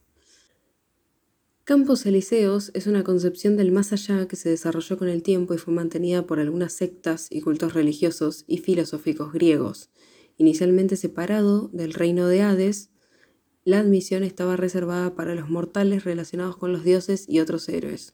Campos 1.65 2.05
Elíseos 2.05 2.69
es 2.75 2.85
una 2.85 3.03
concepción 3.03 3.57
del 3.57 3.71
más 3.71 3.91
allá 3.91 4.27
que 4.27 4.35
se 4.35 4.49
desarrolló 4.49 4.97
con 4.99 5.07
el 5.09 5.23
tiempo 5.23 5.55
y 5.55 5.57
fue 5.57 5.73
mantenida 5.73 6.27
por 6.27 6.39
algunas 6.39 6.73
sectas 6.73 7.27
y 7.31 7.41
cultos 7.41 7.73
religiosos 7.73 8.45
y 8.47 8.57
filosóficos 8.59 9.33
griegos. 9.33 9.89
Inicialmente 10.37 10.95
separado 10.95 11.69
del 11.73 11.93
reino 11.93 12.27
de 12.27 12.43
Hades, 12.43 12.91
la 13.63 13.79
admisión 13.79 14.23
estaba 14.23 14.55
reservada 14.57 15.15
para 15.15 15.33
los 15.33 15.49
mortales 15.49 16.03
relacionados 16.03 16.55
con 16.55 16.71
los 16.71 16.83
dioses 16.83 17.25
y 17.27 17.39
otros 17.39 17.67
héroes. 17.67 18.13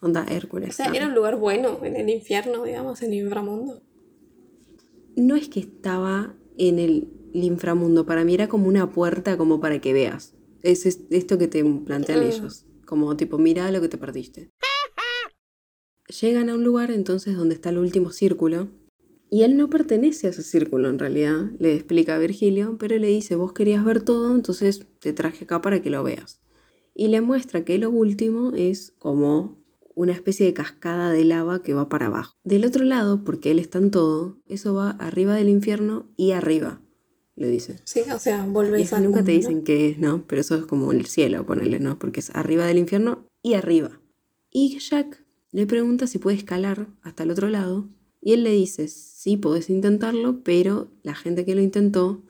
Onda 0.00 0.24
Hércules. 0.30 0.70
O 0.70 0.72
sea, 0.76 0.92
era 0.94 1.08
un 1.08 1.14
lugar 1.14 1.36
bueno 1.40 1.80
en 1.82 1.96
el 1.96 2.08
infierno, 2.08 2.62
digamos, 2.62 3.02
en 3.02 3.12
el 3.12 3.24
inframundo. 3.24 3.82
No 5.16 5.34
es 5.34 5.48
que 5.48 5.58
estaba 5.58 6.36
en 6.56 6.78
el 6.78 7.08
inframundo, 7.32 8.06
para 8.06 8.22
mí 8.24 8.34
era 8.34 8.46
como 8.46 8.68
una 8.68 8.92
puerta 8.92 9.36
como 9.36 9.58
para 9.58 9.80
que 9.80 9.92
veas. 9.92 10.34
Es, 10.62 10.86
es- 10.86 11.00
esto 11.10 11.36
que 11.36 11.48
te 11.48 11.64
plantean 11.64 12.20
Mm. 12.20 12.22
ellos. 12.30 12.65
Como 12.86 13.16
tipo, 13.16 13.36
mira 13.36 13.70
lo 13.70 13.80
que 13.80 13.88
te 13.88 13.98
perdiste. 13.98 14.50
Llegan 16.20 16.48
a 16.48 16.54
un 16.54 16.64
lugar 16.64 16.90
entonces 16.90 17.36
donde 17.36 17.56
está 17.56 17.70
el 17.70 17.78
último 17.78 18.10
círculo. 18.10 18.68
Y 19.28 19.42
él 19.42 19.56
no 19.56 19.68
pertenece 19.68 20.28
a 20.28 20.30
ese 20.30 20.44
círculo 20.44 20.88
en 20.88 21.00
realidad, 21.00 21.50
le 21.58 21.74
explica 21.74 22.14
a 22.14 22.18
Virgilio, 22.18 22.76
pero 22.78 22.96
le 22.96 23.08
dice, 23.08 23.34
vos 23.34 23.52
querías 23.52 23.84
ver 23.84 24.00
todo, 24.00 24.32
entonces 24.32 24.86
te 25.00 25.12
traje 25.12 25.44
acá 25.44 25.60
para 25.60 25.82
que 25.82 25.90
lo 25.90 26.04
veas. 26.04 26.40
Y 26.94 27.08
le 27.08 27.20
muestra 27.20 27.64
que 27.64 27.76
lo 27.76 27.90
último 27.90 28.52
es 28.54 28.94
como 29.00 29.58
una 29.96 30.12
especie 30.12 30.46
de 30.46 30.54
cascada 30.54 31.10
de 31.10 31.24
lava 31.24 31.60
que 31.60 31.74
va 31.74 31.88
para 31.88 32.06
abajo. 32.06 32.36
Del 32.44 32.64
otro 32.64 32.84
lado, 32.84 33.24
porque 33.24 33.50
él 33.50 33.58
está 33.58 33.78
en 33.78 33.90
todo, 33.90 34.38
eso 34.46 34.74
va 34.74 34.90
arriba 34.90 35.34
del 35.34 35.48
infierno 35.48 36.08
y 36.16 36.30
arriba, 36.30 36.80
le 37.36 37.48
dice. 37.48 37.76
Sí, 37.84 38.00
o 38.12 38.18
sea, 38.18 38.46
eso 38.78 38.96
al 38.96 39.04
nunca 39.04 39.22
te 39.22 39.32
dicen 39.32 39.62
qué 39.62 39.90
es, 39.90 39.98
¿no? 39.98 40.24
Pero 40.26 40.40
eso 40.40 40.56
es 40.56 40.64
como 40.64 40.92
el 40.92 41.06
cielo, 41.06 41.44
ponele, 41.46 41.78
¿no? 41.78 41.98
Porque 41.98 42.20
es 42.20 42.30
arriba 42.34 42.66
del 42.66 42.78
infierno 42.78 43.26
y 43.42 43.54
arriba. 43.54 44.00
Y 44.50 44.78
Jack 44.78 45.22
le 45.52 45.66
pregunta 45.66 46.06
si 46.06 46.18
puede 46.18 46.36
escalar 46.36 46.88
hasta 47.02 47.22
el 47.22 47.30
otro 47.30 47.48
lado. 47.48 47.88
Y 48.22 48.32
él 48.32 48.42
le 48.42 48.50
dice, 48.50 48.88
sí, 48.88 49.36
podés 49.36 49.70
intentarlo, 49.70 50.42
pero 50.42 50.88
la 51.02 51.14
gente 51.14 51.44
que 51.44 51.54
lo 51.54 51.60
intentó 51.60 52.22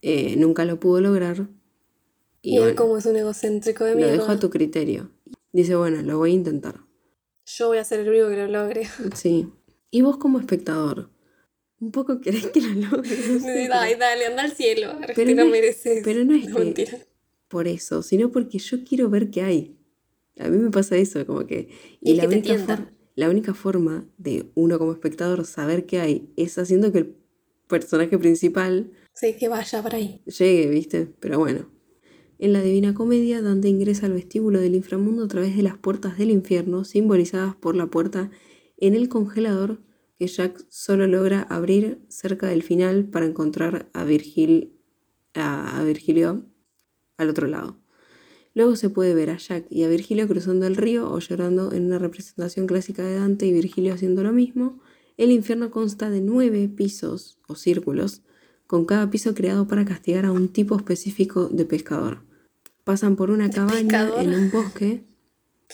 eh, 0.00 0.36
nunca 0.36 0.64
lo 0.64 0.80
pudo 0.80 1.00
lograr. 1.00 1.48
Y, 2.40 2.52
Y, 2.52 2.56
él 2.56 2.62
bueno, 2.62 2.76
como 2.76 2.96
es 2.96 3.06
un 3.06 3.16
egocéntrico 3.16 3.84
de 3.84 3.90
lo 3.90 3.96
mierda. 3.96 4.12
dejo 4.12 4.30
a 4.32 4.38
tu 4.38 4.48
criterio. 4.48 5.10
Dice, 5.52 5.76
bueno, 5.76 6.00
lo 6.02 6.18
voy 6.18 6.30
a 6.30 6.34
intentar. 6.34 6.80
Yo 7.44 7.68
voy 7.68 7.78
a 7.78 7.84
ser 7.84 8.00
el 8.00 8.08
único 8.08 8.28
que 8.28 8.36
lo 8.36 8.46
logre. 8.48 8.88
Sí. 9.14 9.48
Y 9.90 10.00
vos 10.00 10.16
como 10.16 10.38
espectador, 10.38 11.10
un 11.82 11.90
poco 11.92 12.20
querés 12.20 12.46
que 12.46 12.60
lo 12.60 12.74
logres. 12.90 13.28
No 13.28 13.40
sé, 13.40 13.68
Ay, 13.72 13.94
dale, 13.96 14.26
anda 14.26 14.42
al 14.44 14.52
cielo. 14.52 14.92
Pero 15.14 15.34
no 15.34 15.46
mereces. 15.46 16.02
pero 16.04 16.24
no 16.24 16.34
es 16.34 16.46
que- 16.46 16.52
mentira. 16.58 16.98
por 17.48 17.68
eso, 17.68 18.02
sino 18.02 18.30
porque 18.32 18.58
yo 18.58 18.84
quiero 18.84 19.10
ver 19.10 19.30
qué 19.30 19.42
hay. 19.42 19.76
A 20.38 20.48
mí 20.48 20.56
me 20.56 20.70
pasa 20.70 20.96
eso, 20.96 21.26
como 21.26 21.46
que... 21.46 21.68
Y, 22.00 22.12
Y 22.12 22.14
la, 22.14 22.22
que 22.22 22.28
única 22.28 22.42
tienta. 22.54 22.76
for- 22.78 22.92
la 23.14 23.28
única 23.28 23.52
forma 23.52 24.06
de 24.16 24.46
uno 24.54 24.78
como 24.78 24.92
espectador 24.92 25.44
saber 25.44 25.84
qué 25.84 26.00
hay 26.00 26.30
es 26.36 26.56
haciendo 26.56 26.90
que 26.92 26.98
el 26.98 27.16
personaje 27.68 28.16
principal 28.18 28.92
Sí, 29.14 29.34
que 29.38 29.48
vaya 29.48 29.82
por 29.82 29.94
ahí. 29.94 30.22
llegue, 30.24 30.68
¿viste? 30.70 31.08
Pero 31.20 31.38
bueno. 31.38 31.68
En 32.38 32.52
la 32.54 32.62
Divina 32.62 32.94
Comedia, 32.94 33.42
Dante 33.42 33.68
ingresa 33.68 34.06
al 34.06 34.14
vestíbulo 34.14 34.58
del 34.60 34.74
inframundo 34.74 35.24
a 35.24 35.28
través 35.28 35.54
de 35.56 35.62
las 35.62 35.76
puertas 35.76 36.16
del 36.16 36.30
infierno, 36.30 36.84
simbolizadas 36.84 37.54
por 37.54 37.76
la 37.76 37.86
puerta 37.88 38.30
en 38.78 38.94
el 38.94 39.08
congelador 39.10 39.80
que 40.22 40.28
Jack 40.28 40.64
solo 40.68 41.08
logra 41.08 41.42
abrir 41.50 41.98
cerca 42.06 42.46
del 42.46 42.62
final 42.62 43.06
para 43.06 43.26
encontrar 43.26 43.90
a, 43.92 44.04
Virgil, 44.04 44.72
a, 45.34 45.80
a 45.80 45.82
Virgilio 45.82 46.44
al 47.16 47.28
otro 47.28 47.48
lado. 47.48 47.76
Luego 48.54 48.76
se 48.76 48.88
puede 48.88 49.14
ver 49.16 49.30
a 49.30 49.38
Jack 49.38 49.66
y 49.68 49.82
a 49.82 49.88
Virgilio 49.88 50.28
cruzando 50.28 50.64
el 50.68 50.76
río 50.76 51.10
o 51.10 51.18
llorando 51.18 51.72
en 51.72 51.86
una 51.86 51.98
representación 51.98 52.68
clásica 52.68 53.02
de 53.02 53.16
Dante 53.16 53.46
y 53.46 53.52
Virgilio 53.52 53.94
haciendo 53.94 54.22
lo 54.22 54.32
mismo. 54.32 54.80
El 55.16 55.32
infierno 55.32 55.72
consta 55.72 56.08
de 56.08 56.20
nueve 56.20 56.68
pisos 56.68 57.40
o 57.48 57.56
círculos, 57.56 58.22
con 58.68 58.84
cada 58.84 59.10
piso 59.10 59.34
creado 59.34 59.66
para 59.66 59.84
castigar 59.84 60.24
a 60.24 60.30
un 60.30 60.50
tipo 60.50 60.76
específico 60.76 61.48
de 61.48 61.64
pescador. 61.64 62.22
Pasan 62.84 63.16
por 63.16 63.32
una 63.32 63.50
cabaña 63.50 64.06
pescador? 64.06 64.22
en 64.22 64.34
un 64.34 64.50
bosque. 64.52 65.04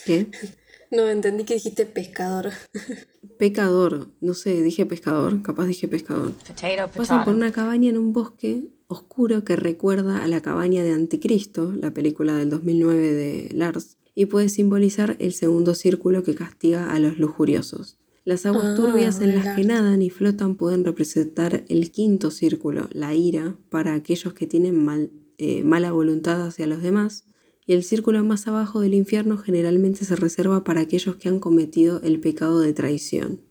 ¿Qué? 0.06 0.30
No, 0.90 1.08
entendí 1.08 1.44
que 1.44 1.54
dijiste 1.54 1.84
pescador. 1.86 2.50
Pecador. 3.38 4.08
No 4.20 4.34
sé, 4.34 4.62
dije 4.62 4.86
pescador. 4.86 5.42
Capaz 5.42 5.66
dije 5.66 5.88
pescador. 5.88 6.32
Potato, 6.32 6.54
Pasan 6.96 7.18
por 7.18 7.24
potato. 7.24 7.30
una 7.36 7.52
cabaña 7.52 7.90
en 7.90 7.98
un 7.98 8.12
bosque 8.12 8.68
oscuro 8.88 9.44
que 9.44 9.54
recuerda 9.56 10.22
a 10.24 10.28
la 10.28 10.40
cabaña 10.40 10.82
de 10.82 10.92
Anticristo, 10.92 11.72
la 11.72 11.92
película 11.92 12.34
del 12.36 12.48
2009 12.50 13.12
de 13.12 13.50
Lars, 13.54 13.96
y 14.14 14.26
puede 14.26 14.48
simbolizar 14.48 15.16
el 15.20 15.32
segundo 15.34 15.74
círculo 15.74 16.22
que 16.22 16.34
castiga 16.34 16.90
a 16.92 16.98
los 16.98 17.18
lujuriosos. 17.18 17.98
Las 18.24 18.44
aguas 18.46 18.64
Ah, 18.64 18.74
turbias 18.74 19.20
en 19.20 19.34
las 19.36 19.56
que 19.56 19.64
nadan 19.64 20.02
y 20.02 20.10
flotan 20.10 20.56
pueden 20.56 20.84
representar 20.84 21.64
el 21.68 21.90
quinto 21.90 22.30
círculo, 22.30 22.88
la 22.92 23.14
ira, 23.14 23.56
para 23.70 23.94
aquellos 23.94 24.32
que 24.34 24.46
tienen 24.46 24.84
mal- 24.84 25.10
eh, 25.38 25.62
mala 25.62 25.92
voluntad 25.92 26.46
hacia 26.46 26.66
los 26.66 26.82
demás, 26.82 27.24
y 27.68 27.74
el 27.74 27.84
círculo 27.84 28.24
más 28.24 28.48
abajo 28.48 28.80
del 28.80 28.94
infierno 28.94 29.36
generalmente 29.36 30.06
se 30.06 30.16
reserva 30.16 30.64
para 30.64 30.80
aquellos 30.80 31.16
que 31.16 31.28
han 31.28 31.38
cometido 31.38 32.00
el 32.02 32.18
pecado 32.18 32.60
de 32.60 32.72
traición. 32.72 33.42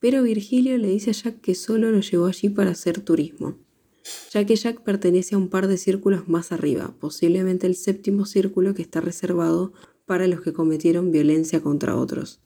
Pero 0.00 0.24
Virgilio 0.24 0.76
le 0.76 0.88
dice 0.88 1.10
a 1.10 1.12
Jack 1.12 1.40
que 1.40 1.54
solo 1.54 1.92
lo 1.92 2.00
llevó 2.00 2.26
allí 2.26 2.48
para 2.48 2.72
hacer 2.72 3.00
turismo, 3.00 3.58
ya 4.32 4.44
que 4.44 4.56
Jack 4.56 4.82
pertenece 4.82 5.36
a 5.36 5.38
un 5.38 5.48
par 5.48 5.68
de 5.68 5.76
círculos 5.76 6.28
más 6.28 6.50
arriba, 6.50 6.96
posiblemente 6.98 7.68
el 7.68 7.76
séptimo 7.76 8.26
círculo 8.26 8.74
que 8.74 8.82
está 8.82 9.00
reservado 9.00 9.72
para 10.04 10.26
los 10.26 10.40
que 10.40 10.52
cometieron 10.52 11.12
violencia 11.12 11.60
contra 11.60 11.94
otros. 11.94 12.40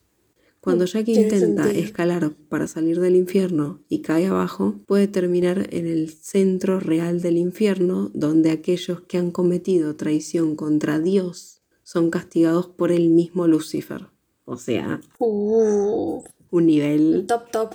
Cuando 0.65 0.85
Jack 0.85 1.07
intenta 1.09 1.63
sentido. 1.65 1.85
escalar 1.85 2.31
para 2.49 2.67
salir 2.67 2.99
del 2.99 3.15
infierno 3.15 3.83
y 3.87 4.01
cae 4.01 4.25
abajo, 4.25 4.79
puede 4.87 5.07
terminar 5.07 5.67
en 5.71 5.85
el 5.85 6.09
centro 6.09 6.79
real 6.79 7.21
del 7.21 7.37
infierno, 7.37 8.09
donde 8.15 8.49
aquellos 8.49 9.01
que 9.01 9.19
han 9.19 9.29
cometido 9.29 9.95
traición 9.95 10.55
contra 10.55 10.97
Dios 10.99 11.61
son 11.83 12.09
castigados 12.09 12.65
por 12.67 12.91
el 12.91 13.09
mismo 13.09 13.47
Lucifer. 13.47 14.07
O 14.45 14.57
sea, 14.57 15.01
Uh, 15.19 16.23
un 16.49 16.65
nivel... 16.65 17.25
top, 17.27 17.51
top. 17.51 17.73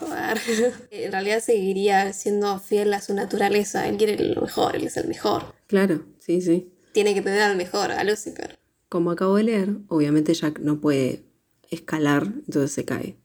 En 0.91 1.13
realidad 1.13 1.41
seguiría 1.41 2.13
siendo 2.13 2.59
fiel 2.59 2.93
a 2.93 3.01
su 3.01 3.15
naturaleza. 3.15 3.89
Él 3.89 3.99
quiere 3.99 4.35
lo 4.35 4.43
mejor, 4.43 4.75
él 4.75 4.85
es 4.85 4.97
el 4.97 5.07
mejor. 5.07 5.55
Claro, 5.69 6.03
sí, 6.19 6.41
sí. 6.41 6.73
Tiene 6.93 7.15
que 7.15 7.23
tener 7.23 7.43
al 7.43 7.57
mejor, 7.57 7.93
a 7.93 8.03
Lucifer. 8.03 8.59
Como 8.89 9.13
acabo 9.13 9.37
de 9.37 9.45
leer, 9.45 9.77
obviamente 9.87 10.35
Jack 10.35 10.59
no 10.59 10.81
puede 10.81 11.30
escalar, 11.71 12.33
entonces 12.47 12.73
se 12.73 12.85
cae. 12.85 13.17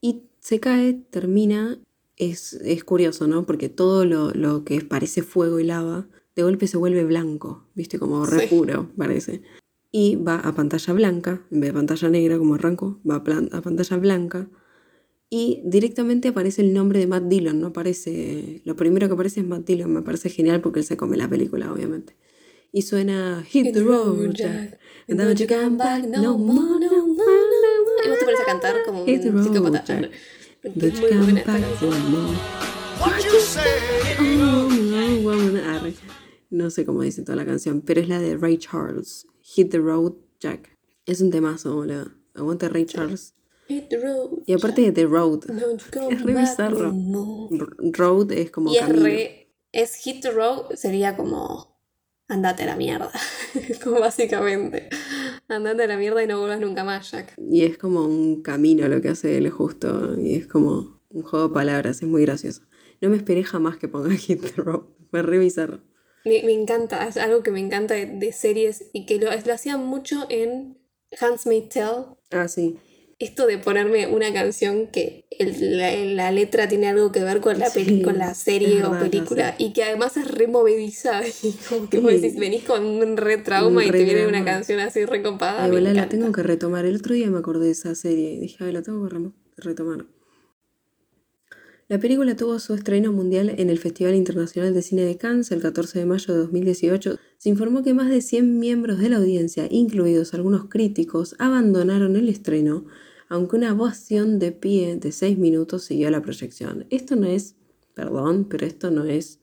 Y 0.00 0.22
se 0.40 0.60
cae, 0.60 0.94
termina, 1.10 1.78
es, 2.16 2.54
es 2.54 2.84
curioso, 2.84 3.26
¿no? 3.26 3.46
Porque 3.46 3.68
todo 3.68 4.04
lo, 4.04 4.30
lo 4.32 4.64
que 4.64 4.80
parece 4.82 5.22
fuego 5.22 5.58
y 5.60 5.64
lava, 5.64 6.08
de 6.36 6.42
golpe 6.42 6.66
se 6.66 6.76
vuelve 6.76 7.04
blanco, 7.04 7.66
¿viste? 7.74 7.98
Como 7.98 8.24
re 8.26 8.40
Sí. 8.48 8.54
puro, 8.54 8.90
parece. 8.96 9.42
Y 9.92 10.16
va 10.16 10.36
a 10.36 10.54
pantalla 10.54 10.92
blanca, 10.94 11.42
en 11.50 11.60
vez 11.60 11.70
de 11.70 11.74
pantalla 11.74 12.08
negra 12.08 12.38
como 12.38 12.54
arrancó, 12.54 13.00
va 13.08 13.16
a, 13.16 13.24
plan- 13.24 13.48
a 13.52 13.60
pantalla 13.60 13.96
blanca. 13.96 14.48
Y 15.32 15.62
directamente 15.64 16.28
aparece 16.28 16.62
el 16.62 16.72
nombre 16.72 16.98
de 16.98 17.06
Matt 17.06 17.24
Dillon, 17.28 17.60
no 17.60 17.68
aparece... 17.68 18.62
Lo 18.64 18.74
primero 18.74 19.06
que 19.06 19.14
aparece 19.14 19.40
es 19.40 19.46
Matt 19.46 19.64
Dillon, 19.66 19.92
me 19.92 20.02
parece 20.02 20.28
genial 20.28 20.60
porque 20.60 20.80
él 20.80 20.84
se 20.84 20.96
come 20.96 21.16
la 21.16 21.28
película, 21.28 21.72
obviamente. 21.72 22.16
Y 22.72 22.82
suena 22.82 23.44
Hit 23.46 23.72
the 23.72 23.80
road, 23.82 24.32
Jack. 24.32 24.79
And 25.10 25.18
don't 25.18 25.38
you 25.38 25.46
come 25.46 25.76
back 25.76 26.04
no 26.04 26.38
more, 26.38 26.78
no 26.78 27.06
more, 27.06 27.16
no 27.16 28.04
Y 28.04 28.08
vos 28.08 28.18
te 28.18 28.24
pones 28.24 28.40
a 28.40 28.42
more. 28.42 28.46
cantar 28.46 28.76
como 28.86 29.02
un 29.02 29.06
psicópata. 29.44 29.84
Don't 30.62 30.94
you 30.94 31.08
come 31.08 31.42
back 31.44 31.62
no 31.82 31.90
more. 32.10 32.36
What 33.00 33.24
you 33.24 33.40
say? 33.40 33.80
No, 36.50 36.70
sé 36.70 36.84
cómo 36.84 37.02
dice 37.02 37.22
toda 37.22 37.36
la 37.36 37.44
canción, 37.46 37.80
pero 37.80 38.00
es 38.00 38.08
la 38.08 38.18
de 38.18 38.36
Ray 38.36 38.58
Charles. 38.58 39.26
Hit 39.42 39.70
the 39.70 39.78
road, 39.78 40.14
Jack. 40.40 40.76
Es 41.06 41.20
un 41.20 41.30
temazo, 41.30 41.74
boludo. 41.74 42.12
Aguante 42.34 42.68
Ray 42.68 42.86
Charles. 42.86 43.34
Hit 43.68 43.88
the 43.88 43.98
road. 43.98 44.42
Y 44.46 44.52
aparte 44.52 44.82
de 44.82 44.90
The 44.92 45.06
Road. 45.06 45.44
Es 46.10 46.22
re 46.22 46.34
bizarro. 46.34 46.92
more. 46.92 47.66
Road 47.92 48.32
es 48.32 48.50
como 48.50 48.72
Y 48.72 48.78
es 48.78 48.88
re. 48.88 49.52
Es 49.72 49.94
hit 49.94 50.22
the 50.22 50.30
road, 50.32 50.74
sería 50.74 51.16
como. 51.16 51.69
Andate 52.30 52.62
a 52.62 52.66
la 52.66 52.76
mierda. 52.76 53.10
como 53.82 53.98
básicamente. 53.98 54.88
Andate 55.48 55.82
a 55.82 55.86
la 55.88 55.96
mierda 55.96 56.22
y 56.22 56.28
no 56.28 56.38
vuelvas 56.38 56.60
nunca 56.60 56.84
más, 56.84 57.10
Jack. 57.10 57.34
Y 57.50 57.64
es 57.64 57.76
como 57.76 58.04
un 58.04 58.40
camino 58.40 58.86
lo 58.86 59.00
que 59.00 59.08
hace 59.08 59.36
él 59.36 59.50
justo. 59.50 60.16
Y 60.16 60.36
es 60.36 60.46
como 60.46 61.00
un 61.08 61.22
juego 61.22 61.48
de 61.48 61.54
palabras. 61.54 62.02
Es 62.02 62.08
muy 62.08 62.22
gracioso. 62.22 62.62
No 63.00 63.10
me 63.10 63.16
esperé 63.16 63.42
jamás 63.42 63.78
que 63.78 63.88
ponga 63.88 64.10
Hit 64.14 64.42
the 64.42 64.62
Road. 64.62 64.84
Fue 65.10 65.22
re 65.22 65.38
bizarro. 65.38 65.80
Me, 66.24 66.44
me 66.44 66.52
encanta, 66.52 67.08
es 67.08 67.16
algo 67.16 67.42
que 67.42 67.50
me 67.50 67.58
encanta 67.58 67.94
de, 67.94 68.06
de 68.06 68.32
series 68.32 68.90
y 68.92 69.06
que 69.06 69.18
lo, 69.18 69.30
lo 69.30 69.52
hacían 69.52 69.84
mucho 69.84 70.26
en 70.28 70.78
Handmaid's 71.18 71.70
Tale. 71.70 72.04
Ah, 72.30 72.46
sí. 72.46 72.78
Esto 73.20 73.46
de 73.46 73.58
ponerme 73.58 74.06
una 74.06 74.32
canción 74.32 74.86
que 74.86 75.26
el- 75.38 75.76
la, 75.76 75.94
la 75.94 76.32
letra 76.32 76.68
tiene 76.68 76.88
algo 76.88 77.12
que 77.12 77.22
ver 77.22 77.40
con 77.40 77.58
la, 77.58 77.68
Sí, 77.68 78.00
con 78.02 78.16
la 78.16 78.34
serie 78.34 78.82
o 78.82 78.98
película 78.98 79.54
y 79.58 79.72
que 79.74 79.84
además 79.84 80.16
es 80.16 80.28
re 80.28 80.48
movediza 80.48 81.20
y 81.42 81.52
como 81.68 81.88
que 81.90 81.98
vos 82.00 82.12
decís, 82.12 82.38
venís 82.38 82.64
con 82.64 82.84
un 82.84 83.18
re 83.18 83.36
trauma 83.36 83.82
Un 83.82 83.86
y 83.86 83.90
re 83.90 83.98
te 83.98 84.04
viene 84.04 84.26
una 84.26 84.42
canción 84.44 84.80
así 84.80 85.04
recopada. 85.04 85.64
Ay, 85.64 85.70
la 85.80 86.08
tengo 86.08 86.32
que 86.32 86.42
retomar. 86.42 86.86
El 86.86 86.96
otro 86.96 87.14
día 87.14 87.30
me 87.30 87.38
acordé 87.38 87.66
de 87.66 87.72
esa 87.72 87.94
serie 87.94 88.32
y 88.32 88.38
dije, 88.40 88.64
ay, 88.64 88.72
la 88.72 88.82
tengo 88.82 89.06
que 89.06 89.32
retomar. 89.58 90.06
La 91.88 91.98
película 91.98 92.36
tuvo 92.36 92.58
su 92.60 92.72
estreno 92.72 93.12
mundial 93.12 93.52
en 93.58 93.68
el 93.68 93.78
Festival 93.78 94.14
Internacional 94.14 94.72
de 94.72 94.80
Cine 94.80 95.02
de 95.02 95.16
Cannes 95.18 95.50
el 95.50 95.60
14 95.60 95.98
de 95.98 96.06
mayo 96.06 96.32
de 96.32 96.38
2018. 96.40 97.18
Se 97.36 97.48
informó 97.48 97.82
que 97.82 97.94
más 97.94 98.08
de 98.08 98.22
100 98.22 98.60
miembros 98.60 98.98
de 99.00 99.08
la 99.08 99.16
audiencia, 99.16 99.66
incluidos 99.68 100.32
algunos 100.32 100.66
críticos, 100.68 101.34
abandonaron 101.40 102.14
el 102.14 102.28
estreno, 102.28 102.86
aunque 103.30 103.56
una 103.56 103.72
ovación 103.72 104.40
de 104.40 104.50
pie 104.50 104.96
de 104.96 105.12
6 105.12 105.38
minutos 105.38 105.84
siguió 105.84 106.10
la 106.10 106.20
proyección. 106.20 106.86
Esto 106.90 107.14
no 107.14 107.26
es, 107.28 107.54
perdón, 107.94 108.44
pero 108.50 108.66
esto 108.66 108.90
no 108.90 109.04
es, 109.04 109.38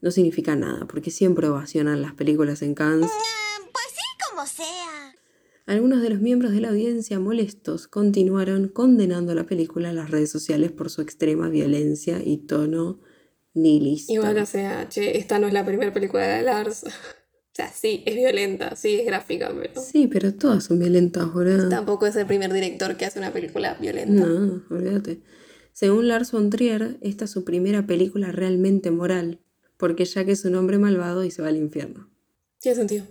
no 0.00 0.10
significa 0.10 0.56
nada, 0.56 0.86
porque 0.86 1.10
siempre 1.10 1.46
ovacionan 1.46 2.00
las 2.00 2.14
películas 2.14 2.62
en 2.62 2.74
Cannes. 2.74 3.10
Pues 3.70 3.86
sí, 3.90 4.28
como 4.28 4.46
sea. 4.46 5.14
Algunos 5.66 6.00
de 6.00 6.08
los 6.08 6.20
miembros 6.20 6.52
de 6.52 6.62
la 6.62 6.70
audiencia 6.70 7.20
molestos 7.20 7.86
continuaron 7.86 8.68
condenando 8.68 9.34
la 9.34 9.44
película 9.44 9.90
en 9.90 9.96
las 9.96 10.10
redes 10.10 10.30
sociales 10.30 10.72
por 10.72 10.88
su 10.88 11.02
extrema 11.02 11.50
violencia 11.50 12.22
y 12.24 12.38
tono 12.38 12.98
nihilista. 13.52 14.10
Igual, 14.10 14.38
o 14.38 14.46
sea, 14.46 14.88
che, 14.88 15.18
esta 15.18 15.38
no 15.38 15.46
es 15.46 15.52
la 15.52 15.66
primera 15.66 15.92
película 15.92 16.26
de 16.26 16.42
Lars. 16.42 16.84
O 17.52 17.54
sea, 17.54 17.70
sí, 17.70 18.02
es 18.06 18.14
violenta, 18.14 18.74
sí, 18.76 19.00
es 19.00 19.04
gráfica, 19.06 19.52
pero 19.54 19.78
Sí, 19.78 20.06
pero 20.06 20.32
todas 20.32 20.64
son 20.64 20.78
violentas, 20.78 21.30
boludo. 21.30 21.68
tampoco 21.68 22.06
es 22.06 22.16
el 22.16 22.24
primer 22.26 22.50
director 22.50 22.96
que 22.96 23.04
hace 23.04 23.18
una 23.18 23.30
película 23.30 23.74
violenta. 23.78 24.24
No, 24.24 24.62
olvídate. 24.70 25.20
Según 25.74 26.08
Lars 26.08 26.32
von 26.32 26.48
Trier, 26.48 26.96
esta 27.02 27.26
es 27.26 27.30
su 27.30 27.44
primera 27.44 27.86
película 27.86 28.32
realmente 28.32 28.90
moral, 28.90 29.40
porque 29.76 30.06
Jack 30.06 30.28
es 30.28 30.46
un 30.46 30.54
hombre 30.54 30.78
malvado 30.78 31.24
y 31.24 31.30
se 31.30 31.42
va 31.42 31.48
al 31.48 31.56
infierno. 31.56 32.08
Tiene 32.58 32.76
sentido. 32.76 33.04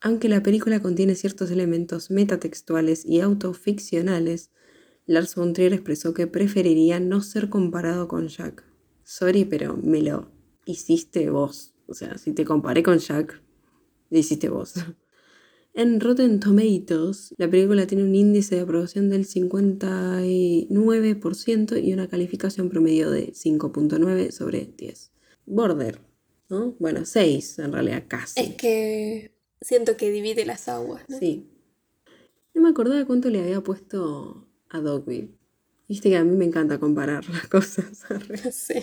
Aunque 0.00 0.28
la 0.28 0.42
película 0.42 0.80
contiene 0.80 1.14
ciertos 1.14 1.52
elementos 1.52 2.10
metatextuales 2.10 3.04
y 3.04 3.20
autoficcionales, 3.20 4.50
Lars 5.06 5.36
von 5.36 5.52
Trier 5.52 5.72
expresó 5.72 6.14
que 6.14 6.26
preferiría 6.26 6.98
no 6.98 7.20
ser 7.20 7.48
comparado 7.48 8.08
con 8.08 8.26
Jack. 8.28 8.64
Sorry, 9.04 9.44
pero 9.44 9.76
me 9.76 10.02
lo 10.02 10.32
hiciste 10.64 11.30
vos. 11.30 11.69
O 11.90 11.94
sea, 11.94 12.18
si 12.18 12.32
te 12.32 12.44
comparé 12.44 12.82
con 12.82 12.98
Jack, 12.98 13.40
lo 14.10 14.18
hiciste 14.18 14.48
vos. 14.48 14.74
En 15.72 16.00
Rotten 16.00 16.40
Tomatoes, 16.40 17.32
la 17.38 17.48
película 17.48 17.86
tiene 17.86 18.02
un 18.02 18.16
índice 18.16 18.56
de 18.56 18.62
aprobación 18.62 19.08
del 19.08 19.24
59% 19.24 21.80
y 21.80 21.92
una 21.92 22.08
calificación 22.08 22.68
promedio 22.68 23.08
de 23.08 23.32
5.9 23.32 24.32
sobre 24.32 24.74
10. 24.76 25.12
Border, 25.46 26.00
¿no? 26.48 26.74
Bueno, 26.80 27.04
6 27.04 27.60
en 27.60 27.72
realidad, 27.72 28.02
casi. 28.08 28.40
Es 28.40 28.56
que 28.56 29.32
siento 29.60 29.96
que 29.96 30.10
divide 30.10 30.44
las 30.44 30.66
aguas, 30.66 31.04
¿no? 31.08 31.20
Sí. 31.20 31.46
No 32.52 32.62
me 32.62 32.70
acordaba 32.70 33.04
cuánto 33.04 33.30
le 33.30 33.40
había 33.40 33.60
puesto 33.60 34.48
a 34.70 34.80
Dogville. 34.80 35.36
Viste 35.88 36.10
que 36.10 36.16
a 36.16 36.24
mí 36.24 36.36
me 36.36 36.46
encanta 36.46 36.80
comparar 36.80 37.28
las 37.28 37.46
cosas. 37.48 38.02
Sí. 38.50 38.74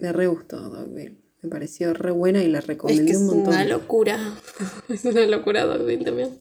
me 0.00 0.10
re 0.14 0.28
gustó 0.28 0.58
Dogville. 0.70 1.18
Me 1.42 1.48
pareció 1.50 1.92
re 1.92 2.12
buena 2.12 2.42
y 2.42 2.48
la 2.48 2.58
Es 2.60 2.66
recomendé 2.66 3.04
que 3.06 3.12
es 3.12 3.18
un 3.18 3.26
montón. 3.26 3.48
una 3.54 3.64
locura. 3.64 4.38
es 4.88 5.04
una 5.04 5.26
locura 5.26 5.64
Dogville 5.66 6.04
también. 6.04 6.40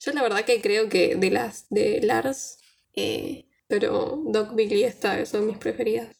Yo 0.00 0.12
la 0.12 0.22
verdad 0.22 0.44
que 0.44 0.60
creo 0.60 0.88
que 0.88 1.16
de 1.16 1.30
las 1.30 1.66
de 1.70 2.00
Lars, 2.02 2.58
eh, 2.94 3.46
pero 3.66 4.22
Dogville 4.26 4.76
y 4.76 4.84
esta 4.84 5.24
son 5.26 5.46
mis 5.46 5.58
preferidas. 5.58 6.14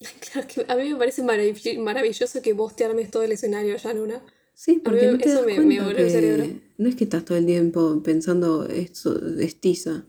Claro 0.32 0.48
que 0.48 0.64
a 0.66 0.74
mí 0.76 0.88
me 0.92 0.96
parece 0.96 1.22
marav- 1.22 1.78
maravilloso 1.78 2.42
que 2.42 2.52
vos 2.54 2.74
te 2.74 2.84
armes 2.84 3.10
todo 3.10 3.22
el 3.22 3.32
escenario, 3.32 3.78
Januna. 3.78 4.20
Sí, 4.54 4.80
porque 4.82 5.00
A 5.00 5.02
mí 5.04 5.12
no 5.12 5.18
te 5.18 5.28
eso 5.28 5.38
das 5.38 5.46
me- 5.46 5.60
me 5.60 5.80
voló 5.80 5.98
el 5.98 6.10
cerebro. 6.10 6.46
no 6.78 6.88
es 6.88 6.96
que 6.96 7.04
estás 7.04 7.24
todo 7.24 7.38
el 7.38 7.46
tiempo 7.46 8.02
pensando 8.02 8.66
esto 8.66 9.20
es 9.38 9.60
tiza. 9.60 10.04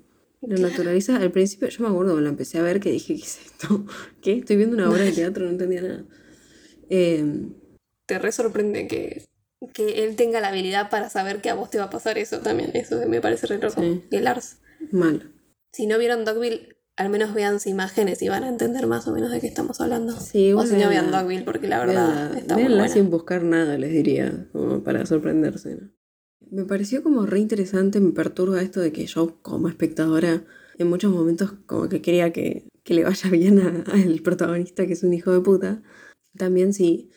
Lo 0.45 0.55
Claro. 0.55 0.69
naturaliza. 0.69 1.15
Al 1.17 1.31
principio 1.31 1.67
yo 1.69 1.83
me 1.83 1.87
acuerdo 1.89 2.11
cuando 2.11 2.21
la 2.21 2.29
empecé 2.29 2.57
a 2.59 2.61
ver 2.63 2.79
que 2.79 2.91
dije, 2.91 3.15
¿qué 3.15 3.21
es 3.23 3.39
esto? 3.45 3.85
¿Qué? 4.21 4.33
Estoy 4.39 4.57
viendo 4.57 4.75
una 4.75 4.89
obra 4.89 5.03
de 5.03 5.11
teatro, 5.11 5.45
no 5.45 5.51
entendía 5.51 5.81
nada. 5.81 6.05
Eh, 6.89 7.25
Te 8.05 8.19
re 8.19 8.31
sorprende 8.31 8.87
que, 8.87 9.25
que 9.73 10.03
él 10.03 10.15
tenga 10.15 10.41
la 10.41 10.49
habilidad 10.49 10.89
para 10.89 11.09
saber 11.09 11.41
que 11.41 11.49
a 11.49 11.55
vos 11.55 11.69
te 11.69 11.77
va 11.77 11.85
a 11.85 11.89
pasar 11.89 12.17
eso 12.17 12.39
también. 12.39 12.71
Eso 12.73 12.99
me 13.07 13.21
parece 13.21 13.47
re 13.47 13.57
loco. 13.59 13.81
Sí. 13.81 14.03
Que 14.11 14.19
Lars. 14.21 14.57
mal. 14.91 15.31
Si 15.71 15.87
no 15.87 15.97
vieron 15.97 16.25
Dogville, 16.25 16.75
al 16.97 17.09
menos 17.09 17.33
vean 17.33 17.57
imágenes 17.65 18.21
y 18.21 18.27
van 18.29 18.43
a 18.43 18.49
entender 18.49 18.85
más 18.85 19.07
o 19.07 19.13
menos 19.13 19.31
de 19.31 19.39
qué 19.39 19.47
estamos 19.47 19.79
hablando. 19.81 20.19
Sí, 20.19 20.51
o 20.53 20.63
si 20.67 20.75
no 20.75 20.89
vean. 20.89 21.09
Dogville, 21.09 21.43
porque 21.45 21.67
la 21.67 21.79
verdad 21.79 22.29
Véanla, 22.31 22.39
está 22.39 22.53
muy 22.55 22.63
buena. 22.65 22.87
sin 22.89 23.09
buscar 23.09 23.41
nada, 23.43 23.77
les 23.77 23.91
diría, 23.91 24.47
como 24.51 24.83
para 24.83 25.05
sorprenderse. 25.05 25.75
¿no? 25.75 25.89
Me 26.53 26.65
pareció 26.65 27.01
como 27.01 27.25
re 27.25 27.39
interesante, 27.39 27.99
me 27.99 28.11
perturba 28.11 28.61
esto 28.61 28.79
de 28.79 28.91
que 28.91 29.07
yo 29.07 29.39
como 29.41 29.69
espectadora 29.69 30.45
en 30.77 30.87
muchos 30.87 31.11
momentos 31.11 31.53
como 31.65 31.89
que 31.89 31.99
quería 31.99 32.31
que, 32.31 32.67
que 32.83 32.93
le 32.93 33.03
vaya 33.03 33.27
bien 33.31 33.59
al 33.59 34.21
protagonista 34.21 34.85
que 34.85 34.93
es 34.93 35.01
un 35.01 35.15
hijo 35.15 35.31
de 35.31 35.39
puta. 35.39 35.81
También 36.37 36.73
si, 36.73 37.09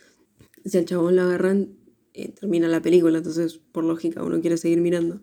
si 0.64 0.78
al 0.78 0.86
chabón 0.86 1.16
lo 1.16 1.22
agarran, 1.22 1.76
eh, 2.14 2.32
termina 2.32 2.66
la 2.66 2.80
película, 2.80 3.18
entonces 3.18 3.58
por 3.58 3.84
lógica 3.84 4.24
uno 4.24 4.40
quiere 4.40 4.56
seguir 4.56 4.80
mirando. 4.80 5.20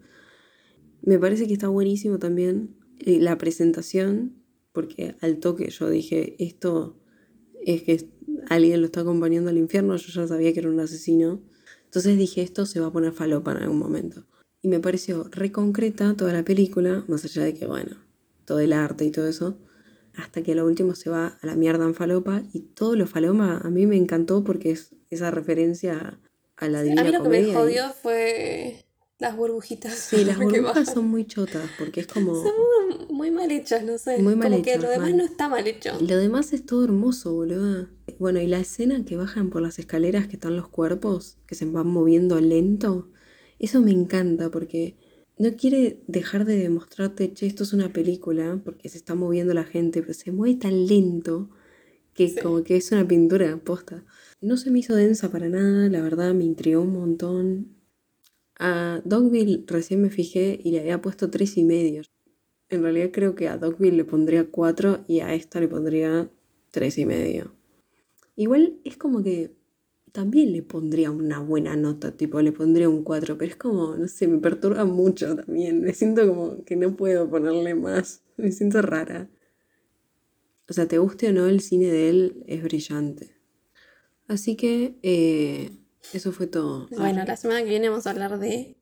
Me 1.02 1.18
parece 1.18 1.48
que 1.48 1.54
está 1.54 1.70
buenísimo 1.70 2.20
también 2.20 2.78
eh, 3.00 3.20
la 3.20 3.40
presentación, 3.40 4.44
porque 4.74 5.16
al 5.22 5.40
toque 5.40 5.72
yo 5.72 5.90
dije, 5.90 6.36
esto 6.38 7.00
es 7.66 7.82
que 7.82 8.12
alguien 8.48 8.82
lo 8.82 8.86
está 8.86 9.02
acompañando 9.02 9.50
al 9.50 9.58
infierno, 9.58 9.96
yo 9.96 10.14
ya 10.14 10.28
sabía 10.28 10.54
que 10.54 10.60
era 10.60 10.70
un 10.70 10.80
asesino. 10.80 11.42
Entonces 11.94 12.18
dije, 12.18 12.42
esto 12.42 12.66
se 12.66 12.80
va 12.80 12.88
a 12.88 12.92
poner 12.92 13.12
falopa 13.14 13.52
en 13.52 13.58
algún 13.60 13.78
momento. 13.78 14.24
Y 14.64 14.68
me 14.68 14.80
pareció 14.80 15.26
re 15.30 15.52
concreta 15.52 16.16
toda 16.18 16.34
la 16.34 16.42
película, 16.44 17.06
más 17.08 17.24
allá 17.24 17.44
de 17.44 17.54
que, 17.54 17.68
bueno, 17.68 17.98
todo 18.46 18.62
el 18.62 18.74
arte 18.74 19.06
y 19.06 19.12
todo 19.12 19.28
eso, 19.28 19.60
hasta 20.16 20.42
que 20.42 20.56
lo 20.56 20.66
último 20.66 20.96
se 20.96 21.12
va 21.12 21.38
a 21.40 21.46
la 21.46 21.56
mierda 21.56 21.86
en 21.86 21.94
falopa. 21.94 22.42
Y 22.52 22.62
todo 22.62 22.96
lo 22.96 23.06
faloma 23.06 23.62
a 23.64 23.70
mí 23.70 23.86
me 23.86 23.96
encantó 23.96 24.44
porque 24.44 24.72
es 24.72 24.96
esa 25.12 25.30
referencia 25.30 26.20
a 26.58 26.68
la 26.68 26.82
divina 26.82 27.02
A 27.02 27.04
mí 27.04 27.12
lo 27.12 27.18
que 27.22 27.30
me 27.30 27.36
comedia 27.44 27.52
y- 27.52 27.56
jodió 27.56 27.94
fue 27.94 28.86
las 29.24 29.36
burbujitas. 29.38 29.94
Sí, 29.96 30.24
las 30.24 30.38
burbujas 30.40 30.94
son 30.94 31.08
muy 31.08 31.26
chotas 31.26 31.68
porque 31.80 32.02
es 32.02 32.08
como... 32.08 32.36
Son 32.36 32.52
muy, 33.08 33.08
muy 33.16 33.32
mal 33.32 33.50
hechas, 33.52 33.84
no 33.84 33.98
sé. 33.98 34.22
Muy 34.22 34.36
mal 34.36 34.52
como 34.52 34.64
que 34.64 34.78
lo 34.78 34.90
demás 34.90 35.10
mal. 35.10 35.18
no 35.18 35.24
está 35.24 35.50
mal 35.50 35.66
hecho. 35.66 35.98
Lo 36.00 36.18
demás 36.18 36.54
es 36.54 36.66
todo 36.66 36.84
hermoso, 36.84 37.34
boludo. 37.34 37.88
Bueno, 38.20 38.40
y 38.42 38.48
la 38.48 38.60
escena 38.60 39.04
que 39.06 39.16
bajan 39.16 39.50
por 39.50 39.62
las 39.62 39.80
escaleras 39.80 40.28
que 40.28 40.36
están 40.36 40.56
los 40.56 40.68
cuerpos, 40.68 41.38
que 41.48 41.56
se 41.56 41.66
van 41.66 41.88
moviendo 41.88 42.40
lento, 42.40 43.10
eso 43.60 43.82
me 43.82 43.92
encanta 43.92 44.52
porque 44.52 44.98
no 45.38 45.56
quiere 45.56 46.04
dejar 46.08 46.46
de 46.46 46.58
demostrarte, 46.58 47.34
che, 47.34 47.48
esto 47.48 47.64
es 47.64 47.74
una 47.74 47.92
película, 47.92 48.62
porque 48.64 48.90
se 48.90 48.98
está 48.98 49.16
moviendo 49.16 49.54
la 49.54 49.64
gente, 49.64 50.02
pero 50.02 50.14
se 50.14 50.32
mueve 50.32 50.56
tan 50.60 50.86
lento 50.86 51.50
que 52.14 52.28
Sí. 52.30 52.40
como 52.44 52.64
que 52.64 52.76
es 52.76 52.92
una 52.92 53.08
pintura 53.08 53.58
posta. 53.64 54.04
No 54.42 54.58
se 54.58 54.70
me 54.70 54.80
hizo 54.80 54.94
densa 54.96 55.32
para 55.32 55.48
nada, 55.50 55.90
la 55.90 56.02
verdad 56.02 56.34
me 56.34 56.44
intrigó 56.44 56.82
un 56.82 56.94
montón. 56.94 57.83
A 58.66 59.02
Dogville 59.04 59.66
recién 59.68 60.02
me 60.02 60.10
fijé 60.10 60.58
y 60.64 60.72
le 60.72 60.80
había 60.80 61.02
puesto 61.02 61.30
tres 61.30 61.58
y 61.58 61.66
medio. 61.66 62.04
En 62.70 62.82
realidad 62.82 63.10
creo 63.12 63.36
que 63.36 63.50
a 63.50 63.58
Dogville 63.58 63.98
le 63.98 64.06
pondría 64.06 64.50
4 64.50 65.04
y 65.06 65.20
a 65.20 65.34
esta 65.34 65.60
le 65.60 65.68
pondría 65.68 66.32
tres 66.72 66.98
y 66.98 67.06
medio. 67.06 67.54
Igual 68.38 68.80
es 68.86 68.96
como 68.96 69.22
que 69.22 69.52
también 70.14 70.54
le 70.54 70.64
pondría 70.64 71.12
una 71.12 71.40
buena 71.40 71.76
nota, 71.76 72.16
tipo 72.16 72.42
le 72.42 72.54
pondría 72.54 72.88
un 72.88 73.04
4, 73.04 73.38
pero 73.38 73.52
es 73.52 73.58
como, 73.58 73.98
no 73.98 74.08
sé, 74.08 74.30
me 74.30 74.38
perturba 74.38 74.86
mucho 74.86 75.36
también. 75.36 75.82
Me 75.82 75.94
siento 75.94 76.26
como 76.26 76.64
que 76.64 76.78
no 76.78 76.96
puedo 76.96 77.30
ponerle 77.30 77.76
más. 77.76 78.24
Me 78.38 78.54
siento 78.54 78.82
rara. 78.82 79.30
O 80.70 80.72
sea, 80.72 80.88
te 80.88 81.00
guste 81.00 81.28
o 81.28 81.34
no, 81.34 81.48
el 81.48 81.60
cine 81.60 81.88
de 81.88 82.10
él 82.10 82.44
es 82.48 82.64
brillante. 82.64 83.36
Así 84.30 84.56
que 84.56 84.96
eh, 85.04 85.83
eso 86.12 86.32
fue 86.32 86.48
todo. 86.48 86.88
Bueno, 86.92 87.24
la 87.26 87.38
semana 87.38 87.62
que 87.62 87.70
viene 87.70 87.90
vamos 87.90 88.06
a 88.08 88.12
hablar 88.12 88.40
de 88.40 88.76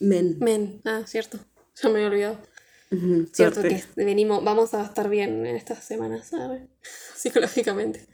Men. 0.00 0.36
Men. 0.40 0.80
Ah, 0.84 1.02
cierto. 1.06 1.38
Ya 1.82 1.88
me 1.88 1.96
había 1.96 2.08
olvidado. 2.08 2.38
Cierto 3.32 3.60
suerte. 3.60 3.84
que 3.94 4.04
venimos, 4.04 4.42
vamos 4.42 4.72
a 4.72 4.84
estar 4.84 5.10
bien 5.10 5.44
en 5.44 5.56
estas 5.56 5.84
semanas, 5.84 6.28
¿sabes? 6.28 6.62
Psicológicamente. 7.16 8.06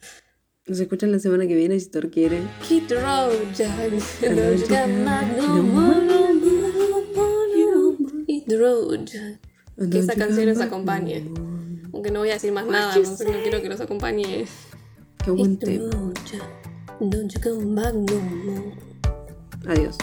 Nos 0.67 0.81
escuchan 0.81 1.13
la 1.13 1.19
semana 1.19 1.47
que 1.47 1.55
viene 1.55 1.79
si 1.79 1.91
Thor 1.91 2.11
quiere. 2.11 2.41
Hit 2.63 2.91
road, 2.91 3.33
road. 8.49 9.09
Que 9.91 9.99
esa 9.99 10.15
canción 10.15 10.47
nos 10.47 10.61
acompañe. 10.61 11.31
Aunque 11.93 12.11
no 12.11 12.21
voy 12.21 12.31
a 12.31 12.35
decir 12.35 12.51
más 12.53 12.67
nada, 12.67 12.97
no, 12.97 13.03
no 13.03 13.43
quiero 13.43 13.63
que 13.63 13.69
nos 13.69 13.81
acompañe. 13.81 14.47
Qué 15.23 15.31
buen 15.31 15.59
tema. 15.59 15.91
Don't 17.01 17.33
you 17.33 17.41
come 17.41 17.75
back 17.75 17.95
no 17.95 18.21
more. 18.45 18.73
Adiós. 19.67 19.99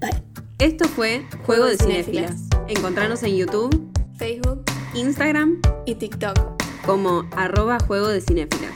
Bye. 0.00 0.22
Esto 0.58 0.88
fue 0.88 1.24
Juego 1.44 1.66
de 1.66 1.76
Cinéfilas. 1.76 2.34
Encontrarnos 2.68 3.22
en 3.22 3.36
YouTube, 3.36 3.70
Facebook 4.16 4.64
Instagram, 4.94 5.60
y 5.84 5.94
TikTok. 5.94 6.36
como 6.84 7.24
arroba 7.36 7.78
Juego 7.86 8.08
de 8.08 8.20
Cinéfilas. 8.20 8.72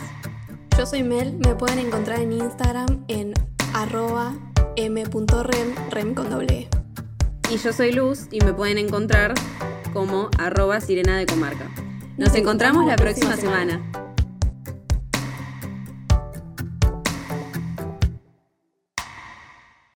Yo 0.77 0.87
soy 0.87 1.03
Mel, 1.03 1.35
me 1.45 1.55
pueden 1.55 1.79
encontrar 1.79 2.21
en 2.21 2.33
Instagram 2.33 3.05
en 3.09 3.35
arroba 3.75 4.35
m.rem, 4.77 5.75
rem 5.91 6.15
con 6.15 6.31
doble 6.31 6.55
E. 6.55 6.69
Y 7.51 7.59
yo 7.59 7.73
soy 7.73 7.93
Luz 7.93 8.29
y 8.31 8.41
me 8.45 8.53
pueden 8.53 8.79
encontrar 8.79 9.35
como 9.93 10.31
arroba 10.39 10.81
Sirena 10.81 11.19
de 11.19 11.27
Comarca. 11.27 11.69
Nos 12.17 12.35
encontramos 12.35 12.87
la 12.87 12.97
próxima 12.97 13.37
semana. 13.37 13.81